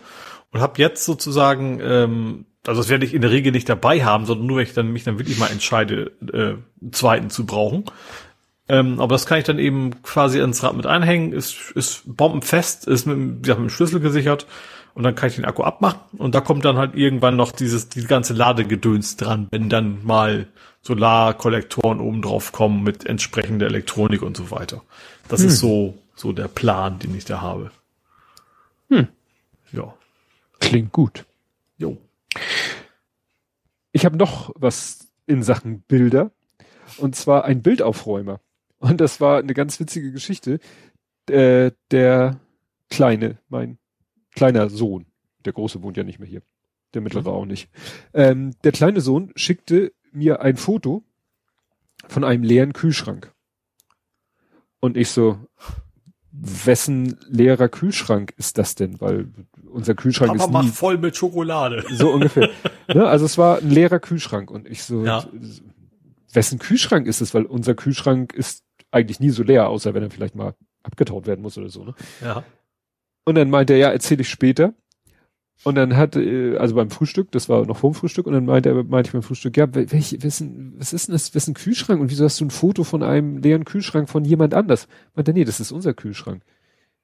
[0.52, 4.26] Und habe jetzt sozusagen, ähm, also das werde ich in der Regel nicht dabei haben,
[4.26, 7.84] sondern nur, wenn ich dann mich dann wirklich mal entscheide, äh, einen zweiten zu brauchen.
[8.68, 12.86] Ähm, aber das kann ich dann eben quasi ins Rad mit einhängen, ist, ist bombenfest,
[12.86, 14.46] ist mit, gesagt, mit dem Schlüssel gesichert
[14.94, 17.88] und dann kann ich den Akku abmachen und da kommt dann halt irgendwann noch dieses,
[17.88, 20.48] die ganze Ladegedöns dran, wenn dann mal
[20.82, 24.82] Solarkollektoren oben drauf kommen mit entsprechender Elektronik und so weiter.
[25.28, 27.70] Das ist so, so der Plan, den ich da habe.
[28.88, 29.08] Hm.
[29.72, 29.94] Ja.
[30.58, 31.24] Klingt gut.
[31.78, 31.98] Jo.
[33.92, 36.30] Ich habe noch was in Sachen Bilder
[36.96, 38.40] und zwar ein Bildaufräumer.
[38.78, 40.58] Und das war eine ganz witzige Geschichte.
[41.28, 42.40] Äh, der
[42.88, 43.78] Kleine, mein
[44.34, 45.06] kleiner Sohn,
[45.44, 46.42] der Große wohnt ja nicht mehr hier,
[46.94, 47.36] der Mittlere mhm.
[47.36, 47.68] auch nicht.
[48.14, 51.04] Ähm, der kleine Sohn schickte mir ein Foto
[52.08, 53.32] von einem leeren Kühlschrank.
[54.80, 55.38] Und ich so,
[56.32, 59.00] wessen leerer Kühlschrank ist das denn?
[59.00, 59.28] Weil
[59.70, 61.84] unser Kühlschrank Papa ist nie, macht voll mit Schokolade.
[61.90, 62.48] So ungefähr.
[62.88, 63.06] ne?
[63.06, 65.26] Also es war ein leerer Kühlschrank und ich so, ja.
[66.32, 67.34] wessen Kühlschrank ist es?
[67.34, 71.42] Weil unser Kühlschrank ist eigentlich nie so leer, außer wenn er vielleicht mal abgetaut werden
[71.42, 71.84] muss oder so.
[71.84, 71.94] Ne?
[72.22, 72.42] Ja.
[73.24, 74.74] Und dann meinte er, ja, erzähle ich später.
[75.62, 78.70] Und dann hat, äh, also beim Frühstück, das war noch vorm Frühstück, und dann meinte
[78.70, 82.00] er, meinte ich beim Frühstück, ja, welch, wessen, was ist denn das, wessen Kühlschrank?
[82.00, 84.88] Und wieso hast du ein Foto von einem leeren Kühlschrank von jemand anders?
[85.14, 86.42] Meinte er, nee, das ist unser Kühlschrank.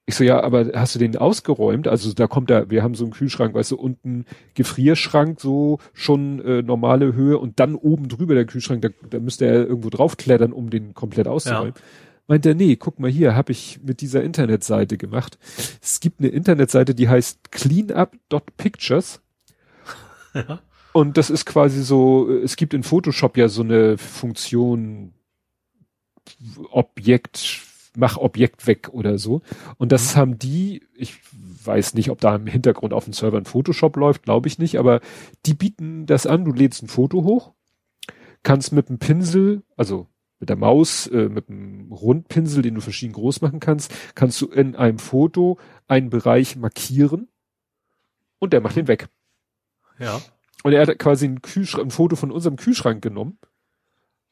[0.09, 1.89] Ich so, ja, aber hast du den ausgeräumt?
[1.89, 4.25] Also da kommt da, wir haben so einen Kühlschrank, weißt du, unten
[4.55, 9.47] Gefrierschrank, so schon äh, normale Höhe und dann oben drüber der Kühlschrank, da, da müsste
[9.47, 11.75] er irgendwo draufklettern, um den komplett auszuräumen.
[11.75, 11.83] Ja
[12.27, 15.39] meint er, nee, guck mal hier, habe ich mit dieser Internetseite gemacht.
[15.83, 19.21] Es gibt eine Internetseite, die heißt cleanup.pictures.
[20.35, 20.61] Ja.
[20.93, 25.15] Und das ist quasi so, es gibt in Photoshop ja so eine Funktion
[26.71, 27.63] Objekt,
[27.97, 29.41] mach Objekt weg oder so.
[29.79, 30.19] Und das mhm.
[30.19, 31.15] haben die, ich
[31.65, 34.79] weiß nicht, ob da im Hintergrund auf dem Server ein Photoshop läuft, glaube ich nicht,
[34.79, 35.01] aber
[35.47, 37.53] die bieten das an, du lädst ein Foto hoch,
[38.43, 40.07] kannst mit einem Pinsel, also
[40.39, 44.47] mit der Maus, äh, mit einem Rundpinsel, den du verschieden groß machen kannst, kannst du
[44.47, 45.59] in einem Foto
[45.89, 47.29] einen Bereich markieren
[48.39, 49.09] und der macht den weg.
[49.99, 50.21] Ja.
[50.63, 51.41] Und er hat quasi ein,
[51.81, 53.39] ein Foto von unserem Kühlschrank genommen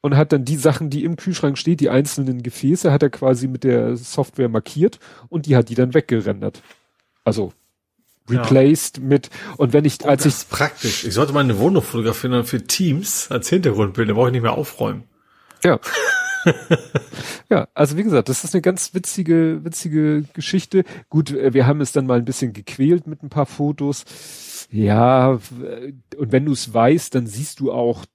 [0.01, 3.47] und hat dann die Sachen, die im Kühlschrank steht, die einzelnen Gefäße, hat er quasi
[3.47, 4.99] mit der Software markiert
[5.29, 6.61] und die hat die dann weggerendert.
[7.23, 7.53] Also
[8.29, 9.03] replaced ja.
[9.03, 13.29] mit und wenn ich oh, als ich praktisch ich sollte meine Wohnung fotografieren für Teams
[13.29, 15.03] als Hintergrundbild da brauche ich nicht mehr aufräumen
[15.63, 15.79] ja.
[17.49, 20.83] ja, also wie gesagt, das ist eine ganz witzige, witzige Geschichte.
[21.09, 24.67] Gut, äh, wir haben es dann mal ein bisschen gequält mit ein paar Fotos.
[24.71, 25.39] Ja,
[26.17, 28.05] und wenn du es weißt, dann siehst du auch,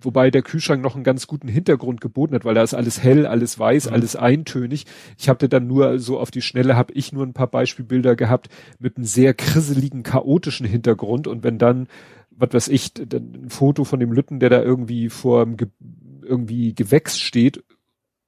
[0.00, 3.26] wobei der Kühlschrank noch einen ganz guten Hintergrund geboten hat, weil da ist alles hell,
[3.26, 3.92] alles weiß, mhm.
[3.92, 4.86] alles eintönig.
[5.16, 8.48] Ich habe dann nur so auf die Schnelle habe ich nur ein paar Beispielbilder gehabt
[8.78, 11.88] mit einem sehr krisseligen, chaotischen Hintergrund und wenn dann
[12.40, 15.56] was weiß ich, ein Foto von dem Lütten, der da irgendwie vor dem
[16.28, 17.62] irgendwie Gewächs steht,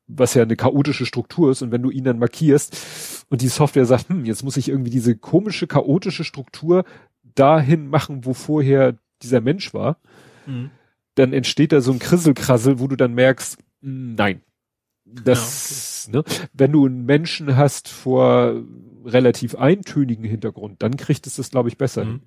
[0.06, 3.86] was ja eine chaotische Struktur ist und wenn du ihn dann markierst und die Software
[3.86, 6.84] sagt, hm, jetzt muss ich irgendwie diese komische chaotische Struktur
[7.34, 9.98] dahin machen, wo vorher dieser Mensch war,
[10.46, 10.70] mhm.
[11.14, 14.42] dann entsteht da so ein Krisselkrassel, wo du dann merkst, hm, nein,
[15.04, 16.30] das, ja, okay.
[16.30, 18.62] ne, wenn du einen Menschen hast vor
[19.04, 22.20] relativ eintönigen Hintergrund, dann kriegt es das, glaube ich, besser mhm.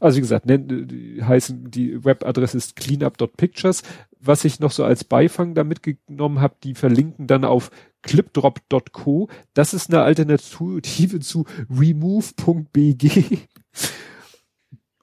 [0.00, 3.82] Also wie gesagt, nennt, die heißen, die Webadresse ist cleanup.pictures.
[4.20, 7.70] Was ich noch so als Beifang da mitgenommen habe, die verlinken dann auf
[8.02, 9.28] clipdrop.co.
[9.54, 13.38] Das ist eine Alternative zu remove.bg.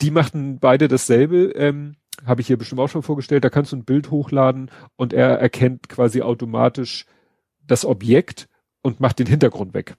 [0.01, 1.51] Die machten beide dasselbe.
[1.55, 1.95] Ähm,
[2.25, 3.43] habe ich hier bestimmt auch schon vorgestellt.
[3.43, 7.05] Da kannst du ein Bild hochladen und er erkennt quasi automatisch
[7.65, 8.47] das Objekt
[8.81, 9.95] und macht den Hintergrund weg.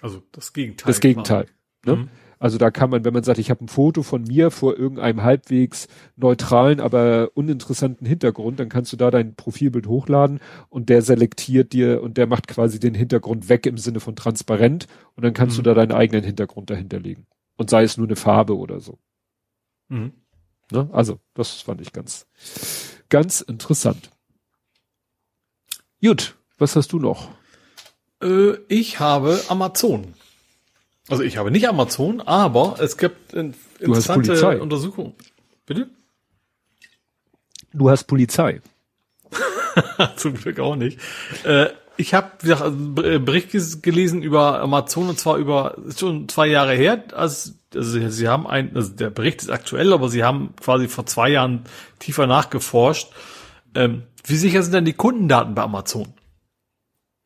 [0.00, 0.86] Also das Gegenteil.
[0.86, 1.46] Das Gegenteil.
[1.84, 1.96] Ne?
[1.96, 2.08] Mhm.
[2.38, 5.22] Also da kann man, wenn man sagt, ich habe ein Foto von mir vor irgendeinem
[5.22, 11.72] halbwegs neutralen, aber uninteressanten Hintergrund, dann kannst du da dein Profilbild hochladen und der selektiert
[11.72, 14.86] dir und der macht quasi den Hintergrund weg im Sinne von transparent
[15.16, 15.62] und dann kannst mhm.
[15.62, 17.26] du da deinen eigenen Hintergrund dahinterlegen.
[17.56, 18.98] Und sei es nur eine Farbe oder so.
[19.88, 20.12] Mhm.
[20.70, 20.88] Ne?
[20.92, 22.26] Also, das fand ich ganz,
[23.08, 24.10] ganz interessant.
[26.02, 27.30] Gut, was hast du noch?
[28.22, 30.14] Äh, ich habe Amazon.
[31.08, 35.14] Also ich habe nicht Amazon, aber es gibt interessante Untersuchungen.
[35.66, 35.88] Bitte?
[37.72, 38.62] Du hast Polizei.
[40.16, 40.98] Zum Glück auch nicht.
[41.44, 47.04] Äh, ich habe einen Bericht gelesen über Amazon und zwar über schon zwei Jahre her.
[47.12, 51.06] Also, also sie haben ein, also der Bericht ist aktuell, aber sie haben quasi vor
[51.06, 51.64] zwei Jahren
[51.98, 53.12] tiefer nachgeforscht.
[53.74, 56.14] Ähm, wie sicher sind denn die Kundendaten bei Amazon?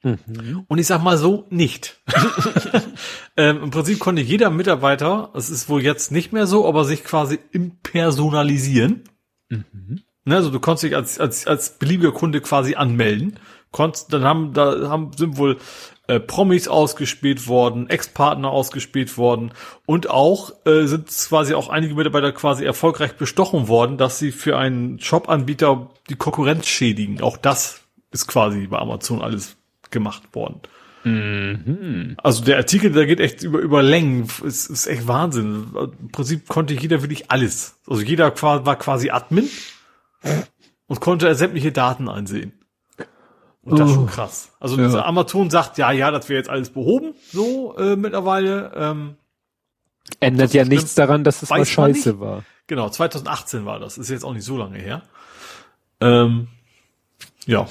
[0.03, 0.65] Mhm.
[0.69, 2.01] Und ich sag mal so, nicht.
[3.37, 7.05] ähm, Im Prinzip konnte jeder Mitarbeiter, es ist wohl jetzt nicht mehr so, aber sich
[7.05, 9.05] quasi impersonalisieren.
[9.49, 10.03] Mhm.
[10.25, 13.41] Ne, also du konntest dich als, als, als beliebiger Kunde quasi anmelden.
[13.70, 15.59] Konntest, dann haben, da haben, sind wohl
[16.07, 19.53] äh, Promis ausgespielt worden, Ex-Partner ausgespielt worden
[19.85, 24.57] und auch äh, sind quasi auch einige Mitarbeiter quasi erfolgreich bestochen worden, dass sie für
[24.57, 27.20] einen Shop-Anbieter die Konkurrenz schädigen.
[27.20, 29.57] Auch das ist quasi bei Amazon alles
[29.90, 30.60] gemacht worden.
[31.05, 32.16] Mhm.
[32.23, 34.28] Also der Artikel, der geht echt über, über Längen.
[34.44, 35.69] Es ist echt Wahnsinn.
[36.01, 37.77] Im Prinzip konnte jeder wirklich alles.
[37.86, 39.48] Also jeder war quasi Admin
[40.86, 42.52] und konnte sämtliche Daten einsehen.
[43.62, 44.51] Und das ist schon krass.
[44.60, 45.05] Also ja.
[45.05, 48.73] Amazon sagt, ja, ja, das wäre jetzt alles behoben, so äh, mittlerweile.
[48.74, 49.16] Ähm,
[50.20, 52.44] Ändert ja nichts daran, dass es mal scheiße war.
[52.66, 53.98] Genau, 2018 war das.
[53.98, 55.02] Ist jetzt auch nicht so lange her.
[56.01, 56.48] Ähm,
[57.47, 57.66] ja.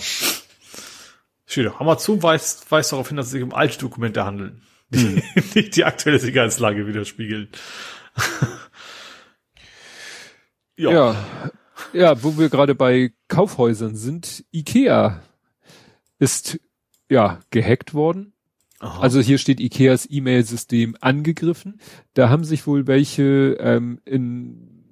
[1.55, 1.79] Doch.
[1.79, 5.23] Amazon weist, weist darauf hin, dass es sich um alte Dokumente handeln, die hm.
[5.55, 7.49] nicht die aktuelle Sicherheitslage widerspiegeln.
[10.75, 10.91] ja.
[10.91, 11.15] ja.
[11.93, 15.21] Ja, wo wir gerade bei Kaufhäusern sind, Ikea
[16.19, 16.59] ist
[17.09, 18.33] ja gehackt worden.
[18.79, 19.01] Aha.
[19.01, 21.79] Also hier steht Ikeas E-Mail-System angegriffen.
[22.13, 24.83] Da haben sich wohl welche ähm, in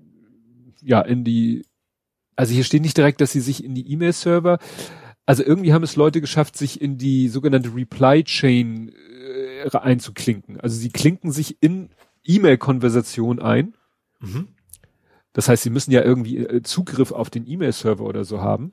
[0.82, 1.66] ja in die
[2.36, 4.60] also hier steht nicht direkt, dass sie sich in die E-Mail-Server
[5.26, 8.92] also irgendwie haben es Leute geschafft, sich in die sogenannte Reply Chain
[9.64, 10.60] äh, einzuklinken.
[10.60, 11.90] Also sie klinken sich in
[12.24, 13.76] E-Mail-Konversation ein.
[14.20, 14.50] Mhm.
[15.34, 18.72] Das heißt, sie müssen ja irgendwie äh, Zugriff auf den E-Mail-Server oder so haben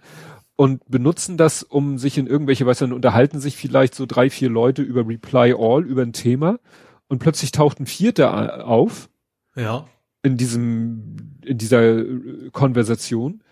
[0.57, 4.51] und benutzen das, um sich in irgendwelche, weißt du, unterhalten sich vielleicht so drei, vier
[4.51, 6.61] Leute über Reply All, über ein Thema
[7.09, 9.09] und plötzlich taucht ein Vierter auf.
[9.57, 9.87] Ja.
[10.23, 13.43] In diesem, in dieser äh, Konversation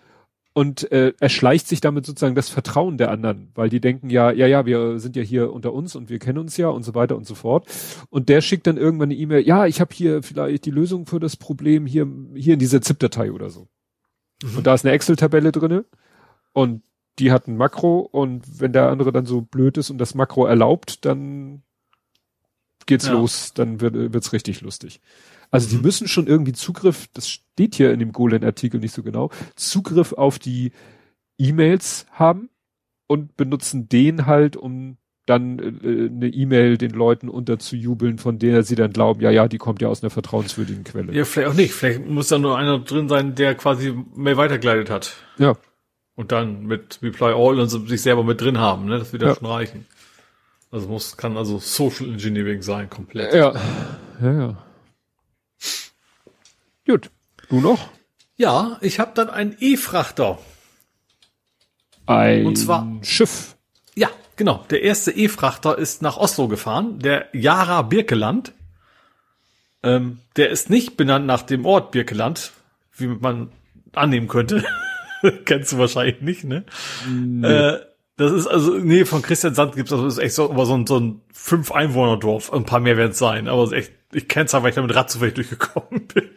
[0.53, 4.47] und äh, erschleicht sich damit sozusagen das Vertrauen der anderen, weil die denken ja, ja,
[4.47, 7.15] ja, wir sind ja hier unter uns und wir kennen uns ja und so weiter
[7.15, 7.67] und so fort.
[8.09, 11.19] Und der schickt dann irgendwann eine E-Mail, ja, ich habe hier vielleicht die Lösung für
[11.19, 13.67] das Problem hier hier in dieser ZIP-Datei oder so.
[14.43, 14.57] Mhm.
[14.57, 15.85] Und da ist eine Excel-Tabelle drinne
[16.51, 16.83] und
[17.19, 20.45] die hat ein Makro und wenn der andere dann so blöd ist und das Makro
[20.45, 21.63] erlaubt, dann
[22.87, 23.13] geht's ja.
[23.13, 24.99] los, dann wird wird's richtig lustig.
[25.51, 25.83] Also die mhm.
[25.83, 30.39] müssen schon irgendwie Zugriff, das steht hier in dem Golan-Artikel nicht so genau, Zugriff auf
[30.39, 30.71] die
[31.37, 32.49] E-Mails haben
[33.07, 38.75] und benutzen den halt, um dann äh, eine E-Mail den Leuten unterzujubeln, von der sie
[38.75, 41.13] dann glauben, ja, ja, die kommt ja aus einer vertrauenswürdigen Quelle.
[41.13, 41.73] Ja, vielleicht auch nicht.
[41.73, 45.13] Vielleicht muss da nur einer drin sein, der quasi Mail weitergeleitet hat.
[45.37, 45.55] Ja.
[46.15, 48.99] Und dann mit Reply All und sich selber mit drin haben, ne?
[48.99, 49.85] Das wird ja schon reichen.
[50.69, 53.33] Also muss, kann also Social Engineering sein, komplett.
[53.33, 53.53] Ja.
[54.21, 54.57] Ja, ja.
[56.91, 57.09] Gut.
[57.47, 57.87] Du noch?
[58.35, 60.39] Ja, ich habe dann einen E-Frachter.
[62.05, 63.55] Ein Und zwar Schiff.
[63.95, 64.65] Ja, genau.
[64.69, 68.51] Der erste E-Frachter ist nach Oslo gefahren, der Jara Birkeland.
[69.83, 72.51] Ähm, der ist nicht benannt nach dem Ort Birkeland,
[72.97, 73.53] wie man
[73.93, 74.65] annehmen könnte.
[75.45, 76.65] Kennst du wahrscheinlich nicht, ne?
[77.07, 77.47] Nee.
[77.47, 77.79] Äh,
[78.17, 80.99] das ist also, nee, von Christian Sand gibt's also, ist echt so, so ein, so
[80.99, 82.51] ein fünf Einwohner-Dorf.
[82.51, 84.75] Ein paar mehr werden es sein, aber es ist echt, ich kenn's halt, weil ich
[84.75, 86.29] da mit Rad zufällig durchgekommen bin.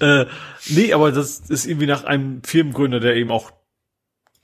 [0.00, 0.26] äh,
[0.68, 3.52] nee, aber das ist irgendwie nach einem Firmengründer, der eben auch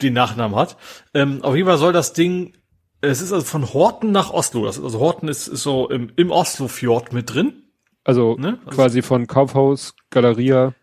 [0.03, 0.77] den Nachnamen hat.
[1.15, 2.55] Ähm, auf jeden Fall soll das Ding,
[3.01, 4.67] es ist also von Horten nach Oslo.
[4.67, 7.62] Das ist, also Horten ist, ist so im, im Oslo-Fjord mit drin.
[8.05, 8.59] Also, ne?
[8.65, 10.75] also quasi von Kaufhaus, Galeria.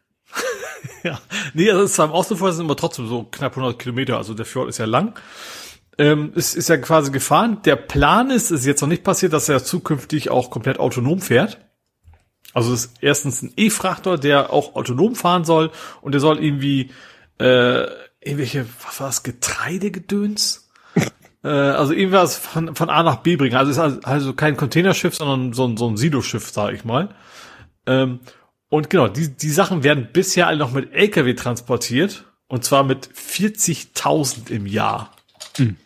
[1.03, 1.19] ja,
[1.53, 4.17] nee, das ist zwar im Oslo-Fjord, sind aber trotzdem so knapp 100 Kilometer.
[4.17, 5.17] Also der Fjord ist ja lang
[5.97, 7.59] ähm, ist, ist ja quasi gefahren.
[7.65, 11.59] Der Plan ist, ist jetzt noch nicht passiert, dass er zukünftig auch komplett autonom fährt.
[12.53, 16.91] Also es ist erstens ein E-Frachter, der auch autonom fahren soll und der soll irgendwie
[17.39, 17.85] äh,
[18.21, 20.69] irgendwelche, was war das, Getreidegedöns?
[21.43, 23.55] äh, also irgendwas von, von A nach B bringen.
[23.55, 27.09] Also es ist also kein Containerschiff, sondern so ein, so ein Siloschiff, sag ich mal.
[27.85, 28.19] Ähm,
[28.69, 33.07] und genau, die, die Sachen werden bisher alle noch mit LKW transportiert und zwar mit
[33.07, 35.11] 40.000 im Jahr.
[35.57, 35.77] Mhm.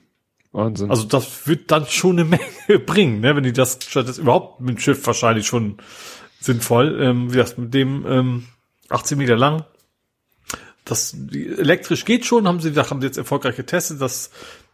[0.58, 0.90] Wahnsinn.
[0.90, 3.36] Also das wird dann schon eine Menge bringen, ne?
[3.36, 5.78] wenn die das statt das überhaupt mit dem Schiff wahrscheinlich schon
[6.40, 7.00] sinnvoll.
[7.00, 8.48] Ähm, wie das mit dem ähm,
[8.90, 9.66] 18 Meter lang.
[10.84, 14.02] Das elektrisch geht schon, haben sie gesagt, haben sie jetzt erfolgreich getestet.
[14.02, 14.32] Das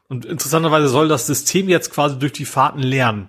[0.07, 3.27] und interessanterweise soll das System jetzt quasi durch die Fahrten lernen.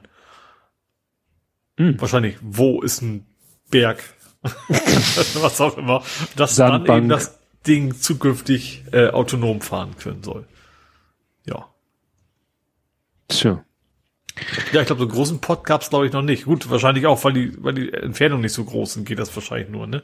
[1.76, 2.00] Hm.
[2.00, 3.26] Wahrscheinlich, wo ist ein
[3.70, 4.00] Berg?
[4.42, 6.04] Was auch immer.
[6.36, 6.86] Dass Sandbank.
[6.86, 10.46] dann eben das Ding zukünftig äh, autonom fahren können soll.
[13.30, 13.36] Ja.
[13.36, 13.64] Tja.
[14.72, 16.46] Ja, ich glaube, so einen großen Pod gab's glaube ich noch nicht.
[16.46, 19.68] Gut, wahrscheinlich auch, weil die, weil die Entfernung nicht so groß sind, geht das wahrscheinlich
[19.68, 20.02] nur, ne?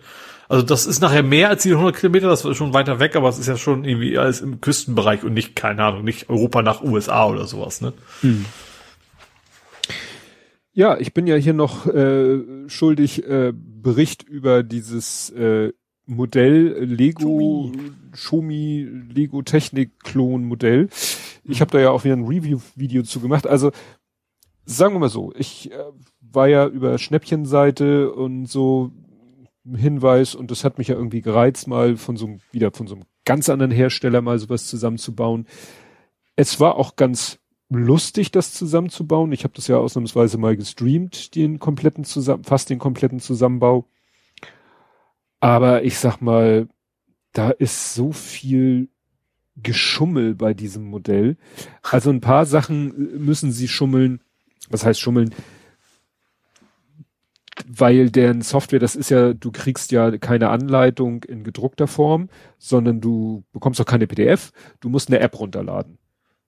[0.48, 3.28] Also das ist nachher mehr als die 100 Kilometer, das ist schon weiter weg, aber
[3.28, 6.82] es ist ja schon irgendwie alles im Küstenbereich und nicht, keine Ahnung, nicht Europa nach
[6.82, 7.92] USA oder sowas, ne?
[8.20, 8.44] Hm.
[10.72, 15.72] Ja, ich bin ja hier noch äh, schuldig äh, Bericht über dieses äh,
[16.06, 17.72] Modell Lego
[18.14, 20.88] Shomi Lego Technik Klon Modell.
[21.44, 23.46] Ich habe da ja auch wieder ein Review-Video zu gemacht.
[23.46, 23.70] Also
[24.64, 25.84] sagen wir mal so, ich äh,
[26.20, 28.92] war ja über Schnäppchenseite und so
[29.64, 32.94] Hinweis und das hat mich ja irgendwie gereizt, mal von so einem, wieder von so
[32.94, 35.46] einem ganz anderen Hersteller mal sowas zusammenzubauen.
[36.36, 37.38] Es war auch ganz
[37.68, 39.32] lustig, das zusammenzubauen.
[39.32, 43.86] Ich habe das ja ausnahmsweise mal gestreamt, den kompletten zusammen, fast den kompletten Zusammenbau.
[45.40, 46.68] Aber ich sag mal,
[47.32, 48.88] da ist so viel
[49.62, 51.36] Geschummel bei diesem Modell.
[51.82, 54.20] Also ein paar Sachen müssen sie schummeln.
[54.68, 55.34] Was heißt schummeln?
[57.66, 63.00] Weil deren Software, das ist ja, du kriegst ja keine Anleitung in gedruckter Form, sondern
[63.00, 64.52] du bekommst auch keine PDF.
[64.80, 65.98] Du musst eine App runterladen,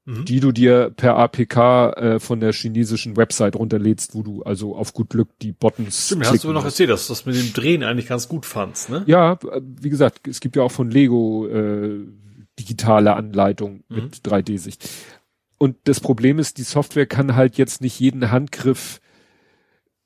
[0.04, 0.24] mhm.
[0.24, 4.94] die du dir per APK äh, von der chinesischen Website runterlädst, wo du also auf
[4.94, 6.06] gut Glück die Buttons.
[6.06, 8.88] Stimmt, hast du noch erzählt, dass du das mit dem Drehen eigentlich ganz gut fandst,
[8.88, 9.02] ne?
[9.06, 12.06] Ja, wie gesagt, es gibt ja auch von Lego äh,
[12.58, 13.96] digitale Anleitung mhm.
[13.96, 14.88] mit 3D-Sicht.
[15.58, 19.00] Und das Problem ist, die Software kann halt jetzt nicht jeden Handgriff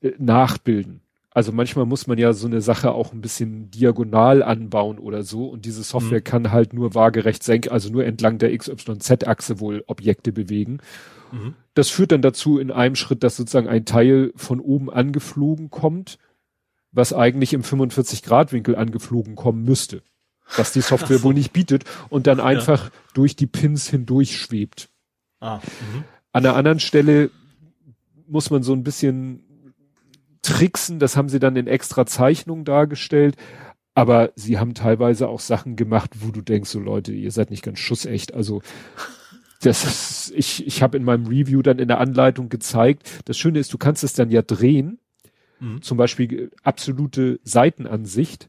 [0.01, 1.01] äh, nachbilden.
[1.31, 5.49] Also manchmal muss man ja so eine Sache auch ein bisschen diagonal anbauen oder so
[5.49, 6.25] und diese Software mhm.
[6.25, 10.79] kann halt nur waagerecht senken, also nur entlang der XYZ-Achse wohl Objekte bewegen.
[11.33, 11.55] Mhm.
[11.75, 16.19] Das führt dann dazu in einem Schritt, dass sozusagen ein Teil von oben angeflogen kommt,
[16.91, 20.03] was eigentlich im 45-Grad-Winkel angeflogen kommen müsste
[20.57, 21.25] was die Software so.
[21.25, 22.91] wohl nicht bietet und dann einfach ja.
[23.15, 24.89] durch die Pins hindurch schwebt.
[25.41, 26.05] Ah, mhm.
[26.33, 27.31] An der anderen Stelle
[28.27, 29.43] muss man so ein bisschen
[30.43, 33.37] tricksen, das haben sie dann in extra Zeichnungen dargestellt,
[33.95, 37.63] aber sie haben teilweise auch Sachen gemacht, wo du denkst, so Leute, ihr seid nicht
[37.63, 38.63] ganz schussecht, also
[39.63, 43.59] das ist, ich, ich habe in meinem Review dann in der Anleitung gezeigt, das Schöne
[43.59, 44.99] ist, du kannst es dann ja drehen,
[45.59, 45.83] mhm.
[45.83, 48.49] zum Beispiel absolute Seitenansicht,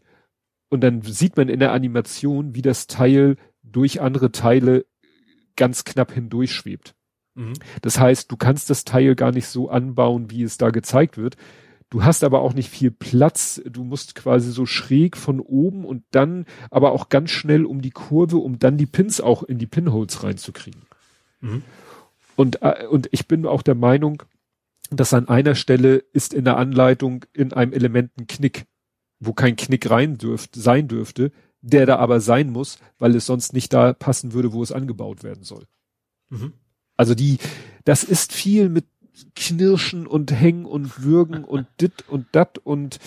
[0.69, 4.85] und dann sieht man in der Animation, wie das Teil durch andere Teile
[5.55, 6.95] ganz knapp hindurch schwebt.
[7.35, 7.53] Mhm.
[7.81, 11.37] Das heißt, du kannst das Teil gar nicht so anbauen, wie es da gezeigt wird.
[11.89, 13.61] Du hast aber auch nicht viel Platz.
[13.65, 17.91] Du musst quasi so schräg von oben und dann aber auch ganz schnell um die
[17.91, 20.81] Kurve, um dann die Pins auch in die Pinholes reinzukriegen.
[21.39, 21.63] Mhm.
[22.35, 24.23] Und, äh, und ich bin auch der Meinung,
[24.89, 28.65] dass an einer Stelle ist in der Anleitung in einem Element ein Knick
[29.19, 31.31] wo kein Knick rein dürft, sein dürfte,
[31.61, 35.23] der da aber sein muss, weil es sonst nicht da passen würde, wo es angebaut
[35.23, 35.65] werden soll.
[36.29, 36.53] Mhm.
[36.95, 37.37] Also die,
[37.83, 38.85] das ist viel mit
[39.35, 42.99] Knirschen und Hängen und Würgen und dit und dat und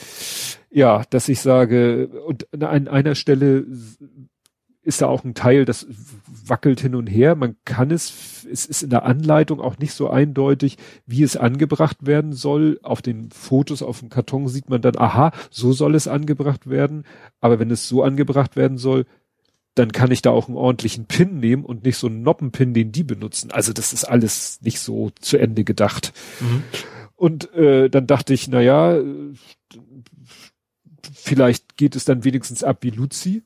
[0.70, 3.66] ja, dass ich sage, und an einer Stelle
[4.82, 5.86] ist da auch ein Teil, das
[6.26, 7.34] wackelt hin und her.
[7.34, 12.06] Man kann es, es ist in der Anleitung auch nicht so eindeutig, wie es angebracht
[12.06, 12.80] werden soll.
[12.82, 17.04] Auf den Fotos auf dem Karton sieht man dann, aha, so soll es angebracht werden.
[17.40, 19.04] Aber wenn es so angebracht werden soll,
[19.74, 22.90] dann kann ich da auch einen ordentlichen Pin nehmen und nicht so einen Noppenpin, den
[22.90, 23.50] die benutzen.
[23.50, 26.12] Also das ist alles nicht so zu Ende gedacht.
[26.40, 26.62] Mhm.
[27.16, 28.98] Und äh, dann dachte ich, na ja,
[31.12, 33.44] vielleicht geht es dann wenigstens ab wie Luzi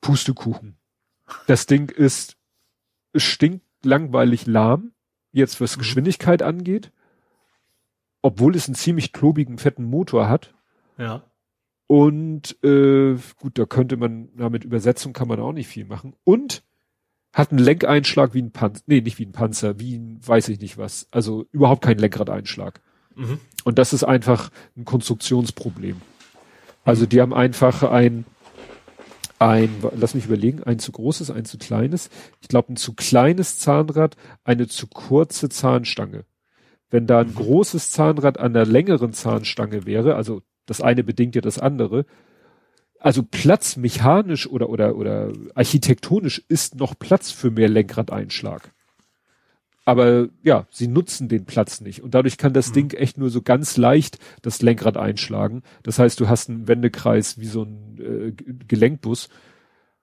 [0.00, 0.76] Pustekuchen.
[1.46, 2.36] Das Ding ist,
[3.12, 4.92] es stinkt langweilig lahm,
[5.32, 5.80] jetzt was mhm.
[5.80, 6.92] Geschwindigkeit angeht,
[8.22, 10.54] obwohl es einen ziemlich klobigen, fetten Motor hat.
[10.98, 11.22] Ja.
[11.86, 16.14] Und äh, gut, da könnte man, na, mit Übersetzung kann man auch nicht viel machen.
[16.24, 16.64] Und
[17.32, 20.58] hat einen Lenkeinschlag wie ein Panzer, nee, nicht wie ein Panzer, wie ein, weiß ich
[20.58, 21.06] nicht was.
[21.10, 22.80] Also überhaupt keinen Lenkradeinschlag.
[23.14, 23.38] Mhm.
[23.64, 26.00] Und das ist einfach ein Konstruktionsproblem.
[26.84, 28.24] Also die haben einfach ein
[29.38, 32.10] ein, lass mich überlegen, ein zu großes, ein zu kleines.
[32.40, 36.24] Ich glaube, ein zu kleines Zahnrad, eine zu kurze Zahnstange.
[36.90, 37.34] Wenn da ein mhm.
[37.34, 42.06] großes Zahnrad an der längeren Zahnstange wäre, also das eine bedingt ja das andere,
[42.98, 48.72] also Platz mechanisch oder, oder, oder architektonisch ist noch Platz für mehr Lenkradeinschlag.
[49.86, 52.02] Aber ja, sie nutzen den Platz nicht.
[52.02, 52.74] Und dadurch kann das mhm.
[52.74, 55.62] Ding echt nur so ganz leicht das Lenkrad einschlagen.
[55.84, 58.32] Das heißt, du hast einen Wendekreis wie so ein äh,
[58.66, 59.28] Gelenkbus,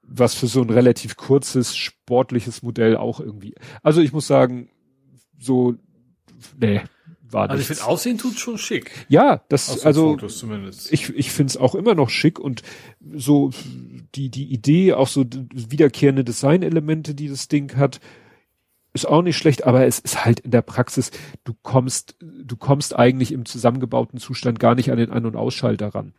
[0.02, 3.56] was für so ein relativ kurzes, sportliches Modell auch irgendwie.
[3.82, 4.70] Also ich muss sagen,
[5.38, 5.76] so,
[6.58, 6.82] nee,
[7.30, 9.06] war Also ich finde, Aussehen tut schon schick.
[9.10, 10.18] Ja, das, also,
[10.92, 12.62] ich, ich finde es auch immer noch schick und
[13.14, 13.52] so
[14.16, 18.00] die, die Idee, auch so wiederkehrende Designelemente, die das Ding hat,
[18.94, 21.12] ist auch nicht schlecht, aber es ist halt in der Praxis,
[21.44, 25.90] du kommst, du kommst eigentlich im zusammengebauten Zustand gar nicht an den An- und Ausschalter
[25.90, 26.14] ran.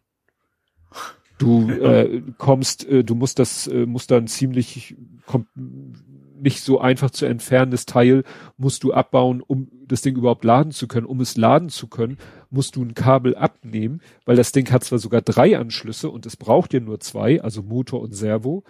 [1.38, 4.96] Du äh, kommst, äh, du musst das, äh, musst dann ziemlich
[5.26, 8.22] kommt, nicht so einfach zu entfernendes Teil
[8.56, 11.06] musst du abbauen, um das Ding überhaupt laden zu können.
[11.06, 12.18] Um es laden zu können,
[12.50, 16.36] musst du ein Kabel abnehmen, weil das Ding hat zwar sogar drei Anschlüsse und es
[16.36, 18.62] braucht ja nur zwei, also Motor und Servo,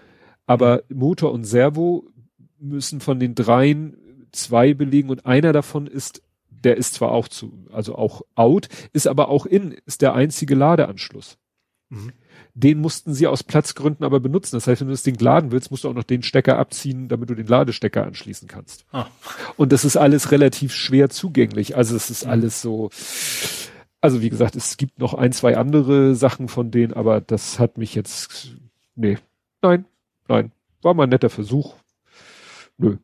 [0.47, 2.05] aber Motor und Servo
[2.69, 3.97] müssen von den dreien
[4.33, 9.07] zwei belegen und einer davon ist, der ist zwar auch zu, also auch out, ist
[9.07, 11.39] aber auch in, ist der einzige Ladeanschluss.
[11.91, 12.13] Mhm.
[12.55, 14.57] Den mussten sie aus Platzgründen aber benutzen.
[14.57, 17.09] Das heißt, wenn du das Ding laden willst, musst du auch noch den Stecker abziehen,
[17.09, 18.85] damit du den Ladestecker anschließen kannst.
[18.93, 19.07] Ah.
[19.57, 21.77] Und das ist alles relativ schwer zugänglich.
[21.77, 22.31] Also es ist mhm.
[22.31, 22.91] alles so,
[24.01, 27.77] also wie gesagt, es gibt noch ein, zwei andere Sachen von denen, aber das hat
[27.77, 28.57] mich jetzt,
[28.95, 29.19] nee,
[29.61, 29.85] nein,
[30.29, 30.53] nein,
[30.83, 31.75] war mal ein netter Versuch,
[32.79, 32.97] Nö.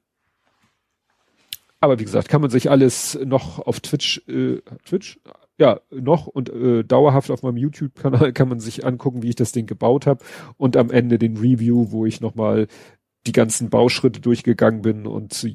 [1.81, 5.19] Aber wie gesagt, kann man sich alles noch auf Twitch, äh, Twitch?
[5.59, 9.53] Ja, noch und äh, dauerhaft auf meinem YouTube-Kanal kann man sich angucken, wie ich das
[9.53, 10.25] Ding gebaut habe.
[10.57, 12.67] Und am Ende den Review, wo ich nochmal
[13.27, 15.49] die ganzen Bauschritte durchgegangen bin und zu,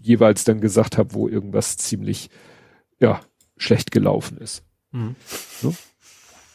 [0.00, 2.30] jeweils dann gesagt habe, wo irgendwas ziemlich,
[3.00, 3.20] ja,
[3.56, 4.64] schlecht gelaufen ist.
[4.90, 5.16] Mhm.
[5.62, 5.74] Ne?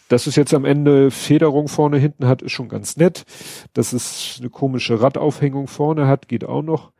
[0.09, 3.25] Dass es jetzt am Ende Federung vorne hinten hat, ist schon ganz nett.
[3.73, 6.91] Dass es eine komische Radaufhängung vorne hat, geht auch noch.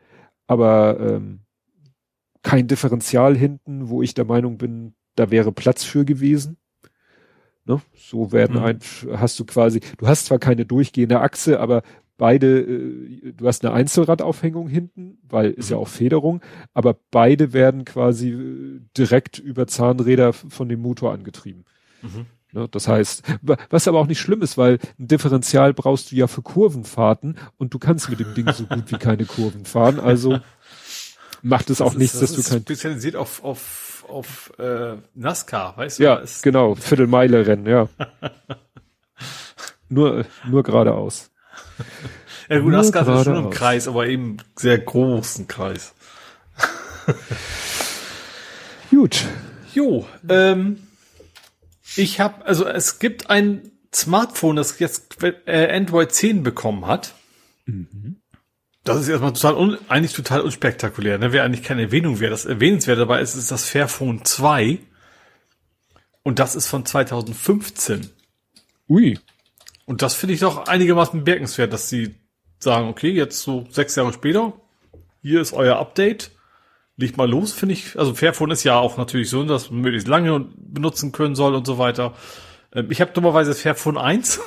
[0.48, 1.42] Aber ähm,
[2.42, 6.58] kein Differential hinten, wo ich der Meinung bin, da wäre Platz für gewesen.
[7.66, 7.82] Ne?
[7.96, 8.64] So werden mhm.
[8.64, 8.80] ein,
[9.18, 11.84] hast du quasi, du hast zwar keine durchgehende Achse, aber
[12.18, 15.76] beide, äh, du hast eine Einzelradaufhängung hinten, weil ist mhm.
[15.76, 16.42] ja auch Federung,
[16.74, 21.66] aber beide werden quasi äh, direkt über Zahnräder von dem Motor angetrieben.
[22.02, 22.26] Mhm.
[22.54, 23.24] Ne, das heißt,
[23.70, 27.74] was aber auch nicht schlimm ist, weil ein Differential brauchst du ja für Kurvenfahrten und
[27.74, 30.40] du kannst mit dem Ding so gut wie keine Kurven fahren, also
[31.42, 34.96] macht es auch das nichts, ist, das dass du kein spezialisiert auf auf auf äh,
[35.16, 36.04] NASCAR, weißt du?
[36.04, 37.90] Ja, genau, Viertelmeile Rennen, ja.
[39.90, 41.30] nur nur geradeaus.
[42.48, 45.94] Ja gut, NASCAR ist schon im Kreis, aber eben sehr großen Kreis.
[48.90, 49.26] gut.
[49.74, 50.87] Jo, ähm,
[51.98, 57.16] ich habe, also es gibt ein Smartphone, das jetzt äh, Android 10 bekommen hat.
[57.66, 58.18] Mhm.
[58.84, 61.18] Das ist erstmal total un, eigentlich total unspektakulär.
[61.18, 61.34] Ne?
[61.34, 62.32] Wäre eigentlich keine Erwähnung wäre.
[62.32, 64.80] Das erwähnenswert dabei ist, ist das Fairphone 2.
[66.24, 68.10] Und das ist von 2015.
[68.90, 69.20] Ui.
[69.86, 72.16] Und das finde ich doch einigermaßen bemerkenswert, dass sie
[72.60, 74.54] sagen, okay, jetzt so sechs Jahre später,
[75.22, 76.32] hier ist euer Update
[76.98, 77.98] leg mal los, finde ich.
[77.98, 81.66] Also Fairphone ist ja auch natürlich so, dass man möglichst lange benutzen können soll und
[81.66, 82.14] so weiter.
[82.74, 84.42] Ähm, ich habe dummerweise Fairphone 1.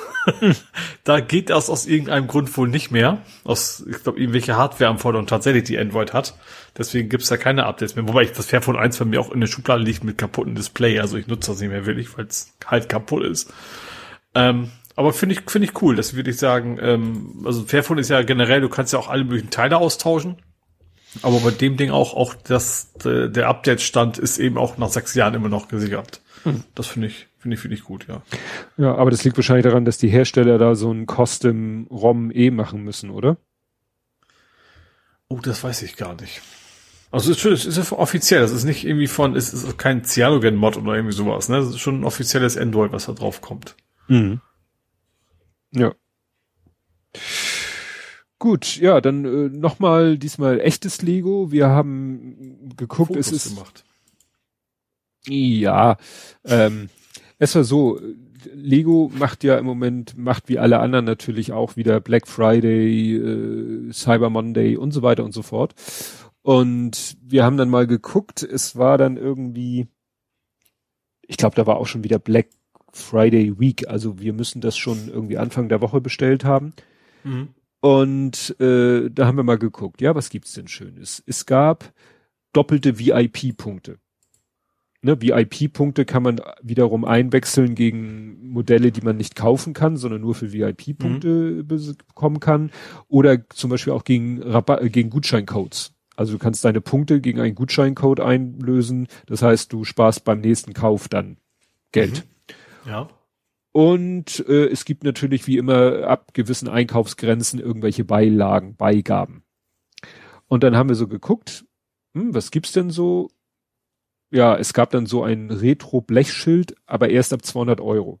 [1.03, 3.19] da geht das aus irgendeinem Grund wohl nicht mehr.
[3.43, 6.37] Aus, ich glaube, irgendwelche Hardware-Anforderungen tatsächlich, die Android hat.
[6.77, 8.07] Deswegen gibt's da keine Updates mehr.
[8.07, 10.99] Wobei ich das Fairphone 1 bei mir auch in der Schublade liegt mit kaputten Display.
[10.99, 13.51] Also ich nutze das nicht mehr wirklich, weil es halt kaputt ist.
[14.35, 18.09] Ähm, aber finde ich, finde ich cool, dass würde ich sagen, ähm, also Fairphone ist
[18.09, 20.35] ja generell, du kannst ja auch alle möglichen Teile austauschen.
[21.21, 25.33] Aber bei dem Ding auch, auch das, der Update-Stand ist eben auch nach sechs Jahren
[25.33, 26.21] immer noch gesichert.
[26.43, 26.63] Hm.
[26.73, 28.21] Das finde ich, finde ich, finde ich gut, ja.
[28.77, 32.83] Ja, aber das liegt wahrscheinlich daran, dass die Hersteller da so ein Custom-ROM eh machen
[32.83, 33.37] müssen, oder?
[35.27, 36.41] Oh, das weiß ich gar nicht.
[37.11, 40.77] Also es ist, es ist offiziell, das ist nicht irgendwie von, es ist kein Cyanogen-Mod
[40.77, 41.57] oder irgendwie sowas, ne?
[41.57, 43.75] Das ist schon ein offizielles Android, was da drauf kommt.
[44.07, 44.39] Mhm.
[45.71, 45.93] Ja.
[48.41, 51.51] Gut, ja, dann äh, nochmal diesmal echtes Lego.
[51.51, 53.83] Wir haben geguckt, Fotos es ist gemacht.
[55.27, 55.97] Ja,
[56.43, 56.89] ähm,
[57.37, 58.01] es war so,
[58.51, 63.93] Lego macht ja im Moment, macht wie alle anderen natürlich auch wieder Black Friday, äh,
[63.93, 65.75] Cyber Monday und so weiter und so fort.
[66.41, 69.85] Und wir haben dann mal geguckt, es war dann irgendwie,
[71.27, 72.47] ich glaube, da war auch schon wieder Black
[72.91, 76.73] Friday Week, also wir müssen das schon irgendwie Anfang der Woche bestellt haben.
[77.23, 77.49] Mhm.
[77.81, 81.21] Und äh, da haben wir mal geguckt, ja, was gibt's denn Schönes?
[81.25, 81.93] Es gab
[82.53, 83.97] doppelte VIP-Punkte.
[85.03, 90.35] Ne, VIP-Punkte kann man wiederum einwechseln gegen Modelle, die man nicht kaufen kann, sondern nur
[90.35, 91.67] für VIP-Punkte mhm.
[91.67, 92.69] bekommen kann.
[93.07, 95.93] Oder zum Beispiel auch gegen, Rabatt, äh, gegen Gutscheincodes.
[96.15, 99.07] Also du kannst deine Punkte gegen einen Gutscheincode einlösen.
[99.25, 101.37] Das heißt, du sparst beim nächsten Kauf dann
[101.91, 102.27] Geld.
[102.85, 102.91] Mhm.
[102.91, 103.09] Ja.
[103.71, 109.43] Und äh, es gibt natürlich wie immer ab gewissen Einkaufsgrenzen irgendwelche Beilagen, Beigaben.
[110.47, 111.65] Und dann haben wir so geguckt,
[112.13, 113.29] hm, was gibt's denn so?
[114.29, 118.19] Ja, es gab dann so ein Retro-Blechschild, aber erst ab 200 Euro.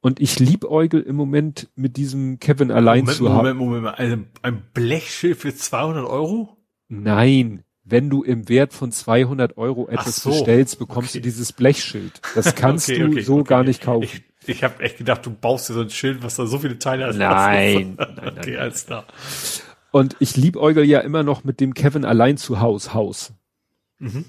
[0.00, 3.36] Und ich liebäugel im Moment mit diesem Kevin allein Moment, zu haben.
[3.36, 6.56] Moment, Moment, Moment, ein, ein Blechschild für 200 Euro?
[6.88, 11.18] Nein, wenn du im Wert von 200 Euro etwas so, bestellst, bekommst okay.
[11.18, 12.20] du dieses Blechschild.
[12.34, 14.04] Das kannst okay, du okay, so gar nicht kaufen.
[14.04, 16.78] Ich, ich habe echt gedacht, du baust dir so ein Schild, was da so viele
[16.78, 17.16] Teile hat.
[17.16, 19.04] Nein, nein, nein, okay, alles klar.
[19.90, 23.32] Und ich liebäugel ja immer noch mit dem Kevin allein zu Haus Haus.
[23.98, 24.24] Mhm.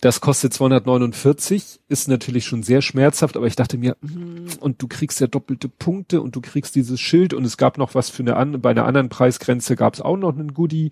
[0.00, 4.88] Das kostet 249, ist natürlich schon sehr schmerzhaft, aber ich dachte mir, mm, und du
[4.88, 8.22] kriegst ja doppelte Punkte und du kriegst dieses Schild und es gab noch was für
[8.36, 10.90] eine bei einer anderen Preisgrenze gab es auch noch einen Goodie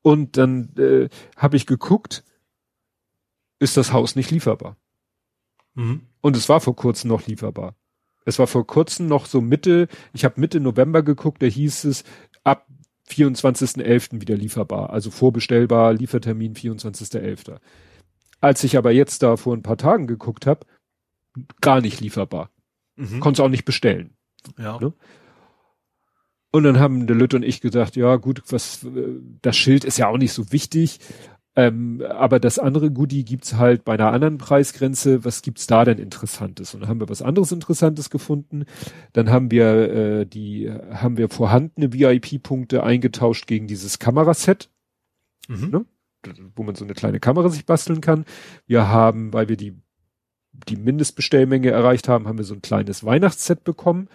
[0.00, 2.24] und dann äh, habe ich geguckt,
[3.58, 4.76] ist das Haus nicht lieferbar.
[5.74, 6.02] Mhm.
[6.26, 7.76] Und es war vor kurzem noch lieferbar.
[8.24, 12.02] Es war vor kurzem noch so Mitte, ich habe Mitte November geguckt, da hieß es
[12.42, 12.66] ab
[13.08, 14.20] 24.11.
[14.20, 14.90] wieder lieferbar.
[14.90, 17.60] Also vorbestellbar, Liefertermin 24.11.
[18.40, 20.66] Als ich aber jetzt da vor ein paar Tagen geguckt habe,
[21.60, 22.50] gar nicht lieferbar.
[22.96, 23.20] Mhm.
[23.20, 24.16] Konntest auch nicht bestellen.
[24.58, 24.80] Ja.
[24.80, 24.94] Ne?
[26.50, 29.96] Und dann haben der Lütte und ich gesagt, ja gut, was äh, das Schild ist
[29.96, 30.98] ja auch nicht so wichtig.
[31.58, 35.24] Ähm, aber das andere Goodie gibt's halt bei einer anderen Preisgrenze.
[35.24, 36.74] Was gibt's da denn Interessantes?
[36.74, 38.66] Und dann haben wir was anderes Interessantes gefunden.
[39.14, 44.70] Dann haben wir äh, die, haben wir vorhandene VIP-Punkte eingetauscht gegen dieses Kameraset,
[45.48, 45.70] mhm.
[45.70, 45.84] ne?
[46.54, 48.26] wo man so eine kleine Kamera sich basteln kann.
[48.66, 49.80] Wir haben, weil wir die
[50.68, 54.08] die Mindestbestellmenge erreicht haben, haben wir so ein kleines Weihnachtsset bekommen.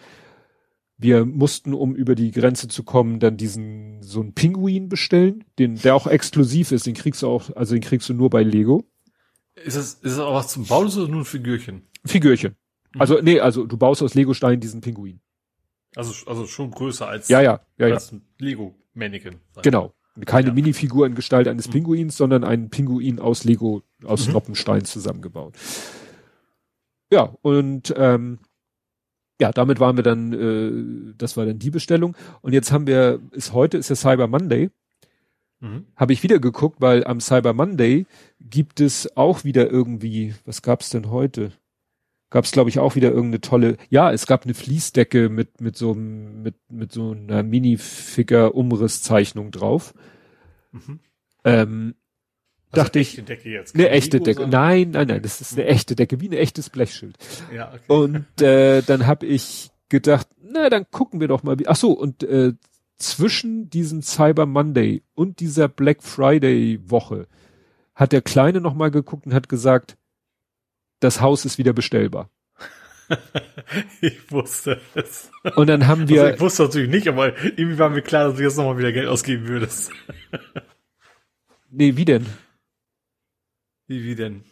[1.02, 5.76] Wir mussten, um über die Grenze zu kommen, dann diesen, so einen Pinguin bestellen, den,
[5.76, 6.86] der auch exklusiv ist.
[6.86, 8.86] Den kriegst du auch, also den kriegst du nur bei Lego.
[9.56, 11.88] Ist das, ist das auch was zum Bauen oder nur ein Figürchen?
[12.06, 12.56] Figürchen.
[12.94, 13.02] Mhm.
[13.02, 15.22] Also, nee, also du baust aus Lego-Steinen diesen Pinguin.
[15.96, 19.38] Also, also schon größer als, ja, ja, ja, als ein Lego-Mannequin.
[19.64, 19.96] Genau.
[20.26, 20.54] Keine ja.
[20.54, 21.72] Minifigur in Gestalt eines mhm.
[21.72, 24.34] Pinguins, sondern ein Pinguin aus Lego, aus mhm.
[24.34, 25.56] Noppenstein zusammengebaut.
[27.12, 28.38] Ja, und ähm,
[29.42, 32.16] ja, damit waren wir dann, äh, das war dann die Bestellung.
[32.42, 34.70] Und jetzt haben wir, ist heute ist ja Cyber Monday.
[35.60, 35.88] Mhm.
[35.96, 38.06] Habe ich wieder geguckt, weil am Cyber Monday
[38.40, 41.54] gibt es auch wieder irgendwie, was gab's denn heute?
[42.30, 45.76] Gab es, glaube ich, auch wieder irgendeine tolle, ja, es gab eine Fließdecke mit, mit
[45.76, 49.96] so, mit, mit so einer Minifigure-Umrisszeichnung drauf.
[50.72, 51.00] Mhm.
[51.44, 51.96] Ähm,
[52.72, 54.48] also dachte ich, Decke jetzt, eine echte Lego, Decke.
[54.48, 57.18] Nein, nein, nein, das ist eine echte Decke, wie ein echtes Blechschild.
[57.54, 57.82] Ja, okay.
[57.88, 61.60] Und äh, dann habe ich gedacht, na, dann gucken wir doch mal.
[61.60, 62.54] Wie, ach so, und äh,
[62.98, 67.28] zwischen diesem Cyber Monday und dieser Black Friday Woche
[67.96, 69.98] hat der Kleine noch mal geguckt und hat gesagt,
[71.00, 72.30] das Haus ist wieder bestellbar.
[74.02, 75.30] ich wusste es.
[75.56, 76.22] Und dann haben wir.
[76.24, 78.92] Also ich wusste natürlich nicht, aber irgendwie war mir klar, dass du jetzt nochmal wieder
[78.92, 79.92] Geld ausgeben würdest.
[81.70, 82.26] nee, wie denn?
[83.92, 84.46] Wie, wie denn?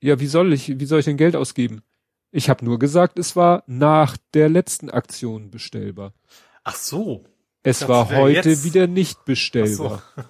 [0.00, 1.82] Ja, wie soll ich, wie soll ich denn Geld ausgeben?
[2.32, 6.14] Ich habe nur gesagt, es war nach der letzten Aktion bestellbar.
[6.64, 7.24] Ach so.
[7.62, 8.64] Es war heute jetzt?
[8.64, 10.02] wieder nicht bestellbar.
[10.16, 10.22] So.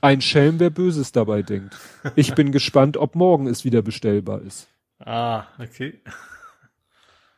[0.00, 1.76] Ein Schelm, wer Böses dabei denkt.
[2.16, 4.66] Ich bin gespannt, ob morgen es wieder bestellbar ist.
[4.98, 6.00] Ah, okay.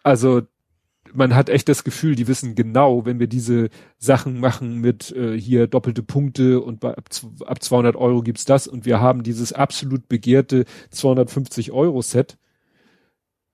[0.04, 0.42] Also
[1.16, 5.38] man hat echt das Gefühl, die wissen genau, wenn wir diese Sachen machen mit äh,
[5.38, 7.08] hier doppelte Punkte und bei, ab,
[7.44, 12.38] ab 200 Euro gibt's das und wir haben dieses absolut begehrte 250 Euro Set,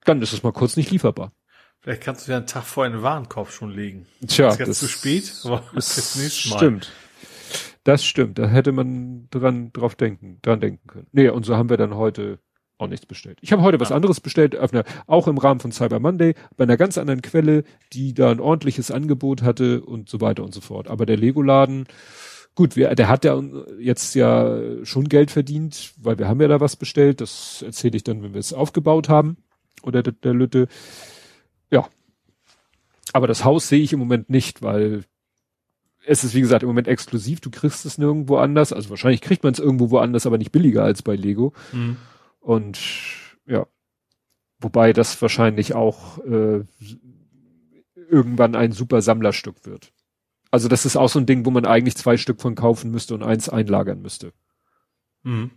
[0.05, 1.32] dann ist es mal kurz nicht lieferbar.
[1.81, 4.07] Vielleicht kannst du ja einen Tag vor einen Warenkorb schon legen.
[4.26, 6.57] Tja, ist jetzt zu spät, aber das ist Mal.
[6.57, 6.92] Stimmt.
[7.84, 8.39] Das stimmt.
[8.39, 11.07] Da hätte man dran drauf denken, dran denken können.
[11.12, 12.39] Nee, und so haben wir dann heute
[12.83, 13.39] auch nichts bestellt.
[13.41, 16.77] Ich habe heute was anderes bestellt, einer, auch im Rahmen von Cyber Monday, bei einer
[16.77, 20.89] ganz anderen Quelle, die da ein ordentliches Angebot hatte und so weiter und so fort.
[20.89, 21.86] Aber der Lego-Laden,
[22.55, 23.41] gut, wir, der hat ja
[23.78, 27.20] jetzt ja schon Geld verdient, weil wir haben ja da was bestellt.
[27.20, 29.36] Das erzähle ich dann, wenn wir es aufgebaut haben.
[29.83, 30.69] Oder der, der Lütte.
[31.70, 31.89] Ja.
[33.12, 35.05] Aber das Haus sehe ich im Moment nicht, weil
[36.05, 37.41] es ist wie gesagt im Moment exklusiv.
[37.41, 38.73] Du kriegst es nirgendwo anders.
[38.73, 41.52] Also wahrscheinlich kriegt man es irgendwo woanders, aber nicht billiger als bei Lego.
[41.73, 41.97] Mhm.
[42.43, 42.79] Und
[43.47, 43.67] ja,
[44.59, 46.65] wobei das wahrscheinlich auch äh,
[47.95, 49.93] irgendwann ein super Sammlerstück wird.
[50.51, 53.15] Also das ist auch so ein Ding, wo man eigentlich zwei Stück von kaufen müsste
[53.15, 54.33] und eins einlagern müsste.
[55.23, 55.51] Mhm.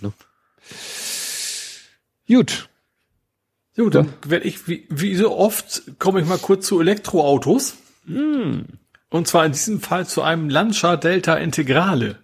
[0.00, 0.12] Ne?
[2.28, 2.68] Gut.
[3.74, 4.30] Jo, dann ja.
[4.30, 7.76] werde ich, wie, wie so oft, komme ich mal kurz zu Elektroautos.
[8.04, 8.66] Mhm.
[9.08, 12.18] Und zwar in diesem Fall zu einem Lancia Delta Integrale.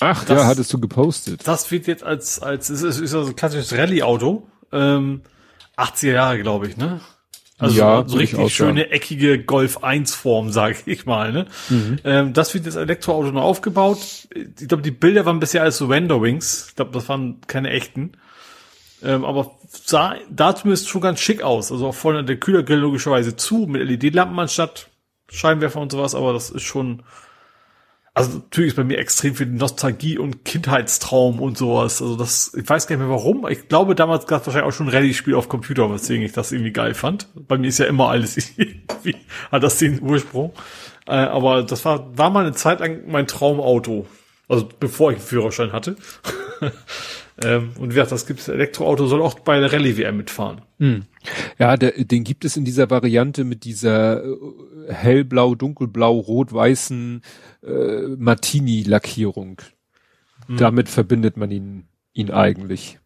[0.00, 1.46] Ach, das, ja, hattest du gepostet.
[1.46, 5.22] Das wird jetzt als, als, es ist, ist also ein klassisches Rallye-Auto, ähm,
[5.76, 7.00] 80er Jahre, glaube ich, ne?
[7.58, 11.46] Also ja, so, so richtig schöne, eckige Golf 1 Form, sage ich mal, ne?
[11.68, 11.98] Mhm.
[12.04, 13.98] Ähm, das wird jetzt Elektroauto noch aufgebaut.
[14.30, 16.66] Ich glaube, die Bilder waren bisher alles so Renderings.
[16.68, 18.12] Ich glaube, das waren keine echten.
[19.02, 21.72] Ähm, aber sah da zumindest schon ganz schick aus.
[21.72, 24.88] Also auch vorne der Kühlergrill logischerweise zu, mit LED-Lampen anstatt
[25.30, 27.02] Scheinwerfer und sowas, aber das ist schon,
[28.18, 32.02] also natürlich ist bei mir extrem viel Nostalgie und Kindheitstraum und sowas.
[32.02, 33.46] Also das, ich weiß gar nicht mehr warum.
[33.48, 36.52] Ich glaube, damals gab es wahrscheinlich auch schon ein Rallye-Spiel auf Computer, weswegen ich das
[36.52, 37.28] irgendwie geil fand.
[37.34, 39.16] Bei mir ist ja immer alles irgendwie,
[39.50, 40.52] hat das den Ursprung.
[41.06, 44.06] Äh, aber das war, war mal eine Zeit lang mein Traumauto.
[44.48, 45.96] Also bevor ich einen Führerschein hatte.
[47.42, 50.62] ähm, und wie gesagt, das gibt's Elektroauto, soll auch bei der Rallye-WM mitfahren.
[50.78, 51.04] Hm.
[51.58, 54.36] Ja, der, den gibt es in dieser Variante mit dieser äh,
[54.88, 57.22] hellblau, dunkelblau, rot-weißen
[57.62, 59.62] äh, Martini-Lackierung.
[60.46, 60.56] Hm.
[60.56, 62.98] Damit verbindet man ihn, ihn eigentlich.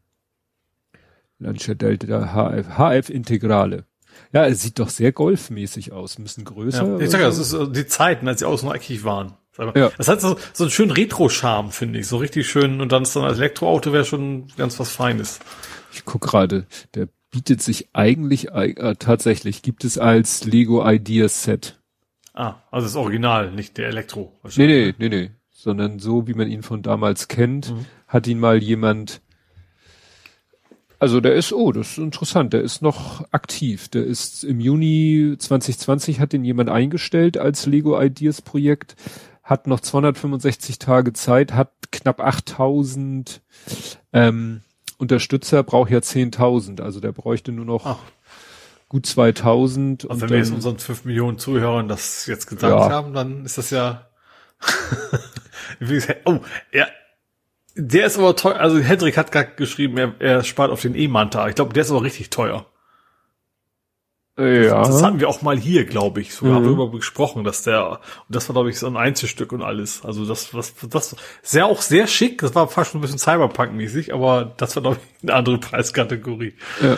[1.39, 3.85] Lancia Delta HF, HF Integrale.
[4.33, 6.87] Ja, es sieht doch sehr golfmäßig aus, ein bisschen größer.
[6.87, 9.35] Ja, ich sag ja, das ist äh, die Zeiten, als sie außen eckig waren.
[9.75, 9.91] Ja.
[9.99, 12.07] Das hat so, so einen schönen Retro-Charme, finde ich.
[12.07, 12.81] So richtig schön.
[12.81, 15.41] Und dann ist dann als Elektroauto wäre schon ganz was Feines.
[15.93, 21.81] Ich guck gerade, der bietet sich eigentlich äh, tatsächlich, gibt es als Lego Ideas Set.
[22.35, 24.33] Ah, also das Original, nicht der Elektro.
[24.57, 25.31] Nee, nee, nee, nee.
[25.51, 27.87] Sondern so, wie man ihn von damals kennt, mhm.
[28.09, 29.21] hat ihn mal jemand,
[30.99, 33.89] also der ist, oh, das ist interessant, der ist noch aktiv.
[33.89, 38.97] Der ist im Juni 2020 hat den jemand eingestellt als Lego Ideas Projekt,
[39.53, 43.43] hat noch 265 Tage Zeit, hat knapp 8000
[44.13, 44.63] ähm,
[44.99, 46.81] Unterstützer, braucht ja 10.000.
[46.81, 47.99] Also der bräuchte nur noch Ach
[48.93, 50.05] gut 2000.
[50.05, 52.91] Und wenn wir jetzt unseren 5 Millionen Zuhörern das jetzt gesagt ja.
[52.91, 54.07] haben, dann ist das ja,
[56.27, 56.41] oh,
[56.73, 56.87] ja,
[57.75, 61.49] der ist aber teuer, also Hendrik hat gerade geschrieben, er, er spart auf den E-Manta.
[61.49, 62.67] Ich glaube, der ist aber richtig teuer.
[64.39, 64.79] Ja.
[64.79, 66.35] Das, das hatten wir auch mal hier, glaube ich.
[66.35, 66.65] Sogar mhm.
[66.65, 70.05] darüber gesprochen, dass der, und das war, glaube ich, so ein Einzelstück und alles.
[70.05, 72.41] Also das, was, das, sehr auch sehr schick.
[72.41, 76.55] Das war fast schon ein bisschen Cyberpunk-mäßig, aber das war, glaube ich, eine andere Preiskategorie.
[76.83, 76.97] Ja.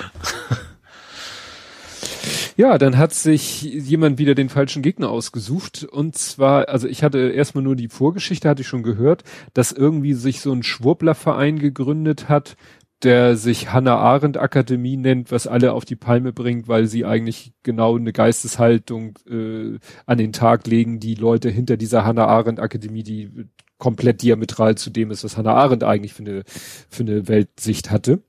[2.57, 5.83] Ja, dann hat sich jemand wieder den falschen Gegner ausgesucht.
[5.91, 10.15] Und zwar, also ich hatte erstmal nur die Vorgeschichte, hatte ich schon gehört, dass irgendwie
[10.15, 12.57] sich so ein Schwurblerverein gegründet hat,
[13.05, 17.53] der sich Hannah Arendt Akademie nennt, was alle auf die Palme bringt, weil sie eigentlich
[17.63, 23.03] genau eine Geisteshaltung äh, an den Tag legen, die Leute hinter dieser Hannah Arendt Akademie,
[23.03, 23.31] die
[23.79, 28.23] komplett diametral zu dem ist, was Hannah Arendt eigentlich für eine, für eine Weltsicht hatte.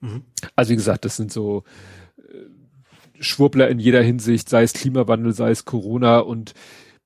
[0.00, 0.22] Mhm.
[0.54, 1.64] Also wie gesagt, das sind so
[3.20, 6.54] Schwurbler in jeder Hinsicht, sei es Klimawandel, sei es Corona und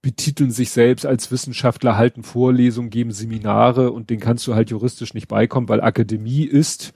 [0.02, 5.14] betiteln sich selbst als Wissenschaftler, halten Vorlesungen, geben Seminare und den kannst du halt juristisch
[5.14, 6.94] nicht beikommen, weil Akademie ist,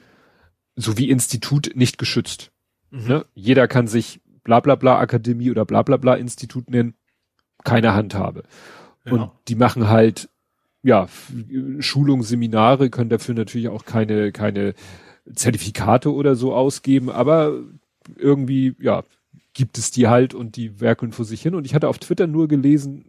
[0.76, 2.50] so wie Institut, nicht geschützt.
[2.90, 3.08] Mhm.
[3.08, 3.26] Ne?
[3.34, 6.94] Jeder kann sich bla bla bla Akademie oder bla bla bla Institut nennen,
[7.62, 8.44] keine Handhabe.
[9.04, 9.12] Ja.
[9.12, 10.30] Und die machen halt,
[10.82, 11.08] ja,
[11.80, 14.74] Schulungen, Seminare, können dafür natürlich auch keine, keine
[15.34, 17.58] Zertifikate oder so ausgeben, aber
[18.16, 19.02] irgendwie, ja,
[19.54, 21.54] gibt es die halt und die werkeln vor sich hin.
[21.54, 23.04] Und ich hatte auf Twitter nur gelesen,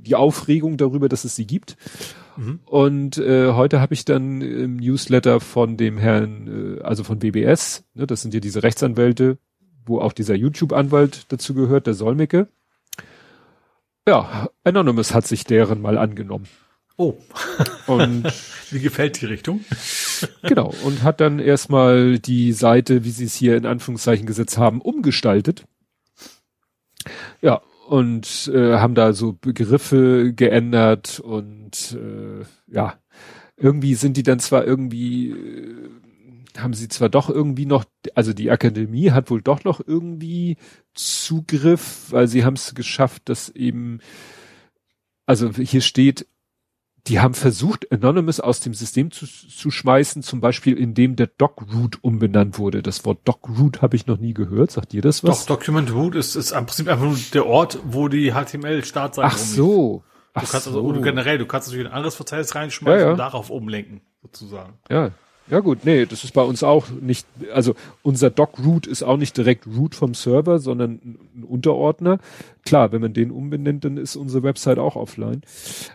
[0.00, 1.76] die Aufregung darüber, dass es sie gibt.
[2.36, 2.60] Mhm.
[2.64, 7.84] Und äh, heute habe ich dann im Newsletter von dem Herrn, äh, also von BBS,
[7.94, 9.38] ne, das sind ja diese Rechtsanwälte,
[9.84, 12.48] wo auch dieser YouTube-Anwalt dazu gehört, der Solmecke.
[14.08, 16.46] Ja, Anonymous hat sich deren mal angenommen.
[16.96, 17.14] Oh.
[17.86, 18.24] Und
[18.70, 19.64] wie gefällt die Richtung?
[20.42, 20.74] genau.
[20.84, 25.64] Und hat dann erstmal die Seite, wie sie es hier in Anführungszeichen gesetzt haben, umgestaltet.
[27.40, 32.98] Ja, und äh, haben da so Begriffe geändert und äh, ja,
[33.56, 35.90] irgendwie sind die dann zwar irgendwie, äh,
[36.58, 40.56] haben sie zwar doch irgendwie noch, also die Akademie hat wohl doch noch irgendwie
[40.94, 44.00] Zugriff, weil sie haben es geschafft, dass eben,
[45.26, 46.26] also hier steht,
[47.08, 51.98] die haben versucht, Anonymous aus dem System zu, zu schmeißen, zum Beispiel indem der Doc-Root
[52.02, 52.82] umbenannt wurde.
[52.82, 54.70] Das Wort Doc-Root habe ich noch nie gehört.
[54.70, 55.46] Sagt ihr das was?
[55.46, 59.36] Doch, Document Root ist, ist im Prinzip einfach nur der Ort, wo die HTML-Startseite Ach
[59.36, 60.04] so.
[60.34, 63.10] Du kannst also, oder generell, du kannst natürlich ein anderes Verzeichnis reinschmeißen ja, ja.
[63.10, 64.78] und darauf umlenken, sozusagen.
[64.88, 65.10] Ja,
[65.48, 69.36] ja gut, nee, das ist bei uns auch nicht, also unser Doc-Root ist auch nicht
[69.36, 71.00] direkt Root vom Server, sondern
[71.34, 72.18] ein Unterordner.
[72.64, 75.42] Klar, wenn man den umbenennt, dann ist unsere Website auch offline.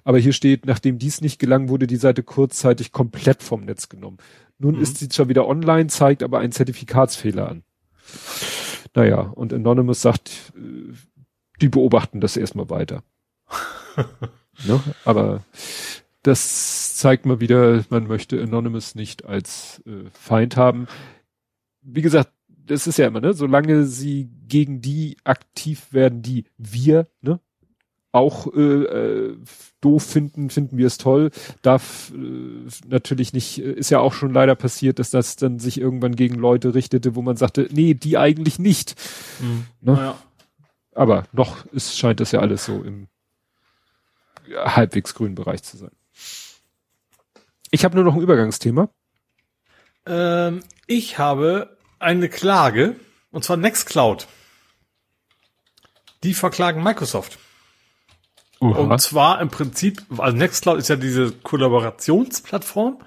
[0.04, 4.18] Aber hier steht, nachdem dies nicht gelang, wurde die Seite kurzzeitig komplett vom Netz genommen.
[4.60, 4.82] Nun mhm.
[4.82, 7.64] ist sie zwar wieder online, zeigt aber einen Zertifikatsfehler an.
[8.94, 10.94] Naja, und Anonymous sagt, äh,
[11.62, 13.04] die beobachten das erstmal weiter.
[14.66, 14.82] ne?
[15.06, 15.44] Aber
[16.24, 20.88] das zeigt mal wieder, man möchte Anonymous nicht als äh, Feind haben.
[21.82, 27.08] Wie gesagt, das ist ja immer, ne, solange sie gegen die aktiv werden, die wir,
[27.22, 27.40] ne,
[28.12, 29.38] auch äh, äh,
[29.80, 31.30] doof finden, finden wir es toll.
[31.62, 35.80] Darf äh, natürlich nicht, äh, ist ja auch schon leider passiert, dass das dann sich
[35.80, 38.96] irgendwann gegen Leute richtete, wo man sagte, nee, die eigentlich nicht.
[39.40, 39.66] Mhm.
[39.82, 39.94] Ne?
[39.94, 40.18] Naja.
[40.96, 43.08] Aber noch ist, scheint das ja alles so im
[44.50, 45.92] ja, halbwegs grünen Bereich zu sein.
[47.72, 48.90] Ich habe nur noch ein Übergangsthema.
[50.06, 52.96] Ähm, ich habe eine Klage,
[53.32, 54.28] und zwar Nextcloud.
[56.24, 57.38] Die verklagen Microsoft.
[58.60, 58.80] Uha.
[58.80, 63.00] Und zwar im Prinzip, also Nextcloud ist ja diese Kollaborationsplattform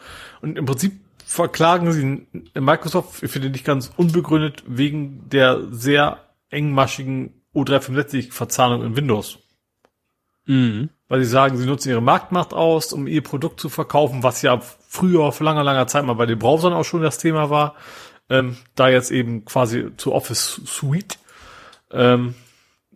[0.43, 2.27] und im Prinzip verklagen sie
[2.61, 9.39] Microsoft, ich finde nicht ganz unbegründet, wegen der sehr engmaschigen O365-Verzahnung in Windows.
[10.51, 14.43] Mhm weil sie sagen, sie nutzen ihre Marktmacht aus, um ihr Produkt zu verkaufen, was
[14.43, 17.75] ja früher vor langer, langer Zeit mal bei den Browsern auch schon das Thema war.
[18.31, 21.19] Ähm, da jetzt eben quasi zu Office Suite.
[21.91, 22.37] Ähm,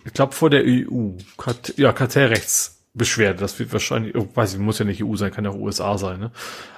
[0.05, 4.79] ich glaube vor der EU, Kart ja, Kartellrechtsbeschwerde, das wird wahrscheinlich, oh, weiß ich, muss
[4.79, 6.31] ja nicht EU sein, kann ja auch USA sein, ne?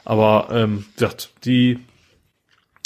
[0.07, 0.87] Aber ähm,
[1.45, 1.81] die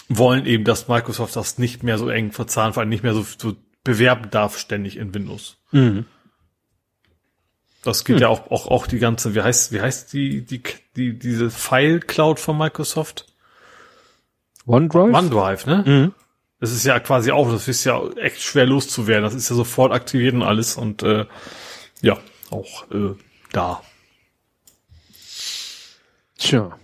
[0.08, 3.24] wollen eben, dass Microsoft das nicht mehr so eng verzahnt, vor allem nicht mehr so,
[3.38, 3.54] so
[3.84, 5.58] bewerben darf ständig in Windows.
[5.70, 6.06] Mhm.
[7.82, 8.22] Das geht hm.
[8.22, 10.62] ja auch, auch, auch die ganze, wie heißt, wie heißt die, die,
[10.96, 13.26] die, diese File Cloud von Microsoft?
[14.66, 15.14] OneDrive?
[15.14, 15.84] OneDrive, ne?
[15.86, 16.14] Mhm.
[16.60, 19.24] Das ist ja quasi auch, das ist ja echt schwer loszuwerden.
[19.24, 21.24] Das ist ja sofort aktiviert und alles und äh,
[22.02, 22.18] ja,
[22.50, 23.14] auch äh,
[23.52, 23.82] da.
[26.36, 26.78] Tja.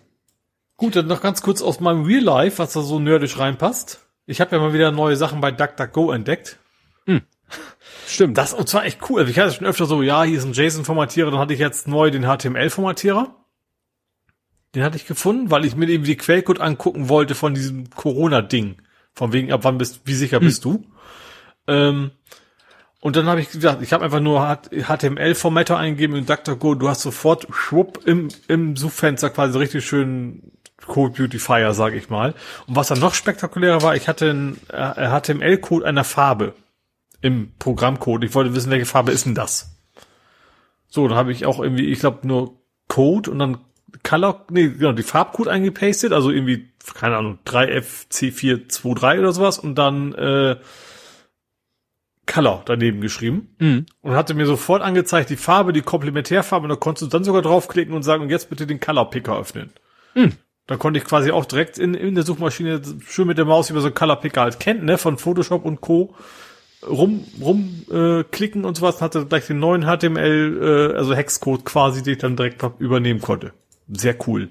[0.78, 4.00] Gut, dann noch ganz kurz aus meinem Real Life, was da so nerdisch reinpasst.
[4.26, 6.58] Ich habe ja mal wieder neue Sachen bei DuckDuckGo entdeckt.
[7.05, 7.23] Hm.
[8.07, 8.39] Stimmt.
[8.39, 9.20] Das und zwar echt cool.
[9.20, 11.89] Also ich hatte schon öfter so, ja, hier ist ein JSON-Formatierer, dann hatte ich jetzt
[11.89, 13.35] neu den HTML-Formatierer.
[14.75, 18.76] Den hatte ich gefunden, weil ich mir eben die Quellcode angucken wollte von diesem Corona-Ding.
[19.12, 20.47] Von wegen, ab wann bist, wie sicher hm.
[20.47, 20.85] bist du?
[21.67, 22.12] Ähm,
[23.01, 26.76] und dann habe ich gesagt, ich habe einfach nur HTML-Formatter eingegeben in DuckDuckGo.
[26.76, 30.52] Du hast sofort schwupp im, im Suchfenster quasi richtig schön
[30.86, 32.35] Code Beautifier, sage ich mal.
[32.67, 36.55] Und was dann noch spektakulärer war, ich hatte einen HTML-Code einer Farbe
[37.20, 38.25] im Programmcode.
[38.25, 39.77] Ich wollte wissen, welche Farbe ist denn das?
[40.89, 43.59] So, dann habe ich auch irgendwie, ich glaube nur Code und dann
[44.03, 50.12] Color, nee, genau, die Farbcode eingepastet, also irgendwie, keine Ahnung, 3FC423 oder sowas und dann
[50.15, 50.57] äh,
[52.27, 53.86] Color daneben geschrieben mhm.
[54.03, 57.43] und hatte mir sofort angezeigt, die Farbe, die Komplementärfarbe, und da konntest du dann sogar
[57.43, 59.70] draufklicken und sagen, und jetzt bitte den Color Picker öffnen.
[60.15, 60.33] Mhm.
[60.67, 63.81] Da konnte ich quasi auch direkt in, in der Suchmaschine schön mit der Maus über
[63.81, 66.15] so einen Color Picker halt kennt, ne, von Photoshop und Co
[66.83, 72.03] rum rum äh, klicken und sowas hatte gleich den neuen HTML äh, also Hexcode quasi
[72.03, 73.53] den ich dann direkt übernehmen konnte
[73.89, 74.51] sehr cool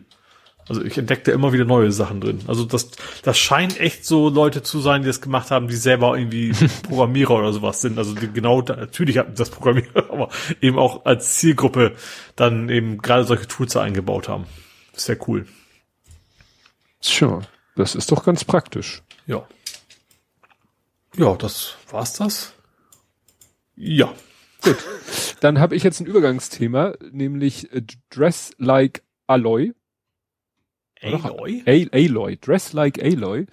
[0.67, 2.91] also ich entdeckte immer wieder neue Sachen drin also das
[3.23, 6.51] das scheint echt so Leute zu sein die das gemacht haben die selber irgendwie
[6.83, 10.29] Programmierer oder sowas sind also die, genau da, natürlich hatten das Programmierer aber
[10.61, 11.93] eben auch als Zielgruppe
[12.35, 14.45] dann eben gerade solche Tools eingebaut haben
[14.93, 15.45] sehr cool
[17.05, 17.41] Sure.
[17.75, 19.03] Das ist doch ganz praktisch.
[19.27, 19.47] Ja.
[21.17, 22.53] Ja, das war's das.
[23.75, 24.13] Ja.
[24.61, 24.77] Gut.
[25.41, 29.73] Dann habe ich jetzt ein Übergangsthema, nämlich äh, Dress Like Aloy.
[31.01, 31.63] Aloy?
[31.91, 32.37] Aloy.
[32.37, 33.45] Dress Like Aloy.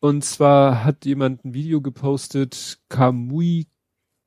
[0.00, 3.66] Und zwar hat jemand ein Video gepostet, Kamui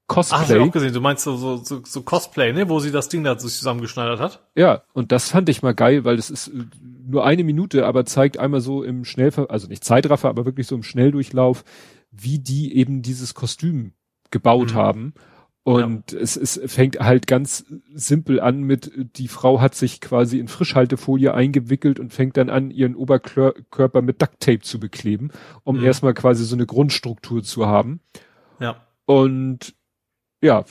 [0.07, 0.35] Cosplay.
[0.35, 0.93] Ach, hast du auch gesehen.
[0.93, 2.69] Du meinst so, so, so, so Cosplay, ne?
[2.69, 4.47] Wo sie das Ding da sich zusammengeschneidert hat?
[4.55, 6.65] Ja, und das fand ich mal geil, weil das ist äh,
[7.05, 10.75] nur eine Minute, aber zeigt einmal so im Schnellver, also nicht Zeitraffer, aber wirklich so
[10.75, 11.63] im Schnelldurchlauf,
[12.11, 13.93] wie die eben dieses Kostüm
[14.31, 14.75] gebaut mhm.
[14.75, 15.13] haben.
[15.63, 16.19] Und ja.
[16.19, 21.33] es, es fängt halt ganz simpel an mit, die Frau hat sich quasi in Frischhaltefolie
[21.33, 25.31] eingewickelt und fängt dann an, ihren Oberkörper mit Ducktape zu bekleben,
[25.63, 25.83] um mhm.
[25.83, 27.99] erstmal quasi so eine Grundstruktur zu haben.
[28.61, 28.87] Ja.
[29.05, 29.75] Und
[30.41, 30.63] ja,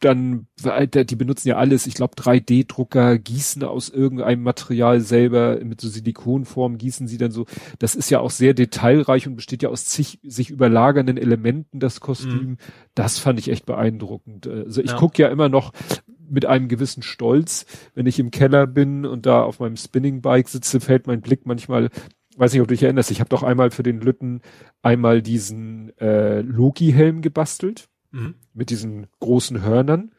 [0.00, 5.88] dann, die benutzen ja alles, ich glaube 3D-Drucker, gießen aus irgendeinem Material selber mit so
[5.88, 7.46] Silikonform, gießen sie dann so.
[7.78, 12.00] Das ist ja auch sehr detailreich und besteht ja aus zig sich überlagernden Elementen, das
[12.00, 12.32] Kostüm.
[12.32, 12.56] Mhm.
[12.94, 14.46] Das fand ich echt beeindruckend.
[14.46, 14.96] Also ich ja.
[14.96, 15.72] gucke ja immer noch
[16.28, 20.80] mit einem gewissen Stolz, wenn ich im Keller bin und da auf meinem Spinning-Bike sitze,
[20.80, 21.90] fällt mein Blick manchmal
[22.36, 24.40] weiß nicht, ob du dich erinnerst, ich habe doch einmal für den Lütten
[24.80, 28.34] einmal diesen äh, Loki-Helm gebastelt mhm.
[28.54, 30.12] mit diesen großen Hörnern,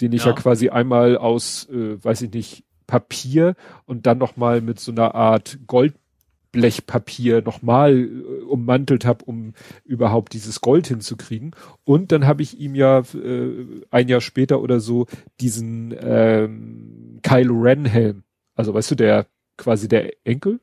[0.00, 4.60] den ich ja, ja quasi einmal aus, äh, weiß ich nicht, Papier und dann nochmal
[4.60, 11.52] mit so einer Art Goldblechpapier nochmal äh, ummantelt habe, um überhaupt dieses Gold hinzukriegen.
[11.84, 15.06] Und dann habe ich ihm ja äh, ein Jahr später oder so
[15.40, 18.22] diesen ähm, Kylo Ren Helm,
[18.54, 19.26] also weißt du, der
[19.56, 20.60] quasi der Enkel,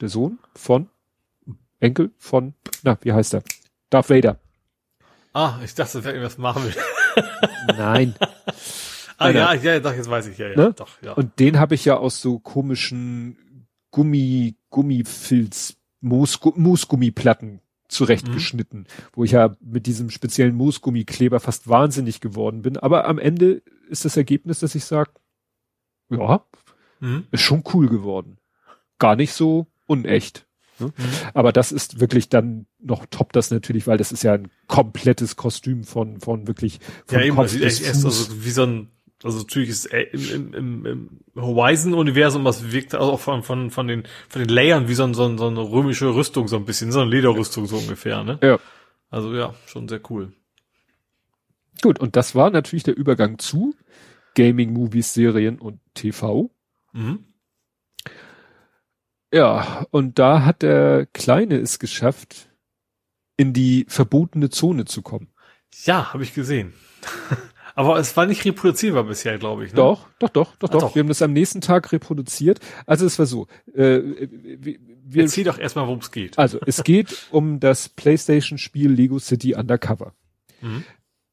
[0.00, 0.88] der Sohn von
[1.80, 3.42] Enkel von, na, wie heißt er?
[3.90, 4.38] Darth Vader.
[5.34, 6.72] Ah, ich dachte, das wäre irgendwas Marvel.
[7.76, 8.14] Nein.
[9.18, 10.72] ah ja, ja, doch, jetzt weiß ich ja, ja, ne?
[10.72, 11.12] doch, ja.
[11.12, 18.86] Und den habe ich ja aus so komischen Gummi, Gummifilz, Moos, Moosgummiplatten zurechtgeschnitten, mhm.
[19.12, 22.76] wo ich ja mit diesem speziellen Moosgummikleber fast wahnsinnig geworden bin.
[22.76, 25.10] Aber am Ende ist das Ergebnis, dass ich sage,
[26.10, 26.44] ja,
[27.00, 27.26] mhm.
[27.32, 28.38] ist schon cool geworden.
[28.98, 30.46] Gar nicht so unecht.
[30.78, 30.86] Ne?
[30.86, 31.04] Mhm.
[31.34, 35.36] Aber das ist wirklich dann noch top das natürlich, weil das ist ja ein komplettes
[35.36, 38.88] Kostüm von, von wirklich von Ja, eben, Kopf echt erst, also wie so ein,
[39.22, 44.42] also natürlich ist im, im, im, Horizon-Universum, was wirkt auch von, von, von den, von
[44.42, 47.00] den Layern wie so, ein, so, ein, so eine römische Rüstung so ein bisschen, so
[47.00, 48.38] eine Lederrüstung so ungefähr, ne?
[48.42, 48.58] Ja.
[49.10, 50.32] Also ja, schon sehr cool.
[51.82, 53.74] Gut, und das war natürlich der Übergang zu
[54.34, 56.50] Gaming, Movies, Serien und TV.
[56.92, 57.24] Mhm.
[59.34, 62.48] Ja, und da hat der Kleine es geschafft,
[63.36, 65.32] in die verbotene Zone zu kommen.
[65.84, 66.72] Ja, habe ich gesehen.
[67.74, 69.72] Aber es war nicht reproduzierbar bisher, glaube ich.
[69.72, 69.76] Ne?
[69.78, 70.94] Doch, doch, doch, doch, doch, doch.
[70.94, 72.60] Wir haben das am nächsten Tag reproduziert.
[72.86, 73.48] Also es war so.
[73.74, 76.38] Äh, wir, wir, Erzähl doch erstmal, worum es geht.
[76.38, 80.14] Also es geht um das PlayStation-Spiel Lego City Undercover.
[80.60, 80.84] Mhm.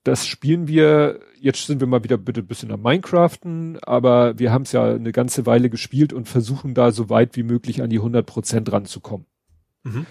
[0.04, 4.52] Das spielen wir, jetzt sind wir mal wieder bitte ein bisschen am Minecraften, aber wir
[4.52, 7.90] haben es ja eine ganze Weile gespielt und versuchen da so weit wie möglich an
[7.90, 9.28] die 100 Prozent ranzukommen.
[9.84, 10.06] Mhm.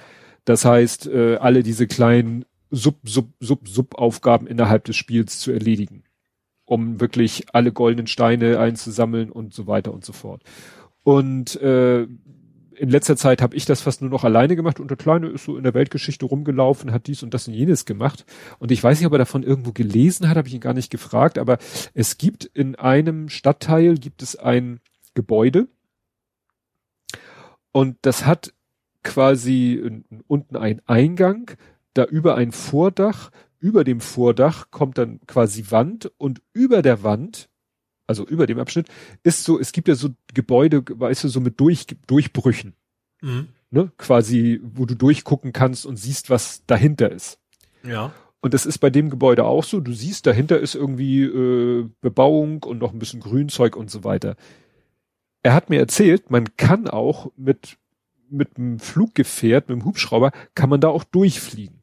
[0.44, 6.04] Das heißt, äh, alle diese kleinen Sub, Sub, Sub, Sub-Aufgaben innerhalb des Spiels zu erledigen,
[6.64, 10.42] um wirklich alle goldenen Steine einzusammeln und so weiter und so fort.
[11.02, 12.06] Und äh,
[12.80, 15.44] in letzter Zeit habe ich das fast nur noch alleine gemacht und der Kleine ist
[15.44, 18.24] so in der Weltgeschichte rumgelaufen, hat dies und das und jenes gemacht.
[18.58, 20.90] Und ich weiß nicht, ob er davon irgendwo gelesen hat, habe ich ihn gar nicht
[20.90, 21.58] gefragt, aber
[21.92, 24.80] es gibt in einem Stadtteil gibt es ein
[25.12, 25.68] Gebäude
[27.70, 28.54] und das hat
[29.02, 31.50] quasi unten einen Eingang,
[31.92, 37.49] da über ein Vordach, über dem Vordach kommt dann quasi Wand und über der Wand
[38.10, 38.88] also über dem Abschnitt,
[39.22, 42.74] ist so, es gibt ja so Gebäude, weißt du, so mit Durch, Durchbrüchen.
[43.22, 43.48] Mhm.
[43.70, 43.92] Ne?
[43.96, 47.38] Quasi, wo du durchgucken kannst und siehst, was dahinter ist.
[47.84, 48.12] Ja.
[48.40, 49.80] Und das ist bei dem Gebäude auch so.
[49.80, 54.34] Du siehst, dahinter ist irgendwie äh, Bebauung und noch ein bisschen Grünzeug und so weiter.
[55.42, 57.78] Er hat mir erzählt, man kann auch mit
[58.30, 61.82] mit einem Fluggefährt, mit einem Hubschrauber, kann man da auch durchfliegen.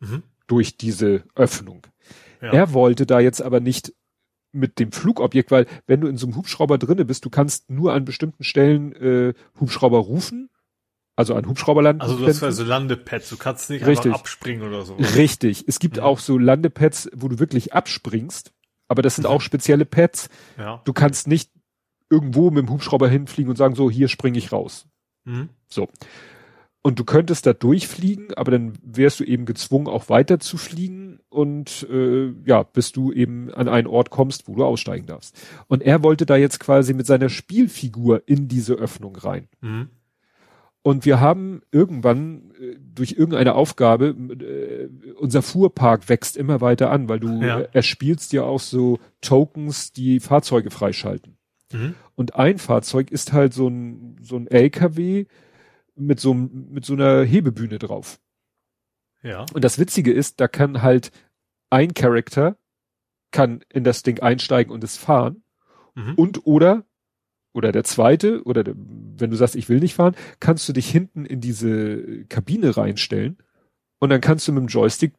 [0.00, 0.22] Mhm.
[0.46, 1.86] Durch diese Öffnung.
[2.40, 2.52] Ja.
[2.52, 3.94] Er wollte da jetzt aber nicht
[4.52, 7.92] mit dem Flugobjekt, weil wenn du in so einem Hubschrauber drinne bist, du kannst nur
[7.92, 10.50] an bestimmten Stellen äh, Hubschrauber rufen,
[11.16, 12.00] also an Hubschrauberland.
[12.00, 14.06] Also du hast also Landepads, du kannst nicht Richtig.
[14.06, 14.94] einfach abspringen oder so.
[14.94, 15.64] Richtig.
[15.66, 16.04] Es gibt ja.
[16.04, 18.52] auch so Landepads, wo du wirklich abspringst,
[18.86, 19.30] aber das sind mhm.
[19.30, 20.28] auch spezielle Pads.
[20.56, 20.80] Ja.
[20.84, 21.50] Du kannst nicht
[22.10, 24.86] irgendwo mit dem Hubschrauber hinfliegen und sagen, so, hier springe ich raus.
[25.24, 25.50] Mhm.
[25.68, 25.88] So.
[26.82, 31.18] Und du könntest da durchfliegen, aber dann wärst du eben gezwungen, auch weiter zu fliegen
[31.28, 35.36] und äh, ja, bis du eben an einen Ort kommst, wo du aussteigen darfst.
[35.66, 39.48] Und er wollte da jetzt quasi mit seiner Spielfigur in diese Öffnung rein.
[39.60, 39.88] Mhm.
[40.82, 47.08] Und wir haben irgendwann äh, durch irgendeine Aufgabe, äh, unser Fuhrpark wächst immer weiter an,
[47.08, 47.60] weil du ja.
[47.72, 51.36] erspielst ja auch so Tokens, die Fahrzeuge freischalten.
[51.72, 51.94] Mhm.
[52.14, 55.26] Und ein Fahrzeug ist halt so ein, so ein LKW,
[55.98, 58.20] mit so, mit so einer Hebebühne drauf.
[59.22, 59.46] Ja.
[59.52, 61.10] Und das Witzige ist, da kann halt
[61.70, 62.56] ein Charakter
[63.30, 65.42] kann in das Ding einsteigen und es fahren.
[65.94, 66.14] Mhm.
[66.14, 66.84] Und oder,
[67.52, 70.88] oder der zweite, oder der, wenn du sagst, ich will nicht fahren, kannst du dich
[70.90, 73.38] hinten in diese Kabine reinstellen
[73.98, 75.14] und dann kannst du mit dem Joystick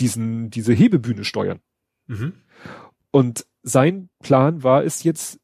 [0.00, 1.60] diesen, diese Hebebühne steuern.
[2.06, 2.32] Mhm.
[3.10, 5.38] Und sein Plan war es jetzt,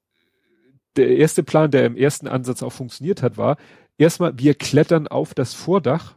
[0.96, 3.56] der erste Plan, der im ersten Ansatz auch funktioniert hat, war,
[3.98, 6.16] erstmal, wir klettern auf das Vordach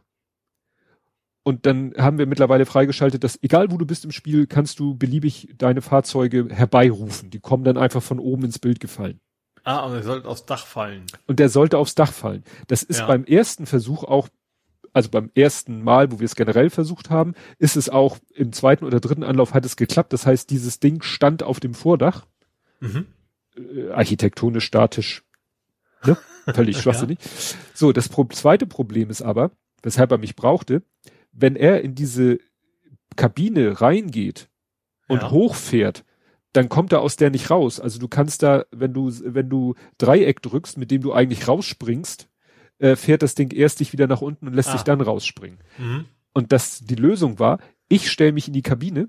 [1.44, 4.94] und dann haben wir mittlerweile freigeschaltet, dass egal wo du bist im Spiel, kannst du
[4.94, 7.30] beliebig deine Fahrzeuge herbeirufen.
[7.30, 9.20] Die kommen dann einfach von oben ins Bild gefallen.
[9.64, 11.04] Ah, und er sollte aufs Dach fallen.
[11.26, 12.44] Und der sollte aufs Dach fallen.
[12.68, 13.06] Das ist ja.
[13.06, 14.28] beim ersten Versuch auch,
[14.92, 18.84] also beim ersten Mal, wo wir es generell versucht haben, ist es auch im zweiten
[18.84, 20.12] oder dritten Anlauf hat es geklappt.
[20.12, 22.26] Das heißt, dieses Ding stand auf dem Vordach.
[22.80, 23.06] Mhm.
[23.56, 25.24] Äh, architektonisch statisch
[26.04, 26.16] Ne?
[26.54, 27.18] Völlig schwachsinnig.
[27.20, 27.30] ja.
[27.74, 30.82] So, das Pro zweite Problem ist aber, weshalb er mich brauchte,
[31.32, 32.38] wenn er in diese
[33.16, 34.48] Kabine reingeht
[35.08, 35.30] und ja.
[35.30, 36.04] hochfährt,
[36.52, 37.80] dann kommt er aus der nicht raus.
[37.80, 42.28] Also du kannst da, wenn du, wenn du Dreieck drückst, mit dem du eigentlich rausspringst,
[42.78, 44.72] äh, fährt das Ding erst dich wieder nach unten und lässt ah.
[44.72, 45.60] sich dann rausspringen.
[45.78, 46.06] Mhm.
[46.34, 47.58] Und das, die Lösung war,
[47.88, 49.08] ich stelle mich in die Kabine,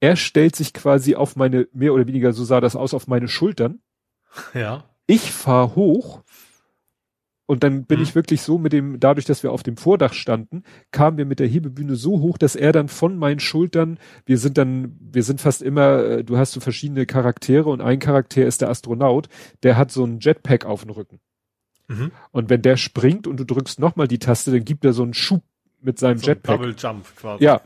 [0.00, 3.28] er stellt sich quasi auf meine, mehr oder weniger, so sah das aus, auf meine
[3.28, 3.80] Schultern.
[4.54, 4.84] Ja.
[5.08, 6.22] Ich fahr hoch
[7.46, 8.02] und dann bin mhm.
[8.02, 11.40] ich wirklich so mit dem, dadurch, dass wir auf dem Vordach standen, kamen wir mit
[11.40, 15.40] der Hebebühne so hoch, dass er dann von meinen Schultern, wir sind dann, wir sind
[15.40, 19.30] fast immer, äh, du hast so verschiedene Charaktere und ein Charakter ist der Astronaut,
[19.62, 21.20] der hat so ein Jetpack auf dem Rücken.
[21.88, 22.12] Mhm.
[22.32, 25.14] Und wenn der springt und du drückst nochmal die Taste, dann gibt er so einen
[25.14, 25.42] Schub
[25.80, 26.58] mit seinem so Jetpack.
[26.58, 27.44] Double Jump quasi.
[27.44, 27.62] Ja,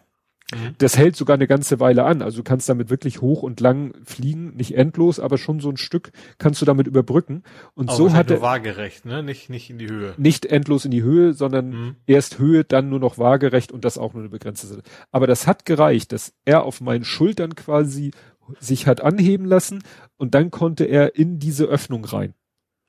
[0.54, 0.74] Mhm.
[0.78, 2.22] Das hält sogar eine ganze Weile an.
[2.22, 5.76] Also du kannst damit wirklich hoch und lang fliegen, nicht endlos, aber schon so ein
[5.76, 7.42] Stück kannst du damit überbrücken.
[7.74, 9.22] Und aber so hat er waagerecht, ne?
[9.22, 10.14] Nicht nicht in die Höhe.
[10.16, 11.96] Nicht endlos in die Höhe, sondern mhm.
[12.06, 14.84] erst Höhe, dann nur noch waagerecht und das auch nur eine begrenzte Zeit.
[15.10, 18.12] Aber das hat gereicht, dass er auf meinen Schultern quasi
[18.58, 19.82] sich hat anheben lassen
[20.16, 22.34] und dann konnte er in diese Öffnung rein.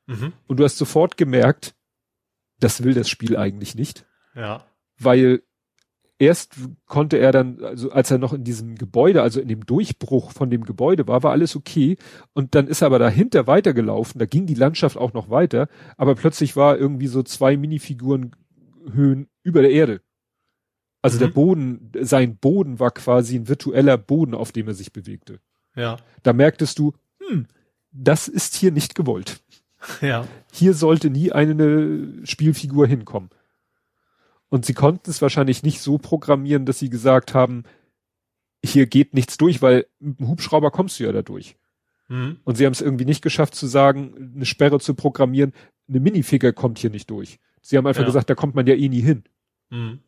[0.07, 0.33] Mhm.
[0.47, 1.75] Und du hast sofort gemerkt,
[2.59, 4.05] das will das Spiel eigentlich nicht.
[4.35, 4.65] Ja.
[4.97, 5.43] Weil
[6.23, 6.55] erst
[6.87, 10.49] konnte er dann, also als er noch in diesem Gebäude, also in dem Durchbruch von
[10.49, 11.97] dem Gebäude war, war alles okay.
[12.33, 16.15] Und dann ist er aber dahinter weitergelaufen, da ging die Landschaft auch noch weiter, aber
[16.15, 18.35] plötzlich war irgendwie so zwei Minifiguren
[18.91, 20.01] Höhen über der Erde.
[21.01, 21.19] Also mhm.
[21.19, 25.39] der Boden, sein Boden war quasi ein virtueller Boden, auf dem er sich bewegte.
[25.75, 25.97] Ja.
[26.23, 27.47] Da merktest du, hm,
[27.91, 29.41] das ist hier nicht gewollt.
[30.01, 30.25] Ja.
[30.51, 33.29] Hier sollte nie eine Spielfigur hinkommen.
[34.53, 37.63] Und sie konnten es wahrscheinlich nicht so programmieren, dass sie gesagt haben,
[38.63, 41.55] hier geht nichts durch, weil mit dem Hubschrauber kommst du ja da durch.
[42.07, 42.37] Mhm.
[42.43, 45.53] Und sie haben es irgendwie nicht geschafft zu sagen, eine Sperre zu programmieren,
[45.89, 47.39] eine Minifigur kommt hier nicht durch.
[47.63, 48.05] Sie haben einfach ja.
[48.05, 49.23] gesagt, da kommt man ja eh nie hin.
[49.71, 50.01] Mhm.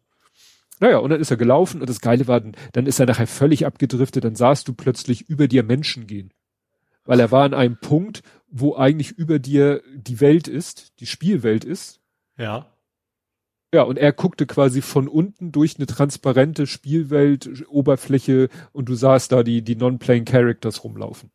[0.80, 3.66] Naja, und dann ist er gelaufen und das Geile war, dann ist er nachher völlig
[3.66, 6.32] abgedriftet, dann sahst du plötzlich über dir Menschen gehen.
[7.04, 11.66] Weil er war an einem Punkt, wo eigentlich über dir die Welt ist, die Spielwelt
[11.66, 12.00] ist.
[12.38, 12.75] Ja.
[13.76, 19.34] Ja, und er guckte quasi von unten durch eine transparente Spielwelt, Oberfläche und du sahst
[19.34, 21.30] da die, die Non-Playing Characters rumlaufen.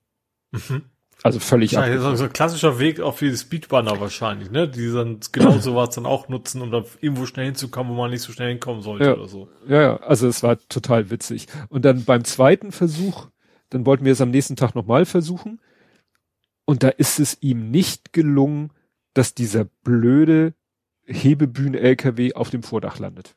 [0.51, 0.85] Mhm.
[1.23, 4.67] Also völlig ja, so, so ein klassischer Weg auch für die Speedrunner wahrscheinlich, ne?
[4.67, 8.23] Die dann genau sowas dann auch nutzen, um da irgendwo schnell hinzukommen, wo man nicht
[8.23, 9.13] so schnell hinkommen sollte ja.
[9.13, 9.51] oder so.
[9.69, 11.47] Ja, ja, also es war total witzig.
[11.69, 13.29] Und dann beim zweiten Versuch,
[13.69, 15.61] dann wollten wir es am nächsten Tag nochmal versuchen.
[16.65, 18.73] Und da ist es ihm nicht gelungen,
[19.13, 20.55] dass dieser blöde
[21.11, 23.37] Hebebühnen-LKW auf dem Vordach landet.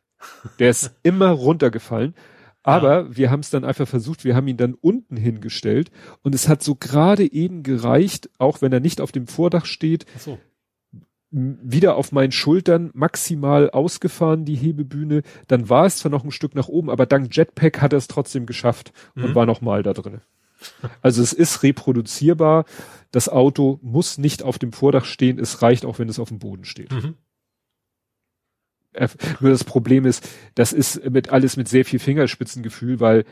[0.60, 2.16] Der ist immer runtergefallen.
[2.64, 3.18] Aber ja.
[3.18, 6.64] wir haben es dann einfach versucht, wir haben ihn dann unten hingestellt und es hat
[6.64, 10.40] so gerade eben gereicht, auch wenn er nicht auf dem Vordach steht, so.
[11.30, 15.24] wieder auf meinen Schultern maximal ausgefahren, die Hebebühne.
[15.48, 18.08] Dann war es zwar noch ein Stück nach oben, aber dank Jetpack hat er es
[18.08, 19.36] trotzdem geschafft und mhm.
[19.36, 20.22] war nochmal da drin.
[21.02, 22.64] Also es ist reproduzierbar.
[23.12, 25.38] Das Auto muss nicht auf dem Vordach stehen.
[25.38, 26.94] Es reicht auch, wenn es auf dem Boden steht.
[26.94, 27.16] Mhm.
[29.40, 33.26] Nur das Problem ist, das ist mit alles mit sehr viel Fingerspitzengefühl, weil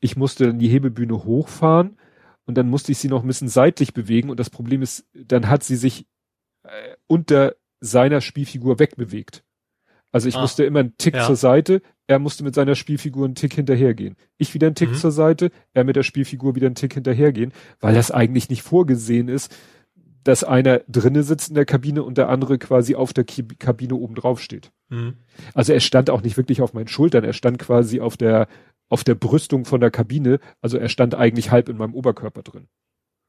[0.00, 1.98] ich musste dann die Hebebühne hochfahren
[2.44, 5.48] und dann musste ich sie noch ein bisschen seitlich bewegen und das Problem ist, dann
[5.48, 6.06] hat sie sich
[6.62, 9.44] äh, unter seiner Spielfigur wegbewegt.
[10.10, 11.26] Also ich ah, musste immer einen Tick ja.
[11.26, 14.16] zur Seite, er musste mit seiner Spielfigur einen Tick hinterhergehen.
[14.38, 14.94] Ich wieder einen Tick mhm.
[14.94, 19.28] zur Seite, er mit der Spielfigur wieder einen Tick hinterhergehen, weil das eigentlich nicht vorgesehen
[19.28, 19.54] ist,
[20.24, 24.14] dass einer drinne sitzt in der Kabine und der andere quasi auf der Kabine oben
[24.14, 24.72] drauf steht.
[24.88, 25.16] Mhm.
[25.54, 28.48] Also er stand auch nicht wirklich auf meinen Schultern, er stand quasi auf der,
[28.88, 32.68] auf der Brüstung von der Kabine, also er stand eigentlich halb in meinem Oberkörper drin.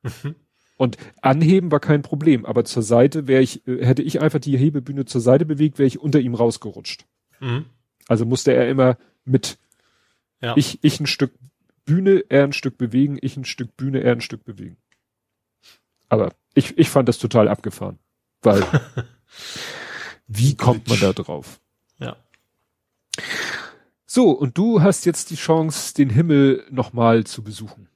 [0.04, 0.36] Mhm.
[0.78, 4.58] Und anheben war kein Problem, aber zur Seite wäre ich, äh, hätte ich einfach die
[4.58, 7.06] Hebebühne zur Seite bewegt, wäre ich unter ihm rausgerutscht.
[7.42, 7.66] Mhm.
[8.08, 9.60] Also musste er immer mit
[10.42, 10.56] ja.
[10.56, 11.34] ich, ich ein Stück
[11.86, 14.78] Bühne, er ein Stück bewegen, ich ein Stück Bühne, er ein Stück bewegen.
[16.08, 18.00] Aber ich, ich fand das total abgefahren.
[18.42, 18.64] Weil,
[20.30, 21.59] wie kommt man da drauf?
[21.98, 22.16] Ja.
[24.06, 27.90] So, und du hast jetzt die Chance, den Himmel nochmal zu besuchen.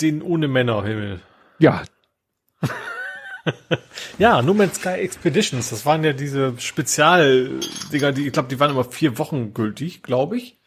[0.00, 1.20] Den ohne Männerhimmel.
[1.58, 1.84] Ja.
[4.18, 8.70] ja, No Man's Sky Expeditions, das waren ja diese Spezialdinger, die, ich glaube, die waren
[8.70, 10.58] immer vier Wochen gültig, glaube ich.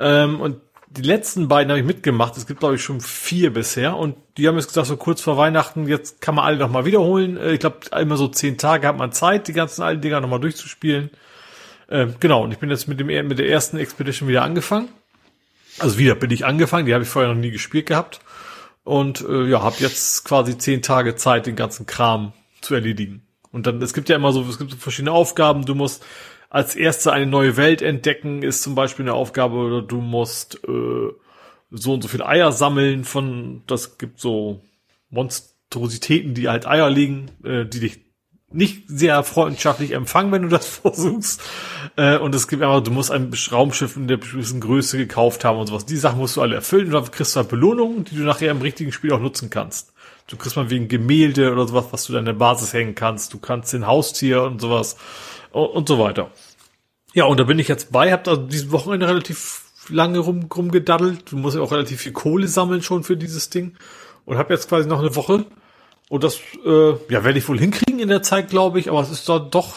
[0.00, 0.60] Ähm, und
[0.90, 2.36] die letzten beiden habe ich mitgemacht.
[2.36, 3.96] Es gibt, glaube ich, schon vier bisher.
[3.96, 7.36] Und die haben jetzt gesagt, so kurz vor Weihnachten, jetzt kann man alle nochmal wiederholen.
[7.36, 10.40] Äh, ich glaube, immer so zehn Tage hat man Zeit, die ganzen alten Dinger nochmal
[10.40, 11.10] durchzuspielen.
[11.88, 14.88] Ähm, genau, und ich bin jetzt mit, dem, mit der ersten Expedition wieder angefangen.
[15.78, 18.20] Also wieder bin ich angefangen, die habe ich vorher noch nie gespielt gehabt.
[18.82, 23.22] Und äh, ja, habe jetzt quasi zehn Tage Zeit, den ganzen Kram zu erledigen.
[23.52, 25.64] Und dann, es gibt ja immer so, es gibt so verschiedene Aufgaben.
[25.64, 26.04] Du musst
[26.50, 31.08] als erste eine neue Welt entdecken, ist zum Beispiel eine Aufgabe, oder du musst äh,
[31.70, 34.60] so und so viele Eier sammeln von, das gibt so
[35.10, 38.00] Monstrositäten, die halt Eier legen, äh, die dich
[38.52, 41.40] nicht sehr freundschaftlich empfangen, wenn du das versuchst.
[41.96, 45.58] Äh, und es gibt einfach, du musst ein Raumschiff in der bestimmten Größe gekauft haben
[45.58, 45.86] und sowas.
[45.86, 48.50] Die Sachen musst du alle erfüllen und dann kriegst du halt Belohnungen, die du nachher
[48.50, 49.92] im richtigen Spiel auch nutzen kannst.
[50.26, 53.32] Du kriegst mal wegen Gemälde oder sowas, was du der Basis hängen kannst.
[53.32, 54.96] Du kannst den Haustier und sowas
[55.52, 56.30] und so weiter.
[57.12, 61.32] Ja, und da bin ich jetzt bei, hab da dieses Wochenende relativ lange rum, rumgedaddelt.
[61.32, 63.76] Du musst ja auch relativ viel Kohle sammeln schon für dieses Ding.
[64.24, 65.46] Und habe jetzt quasi noch eine Woche.
[66.08, 68.88] Und das, äh, ja, werde ich wohl hinkriegen in der Zeit, glaube ich.
[68.88, 69.76] Aber es ist da doch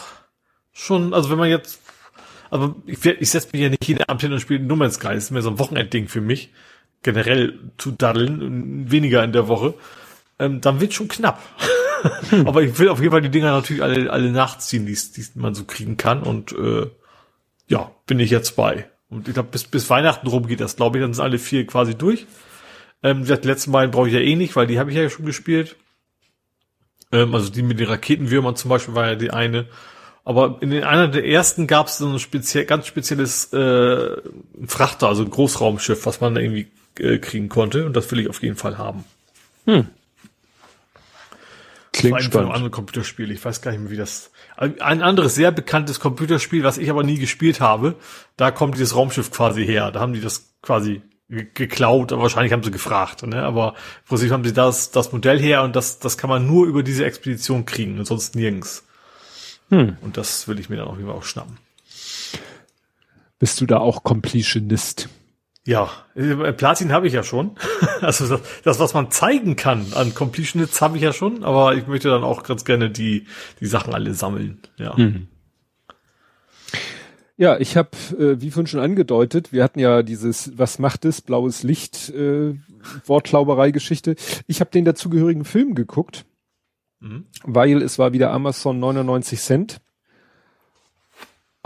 [0.72, 1.80] schon, also wenn man jetzt,
[2.50, 5.14] also ich, ich setze mich ja nicht jeden Abend hin und spiele No Man's Sky.
[5.14, 6.52] Ist mehr so ein Wochenendding für mich.
[7.02, 9.74] Generell zu daddeln, weniger in der Woche.
[10.38, 11.42] Ähm, dann wird schon knapp.
[12.46, 15.54] Aber ich will auf jeden Fall die Dinger natürlich alle, alle nachziehen, die, die man
[15.54, 16.22] so kriegen kann.
[16.22, 16.90] Und äh,
[17.68, 18.88] ja, bin ich jetzt bei.
[19.08, 21.04] Und ich glaube, bis, bis Weihnachten rum geht das, glaube ich.
[21.04, 22.26] Dann sind alle vier quasi durch.
[23.02, 25.26] Ähm, die letzten beiden brauche ich ja eh nicht, weil die habe ich ja schon
[25.26, 25.76] gespielt.
[27.12, 29.66] Ähm, also die mit den Raketenwürmern zum Beispiel war ja die eine.
[30.24, 34.16] Aber in den, einer der ersten gab es so ein speziell, ganz spezielles äh,
[34.66, 36.68] Frachter, also ein Großraumschiff, was man da irgendwie
[36.98, 37.84] äh, kriegen konnte.
[37.84, 39.04] Und das will ich auf jeden Fall haben.
[39.66, 39.86] Hm.
[41.94, 42.50] Klingt das war spannend.
[42.50, 43.30] Ein anderes Computerspiel.
[43.30, 44.32] Ich weiß gar nicht mehr, wie das.
[44.56, 47.94] Ein anderes sehr bekanntes Computerspiel, was ich aber nie gespielt habe.
[48.36, 49.92] Da kommt dieses Raumschiff quasi her.
[49.92, 53.42] Da haben die das quasi geklaut, aber wahrscheinlich haben sie gefragt, ne?
[53.44, 56.66] Aber im Prinzip haben sie das, das Modell her und das, das kann man nur
[56.66, 58.84] über diese Expedition kriegen und sonst nirgends.
[59.70, 59.96] Hm.
[60.02, 61.58] Und das will ich mir dann auch immer auch schnappen.
[63.38, 65.08] Bist du da auch Completionist?
[65.66, 67.52] Ja, äh, Platin habe ich ja schon.
[68.00, 71.86] Also das, das, was man zeigen kann an Completionists habe ich ja schon, aber ich
[71.86, 73.26] möchte dann auch ganz gerne die,
[73.60, 74.60] die Sachen alle sammeln.
[74.76, 74.94] Ja.
[74.94, 75.28] Mhm.
[77.36, 81.22] Ja, ich habe, äh, wie vorhin schon angedeutet, wir hatten ja dieses Was macht es,
[81.22, 82.54] blaues Licht, äh,
[83.06, 84.16] Wortklauberei-Geschichte.
[84.46, 86.26] Ich habe den dazugehörigen Film geguckt,
[87.00, 87.24] mhm.
[87.42, 89.80] weil es war wieder Amazon 99 Cent.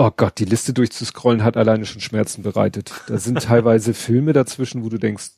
[0.01, 2.93] Oh Gott, die Liste durchzuscrollen hat alleine schon Schmerzen bereitet.
[3.09, 5.33] Da sind teilweise Filme dazwischen, wo du denkst,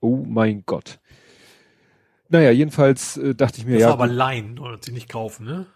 [0.00, 1.00] oh mein Gott.
[2.28, 3.88] Naja, jedenfalls äh, dachte ich mir, das ja.
[3.88, 5.66] Das war aber Line, oder sie nicht kaufen, ne?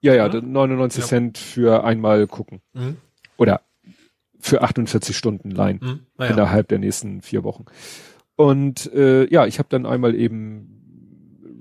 [0.00, 1.06] Ja, ja, 99 ja.
[1.08, 2.62] Cent für einmal gucken.
[2.74, 2.96] Mhm.
[3.36, 3.60] Oder
[4.38, 5.80] für 48 Stunden leihen.
[5.82, 6.00] Mhm.
[6.18, 6.26] Ja.
[6.26, 7.66] Innerhalb der nächsten vier Wochen.
[8.36, 10.81] Und äh, ja, ich habe dann einmal eben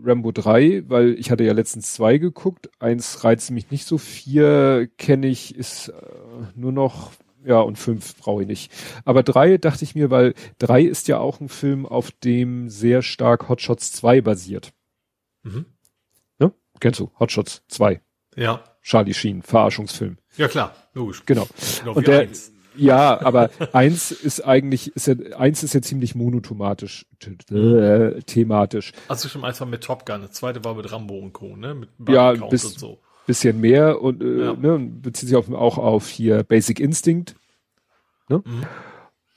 [0.03, 2.69] Rambo 3, weil ich hatte ja letztens zwei geguckt.
[2.79, 5.93] Eins reizt mich nicht so, vier kenne ich, ist äh,
[6.55, 7.11] nur noch,
[7.43, 8.71] ja, und fünf brauche ich nicht.
[9.05, 13.01] Aber drei dachte ich mir, weil drei ist ja auch ein Film, auf dem sehr
[13.01, 14.73] stark Hotshots 2 basiert.
[15.43, 15.65] Mhm.
[16.39, 16.53] Ne?
[16.79, 17.11] Kennst du?
[17.19, 18.01] Hotshots 2.
[18.35, 18.63] Ja.
[18.81, 20.17] Charlie Sheen, Verarschungsfilm.
[20.37, 21.23] Ja klar, logisch.
[21.25, 21.47] Genau.
[21.79, 22.50] genau und der, eins.
[22.75, 27.05] Ja, aber eins ist eigentlich, ist ja, eins ist ja ziemlich monotomatisch,
[27.51, 28.93] äh, thematisch.
[29.07, 31.75] Also schon eins war mit Top Gun, das zweite war mit Rambo und Co., ne?
[31.75, 32.99] Mit ja, bis, und so.
[33.25, 34.53] bisschen mehr und, äh, ja.
[34.53, 37.35] ne, bezieht sich auf, auch auf hier Basic Instinct.
[38.29, 38.43] Ne?
[38.45, 38.65] Mhm.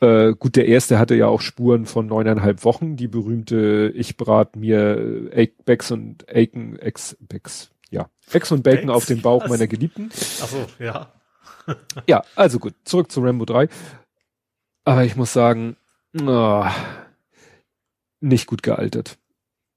[0.01, 4.57] Äh, gut, der erste hatte ja auch Spuren von neuneinhalb Wochen, die berühmte Ich brat
[4.57, 5.31] mir
[5.65, 8.93] Becks und Aiken, Ex, Becks, ja, Ex und Bacon Ex?
[8.93, 9.51] auf den Bauch Was?
[9.51, 10.11] meiner Geliebten.
[10.43, 11.13] Ach so, ja.
[12.09, 13.69] ja, also gut, zurück zu Rambo 3.
[14.85, 15.77] Aber ich muss sagen,
[16.21, 16.67] oh,
[18.21, 19.19] nicht gut gealtert.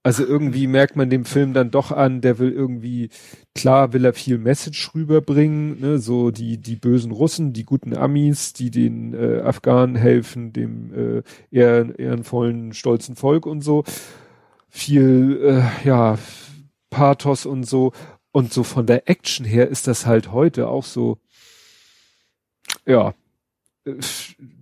[0.03, 3.09] Also irgendwie merkt man dem Film dann doch an, der will irgendwie,
[3.55, 8.53] klar will er viel Message rüberbringen, ne, so die, die bösen Russen, die guten Amis,
[8.53, 13.83] die den äh, Afghanen helfen, dem äh, ehren, ehrenvollen, stolzen Volk und so.
[14.69, 16.17] Viel, äh, ja,
[16.89, 17.91] Pathos und so.
[18.31, 21.17] Und so von der Action her ist das halt heute auch so,
[22.87, 23.13] ja,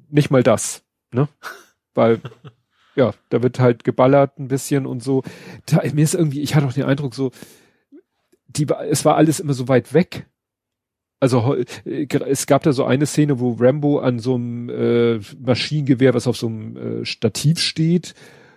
[0.10, 1.30] nicht mal das, ne?
[1.94, 2.20] Weil,
[2.96, 5.24] ja, da wird halt geballert ein bisschen und so.
[5.66, 7.32] Da, mir ist irgendwie, ich hatte auch den Eindruck so,
[8.48, 10.28] die, es war alles immer so weit weg.
[11.20, 11.56] Also
[11.86, 16.38] es gab da so eine Szene, wo Rambo an so einem äh, Maschinengewehr, was auf
[16.38, 18.14] so einem äh, Stativ steht,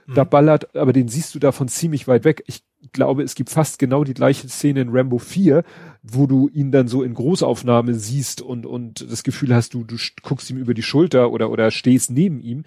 [0.09, 0.15] mhm.
[0.15, 2.43] da ballert, aber den siehst du davon ziemlich weit weg.
[2.47, 2.62] Ich
[2.93, 5.62] glaube, es gibt fast genau die gleiche Szene in Rambo 4,
[6.03, 9.97] wo du ihn dann so in Großaufnahme siehst und, und das Gefühl hast, du, du
[10.23, 12.65] guckst ihm über die Schulter oder, oder stehst neben ihm.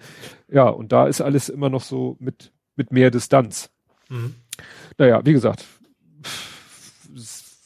[0.48, 3.70] Ja, und da ist alles immer noch so mit, mit mehr Distanz.
[4.08, 4.34] Mhm.
[4.98, 5.64] Naja, wie gesagt,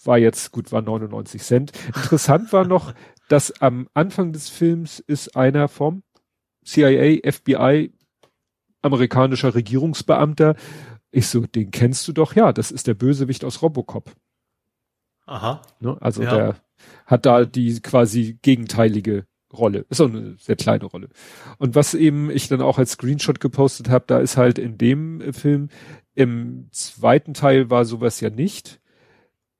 [0.05, 1.73] war jetzt gut, war 99 Cent.
[1.95, 2.95] Interessant war noch,
[3.29, 6.03] dass am Anfang des Films ist einer vom
[6.65, 7.93] CIA, FBI,
[8.83, 10.57] amerikanischer Regierungsbeamter,
[11.11, 14.13] ich so, den kennst du doch, ja, das ist der Bösewicht aus Robocop.
[15.27, 15.63] Aha.
[15.81, 15.97] Ne?
[16.01, 16.35] Also ja.
[16.35, 16.57] der
[17.07, 19.87] hat da die quasi gegenteilige Rolle.
[19.89, 21.09] Ist auch eine sehr kleine Rolle.
[21.59, 25.33] Und was eben ich dann auch als Screenshot gepostet habe, da ist halt in dem
[25.33, 25.69] Film,
[26.15, 28.81] im zweiten Teil war sowas ja nicht.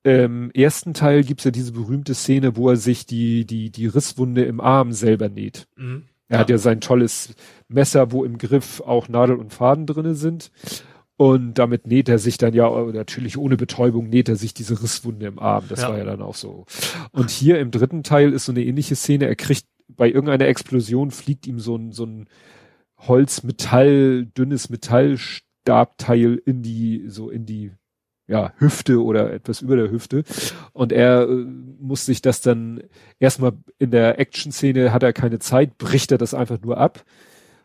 [0.03, 4.43] Im ersten Teil gibt's ja diese berühmte Szene, wo er sich die, die, die Risswunde
[4.45, 5.67] im Arm selber näht.
[5.75, 6.03] Mhm.
[6.29, 6.39] Er ja.
[6.39, 7.33] hat ja sein tolles
[7.67, 10.51] Messer, wo im Griff auch Nadel und Faden drinne sind.
[11.15, 15.25] Und damit näht er sich dann ja, natürlich ohne Betäubung, näht er sich diese Risswunde
[15.25, 15.65] im Arm.
[15.67, 15.89] Das ja.
[15.89, 16.65] war ja dann auch so.
[17.11, 19.25] Und hier im dritten Teil ist so eine ähnliche Szene.
[19.25, 22.27] Er kriegt bei irgendeiner Explosion fliegt ihm so ein, so ein
[22.99, 27.71] Holzmetall, dünnes Metallstabteil in die, so in die,
[28.27, 30.23] ja, Hüfte oder etwas über der Hüfte.
[30.73, 31.45] Und er äh,
[31.79, 32.83] muss sich das dann
[33.19, 37.03] erstmal in der Action-Szene hat er keine Zeit, bricht er das einfach nur ab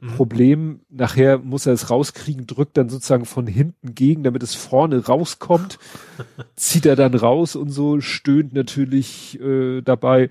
[0.02, 0.08] Mhm.
[0.16, 5.07] Problem, nachher muss er es rauskriegen, drückt dann sozusagen von hinten gegen, damit es vorne
[5.07, 5.78] rauskommt,
[6.57, 10.28] zieht er dann raus und so, stöhnt natürlich äh, dabei.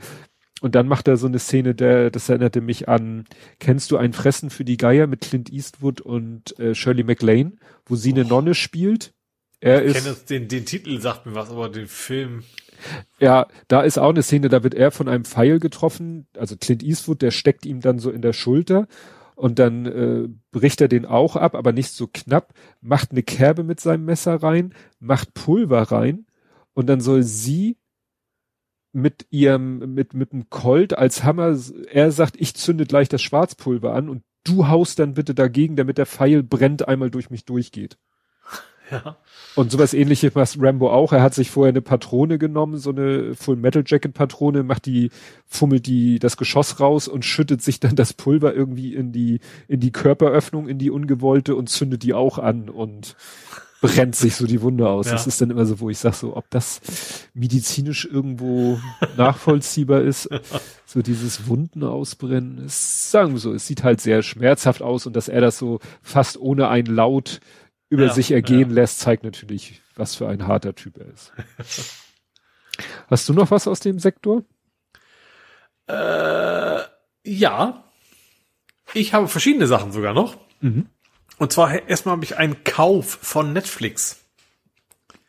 [0.59, 3.23] Und dann macht er so eine Szene, der, das erinnerte mich an,
[3.59, 7.53] kennst du ein Fressen für die Geier mit Clint Eastwood und äh, Shirley MacLaine,
[7.85, 9.13] wo sie eine Nonne spielt?
[9.61, 12.43] Er ich ist, kenne den, den Titel sagt mir was, aber den Film.
[13.19, 16.81] Ja, da ist auch eine Szene, da wird er von einem Pfeil getroffen, also Clint
[16.81, 18.87] Eastwood, der steckt ihm dann so in der Schulter
[19.35, 23.63] und dann äh, bricht er den auch ab, aber nicht so knapp, macht eine Kerbe
[23.63, 26.25] mit seinem Messer rein, macht Pulver rein
[26.73, 27.77] und dann soll sie
[28.93, 31.55] mit ihrem, mit, mit dem Colt als Hammer,
[31.91, 35.99] er sagt, ich zünde gleich das Schwarzpulver an und du haust dann bitte dagegen, damit
[35.99, 37.99] der Pfeil brennt einmal durch mich durchgeht.
[38.91, 39.17] Ja.
[39.55, 41.13] Und sowas ähnliches macht Rambo auch.
[41.13, 45.11] Er hat sich vorher eine Patrone genommen, so eine Full Metal Jacket Patrone, macht die,
[45.47, 49.79] fummelt die, das Geschoss raus und schüttet sich dann das Pulver irgendwie in die, in
[49.79, 53.15] die Körperöffnung, in die ungewollte und zündet die auch an und
[53.81, 55.07] brennt sich so die Wunde aus.
[55.07, 55.13] Ja.
[55.13, 56.79] Das ist dann immer so, wo ich sage, so, ob das
[57.33, 58.79] medizinisch irgendwo
[59.17, 60.29] nachvollziehbar ist,
[60.85, 65.15] so dieses Wunden ausbrennen, ist, sagen wir so, es sieht halt sehr schmerzhaft aus und
[65.15, 67.41] dass er das so fast ohne ein Laut
[67.91, 68.75] über ja, sich ergehen ja.
[68.75, 71.33] lässt, zeigt natürlich, was für ein harter Typ er ist.
[73.07, 74.43] Hast du noch was aus dem Sektor?
[75.87, 76.79] Äh,
[77.25, 77.83] ja.
[78.93, 80.37] Ich habe verschiedene Sachen sogar noch.
[80.61, 80.87] Mhm.
[81.37, 84.23] Und zwar erstmal habe ich einen Kauf von Netflix.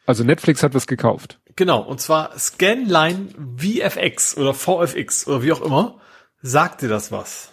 [0.07, 1.41] Also Netflix hat was gekauft.
[1.57, 6.01] Genau, und zwar Scanline VFX oder VFX oder wie auch immer.
[6.43, 7.52] Sagt dir das was?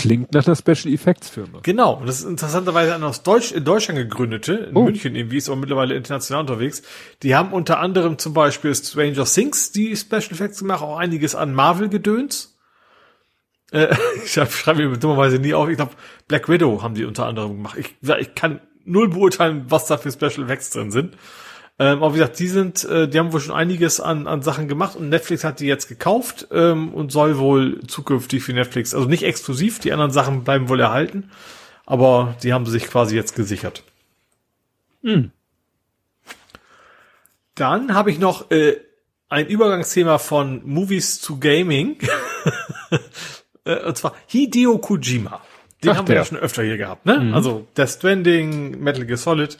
[0.00, 1.60] Klingt nach einer Special Effects Firma.
[1.62, 4.84] Genau, und das ist interessanterweise eine aus Deutsch, in Deutschland gegründete, in oh.
[4.84, 6.80] München irgendwie, ist aber mittlerweile international unterwegs.
[7.22, 11.52] Die haben unter anderem zum Beispiel Stranger Things, die Special Effects gemacht, auch einiges an
[11.52, 12.56] Marvel-Gedöns.
[13.72, 15.92] Äh, ich schreibe mir dummerweise nie auf, ich glaube,
[16.28, 17.76] Black Widow haben die unter anderem gemacht.
[17.78, 21.14] Ich, ich kann null beurteilen, was da für Special Effects drin sind.
[21.80, 24.68] Ähm, aber wie gesagt, die sind, äh, die haben wohl schon einiges an, an Sachen
[24.68, 29.08] gemacht und Netflix hat die jetzt gekauft ähm, und soll wohl zukünftig für Netflix, also
[29.08, 31.30] nicht exklusiv, die anderen Sachen bleiben wohl erhalten,
[31.86, 33.82] aber die haben sich quasi jetzt gesichert.
[35.02, 35.30] Hm.
[37.54, 38.76] Dann habe ich noch äh,
[39.30, 41.96] ein Übergangsthema von Movies zu Gaming.
[43.64, 45.40] äh, und zwar Hideo Kojima.
[45.82, 47.20] Den Ach, haben wir ja schon öfter hier gehabt, ne?
[47.20, 47.34] Mhm.
[47.34, 49.56] Also Death Stranding, Metal Gear Solid.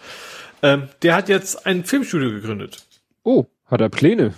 [0.63, 2.87] Ähm, der hat jetzt ein Filmstudio gegründet.
[3.23, 4.35] Oh, hat er Pläne?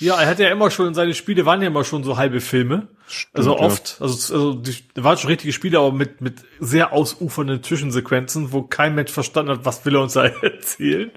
[0.00, 2.86] Ja, er hat ja immer schon, seine Spiele waren ja immer schon so halbe Filme.
[3.08, 4.06] Stimmt, also oft, ja.
[4.06, 8.62] also, also die, da waren schon richtige Spiele, aber mit, mit sehr ausufernden Zwischensequenzen, wo
[8.62, 11.10] kein Mensch verstanden hat, was will er uns da erzählen.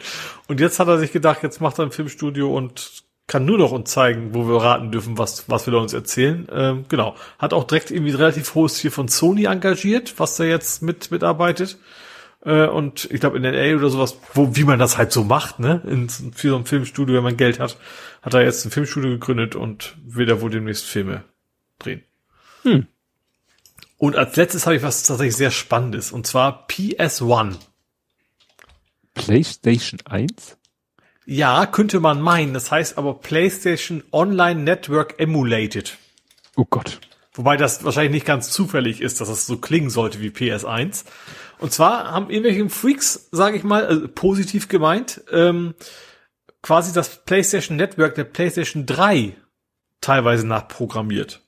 [0.47, 3.71] Und jetzt hat er sich gedacht, jetzt macht er ein Filmstudio und kann nur noch
[3.71, 6.47] uns zeigen, wo wir raten dürfen, was, was will er uns erzählen.
[6.51, 7.15] Ähm, genau.
[7.37, 11.77] Hat auch direkt irgendwie relativ hohes Ziel von Sony engagiert, was da jetzt mit mitarbeitet.
[12.43, 15.59] Äh, und ich glaube in LA oder sowas, wo, wie man das halt so macht,
[15.59, 15.81] ne?
[15.85, 17.77] In, für so ein Filmstudio, wenn man Geld hat,
[18.21, 21.23] hat er jetzt ein Filmstudio gegründet und will da wohl demnächst Filme
[21.79, 22.03] drehen.
[22.63, 22.87] Hm.
[23.97, 27.57] Und als letztes habe ich was tatsächlich sehr Spannendes, und zwar PS1.
[29.13, 30.57] PlayStation 1?
[31.25, 32.53] Ja, könnte man meinen.
[32.53, 35.97] Das heißt aber PlayStation Online Network Emulated.
[36.55, 36.99] Oh Gott.
[37.33, 41.05] Wobei das wahrscheinlich nicht ganz zufällig ist, dass es das so klingen sollte wie PS1.
[41.61, 45.75] Und zwar haben irgendwelche Freaks, sage ich mal, also positiv gemeint, ähm,
[46.63, 49.37] quasi das PlayStation Network der PlayStation 3
[50.01, 51.41] teilweise nachprogrammiert.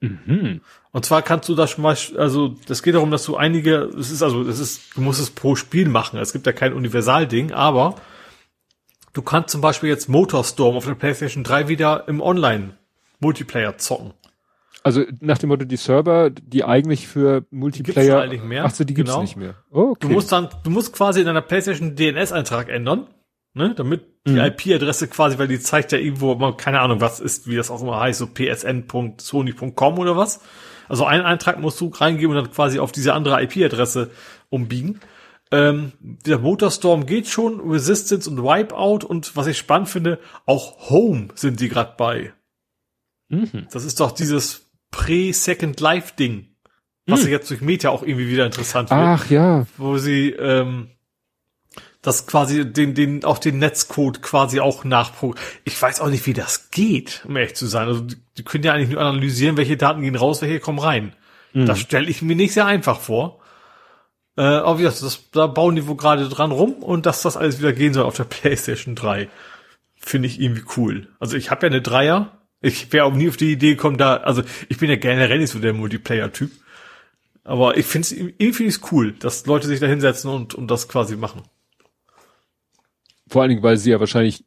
[0.00, 0.62] Mhm.
[0.90, 4.10] Und zwar kannst du das schon mal, also das geht darum, dass du einige, es
[4.10, 6.18] ist also, es ist, du musst es pro Spiel machen.
[6.18, 7.94] Es gibt ja kein Universalding, aber
[9.12, 12.76] du kannst zum Beispiel jetzt Motorstorm auf der PlayStation 3 wieder im Online
[13.20, 14.12] Multiplayer zocken.
[14.84, 18.64] Also nach dem Motto, die Server, die eigentlich für Multiplayer, die mehr.
[18.64, 19.22] ach so, die gibt's genau.
[19.22, 19.54] nicht mehr.
[19.70, 20.08] Oh, okay.
[20.08, 23.06] Du musst dann, du musst quasi in deiner PlayStation DNS-Eintrag ändern,
[23.54, 24.38] ne, damit die mhm.
[24.38, 28.00] IP-Adresse quasi, weil die zeigt ja irgendwo, keine Ahnung, was ist, wie das auch immer
[28.00, 30.40] heißt, so psn.sony.com oder was.
[30.88, 34.10] Also einen Eintrag musst du reingeben und dann quasi auf diese andere IP-Adresse
[34.50, 35.00] umbiegen.
[35.50, 41.28] Ähm, der Motorstorm geht schon, Resistance und Wipeout und was ich spannend finde, auch Home
[41.34, 42.32] sind die gerade bei.
[43.28, 43.66] Mhm.
[43.70, 44.61] Das ist doch dieses
[44.92, 46.54] Pre-Second Life-Ding,
[47.06, 47.30] was hm.
[47.30, 49.00] jetzt durch Meta auch irgendwie wieder interessant wird.
[49.00, 49.66] Ach ja.
[49.76, 50.90] Wo sie ähm,
[52.02, 55.34] das quasi den, den, auch den Netzcode quasi auch nachpro.
[55.64, 57.88] Ich weiß auch nicht, wie das geht, um ehrlich zu sein.
[57.88, 61.14] Also die, die können ja eigentlich nur analysieren, welche Daten gehen raus, welche kommen rein.
[61.52, 61.66] Mhm.
[61.66, 63.40] Das stelle ich mir nicht sehr einfach vor.
[64.36, 67.36] Äh, aber wie gesagt, das, da bauen die wohl gerade dran rum und dass das
[67.36, 69.28] alles wieder gehen soll auf der PlayStation 3.
[69.96, 71.08] Finde ich irgendwie cool.
[71.20, 74.16] Also ich habe ja eine Dreier, ich wäre auch nie auf die Idee gekommen, da,
[74.18, 76.50] also ich bin ja generell nicht so der Multiplayer-Typ.
[77.44, 80.88] Aber ich finde es irgendwie find cool, dass Leute sich da hinsetzen und, und das
[80.88, 81.42] quasi machen.
[83.28, 84.44] Vor allen Dingen, weil sie ja wahrscheinlich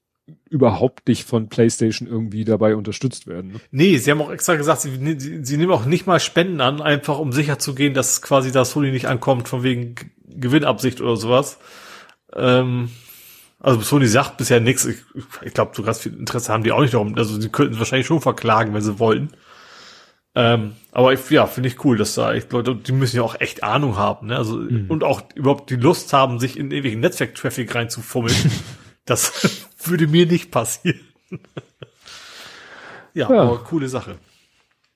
[0.50, 3.54] überhaupt nicht von PlayStation irgendwie dabei unterstützt werden.
[3.54, 3.60] Ne?
[3.72, 6.82] Nee, sie haben auch extra gesagt, sie, sie, sie nehmen auch nicht mal Spenden an,
[6.82, 9.96] einfach um sicher zu gehen, dass quasi das Sony nicht ankommt, von wegen
[10.28, 11.60] Gewinnabsicht oder sowas.
[12.34, 12.90] Ähm,
[13.66, 14.86] also Sony sagt bisher nichts.
[14.86, 14.98] Ich,
[15.42, 17.16] ich glaube, so ganz viel Interesse haben die auch nicht darum.
[17.16, 19.32] Also sie könnten wahrscheinlich schon verklagen, wenn sie wollten.
[20.36, 23.40] Ähm, aber ich, ja, finde ich cool, dass da echt Leute, die müssen ja auch
[23.40, 24.38] echt Ahnung haben, ne?
[24.38, 24.86] Also mhm.
[24.90, 28.36] und auch überhaupt die Lust haben, sich in ewigen Netzwerk-Traffic reinzufummeln.
[29.06, 31.00] das würde mir nicht passieren.
[33.16, 34.20] ja, ja, aber coole Sache.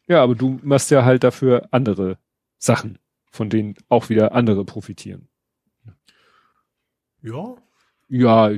[0.07, 2.19] Ja, aber du machst ja halt dafür andere
[2.59, 2.99] Sachen,
[3.31, 5.27] von denen auch wieder andere profitieren.
[7.23, 7.55] Ja,
[8.09, 8.51] Ja,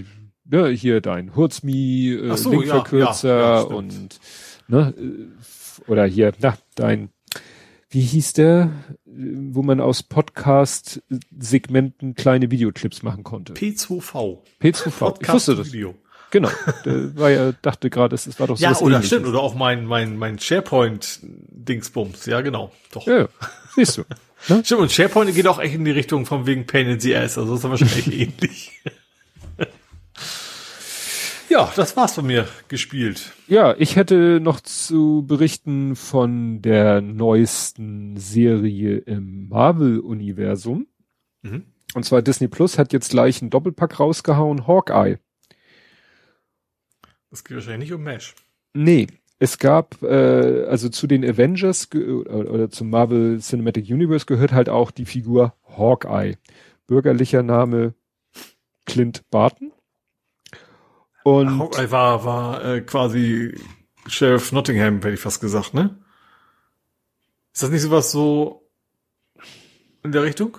[0.46, 4.20] ne, hier dein Hurzmi, äh, so, Linkverkürzer ja, ja, ja, und
[4.68, 5.28] ne, äh,
[5.90, 7.10] oder hier, na, dein,
[7.90, 8.72] wie hieß der,
[9.06, 13.54] wo man aus Podcast-Segmenten kleine Videoclips machen konnte?
[13.54, 14.40] P2V.
[14.62, 15.18] P2V.
[15.22, 15.74] Ich wusste das.
[15.74, 15.96] Video.
[16.32, 16.50] Genau.
[16.86, 19.08] Der war ja, dachte gerade, es war doch so Ja, oder ähnliches.
[19.08, 22.26] stimmt, oder auch mein, mein, mein SharePoint-Dingsbums.
[22.26, 22.72] Ja, genau.
[22.94, 23.06] Doch.
[23.06, 23.28] Ja, ja.
[23.76, 24.04] siehst du.
[24.64, 27.38] Stimmt, und SharePoint geht auch echt in die Richtung von wegen Pain in the Ass.
[27.38, 28.82] Also das ist dann wahrscheinlich ähnlich.
[31.52, 33.34] Ja, das war's von mir gespielt.
[33.48, 40.88] Ja, ich hätte noch zu berichten von der neuesten Serie im Marvel-Universum.
[41.42, 41.66] Mhm.
[41.94, 45.18] Und zwar Disney Plus hat jetzt gleich einen Doppelpack rausgehauen, Hawkeye.
[47.30, 48.34] Das geht wahrscheinlich nicht um Mesh.
[48.74, 49.08] Nee,
[49.40, 54.54] es gab, äh, also zu den Avengers ge- oder, oder zum Marvel Cinematic Universe gehört
[54.54, 56.38] halt auch die Figur Hawkeye.
[56.88, 57.94] Bürgerlicher Name
[58.86, 59.74] Clint Barton.
[61.24, 63.56] Und Hawkeye war, war äh, quasi
[64.08, 65.98] Sheriff Nottingham, hätte ich fast gesagt, ne?
[67.54, 68.68] Ist das nicht sowas so
[70.04, 70.58] in der Richtung?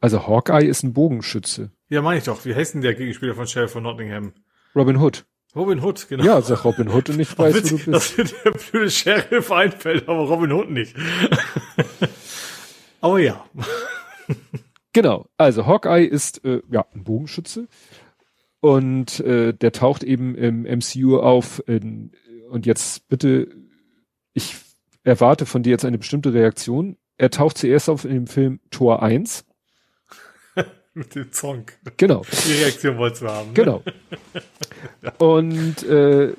[0.00, 1.70] also Hawkeye ist ein Bogenschütze.
[1.88, 2.44] Ja, meine ich doch.
[2.44, 4.32] Wie heißt denn der Gegenspieler von Sheriff von Nottingham?
[4.74, 5.24] Robin Hood.
[5.54, 6.24] Robin Hood, genau.
[6.24, 8.18] Ja, sag Robin Hood und ich weiß, wo witzig, du bist.
[8.18, 10.94] dass der blöde Sheriff einfällt, aber Robin Hood nicht.
[13.00, 13.44] aber ja.
[14.92, 17.68] Genau, also Hawkeye ist äh, ja ein Bogenschütze
[18.66, 22.10] und äh, der taucht eben im MCU auf in,
[22.50, 23.46] und jetzt bitte,
[24.32, 24.56] ich
[25.04, 26.96] erwarte von dir jetzt eine bestimmte Reaktion.
[27.16, 29.44] Er taucht zuerst auf in dem Film Tor 1.
[30.94, 31.66] Mit dem Song.
[31.96, 33.48] Genau, Die Reaktion wolltest du haben.
[33.48, 33.54] Ne?
[33.54, 33.82] genau.
[35.18, 36.32] Und äh,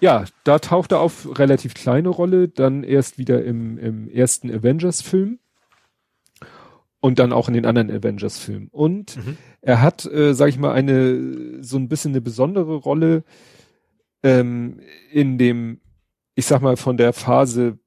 [0.00, 5.40] ja, da taucht er auf relativ kleine Rolle, dann erst wieder im, im ersten Avengers-Film
[7.00, 8.68] und dann auch in den anderen Avengers-Filmen.
[8.72, 9.36] Und Mhm.
[9.60, 13.24] er hat, äh, sag ich mal, eine so ein bisschen eine besondere Rolle
[14.22, 15.80] ähm, in dem,
[16.34, 17.78] ich sag mal, von der Phase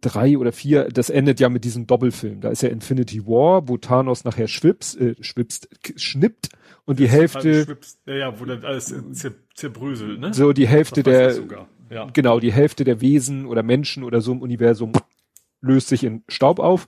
[0.00, 2.40] drei oder vier, das endet ja mit diesem Doppelfilm.
[2.40, 6.50] Da ist ja Infinity War, wo Thanos nachher schwips, äh, schwipst, schnippt
[6.84, 10.32] und die Hälfte, Schwips- Ja, ja, wo dann alles zer zerbröselt, ne?
[10.32, 11.66] so die Hälfte Das der.
[11.90, 12.06] Ja.
[12.12, 14.92] genau, die Hälfte der Wesen oder Menschen oder so im Universum
[15.62, 16.86] löst sich in Staub auf.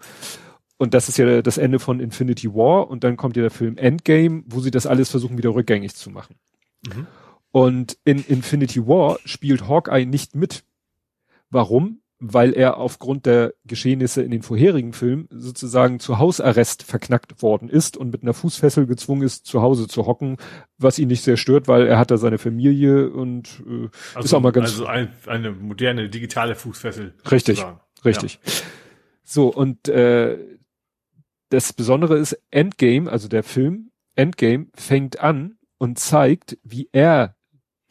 [0.80, 2.88] Und das ist ja das Ende von Infinity War.
[2.88, 6.08] Und dann kommt ja der Film Endgame, wo sie das alles versuchen, wieder rückgängig zu
[6.08, 6.36] machen.
[6.86, 7.06] Mhm.
[7.50, 10.64] Und in Infinity War spielt Hawkeye nicht mit.
[11.50, 12.00] Warum?
[12.18, 17.98] Weil er aufgrund der Geschehnisse in den vorherigen Filmen sozusagen zu Hausarrest verknackt worden ist
[17.98, 20.38] und mit einer Fußfessel gezwungen ist, zu Hause zu hocken,
[20.78, 24.32] was ihn nicht sehr stört, weil er hat da seine Familie und äh, Also, ist
[24.32, 27.12] auch mal ganz also ein, eine moderne digitale Fußfessel.
[27.30, 27.80] Richtig, sozusagen.
[28.02, 28.40] Richtig.
[29.24, 30.38] So, und äh,
[31.50, 37.36] das Besondere ist, Endgame, also der Film Endgame, fängt an und zeigt, wie er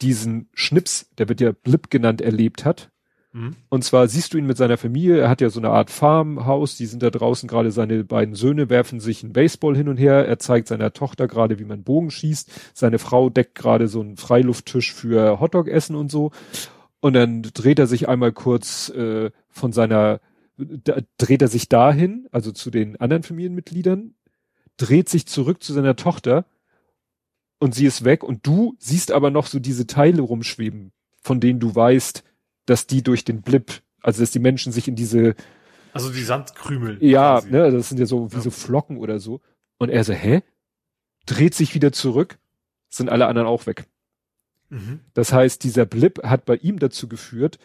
[0.02, 2.90] diesen Schnips, der wird ja Blip genannt, erlebt hat.
[3.32, 3.56] Mhm.
[3.68, 6.76] Und zwar siehst du ihn mit seiner Familie, er hat ja so eine Art Farmhaus,
[6.76, 10.26] die sind da draußen gerade, seine beiden Söhne werfen sich einen Baseball hin und her,
[10.26, 14.16] er zeigt seiner Tochter gerade, wie man Bogen schießt, seine Frau deckt gerade so einen
[14.16, 16.32] Freilufttisch für Hotdog essen und so.
[17.00, 20.20] Und dann dreht er sich einmal kurz äh, von seiner,
[21.18, 24.14] dreht er sich dahin, also zu den anderen Familienmitgliedern,
[24.76, 26.44] dreht sich zurück zu seiner Tochter
[27.58, 31.60] und sie ist weg und du siehst aber noch so diese Teile rumschweben, von denen
[31.60, 32.24] du weißt,
[32.66, 35.34] dass die durch den Blip, also dass die Menschen sich in diese,
[35.92, 36.98] Also die Sandkrümel.
[37.04, 37.50] ja, quasi.
[37.50, 38.42] ne, das sind ja so wie Ja.
[38.42, 39.40] so Flocken oder so.
[39.78, 40.42] Und er so, hä?
[41.26, 42.38] Dreht sich wieder zurück,
[42.88, 43.86] sind alle anderen auch weg.
[44.70, 45.00] Mhm.
[45.14, 47.58] Das heißt, dieser Blip hat bei ihm dazu geführt,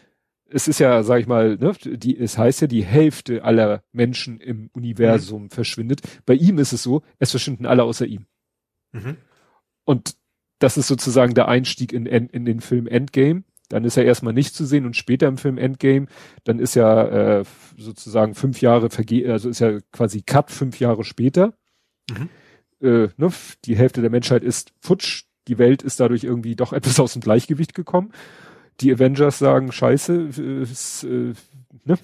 [0.48, 4.40] es ist ja, sag ich mal, ne, die, es heißt ja, die Hälfte aller Menschen
[4.40, 5.50] im Universum Mhm.
[5.50, 6.02] verschwindet.
[6.24, 8.26] Bei ihm ist es so, es verschwinden alle außer ihm.
[8.92, 9.16] Mhm.
[9.84, 10.16] Und
[10.58, 13.44] das ist sozusagen der Einstieg in, in, in den Film Endgame.
[13.68, 16.06] Dann ist er erstmal nicht zu sehen und später im Film Endgame,
[16.44, 17.44] dann ist ja äh,
[17.76, 21.54] sozusagen fünf Jahre verge also ist ja quasi Cut fünf Jahre später.
[22.08, 22.28] Mhm.
[22.80, 23.32] Äh, ne,
[23.64, 27.22] die Hälfte der Menschheit ist futsch, die Welt ist dadurch irgendwie doch etwas aus dem
[27.22, 28.12] Gleichgewicht gekommen.
[28.80, 31.32] Die Avengers sagen, scheiße, äh, ist, äh,
[31.84, 31.98] ne?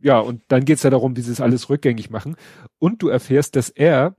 [0.00, 2.36] Ja, und dann geht's ja darum, dieses alles rückgängig machen.
[2.78, 4.14] Und du erfährst, dass er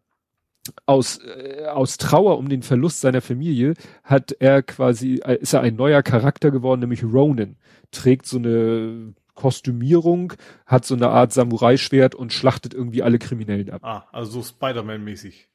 [0.85, 5.61] aus, äh, aus Trauer um den Verlust seiner Familie hat er quasi, äh, ist er
[5.61, 7.57] ein neuer Charakter geworden, nämlich Ronin.
[7.91, 10.33] Trägt so eine Kostümierung,
[10.65, 13.81] hat so eine Art Samurai-Schwert und schlachtet irgendwie alle Kriminellen ab.
[13.83, 15.47] Ah, also so Spider-Man-mäßig.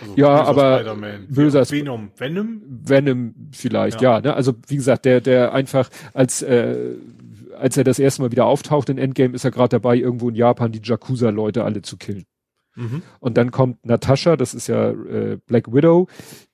[0.00, 0.96] Also Ja, aber
[1.28, 2.10] böser Sp- Venom.
[2.16, 2.62] Venom?
[2.66, 4.16] Venom vielleicht, ja.
[4.16, 4.20] Ja.
[4.20, 4.34] ne?
[4.34, 6.96] Also wie gesagt, der, der einfach als äh,
[7.58, 10.34] als er das erste Mal wieder auftaucht in Endgame, ist er gerade dabei, irgendwo in
[10.34, 12.24] Japan die Jakuza-Leute alle zu killen.
[12.74, 13.00] Mhm.
[13.18, 16.06] Und dann kommt Natascha, das ist ja äh, Black Widow,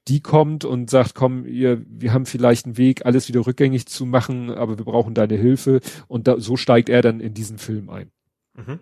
[0.07, 4.07] die kommt und sagt, komm, ihr, wir haben vielleicht einen Weg, alles wieder rückgängig zu
[4.07, 5.81] machen, aber wir brauchen deine Hilfe.
[6.07, 8.12] Und da, so steigt er dann in diesen Film ein.
[8.55, 8.79] Mhm.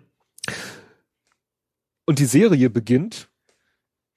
[2.05, 3.30] Und die Serie beginnt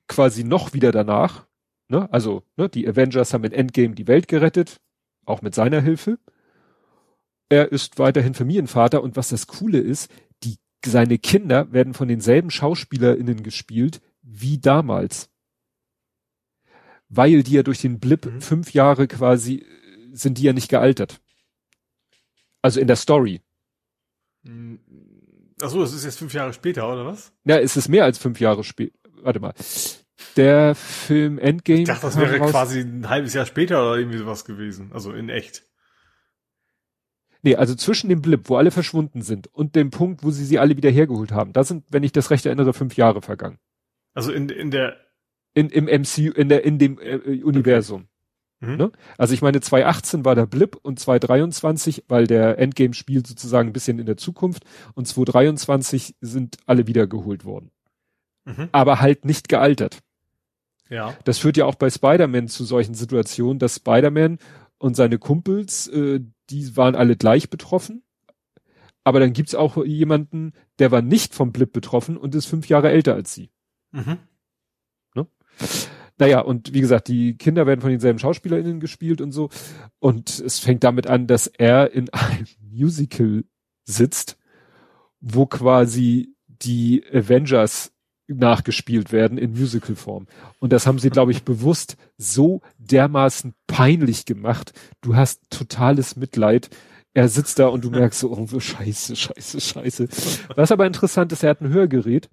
[0.09, 1.47] quasi noch wieder danach.
[1.89, 2.11] Ne?
[2.13, 4.81] Also, ne, die Avengers haben in Endgame die Welt gerettet,
[5.27, 6.19] auch mit seiner Hilfe.
[7.49, 10.11] Er ist weiterhin Familienvater und was das Coole ist,
[10.43, 15.31] die, seine Kinder werden von denselben SchauspielerInnen gespielt wie damals
[17.17, 18.41] weil die ja durch den Blip mhm.
[18.41, 19.65] fünf Jahre quasi
[20.13, 21.21] sind die ja nicht gealtert.
[22.63, 23.41] Also in der Story.
[24.43, 24.77] Mm,
[25.61, 27.33] ach so, das ist jetzt fünf Jahre später, oder was?
[27.45, 28.97] Ja, es ist mehr als fünf Jahre später.
[29.25, 29.55] Warte mal.
[30.37, 31.81] Der Film Endgame.
[31.81, 32.51] Ich dachte, das wäre raus.
[32.51, 34.91] quasi ein halbes Jahr später oder irgendwie sowas gewesen.
[34.93, 35.65] Also in echt.
[37.43, 40.59] Nee, also zwischen dem Blip, wo alle verschwunden sind, und dem Punkt, wo sie sie
[40.59, 43.59] alle wieder hergeholt haben, da sind, wenn ich das recht erinnere, fünf Jahre vergangen.
[44.15, 44.97] Also in, in der
[45.55, 48.09] in, im MCU, in der, in dem äh, Universum.
[48.61, 48.73] Okay.
[48.73, 48.77] Mhm.
[48.77, 48.93] Ne?
[49.19, 53.73] Also ich meine, 2018 war der Blip und 2023, weil der Endgame spielt sozusagen ein
[53.73, 57.71] bisschen in der Zukunft und 2023 sind alle wiedergeholt worden.
[58.45, 58.69] Mhm.
[58.73, 60.01] Aber halt nicht gealtert.
[60.91, 61.17] Ja.
[61.25, 64.39] Das führt ja auch bei Spider-Man zu solchen Situationen, dass Spider-Man
[64.79, 68.03] und seine Kumpels, äh, die waren alle gleich betroffen.
[69.03, 72.91] Aber dann gibt's auch jemanden, der war nicht vom Blip betroffen und ist fünf Jahre
[72.91, 73.51] älter als sie.
[73.93, 74.19] Mhm.
[76.17, 79.51] Naja, und wie gesagt, die Kinder werden von denselben SchauspielerInnen gespielt und so.
[79.99, 83.45] Und es fängt damit an, dass er in einem Musical
[83.85, 84.39] sitzt,
[85.21, 87.93] wo quasi die Avengers
[88.39, 90.27] nachgespielt werden in Musicalform.
[90.61, 94.73] Und das haben sie, glaube ich, bewusst so dermaßen peinlich gemacht.
[95.01, 96.71] Du hast totales Mitleid.
[97.13, 100.09] Er sitzt da und du merkst so, oh, scheiße, scheiße, scheiße.
[100.57, 102.29] Was aber interessant ist, er hat ein Hörgerät,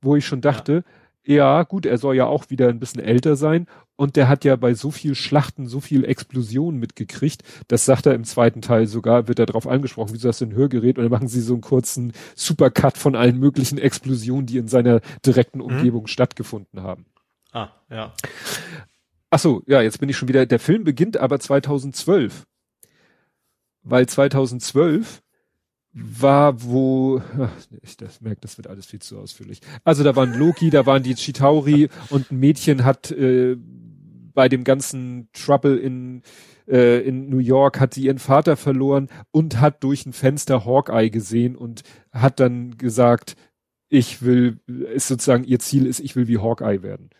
[0.00, 3.36] wo ich schon dachte, ja ja, gut, er soll ja auch wieder ein bisschen älter
[3.36, 7.42] sein und der hat ja bei so viel Schlachten so viel Explosionen mitgekriegt.
[7.68, 10.54] Das sagt er im zweiten Teil sogar, wird er darauf angesprochen, wieso hast du ein
[10.54, 10.98] Hörgerät?
[10.98, 15.00] Und dann machen sie so einen kurzen Supercut von allen möglichen Explosionen, die in seiner
[15.24, 15.64] direkten mhm.
[15.64, 16.08] Umgebung mhm.
[16.08, 17.06] stattgefunden haben.
[17.52, 18.12] Ah, ja.
[19.30, 20.44] Ach so, ja, jetzt bin ich schon wieder.
[20.44, 22.44] Der Film beginnt aber 2012.
[23.82, 25.22] Weil 2012
[25.94, 27.22] war, wo,
[27.82, 29.60] ich das merke, das wird alles viel zu ausführlich.
[29.84, 33.56] Also da waren Loki, da waren die Chitauri und ein Mädchen hat äh,
[34.34, 36.22] bei dem ganzen Trouble in
[36.66, 41.10] äh, in New York hat sie ihren Vater verloren und hat durch ein Fenster Hawkeye
[41.10, 43.36] gesehen und hat dann gesagt,
[43.88, 47.10] ich will, ist sozusagen ihr Ziel ist, ich will wie Hawkeye werden.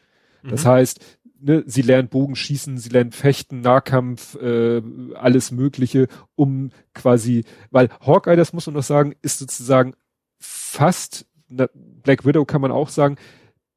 [0.42, 0.68] Das mhm.
[0.68, 1.00] heißt,
[1.44, 4.82] ne, sie lernt Bogenschießen, sie lernt Fechten, Nahkampf, äh,
[5.14, 9.94] alles Mögliche, um quasi, weil Hawkeye, das muss man noch sagen, ist sozusagen
[10.38, 13.16] fast, na, Black Widow kann man auch sagen,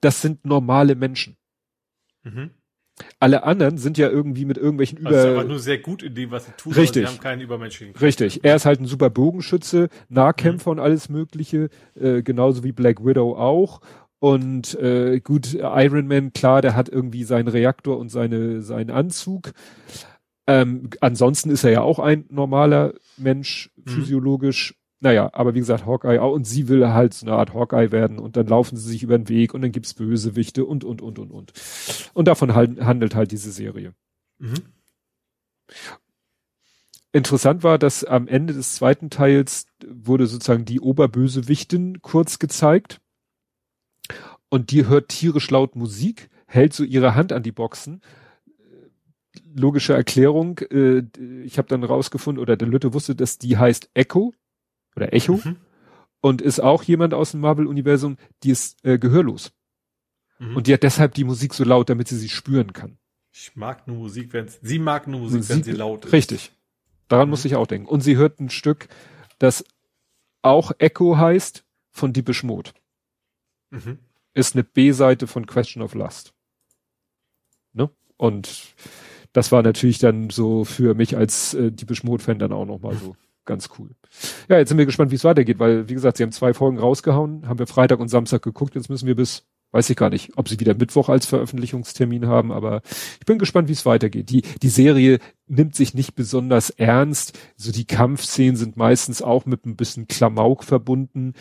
[0.01, 1.37] das sind normale Menschen.
[2.23, 2.51] Mhm.
[3.19, 5.19] Alle anderen sind ja irgendwie mit irgendwelchen also Über...
[5.19, 7.05] Also aber nur sehr gut in dem, was sie tun, richtig.
[7.05, 8.03] sie haben keinen übermenschlichen Kraft.
[8.03, 8.43] Richtig.
[8.43, 10.79] Er ist halt ein super Bogenschütze, Nahkämpfer mhm.
[10.79, 13.81] und alles Mögliche, äh, genauso wie Black Widow auch.
[14.19, 19.53] Und äh, gut, Iron Man, klar, der hat irgendwie seinen Reaktor und seine seinen Anzug.
[20.47, 23.89] Ähm, ansonsten ist er ja auch ein normaler Mensch, mhm.
[23.89, 24.75] physiologisch.
[24.99, 26.33] Naja, aber wie gesagt, Hawkeye auch.
[26.33, 29.17] Und sie will halt so eine Art Hawkeye werden und dann laufen sie sich über
[29.17, 31.53] den Weg und dann gibt's Bösewichte und, und, und, und, und.
[32.13, 33.93] Und davon halt, handelt halt diese Serie.
[34.39, 34.55] Mhm.
[37.11, 42.99] Interessant war, dass am Ende des zweiten Teils wurde sozusagen die Oberbösewichtin kurz gezeigt
[44.49, 48.01] und die hört tierisch laut Musik, hält so ihre Hand an die Boxen.
[49.53, 51.03] Logische Erklärung, äh,
[51.43, 54.33] ich habe dann rausgefunden, oder der Lütte wusste, dass die heißt Echo
[54.95, 55.57] oder Echo mhm.
[56.21, 59.51] und ist auch jemand aus dem Marvel-Universum, die ist äh, gehörlos.
[60.39, 60.55] Mhm.
[60.55, 62.97] Und die hat deshalb die Musik so laut, damit sie sie spüren kann.
[63.31, 66.13] Ich mag nur Musik, wenn sie mag nur Musik, Musik, wenn sie laut ist.
[66.13, 66.51] Richtig.
[67.07, 67.31] Daran mhm.
[67.31, 67.87] muss ich auch denken.
[67.87, 68.87] Und sie hört ein Stück,
[69.37, 69.63] das
[70.41, 72.71] auch Echo heißt, von Diebisch Mode.
[73.69, 73.99] Mhm
[74.37, 76.33] ist eine B-Seite von Question of Lust.
[77.73, 77.89] Ne?
[78.17, 78.75] Und
[79.33, 83.15] das war natürlich dann so für mich als äh, die Mode-Fan dann auch nochmal so
[83.45, 83.89] ganz cool.
[84.47, 86.77] Ja, jetzt sind wir gespannt, wie es weitergeht, weil, wie gesagt, sie haben zwei Folgen
[86.77, 90.37] rausgehauen, haben wir Freitag und Samstag geguckt, jetzt müssen wir bis, weiß ich gar nicht,
[90.37, 92.81] ob sie wieder Mittwoch als Veröffentlichungstermin haben, aber
[93.19, 94.29] ich bin gespannt, wie es weitergeht.
[94.29, 99.65] Die, die Serie nimmt sich nicht besonders ernst, so die Kampfszenen sind meistens auch mit
[99.65, 101.33] ein bisschen Klamauk verbunden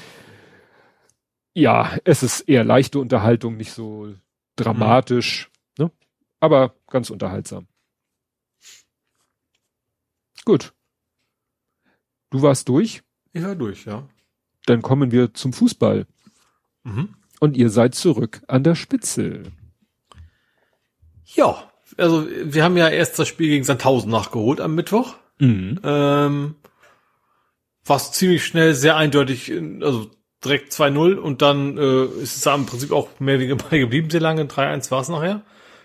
[1.56, 4.14] ja, es ist eher leichte Unterhaltung, nicht so
[4.56, 5.86] dramatisch, mhm.
[5.86, 5.90] ne?
[6.38, 7.66] aber ganz unterhaltsam.
[10.44, 10.74] Gut.
[12.30, 13.02] Du warst durch?
[13.32, 14.06] Ich war durch, ja.
[14.66, 16.06] Dann kommen wir zum Fußball.
[16.84, 17.14] Mhm.
[17.40, 19.44] Und ihr seid zurück an der Spitze.
[21.24, 25.16] Ja, also wir haben ja erst das Spiel gegen Sandhausen nachgeholt am Mittwoch.
[25.38, 25.80] Mhm.
[25.82, 26.54] Ähm,
[27.84, 30.10] was ziemlich schnell sehr eindeutig, also
[30.44, 34.10] direkt 2-0 und dann äh, ist es da im Prinzip auch mehr wie bei geblieben,
[34.10, 34.44] sehr lange.
[34.44, 35.42] 3-1 war es nachher.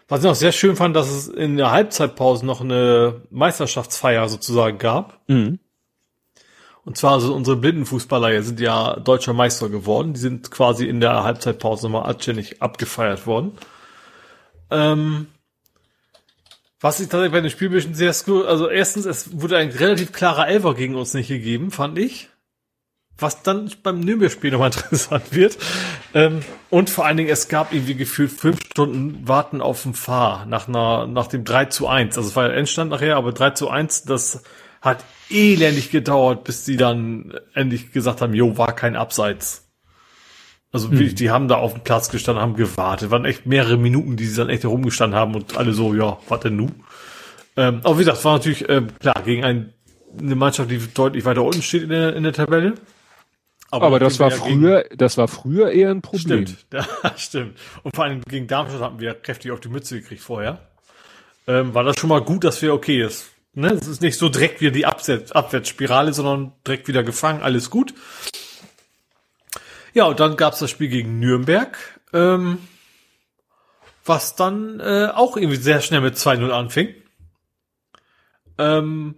[0.08, 4.78] Was ich noch sehr schön fand, dass es in der Halbzeitpause noch eine Meisterschaftsfeier sozusagen
[4.78, 5.22] gab.
[5.28, 5.60] Mhm.
[6.84, 10.14] Und zwar also unsere Blindenfußballer sind ja deutscher Meister geworden.
[10.14, 13.54] Die sind quasi in der Halbzeitpause nochmal anständig abgefeiert worden.
[14.70, 15.28] Ähm,
[16.80, 19.70] was ich tatsächlich bei dem Spiel ein bisschen sehr skur, also erstens, es wurde ein
[19.70, 22.30] relativ klarer Elfer gegen uns nicht gegeben, fand ich.
[23.22, 25.58] Was dann beim Nürnberg-Spiel nochmal interessant wird.
[26.14, 30.45] Ähm, und vor allen Dingen, es gab irgendwie gefühlt fünf Stunden Warten auf dem Fahr
[30.45, 32.17] nach einer, nach dem 3 zu 1.
[32.17, 34.43] Also es war der Endstand nachher, aber 3 zu 1, das
[34.82, 39.69] hat elendig gedauert, bis sie dann endlich gesagt haben, jo, war kein Abseits.
[40.72, 40.98] Also Hm.
[40.98, 43.11] wirklich, die haben da auf dem Platz gestanden, haben gewartet.
[43.11, 46.40] Waren echt mehrere Minuten, die sie dann echt herumgestanden haben und alle so, ja, was
[46.40, 46.69] denn nu?
[47.58, 49.74] Ähm, aber wie gesagt, war natürlich ähm, klar gegen ein,
[50.17, 52.74] eine Mannschaft, die deutlich weiter unten steht in der, in der Tabelle.
[53.72, 56.45] Aber das nachdem war ja gegen- früher, das war früher eher ein Problem.
[56.48, 57.58] Stimmt, ja, stimmt.
[57.83, 60.59] Und vor allem gegen Darmstadt hatten wir kräftig auf die Mütze gekriegt vorher.
[61.48, 64.30] Ähm, war das schon mal gut, dass wir, okay, das, ne, es ist nicht so
[64.30, 67.93] direkt wieder die Abwärts Abwärtsspirale, sondern direkt wieder gefangen, alles gut.
[69.93, 71.77] Ja, und dann gab's das Spiel gegen Nürnberg,
[72.14, 72.59] ähm,
[74.06, 76.93] was dann äh, auch irgendwie sehr schnell mit 2-0 anfing.
[78.58, 79.16] Ähm,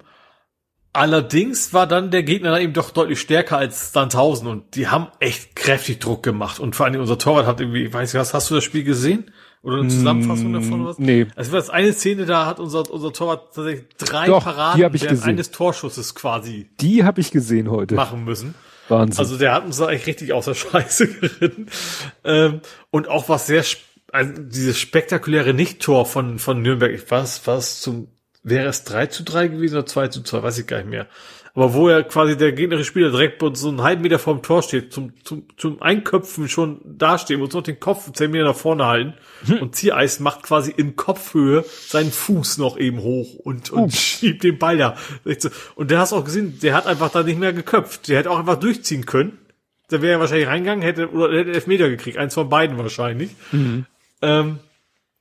[0.93, 5.07] Allerdings war dann der Gegner dann eben doch deutlich stärker als Sandhausen und die haben
[5.19, 6.59] echt kräftig Druck gemacht.
[6.59, 8.83] Und vor allem unser Torwart hat irgendwie, ich weiß nicht was, hast du das Spiel
[8.83, 9.31] gesehen?
[9.63, 10.99] Oder eine Zusammenfassung davon oder was?
[10.99, 11.25] nee.
[11.35, 15.23] War jetzt eine Szene, da hat unser, unser Torwart tatsächlich drei Doch, Paraden ich während
[15.23, 17.95] eines Torschusses quasi Die habe ich gesehen heute.
[17.95, 18.53] machen müssen.
[18.89, 19.19] Wahnsinn.
[19.19, 21.67] Also der hat uns da echt richtig aus der Scheiße geritten.
[22.23, 23.63] Ähm, und auch was sehr,
[24.11, 28.09] also dieses spektakuläre Nicht-Tor von, von Nürnberg, ich was, was zum,
[28.43, 31.07] wäre es 3 zu 3 gewesen oder 2 zu 2, weiß ich gar nicht mehr.
[31.55, 34.41] Aber wo er quasi der gegnerische Spieler direkt bei uns so einen halben Meter vorm
[34.41, 38.55] Tor steht, zum, zum, zum Einköpfen schon dastehen und so den Kopf 10 Meter nach
[38.55, 39.13] vorne halten.
[39.61, 44.57] Und Ziereis macht quasi in Kopfhöhe seinen Fuß noch eben hoch und, und schiebt den
[44.57, 44.97] Ball da.
[45.75, 48.07] Und der hast auch gesehen, der hat einfach da nicht mehr geköpft.
[48.07, 49.37] Der hätte auch einfach durchziehen können.
[49.89, 52.17] Da wäre er wahrscheinlich reingegangen, hätte, oder hätte Elfmeter gekriegt.
[52.17, 53.29] Eins von beiden wahrscheinlich.
[54.23, 54.57] Ähm,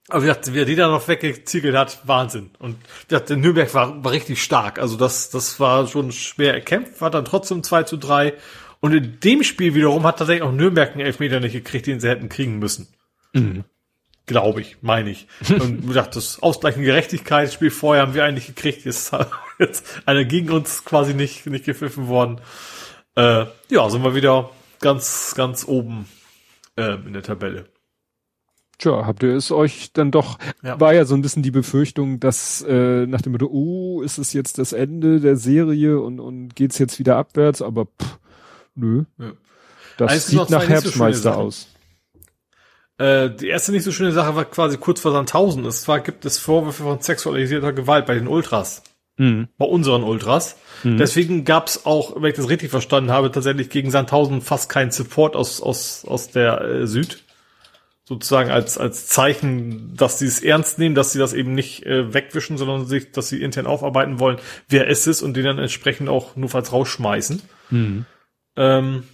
[0.09, 2.51] aber wie gesagt, wer die da noch weggeziegelt hat, Wahnsinn.
[2.59, 4.79] Und wie gesagt, der Nürnberg war, war richtig stark.
[4.79, 8.35] Also das, das war schon schwer erkämpft, war dann trotzdem 2 zu 3.
[8.81, 12.09] Und in dem Spiel wiederum hat tatsächlich auch Nürnberg einen Elfmeter nicht gekriegt, den sie
[12.09, 12.89] hätten kriegen müssen.
[14.27, 15.29] Glaube ich, meine ich.
[15.49, 19.13] Und wie gesagt, das ausgleichende Gerechtigkeitsspiel vorher haben wir eigentlich gekriegt, ist
[19.59, 22.41] jetzt einer gegen uns quasi nicht, nicht gepfiffen worden.
[23.15, 24.51] Äh, ja, sind wir wieder
[24.81, 26.09] ganz, ganz oben
[26.77, 27.72] äh, in der Tabelle.
[28.83, 30.81] Tja, habt ihr es euch dann doch, Ja.
[30.81, 34.33] war ja so ein bisschen die Befürchtung, dass äh, nach dem Motto, oh, ist es
[34.33, 38.19] jetzt das Ende der Serie und, und geht's jetzt wieder abwärts, aber pff,
[38.75, 39.05] nö.
[39.19, 39.33] Ja.
[39.99, 41.43] Das noch sieht nach so Herbstmeister Sachen.
[41.43, 41.69] aus.
[42.99, 45.65] Äh, die erste nicht so schöne Sache war quasi kurz vor Sandhausen.
[45.65, 48.83] Es zwar gibt es Vorwürfe von sexualisierter Gewalt bei den Ultras.
[49.17, 49.47] Mhm.
[49.59, 50.57] Bei unseren Ultras.
[50.83, 54.91] Deswegen gab es auch, wenn ich das richtig verstanden habe, tatsächlich gegen Sandhausen fast keinen
[54.91, 57.23] Support aus, aus, aus der äh, Süd.
[58.05, 62.13] Sozusagen als, als Zeichen, dass sie es ernst nehmen, dass sie das eben nicht äh,
[62.13, 66.09] wegwischen, sondern sich, dass sie intern aufarbeiten wollen, wer ist es und den dann entsprechend
[66.09, 67.41] auch nur falls rausschmeißen.
[68.57, 69.05] Ähm,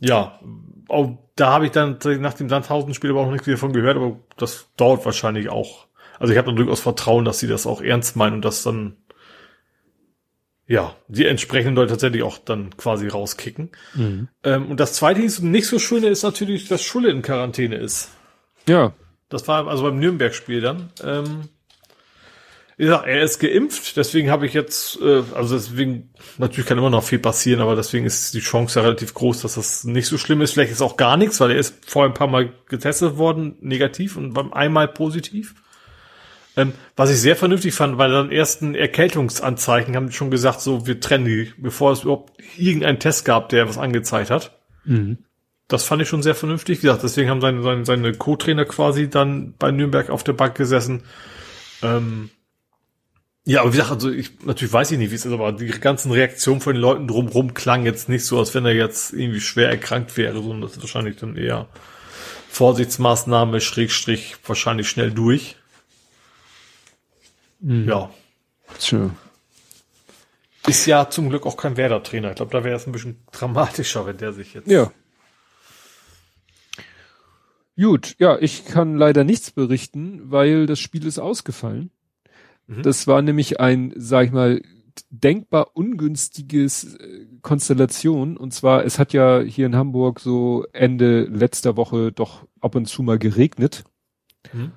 [0.00, 0.40] ja,
[0.88, 4.18] auch da habe ich dann nach dem Sandhausen-Spiel aber auch nichts wieder von gehört, aber
[4.36, 5.86] das dauert wahrscheinlich auch.
[6.18, 8.96] Also ich habe dann durchaus Vertrauen, dass sie das auch ernst meinen und das dann
[10.72, 13.72] ja, die entsprechenden Leute tatsächlich auch dann quasi rauskicken.
[14.42, 18.08] Ähm, und das zweite ist nicht so schöne ist natürlich, dass Schulle in Quarantäne ist.
[18.66, 18.94] Ja,
[19.28, 20.88] Das war also beim Nürnberg-Spiel dann.
[21.04, 21.42] Ähm,
[22.78, 26.88] wie gesagt, er ist geimpft, deswegen habe ich jetzt, äh, also deswegen, natürlich kann immer
[26.88, 30.16] noch viel passieren, aber deswegen ist die Chance ja relativ groß, dass das nicht so
[30.16, 30.54] schlimm ist.
[30.54, 34.16] Vielleicht ist auch gar nichts, weil er ist vorher ein paar Mal getestet worden, negativ
[34.16, 35.54] und beim einmal positiv.
[36.56, 41.00] Ähm, was ich sehr vernünftig fand, weil dann ersten Erkältungsanzeichen haben schon gesagt, so wir
[41.00, 44.58] trennen die, bevor es überhaupt irgendeinen Test gab, der was angezeigt hat.
[45.68, 46.78] Das fand ich schon sehr vernünftig.
[46.78, 50.54] Wie gesagt, deswegen haben seine, seine, seine Co-Trainer quasi dann bei Nürnberg auf der Bank
[50.54, 51.04] gesessen.
[51.82, 52.28] Ähm,
[53.44, 55.66] ja, aber wie gesagt, also ich natürlich weiß ich nicht, wie es ist, aber die
[55.66, 59.40] ganzen Reaktionen von den Leuten drumherum klangen jetzt nicht so, als wenn er jetzt irgendwie
[59.40, 61.68] schwer erkrankt wäre, sondern das ist wahrscheinlich dann eher
[62.50, 65.56] Vorsichtsmaßnahme, Schrägstrich, wahrscheinlich schnell durch.
[67.62, 68.10] Ja.
[68.78, 69.10] tja.
[70.66, 72.30] Ist ja zum Glück auch kein Werder-Trainer.
[72.30, 74.70] Ich glaube, da wäre es ein bisschen dramatischer, wenn der sich jetzt.
[74.70, 74.92] Ja.
[77.76, 81.90] Gut, ja, ich kann leider nichts berichten, weil das Spiel ist ausgefallen.
[82.66, 82.82] Mhm.
[82.82, 84.60] Das war nämlich ein, sag ich mal,
[85.10, 88.36] denkbar ungünstiges äh, Konstellation.
[88.36, 92.86] Und zwar, es hat ja hier in Hamburg so Ende letzter Woche doch ab und
[92.86, 93.84] zu mal geregnet.
[94.52, 94.72] Mhm.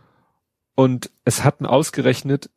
[0.76, 2.50] Und es hatten ausgerechnet,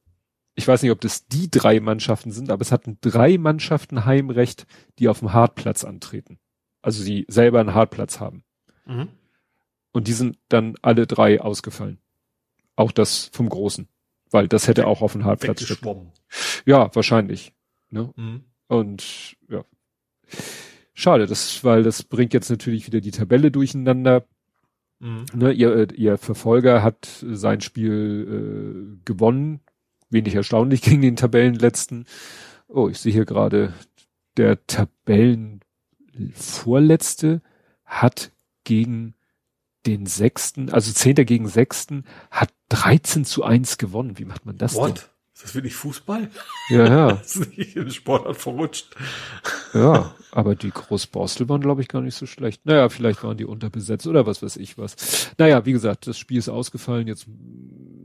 [0.58, 4.66] ich weiß nicht, ob das die drei Mannschaften sind, aber es hatten drei Mannschaften Heimrecht,
[4.98, 6.40] die auf dem Hartplatz antreten.
[6.82, 8.42] Also sie selber einen Hartplatz haben.
[8.84, 9.06] Mhm.
[9.92, 11.98] Und die sind dann alle drei ausgefallen.
[12.74, 13.86] Auch das vom Großen.
[14.32, 16.10] Weil das hätte auch auf dem Hartplatz stattgefunden.
[16.66, 17.52] Ja, wahrscheinlich.
[17.90, 18.12] Ne?
[18.16, 18.42] Mhm.
[18.66, 19.64] Und ja.
[20.92, 24.26] Schade, das, weil das bringt jetzt natürlich wieder die Tabelle durcheinander.
[24.98, 25.24] Mhm.
[25.34, 29.60] Ne, ihr, äh, ihr Verfolger hat sein Spiel äh, gewonnen.
[30.10, 32.06] Wenig erstaunlich gegen den Tabellenletzten.
[32.68, 33.72] Oh, ich sehe hier gerade,
[34.36, 37.40] der Tabellenvorletzte
[37.84, 38.32] hat
[38.64, 39.14] gegen
[39.86, 44.18] den Sechsten, also Zehnter gegen Sechsten, hat 13 zu 1 gewonnen.
[44.18, 44.98] Wie macht man das What?
[44.98, 45.04] denn?
[45.38, 46.30] Ist das wirklich Fußball?
[46.68, 47.10] Ja, ja.
[47.24, 48.96] ist nicht im Sportart verrutscht.
[49.72, 52.66] Ja, aber die Großborstel waren, glaube ich, gar nicht so schlecht.
[52.66, 55.30] Naja, vielleicht waren die unterbesetzt oder was weiß ich was.
[55.38, 57.06] Naja, wie gesagt, das Spiel ist ausgefallen.
[57.06, 57.28] Jetzt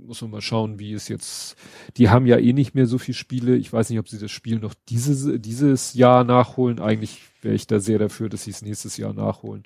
[0.06, 1.56] muss man mal schauen, wie es jetzt,
[1.98, 3.56] die haben ja eh nicht mehr so viele Spiele.
[3.56, 6.80] Ich weiß nicht, ob sie das Spiel noch dieses, dieses Jahr nachholen.
[6.80, 9.64] Eigentlich wäre ich da sehr dafür, dass sie es nächstes Jahr nachholen.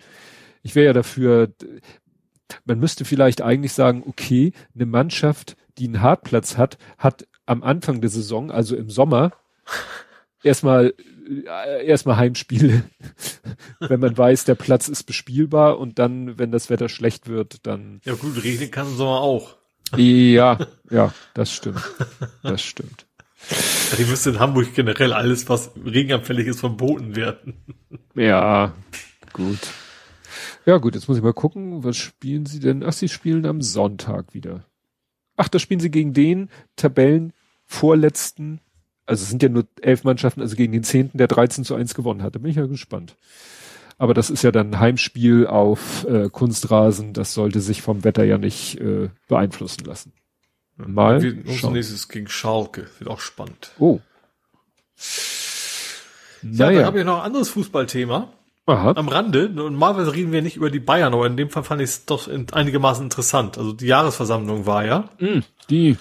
[0.64, 1.52] Ich wäre ja dafür,
[2.64, 8.02] man müsste vielleicht eigentlich sagen, okay, eine Mannschaft, die einen Hartplatz hat, hat am Anfang
[8.02, 9.32] der Saison, also im Sommer,
[10.44, 10.94] erstmal
[11.28, 12.84] äh, erstmal Heimspiele,
[13.80, 18.02] wenn man weiß, der Platz ist bespielbar und dann, wenn das Wetter schlecht wird, dann.
[18.06, 19.58] Ja gut, regnen kann im Sommer auch.
[19.96, 20.60] Ja,
[20.90, 21.82] ja, das stimmt.
[22.44, 23.06] Das stimmt.
[23.98, 27.54] Die müsste in Hamburg generell alles, was regenanfällig ist, verboten werden.
[28.14, 28.74] Ja,
[29.32, 29.60] gut.
[30.66, 32.84] Ja, gut, jetzt muss ich mal gucken, was spielen sie denn?
[32.84, 34.66] Ach, sie spielen am Sonntag wieder.
[35.38, 37.32] Ach, da spielen sie gegen den Tabellen
[37.68, 38.60] vorletzten,
[39.06, 41.94] also es sind ja nur elf Mannschaften, also gegen den zehnten, der 13 zu 1
[41.94, 42.36] gewonnen hat.
[42.36, 43.16] Da bin ich ja gespannt.
[44.00, 47.14] Aber das ist ja dann ein Heimspiel auf äh, Kunstrasen.
[47.14, 50.14] Das sollte sich vom Wetter ja nicht äh, beeinflussen lassen.
[50.78, 51.22] Mal.
[51.22, 52.88] Wir, unser nächstes gegen Schalke.
[53.00, 53.72] Wird auch spannend.
[53.80, 54.00] Oh.
[56.44, 56.78] Ja, naja.
[56.80, 58.32] dann habe ich noch ein anderes Fußballthema.
[58.68, 58.94] Aha.
[58.96, 59.50] Am Rande.
[59.50, 62.30] Normalerweise reden wir nicht über die Bayern, aber in dem Fall fand ich es doch
[62.52, 63.58] einigermaßen interessant.
[63.58, 65.10] Also die Jahresversammlung war ja.
[65.20, 65.40] Mm,
[65.70, 65.98] die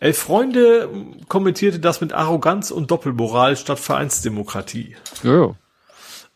[0.00, 0.88] Elf Freunde
[1.28, 4.96] kommentierte das mit Arroganz und Doppelmoral statt Vereinsdemokratie.
[5.22, 5.54] Ja, ja.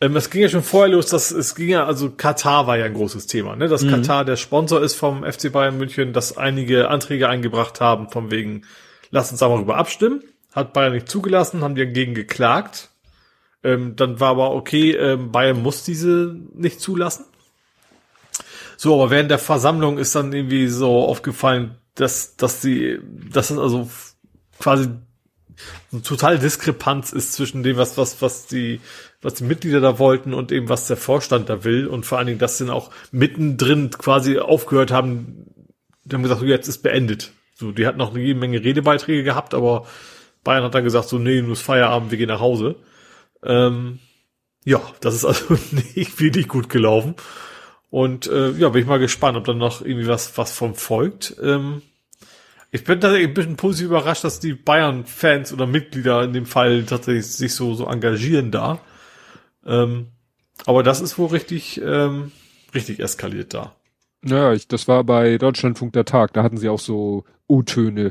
[0.01, 2.85] Ähm, es ging ja schon vorher los, dass es ging ja, also Katar war ja
[2.85, 3.69] ein großes Thema, ne?
[3.69, 3.91] Dass mhm.
[3.91, 8.63] Katar der Sponsor ist vom FC Bayern München, dass einige Anträge eingebracht haben, von wegen,
[9.11, 10.23] lass uns da mal darüber abstimmen.
[10.53, 12.91] Hat Bayern nicht zugelassen, haben die dagegen geklagt.
[13.63, 17.25] Ähm, dann war aber okay, ähm, Bayern muss diese nicht zulassen.
[18.77, 22.99] So, aber während der Versammlung ist dann irgendwie so aufgefallen, dass, dass die,
[23.31, 23.89] dass es also
[24.59, 24.89] quasi
[25.93, 28.81] eine total Diskrepanz ist zwischen dem, was, was, was die,
[29.23, 31.87] was die Mitglieder da wollten und eben, was der Vorstand da will.
[31.87, 35.47] Und vor allen Dingen, dass sie dann auch mittendrin quasi aufgehört haben,
[36.05, 37.33] die haben gesagt, so, jetzt ist beendet.
[37.55, 39.87] So, die hatten noch eine Menge Redebeiträge gehabt, aber
[40.43, 42.77] Bayern hat dann gesagt, so, nee, nur ist Feierabend, wir gehen nach Hause.
[43.43, 44.01] Ähm,
[44.65, 45.57] ja, das ist also
[45.95, 47.15] nicht wirklich gut gelaufen.
[47.95, 51.37] Und äh, ja, bin ich mal gespannt, ob dann noch irgendwie was, was vom folgt.
[51.41, 51.81] Ähm,
[52.73, 56.83] ich bin tatsächlich ein bisschen positiv überrascht, dass die Bayern-Fans oder Mitglieder in dem Fall
[56.87, 58.81] tatsächlich sich so, so engagieren da.
[59.65, 60.09] Ähm,
[60.67, 62.33] aber das ist wohl richtig, ähm,
[62.75, 63.77] richtig eskaliert da.
[64.25, 66.33] Ja, ich, das war bei Deutschlandfunk der Tag.
[66.33, 68.11] Da hatten sie auch so O-Töne,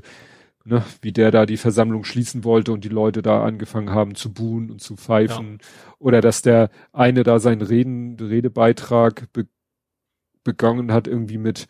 [0.64, 4.32] ne, wie der da die Versammlung schließen wollte und die Leute da angefangen haben zu
[4.32, 5.58] buhen und zu pfeifen.
[5.60, 5.68] Ja.
[6.00, 9.48] Oder dass der eine da seinen Reden, Redebeitrag be
[10.44, 11.68] begangen hat, irgendwie mit,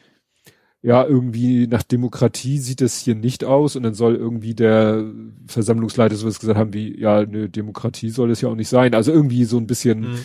[0.82, 5.06] ja, irgendwie nach Demokratie sieht es hier nicht aus und dann soll irgendwie der
[5.48, 8.94] Versammlungsleiter sowas gesagt haben wie, ja, eine Demokratie soll es ja auch nicht sein.
[8.94, 10.20] Also irgendwie so ein bisschen mhm.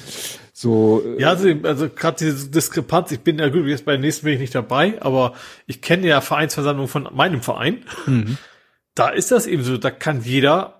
[0.52, 1.02] so.
[1.04, 4.24] Äh, ja, also, also gerade diese Diskrepanz, ich bin ja gut, jetzt bei den nächsten
[4.24, 5.34] bin ich nicht dabei, aber
[5.66, 7.84] ich kenne ja Vereinsversammlung von meinem Verein.
[8.06, 8.38] Mhm.
[8.94, 10.78] Da ist das eben so, da kann jeder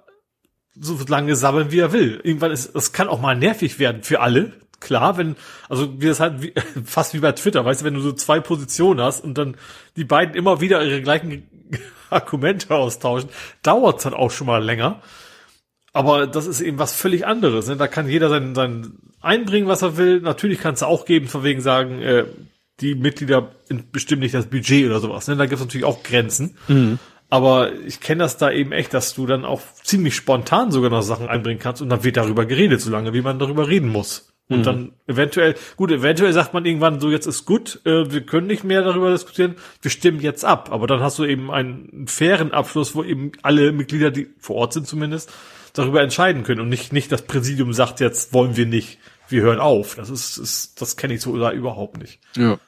[0.74, 2.20] so lange sammeln, wie er will.
[2.24, 5.36] Irgendwann ist, das kann auch mal nervig werden für alle, klar, wenn,
[5.68, 6.52] also wie das halt wie,
[6.84, 9.56] fast wie bei Twitter, weißt du, wenn du so zwei Positionen hast und dann
[9.96, 11.48] die beiden immer wieder ihre gleichen
[12.10, 13.30] Argumente austauschen,
[13.62, 15.02] dauert es dann auch schon mal länger.
[15.92, 17.66] Aber das ist eben was völlig anderes.
[17.66, 17.76] Ne?
[17.76, 20.20] Da kann jeder sein, sein einbringen, was er will.
[20.20, 22.24] Natürlich kannst du auch geben, von wegen sagen, äh,
[22.80, 23.50] die Mitglieder
[23.90, 25.26] bestimmen nicht das Budget oder sowas.
[25.26, 25.36] Ne?
[25.36, 26.56] Da gibt es natürlich auch Grenzen.
[26.68, 26.98] Mhm.
[27.30, 31.02] Aber ich kenne das da eben echt, dass du dann auch ziemlich spontan sogar noch
[31.02, 34.32] Sachen einbringen kannst und dann wird darüber geredet, solange wie man darüber reden muss.
[34.48, 34.62] Und mhm.
[34.62, 38.64] dann eventuell, gut, eventuell sagt man irgendwann so, jetzt ist gut, äh, wir können nicht
[38.64, 40.70] mehr darüber diskutieren, wir stimmen jetzt ab.
[40.72, 44.72] Aber dann hast du eben einen fairen Abschluss, wo eben alle Mitglieder, die vor Ort
[44.72, 45.30] sind zumindest,
[45.74, 49.60] darüber entscheiden können und nicht, nicht das Präsidium sagt, jetzt wollen wir nicht, wir hören
[49.60, 49.96] auf.
[49.96, 52.18] Das ist, ist das kenne ich so oder überhaupt nicht.
[52.36, 52.58] Ja.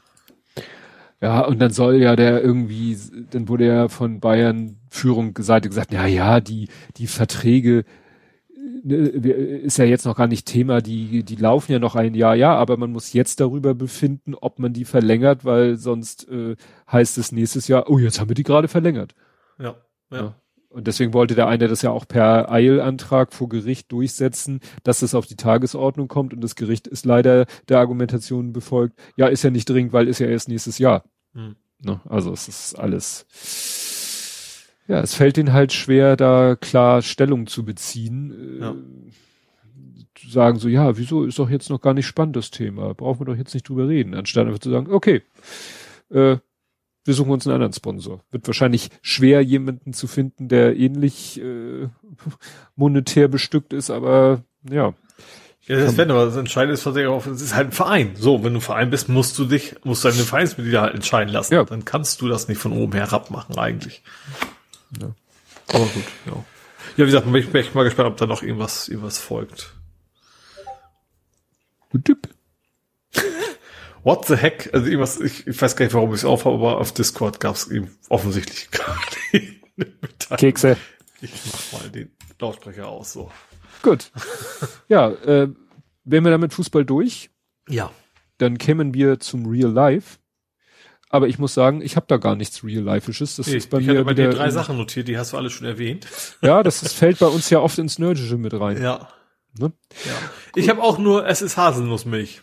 [1.22, 2.96] Ja, und dann soll ja der irgendwie,
[3.30, 7.84] dann wurde ja von Bayern Führung Seite gesagt, ja, ja, die, die Verträge,
[8.82, 12.54] ist ja jetzt noch gar nicht Thema, die, die laufen ja noch ein Jahr, ja,
[12.54, 16.56] aber man muss jetzt darüber befinden, ob man die verlängert, weil sonst äh,
[16.90, 19.14] heißt es nächstes Jahr, oh, jetzt haben wir die gerade verlängert.
[19.58, 19.76] Ja,
[20.10, 20.16] ja.
[20.16, 20.34] ja.
[20.70, 25.16] Und deswegen wollte der eine das ja auch per Eilantrag vor Gericht durchsetzen, dass es
[25.16, 28.96] auf die Tagesordnung kommt und das Gericht ist leider der Argumentation befolgt.
[29.16, 31.04] Ja, ist ja nicht dringend, weil ist ja erst nächstes Jahr.
[31.34, 31.56] Hm.
[31.82, 32.00] Ne?
[32.08, 33.26] Also es ist alles.
[34.90, 38.58] Ja, es fällt ihnen halt schwer, da klar Stellung zu beziehen.
[38.60, 38.70] Ja.
[38.72, 38.74] Äh,
[40.16, 42.92] zu sagen so, ja, wieso ist doch jetzt noch gar nicht spannend das Thema?
[42.92, 45.22] Brauchen wir doch jetzt nicht drüber reden, anstatt einfach zu sagen, okay,
[46.10, 46.38] äh,
[47.04, 48.24] wir suchen uns einen anderen Sponsor.
[48.32, 51.86] Wird wahrscheinlich schwer, jemanden zu finden, der ähnlich äh,
[52.74, 54.94] monetär bestückt ist, aber ja.
[55.68, 58.16] Ja, das werden aber das Entscheidende ist tatsächlich auch, es ist halt ein Verein.
[58.16, 61.54] So, wenn du ein Verein bist, musst du dich, musst deine Vereinsmitglieder halt entscheiden lassen.
[61.54, 61.62] Ja.
[61.62, 64.02] Dann kannst du das nicht von oben herab machen, eigentlich.
[64.98, 65.14] Ja.
[65.68, 66.44] Aber gut, ja.
[66.96, 69.74] Ja, wie gesagt, ich bin echt mal gespannt, ob da noch irgendwas, irgendwas folgt.
[74.02, 74.70] What the heck?
[74.72, 77.54] Also irgendwas, ich, ich weiß gar nicht, warum ich es aufhabe, aber auf Discord gab
[77.54, 80.76] es eben offensichtlich keine Kekse.
[81.20, 83.30] Ich mach mal den Lautsprecher aus, so.
[83.82, 84.10] Gut.
[84.88, 85.48] ja, äh,
[86.04, 87.30] wären wir damit Fußball durch?
[87.68, 87.90] Ja.
[88.38, 90.18] Dann kämen wir zum Real Life.
[91.12, 93.34] Aber ich muss sagen, ich habe da gar nichts Real Lifeisches.
[93.34, 95.50] Das nee, ist bei ich mir bei dir drei Sachen notiert, die hast du alle
[95.50, 96.06] schon erwähnt.
[96.40, 98.80] Ja, das ist, fällt bei uns ja oft ins Nerdische mit rein.
[98.80, 99.08] Ja.
[99.58, 99.72] Ne?
[100.04, 100.12] ja.
[100.54, 102.42] Ich habe auch nur, es ist Haselnussmilch.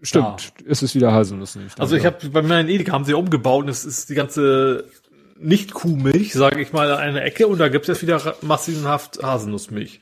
[0.00, 0.66] Stimmt, ja.
[0.68, 1.72] es ist wieder Haselnussmilch.
[1.78, 4.88] Also ich habe bei meinen Edeka haben sie umgebaut und es ist die ganze
[5.38, 10.00] nicht Kuhmilch, sage ich mal, eine Ecke und da gibt es jetzt wieder massenhaft Haselnussmilch.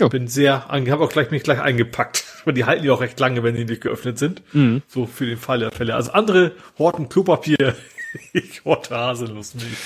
[0.00, 0.08] Ja.
[0.08, 2.24] Bin sehr, habe auch gleich mich gleich eingepackt.
[2.44, 4.42] Weil die halten ja auch recht lange, wenn die nicht geöffnet sind.
[4.52, 4.82] Mhm.
[4.86, 5.94] So für den Fall der Fälle.
[5.94, 7.74] Also andere horten Klopapier.
[8.32, 9.76] ich horte Haselnussmilch.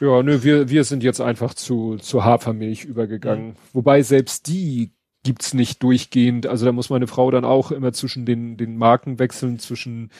[0.00, 3.50] Ja, nö, wir, wir sind jetzt einfach zu, zu Hafermilch übergegangen.
[3.50, 3.56] Mhm.
[3.72, 4.92] Wobei selbst die
[5.22, 6.46] gibt's nicht durchgehend.
[6.46, 10.10] Also da muss meine Frau dann auch immer zwischen den, den Marken wechseln, zwischen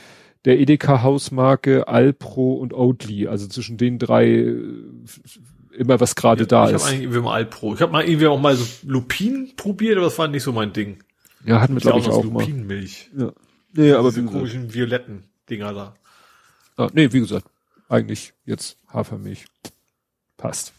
[0.44, 3.26] der Edeka Hausmarke, Alpro und Oatly.
[3.26, 4.64] Also zwischen den drei äh,
[5.76, 6.76] immer was gerade ja, da ich ist.
[6.76, 7.74] Ich habe eigentlich irgendwie mal Alpro.
[7.74, 10.72] Ich habe mal irgendwie auch mal so Lupin probiert, aber das war nicht so mein
[10.72, 11.02] Ding.
[11.44, 12.40] Ja, hatten wir glaube ich auch, mal.
[12.40, 13.10] Lupinenmilch.
[13.16, 13.32] Ja.
[13.74, 15.94] Nee, aber diese komischen violetten Dinger da.
[16.76, 17.46] Ah, nee, wie gesagt,
[17.88, 19.46] eigentlich jetzt Hafermilch.
[20.36, 20.72] Passt.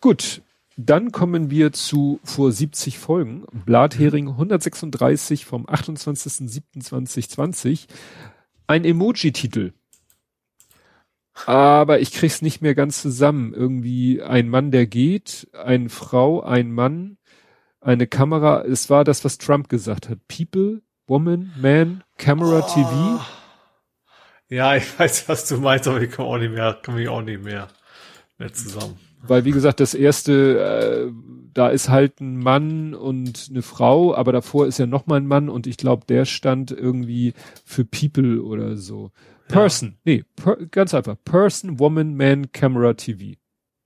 [0.00, 0.42] Gut,
[0.76, 3.44] dann kommen wir zu vor 70 Folgen.
[3.64, 7.86] Blathering 136 vom 28.07.2020.
[8.66, 9.72] Ein Emoji-Titel.
[11.44, 13.52] Aber ich krieg's nicht mehr ganz zusammen.
[13.52, 17.18] Irgendwie ein Mann, der geht, eine Frau, ein Mann,
[17.80, 18.64] eine Kamera.
[18.64, 20.18] Es war das, was Trump gesagt hat.
[20.28, 22.74] People, Woman, Man, Camera, oh.
[22.74, 23.20] TV.
[24.48, 27.22] Ja, ich weiß, was du meinst, aber ich komme auch nicht mehr, komme ich auch
[27.22, 27.68] nicht mehr,
[28.38, 28.96] mehr zusammen.
[29.22, 31.12] Weil, wie gesagt, das erste, äh,
[31.52, 35.26] da ist halt ein Mann und eine Frau, aber davor ist ja noch mal ein
[35.26, 37.34] Mann und ich glaube, der stand irgendwie
[37.64, 39.10] für People oder so.
[39.48, 39.96] Person, ja.
[40.04, 41.16] nee, per, ganz einfach.
[41.24, 43.38] Person, Woman, Man, Camera, TV.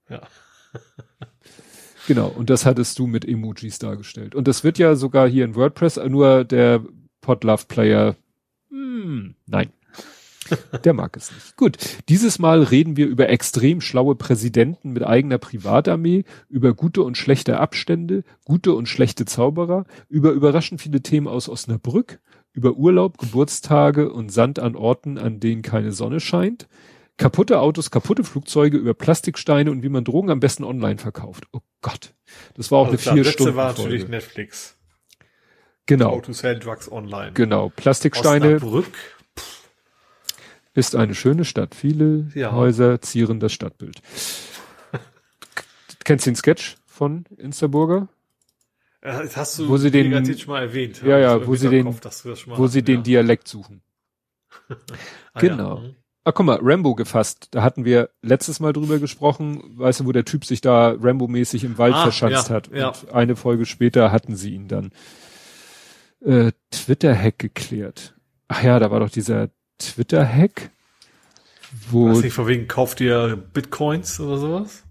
[0.08, 0.22] Ja.
[2.06, 4.34] genau, und das hattest du mit Emojis dargestellt.
[4.34, 6.82] Und das wird ja sogar hier in WordPress, nur der
[7.20, 8.16] Podlove Player,
[8.70, 9.70] hm, nein.
[10.84, 11.56] Der mag es nicht.
[11.56, 11.76] Gut,
[12.08, 17.60] dieses Mal reden wir über extrem schlaue Präsidenten mit eigener Privatarmee, über gute und schlechte
[17.60, 22.20] Abstände, gute und schlechte Zauberer, über überraschend viele Themen aus Osnabrück,
[22.60, 26.68] über Urlaub, Geburtstage und Sand an Orten, an denen keine Sonne scheint,
[27.16, 31.44] kaputte Autos, kaputte Flugzeuge, über Plastiksteine und wie man Drogen am besten online verkauft.
[31.54, 32.12] Oh Gott,
[32.56, 34.76] das war auch also eine vier Stunden war natürlich Netflix.
[35.86, 36.10] Genau.
[36.10, 37.32] How to sell drugs online.
[37.32, 37.70] Genau.
[37.70, 38.56] Plastiksteine.
[38.56, 38.92] Osnabrück
[40.74, 41.74] ist eine schöne Stadt.
[41.74, 42.52] Viele ja.
[42.52, 44.02] Häuser zieren das Stadtbild.
[46.04, 48.08] Kennst du den Sketch von Insterburger?
[49.02, 50.10] Das hast du wo sie den,
[50.46, 51.02] mal erwähnt.
[51.02, 52.00] Ja, ja, wo sie den, Kopf,
[52.46, 52.84] wo sie ja.
[52.84, 53.80] den Dialekt suchen.
[54.68, 54.74] ah,
[55.40, 55.76] genau.
[55.76, 55.80] Ja.
[55.80, 55.96] Mhm.
[56.22, 57.48] Ah, guck mal, Rambo gefasst.
[57.52, 61.64] Da hatten wir letztes Mal drüber gesprochen, weißt du, wo der Typ sich da Rambo-mäßig
[61.64, 62.70] im Wald ah, verschanzt ja, hat.
[62.72, 62.88] Ja.
[62.88, 64.92] Und eine Folge später hatten sie ihn dann.
[66.22, 68.14] Äh, Twitter-Hack geklärt.
[68.48, 69.48] Ach ja, da war doch dieser
[69.78, 70.70] Twitter-Hack,
[71.88, 72.10] wo.
[72.10, 74.84] Weiß nicht, von wegen kauft ihr Bitcoins oder sowas?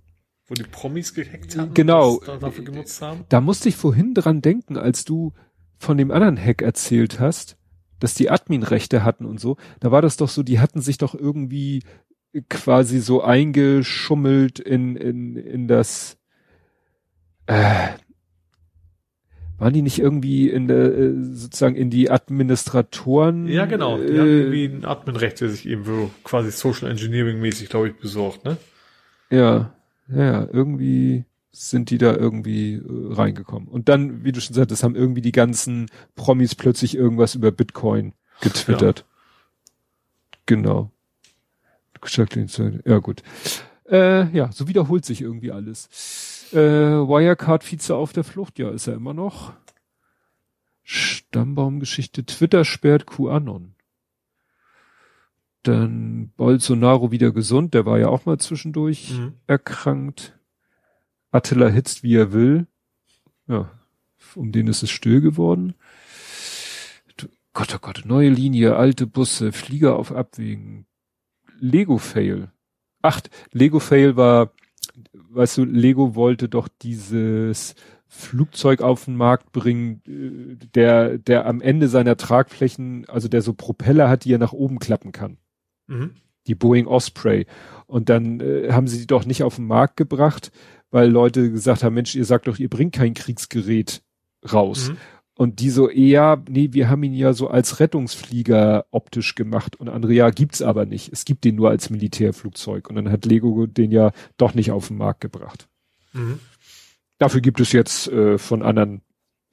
[0.49, 1.75] Wo die Promis gehackt haben?
[1.75, 2.19] Genau.
[2.25, 3.23] Da dafür genutzt haben?
[3.29, 5.33] Da musste ich vorhin dran denken, als du
[5.77, 7.55] von dem anderen Hack erzählt hast,
[7.99, 11.13] dass die Adminrechte hatten und so, da war das doch so, die hatten sich doch
[11.13, 11.83] irgendwie
[12.49, 16.17] quasi so eingeschummelt in, in, in das,
[17.45, 17.89] äh,
[19.59, 23.47] waren die nicht irgendwie in der, äh, sozusagen in die Administratoren?
[23.47, 23.97] Ja, genau.
[23.97, 27.89] Die äh, haben irgendwie ein Adminrecht, der sich eben so quasi Social Engineering mäßig, glaube
[27.89, 28.57] ich, besorgt, ne?
[29.29, 29.75] Ja,
[30.11, 33.67] ja, irgendwie sind die da irgendwie äh, reingekommen.
[33.67, 38.13] Und dann, wie du schon sagtest, haben irgendwie die ganzen Promis plötzlich irgendwas über Bitcoin
[38.41, 38.99] getwittert.
[38.99, 39.05] Ja.
[40.45, 40.91] Genau.
[42.85, 43.23] Ja, gut.
[43.89, 46.47] Äh, ja, so wiederholt sich irgendwie alles.
[46.53, 49.53] Äh, Wirecard-Vize auf der Flucht, ja, ist er immer noch.
[50.83, 53.75] Stammbaumgeschichte, Twitter sperrt QAnon.
[55.69, 59.33] Dann Bolsonaro wieder gesund, der war ja auch mal zwischendurch mhm.
[59.45, 60.39] erkrankt.
[61.31, 62.65] Attila hitzt, wie er will.
[63.47, 63.69] Ja,
[64.35, 65.75] um den ist es still geworden.
[67.53, 70.85] Gott, oh Gott, neue Linie, alte Busse, Flieger auf Abwägen.
[71.59, 72.51] Lego-Fail.
[73.01, 74.53] Ach, Lego-Fail war,
[75.13, 77.75] weißt du, Lego wollte doch dieses
[78.07, 83.53] Flugzeug auf den Markt bringen, äh, der, der am Ende seiner Tragflächen, also der so
[83.53, 85.37] Propeller hat, die er nach oben klappen kann.
[85.89, 86.11] Mhm.
[86.47, 87.45] Die Boeing Osprey.
[87.85, 90.51] Und dann äh, haben sie die doch nicht auf den Markt gebracht,
[90.91, 94.01] weil Leute gesagt haben, Mensch, ihr sagt doch, ihr bringt kein Kriegsgerät
[94.51, 94.89] raus.
[94.89, 94.97] Mhm.
[95.35, 99.87] Und die so eher, nee, wir haben ihn ja so als Rettungsflieger optisch gemacht und
[99.87, 101.13] andere ja gibt's aber nicht.
[101.13, 104.89] Es gibt den nur als Militärflugzeug und dann hat Lego den ja doch nicht auf
[104.89, 105.69] den Markt gebracht.
[106.11, 106.39] Mhm.
[107.19, 109.01] Dafür gibt es jetzt äh, von anderen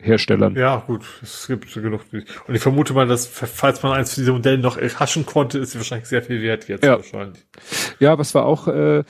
[0.02, 0.54] Herstellern.
[0.56, 2.02] Ja, gut, es gibt genug.
[2.46, 5.72] Und ich vermute mal, dass, falls man eins für diese Modelle noch erhaschen konnte, ist
[5.72, 6.96] sie wahrscheinlich sehr viel wert jetzt ja.
[6.96, 7.46] wahrscheinlich.
[7.98, 9.04] Ja, was war auch, äh,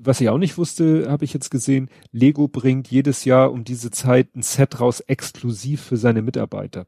[0.00, 3.90] was ich auch nicht wusste, habe ich jetzt gesehen, Lego bringt jedes Jahr um diese
[3.90, 6.86] Zeit ein Set raus exklusiv für seine Mitarbeiter.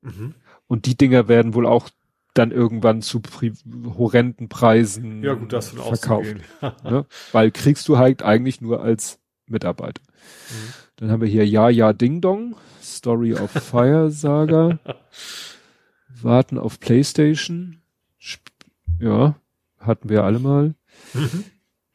[0.00, 0.34] Mhm.
[0.66, 1.88] Und die Dinger werden wohl auch
[2.34, 3.20] dann irgendwann zu
[3.96, 6.36] horrenden Preisen ja, gut, das verkauft.
[6.82, 7.06] ne?
[7.30, 10.02] Weil kriegst du halt eigentlich nur als Mitarbeiter.
[10.50, 10.72] Mhm.
[11.02, 14.78] Dann haben wir hier Ja, Ja, Ding Dong, Story of Fire Saga.
[16.22, 17.82] Warten auf Playstation.
[19.00, 19.34] Ja,
[19.80, 20.76] hatten wir alle mal.
[21.12, 21.42] Mhm.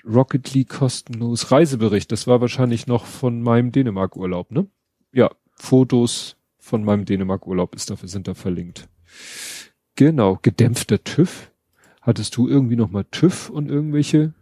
[0.06, 2.12] Rocket League kostenlos Reisebericht.
[2.12, 4.68] Das war wahrscheinlich noch von meinem Dänemark-Urlaub, ne?
[5.14, 8.90] Ja, Fotos von meinem Dänemark-Urlaub ist dafür, sind da verlinkt.
[9.96, 11.50] Genau, gedämpfter TÜV.
[12.02, 14.34] Hattest du irgendwie noch mal TÜV und irgendwelche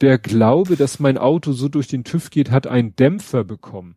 [0.00, 3.96] der Glaube, dass mein Auto so durch den TÜV geht, hat einen Dämpfer bekommen.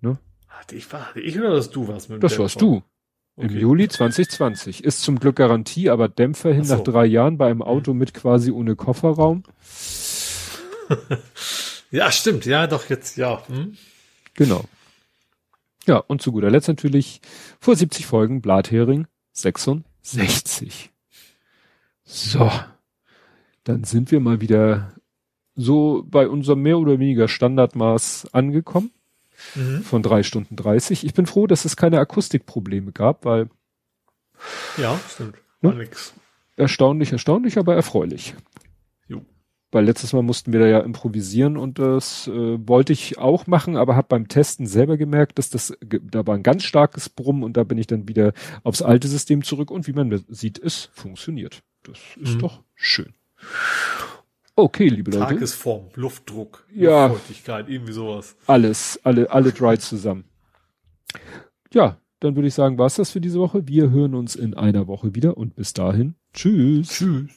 [0.00, 0.18] Ne?
[0.48, 2.42] Hatte ich, hatte ich oder dass du was mit dem Das Dämpfer?
[2.44, 2.82] warst du.
[3.36, 3.46] Okay.
[3.48, 4.84] Im Juli 2020.
[4.84, 6.76] Ist zum Glück Garantie, aber Dämpfer hin so.
[6.76, 9.44] nach drei Jahren bei einem Auto mit quasi ohne Kofferraum.
[11.90, 12.44] ja, stimmt.
[12.44, 13.42] Ja, doch jetzt, ja.
[13.48, 13.76] Hm?
[14.34, 14.64] Genau.
[15.86, 17.20] Ja, und zu guter Letzt natürlich
[17.60, 20.90] vor 70 Folgen Blathering 66.
[22.12, 22.50] So.
[23.64, 24.94] Dann sind wir mal wieder
[25.54, 28.90] so bei unserem mehr oder weniger Standardmaß angekommen.
[29.54, 29.82] Mhm.
[29.82, 31.04] Von drei Stunden dreißig.
[31.06, 33.48] Ich bin froh, dass es keine Akustikprobleme gab, weil.
[34.76, 35.36] Ja, stimmt.
[35.62, 35.74] Ne?
[35.74, 36.12] Nix.
[36.56, 38.34] Erstaunlich, erstaunlich, aber erfreulich.
[39.08, 39.22] Jo.
[39.70, 43.76] Weil letztes Mal mussten wir da ja improvisieren und das äh, wollte ich auch machen,
[43.76, 47.56] aber habe beim Testen selber gemerkt, dass das da war ein ganz starkes Brummen und
[47.56, 48.32] da bin ich dann wieder
[48.62, 51.62] aufs alte System zurück und wie man sieht, es funktioniert.
[51.82, 52.38] Das ist mhm.
[52.40, 53.14] doch schön.
[54.56, 55.34] Okay, liebe Leute.
[55.34, 58.36] Tagesform, Luftdruck, ja, Luftfeuchtigkeit, irgendwie sowas.
[58.46, 60.24] Alles, alle, alle dry zusammen.
[61.72, 63.66] Ja, dann würde ich sagen, war's das für diese Woche.
[63.66, 66.14] Wir hören uns in einer Woche wieder und bis dahin.
[66.34, 66.88] Tschüss.
[66.90, 67.30] Tschüss.